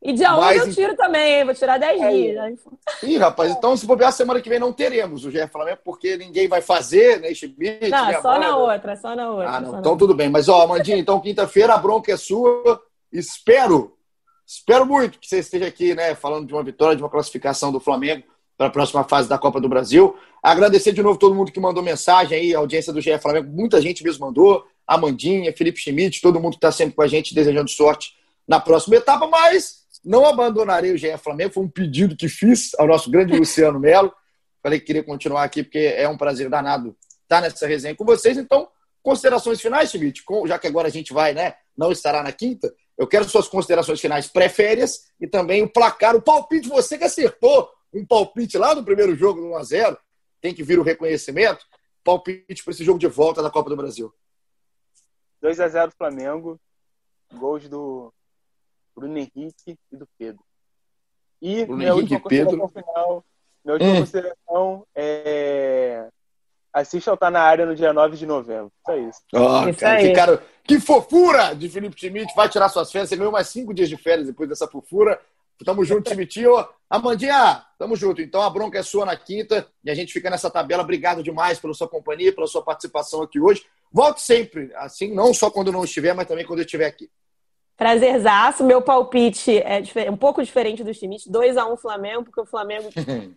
E 0.00 0.12
dia 0.12 0.36
11 0.36 0.40
Mas... 0.40 0.58
eu 0.58 0.74
tiro 0.74 0.96
também, 0.96 1.44
vou 1.44 1.54
tirar 1.54 1.76
10 1.78 2.00
é. 2.00 2.10
dias. 2.10 2.36
Né? 2.36 2.56
Ih, 3.02 3.18
rapaz, 3.18 3.50
então 3.50 3.76
se 3.76 3.84
bobear, 3.84 4.12
semana 4.12 4.40
que 4.40 4.48
vem 4.48 4.58
não 4.58 4.72
teremos 4.72 5.24
o 5.24 5.30
GE 5.30 5.44
Flamengo, 5.48 5.80
porque 5.84 6.16
ninguém 6.16 6.46
vai 6.46 6.62
fazer, 6.62 7.20
né? 7.20 7.34
Schmidt, 7.34 7.90
não, 7.90 8.22
só 8.22 8.38
na 8.38 8.56
outra, 8.56 8.96
só 8.96 9.16
na 9.16 9.30
outra. 9.30 9.50
Ah, 9.50 9.60
não, 9.60 9.80
então 9.80 9.96
tudo 9.96 10.14
bem. 10.14 10.28
Mas, 10.28 10.48
ó, 10.48 10.62
Amandinha, 10.62 10.96
então 10.96 11.20
quinta-feira 11.20 11.74
a 11.74 11.78
bronca 11.78 12.12
é 12.12 12.16
sua. 12.16 12.80
Espero, 13.12 13.96
espero 14.46 14.86
muito 14.86 15.18
que 15.18 15.26
você 15.26 15.38
esteja 15.40 15.66
aqui, 15.66 15.94
né, 15.94 16.14
falando 16.14 16.46
de 16.46 16.52
uma 16.52 16.62
vitória, 16.62 16.94
de 16.94 17.02
uma 17.02 17.10
classificação 17.10 17.72
do 17.72 17.80
Flamengo 17.80 18.22
para 18.58 18.66
a 18.66 18.70
próxima 18.70 19.04
fase 19.04 19.28
da 19.28 19.38
Copa 19.38 19.60
do 19.60 19.68
Brasil. 19.68 20.16
Agradecer 20.42 20.92
de 20.92 21.00
novo 21.00 21.16
todo 21.16 21.34
mundo 21.34 21.52
que 21.52 21.60
mandou 21.60 21.80
mensagem 21.80 22.36
aí, 22.36 22.54
a 22.54 22.58
audiência 22.58 22.92
do 22.92 23.00
GE 23.00 23.16
Flamengo, 23.18 23.48
muita 23.48 23.80
gente 23.80 24.02
mesmo 24.02 24.26
mandou. 24.26 24.66
Amandinha, 24.84 25.54
Felipe 25.56 25.78
Schmidt, 25.78 26.20
todo 26.20 26.40
mundo 26.40 26.52
que 26.52 26.58
está 26.58 26.72
sempre 26.72 26.96
com 26.96 27.02
a 27.02 27.06
gente, 27.06 27.34
desejando 27.34 27.70
sorte 27.70 28.14
na 28.48 28.58
próxima 28.58 28.96
etapa, 28.96 29.28
mas 29.28 29.84
não 30.04 30.26
abandonarei 30.26 30.92
o 30.92 30.98
GE 30.98 31.16
Flamengo, 31.18 31.54
foi 31.54 31.62
um 31.62 31.68
pedido 31.68 32.16
que 32.16 32.28
fiz 32.28 32.72
ao 32.78 32.86
nosso 32.86 33.10
grande 33.10 33.38
Luciano 33.38 33.78
Melo. 33.78 34.12
Falei 34.60 34.80
que 34.80 34.86
queria 34.86 35.04
continuar 35.04 35.44
aqui, 35.44 35.62
porque 35.62 35.78
é 35.78 36.08
um 36.08 36.16
prazer 36.16 36.48
danado 36.50 36.96
estar 37.22 37.40
nessa 37.40 37.66
resenha 37.66 37.94
com 37.94 38.04
vocês. 38.04 38.36
Então, 38.36 38.66
considerações 39.02 39.60
finais, 39.60 39.90
Schmidt, 39.90 40.24
já 40.46 40.58
que 40.58 40.66
agora 40.66 40.88
a 40.88 40.90
gente 40.90 41.12
vai, 41.12 41.32
né? 41.32 41.54
Não 41.76 41.92
estará 41.92 42.22
na 42.22 42.32
quinta. 42.32 42.72
Eu 42.96 43.06
quero 43.06 43.28
suas 43.28 43.46
considerações 43.46 44.00
finais 44.00 44.26
pré-férias 44.26 45.02
e 45.20 45.28
também 45.28 45.62
o 45.62 45.68
placar, 45.68 46.16
o 46.16 46.22
palpite, 46.22 46.68
você 46.68 46.98
que 46.98 47.04
acertou 47.04 47.68
um 47.92 48.04
palpite 48.06 48.58
lá 48.58 48.74
no 48.74 48.84
primeiro 48.84 49.14
jogo, 49.14 49.40
no 49.40 49.50
1x0, 49.50 49.96
tem 50.40 50.54
que 50.54 50.62
vir 50.62 50.78
o 50.78 50.82
reconhecimento. 50.82 51.64
Palpite 52.04 52.62
para 52.62 52.70
esse 52.72 52.84
jogo 52.84 52.98
de 52.98 53.06
volta 53.06 53.42
da 53.42 53.50
Copa 53.50 53.70
do 53.70 53.76
Brasil. 53.76 54.12
2 55.40 55.60
a 55.60 55.68
0 55.68 55.92
Flamengo. 55.96 56.58
Gols 57.34 57.68
do 57.68 58.12
Bruno 58.94 59.18
Henrique 59.18 59.78
e 59.92 59.96
do 59.96 60.08
Pedro. 60.18 60.42
E 61.40 61.64
Bruno 61.64 61.78
minha 61.78 61.92
Henrique 61.92 62.14
última 62.14 62.28
Pedro. 62.28 62.68
final, 62.68 63.24
minha 63.64 63.74
última 63.74 63.92
hum. 63.92 64.00
consideração 64.00 64.86
é 64.94 66.08
assista 66.72 67.10
ao 67.10 67.16
Tá 67.16 67.30
na 67.30 67.40
Área 67.40 67.66
no 67.66 67.74
dia 67.74 67.92
9 67.92 68.16
de 68.16 68.26
novembro. 68.26 68.72
Só 68.84 68.96
isso. 68.96 69.20
Oh, 69.32 69.68
isso 69.68 69.80
cara, 69.80 70.00
que, 70.00 70.12
cara, 70.12 70.42
que 70.64 70.80
fofura 70.80 71.54
de 71.54 71.68
Felipe 71.68 71.98
Schmidt. 71.98 72.34
Vai 72.34 72.48
tirar 72.48 72.68
suas 72.68 72.90
férias. 72.90 73.08
Você 73.08 73.16
ganhou 73.16 73.32
mais 73.32 73.48
cinco 73.48 73.74
dias 73.74 73.88
de 73.88 73.96
férias 73.96 74.26
depois 74.26 74.48
dessa 74.48 74.68
fofura. 74.68 75.20
Tamo 75.64 75.84
junto, 75.84 76.10
Schmidtinho. 76.10 76.52
Amandinha, 76.88 77.64
tamo 77.78 77.96
junto. 77.96 78.22
Então 78.22 78.42
a 78.42 78.50
bronca 78.50 78.78
é 78.78 78.82
sua 78.82 79.04
na 79.04 79.16
quinta 79.16 79.66
e 79.84 79.90
a 79.90 79.94
gente 79.94 80.12
fica 80.12 80.30
nessa 80.30 80.50
tabela. 80.50 80.82
Obrigado 80.82 81.22
demais 81.22 81.58
pela 81.58 81.74
sua 81.74 81.88
companhia, 81.88 82.32
pela 82.32 82.46
sua 82.46 82.62
participação 82.62 83.22
aqui 83.22 83.40
hoje. 83.40 83.64
Volte 83.92 84.20
sempre, 84.20 84.70
assim, 84.76 85.12
não 85.12 85.32
só 85.34 85.50
quando 85.50 85.72
não 85.72 85.84
estiver, 85.84 86.14
mas 86.14 86.26
também 86.26 86.46
quando 86.46 86.60
eu 86.60 86.64
estiver 86.64 86.86
aqui. 86.86 87.10
Prazerzaço. 87.76 88.64
Meu 88.64 88.82
palpite 88.82 89.58
é 89.58 90.10
um 90.10 90.16
pouco 90.16 90.42
diferente 90.42 90.82
do 90.82 90.92
Schmidt. 90.92 91.30
2x1 91.30 91.72
um 91.72 91.76
Flamengo, 91.76 92.24
porque 92.24 92.40
o 92.40 92.46
Flamengo 92.46 92.88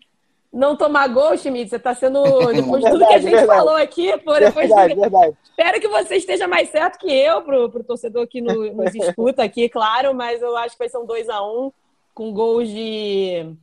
não 0.52 0.76
tomar 0.76 1.08
gol, 1.08 1.38
Schmidt. 1.38 1.70
Você 1.70 1.76
está 1.76 1.94
sendo, 1.94 2.24
depois 2.52 2.84
de 2.84 2.90
tudo 2.90 3.08
que 3.08 3.14
a 3.14 3.20
gente 3.20 3.36
verdade. 3.36 3.60
falou 3.60 3.76
aqui, 3.76 4.18
por 4.20 4.40
depois 4.40 4.68
verdade, 4.68 4.96
de... 4.96 5.00
verdade. 5.00 5.38
espero 5.44 5.80
que 5.80 5.88
você 5.88 6.16
esteja 6.16 6.48
mais 6.48 6.70
certo 6.70 6.98
que 6.98 7.12
eu, 7.12 7.42
pro, 7.42 7.70
pro 7.70 7.84
torcedor 7.84 8.28
que 8.28 8.42
no, 8.42 8.74
nos 8.74 8.96
escuta 8.96 9.44
aqui, 9.44 9.70
claro, 9.70 10.14
mas 10.14 10.42
eu 10.42 10.58
acho 10.58 10.76
que 10.76 10.80
vai 10.80 10.90
ser 10.90 10.98
um 10.98 11.06
2x1 11.06 11.68
um, 11.68 11.72
com 12.14 12.32
gols 12.32 12.70
de 12.70 13.55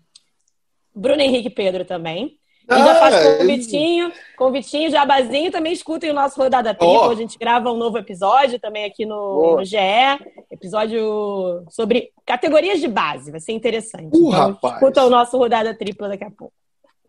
Bruno 0.94 1.20
Henrique 1.20 1.50
Pedro 1.50 1.84
também. 1.84 2.38
E 2.70 2.74
ah, 2.74 2.78
já 2.78 2.94
faz 2.96 3.22
com 3.22 3.44
o 3.44 3.46
Vitinho, 3.46 4.12
com 4.36 4.44
o 4.44 4.52
Vitinho, 4.52 4.90
Jabazinho, 4.90 5.50
também 5.50 5.72
escutem 5.72 6.10
o 6.10 6.14
nosso 6.14 6.38
Rodada 6.38 6.74
Tripla, 6.74 7.08
oh. 7.08 7.10
a 7.10 7.14
gente 7.14 7.38
grava 7.38 7.72
um 7.72 7.78
novo 7.78 7.96
episódio 7.96 8.60
também 8.60 8.84
aqui 8.84 9.06
no, 9.06 9.56
no 9.56 9.64
GE, 9.64 9.78
episódio 10.50 11.64
sobre 11.70 12.10
categorias 12.26 12.78
de 12.78 12.86
base, 12.86 13.30
vai 13.30 13.40
ser 13.40 13.52
interessante. 13.52 14.14
Uh, 14.14 14.28
então, 14.28 14.30
rapaz. 14.30 14.74
escuta 14.74 15.02
o 15.02 15.08
nosso 15.08 15.38
Rodada 15.38 15.74
Tripla 15.74 16.10
daqui 16.10 16.24
a 16.24 16.30
pouco. 16.30 16.52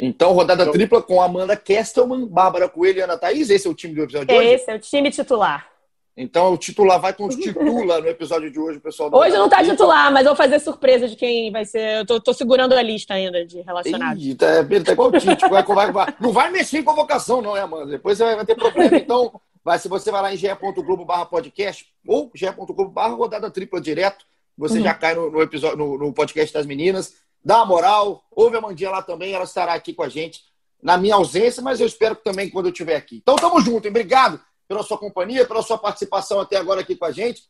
Então, 0.01 0.31
rodada 0.31 0.63
então... 0.63 0.71
tripla 0.71 1.01
com 1.01 1.21
Amanda 1.21 1.57
Kestelman, 1.57 2.25
Bárbara 2.25 2.69
Coelho 2.69 2.99
e 2.99 3.01
Ana 3.01 3.17
Thaís. 3.17 3.49
Esse 3.49 3.67
é 3.67 3.69
o 3.69 3.75
time 3.75 3.93
do 3.93 4.03
episódio 4.03 4.27
de 4.27 4.33
hoje? 4.33 4.47
Esse 4.47 4.71
é 4.71 4.75
o 4.75 4.79
time 4.79 5.11
titular. 5.11 5.68
Então, 6.21 6.51
o 6.51 6.57
titular 6.57 6.99
vai 6.99 7.13
com 7.13 7.29
titula 7.31 8.01
no 8.01 8.07
episódio 8.07 8.51
de 8.51 8.59
hoje, 8.59 8.77
pessoal. 8.77 9.09
Hoje 9.13 9.37
não 9.37 9.47
tá 9.47 9.63
titular, 9.63 10.11
mas 10.11 10.25
eu 10.25 10.31
vou 10.31 10.35
fazer 10.35 10.59
surpresa 10.59 11.07
de 11.07 11.15
quem 11.15 11.49
vai 11.49 11.63
ser. 11.63 11.99
Eu 11.99 12.05
tô, 12.05 12.19
tô 12.19 12.33
segurando 12.33 12.73
a 12.73 12.81
lista 12.81 13.13
ainda 13.13 13.45
de 13.45 13.61
relacionados. 13.61 14.21
Eita, 14.21 14.45
é, 14.45 14.79
tá 14.81 14.91
igual 14.91 15.07
o 15.07 15.11
Tite. 15.17 15.47
vai, 15.49 15.63
vai, 15.63 15.91
vai, 15.93 16.15
não 16.19 16.33
vai 16.33 16.51
mexer 16.51 16.79
em 16.79 16.83
convocação, 16.83 17.41
não, 17.41 17.55
é, 17.55 17.61
Amanda? 17.61 17.85
Depois 17.85 18.17
você 18.17 18.35
vai, 18.35 18.45
ter 18.45 18.55
problema. 18.55 18.89
Então, 18.99 19.39
vai, 19.63 19.79
se 19.79 19.87
você 19.87 20.11
vai 20.11 20.21
lá 20.21 20.33
em 20.33 20.37
ge.globo 20.37 21.05
barra 21.05 21.25
podcast 21.25 21.87
ou 22.05 22.29
ge.globo 22.35 22.89
barra 22.89 23.13
rodada 23.13 23.49
tripla 23.49 23.79
direto, 23.79 24.25
você 24.57 24.77
uhum. 24.77 24.83
já 24.83 24.93
cai 24.93 25.15
no, 25.15 25.31
no 25.31 25.41
episódio, 25.41 25.77
no, 25.77 25.97
no 25.97 26.13
podcast 26.13 26.53
das 26.53 26.65
meninas 26.65 27.13
dá 27.43 27.57
uma 27.57 27.65
moral. 27.65 28.23
Ouve 28.29 28.57
a 28.57 28.61
Mandinha 28.61 28.89
lá 28.89 29.01
também, 29.01 29.31
ela 29.31 29.45
estará 29.45 29.73
aqui 29.73 29.93
com 29.93 30.03
a 30.03 30.09
gente 30.09 30.41
na 30.83 30.97
minha 30.97 31.15
ausência, 31.15 31.61
mas 31.61 31.79
eu 31.79 31.87
espero 31.87 32.15
que 32.15 32.23
também 32.23 32.49
quando 32.49 32.65
eu 32.65 32.71
estiver 32.71 32.97
aqui. 32.97 33.17
Então, 33.21 33.37
tamo 33.37 33.61
junto, 33.61 33.85
hein? 33.85 33.89
Obrigado 33.91 34.41
pela 34.69 34.83
sua 34.83 34.99
companhia, 34.99 35.45
pela 35.45 35.63
sua 35.63 35.79
participação 35.79 36.39
até 36.39 36.55
agora 36.55 36.81
aqui 36.81 36.95
com 36.95 37.05
a 37.05 37.11
gente. 37.11 37.41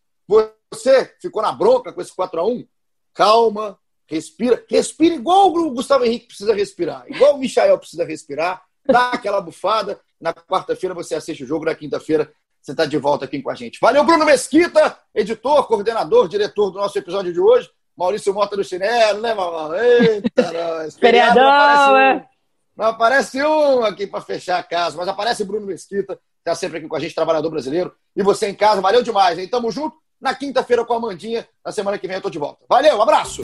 Você 0.72 1.14
ficou 1.22 1.42
na 1.42 1.52
bronca 1.52 1.92
com 1.92 2.02
esse 2.02 2.16
4 2.16 2.40
a 2.40 2.46
1 2.46 2.66
Calma, 3.14 3.78
respira. 4.08 4.64
Respira 4.70 5.14
igual 5.14 5.54
o 5.54 5.72
Gustavo 5.72 6.06
Henrique 6.06 6.28
precisa 6.28 6.54
respirar, 6.54 7.04
igual 7.10 7.36
o 7.36 7.38
Michael 7.38 7.78
precisa 7.78 8.06
respirar. 8.06 8.64
Dá 8.86 9.10
aquela 9.10 9.42
bufada. 9.42 10.00
Na 10.20 10.34
quarta-feira 10.34 10.96
você 10.96 11.16
assiste 11.16 11.44
o 11.44 11.48
jogo, 11.48 11.66
na 11.66 11.76
quinta-feira 11.76 12.32
você 12.62 12.72
está 12.72 12.86
de 12.86 12.98
volta 12.98 13.26
aqui 13.26 13.42
com 13.42 13.50
a 13.50 13.56
gente. 13.56 13.80
Valeu, 13.82 14.04
Bruno 14.04 14.26
Mesquita, 14.26 14.98
editor, 15.14 15.68
coordenador, 15.68 16.28
diretor 16.30 16.72
do 16.72 16.78
nosso 16.78 16.98
episódio 16.98 17.34
de 17.34 17.40
hoje. 17.40 17.70
Maurício 17.98 18.34
Mota 18.34 18.56
no 18.56 18.64
chinelo, 18.64 19.20
né, 19.20 19.34
mamãe? 19.34 19.80
Eita, 19.80 20.52
nós. 20.54 20.98
Feriadão, 20.98 21.44
não 21.44 21.52
aparece, 21.52 21.92
um, 21.92 21.98
é. 21.98 22.30
não 22.78 22.86
aparece 22.86 23.44
um 23.44 23.84
aqui 23.84 24.08
para 24.08 24.22
fechar 24.22 24.60
a 24.60 24.64
casa, 24.64 24.96
mas 24.96 25.08
aparece 25.10 25.44
Bruno 25.44 25.66
Mesquita, 25.68 26.18
está 26.50 26.56
sempre 26.56 26.80
aqui 26.80 26.88
com 26.88 26.96
a 26.96 27.00
gente, 27.00 27.14
trabalhador 27.14 27.50
brasileiro. 27.50 27.94
E 28.16 28.24
você 28.24 28.50
em 28.50 28.56
casa, 28.56 28.82
valeu 28.82 29.04
demais, 29.04 29.38
hein? 29.38 29.48
Tamo 29.48 29.72
junto. 29.72 29.96
Na 30.20 30.36
quinta-feira 30.36 30.84
com 30.84 30.94
a 30.94 30.98
Amandinha. 30.98 31.48
Na 31.66 31.72
semana 31.72 31.98
que 31.98 32.08
vem 32.08 32.18
eu 32.18 32.22
tô 32.22 32.30
de 32.30 32.40
volta. 32.40 32.66
Valeu, 32.68 33.02
abraço! 33.02 33.44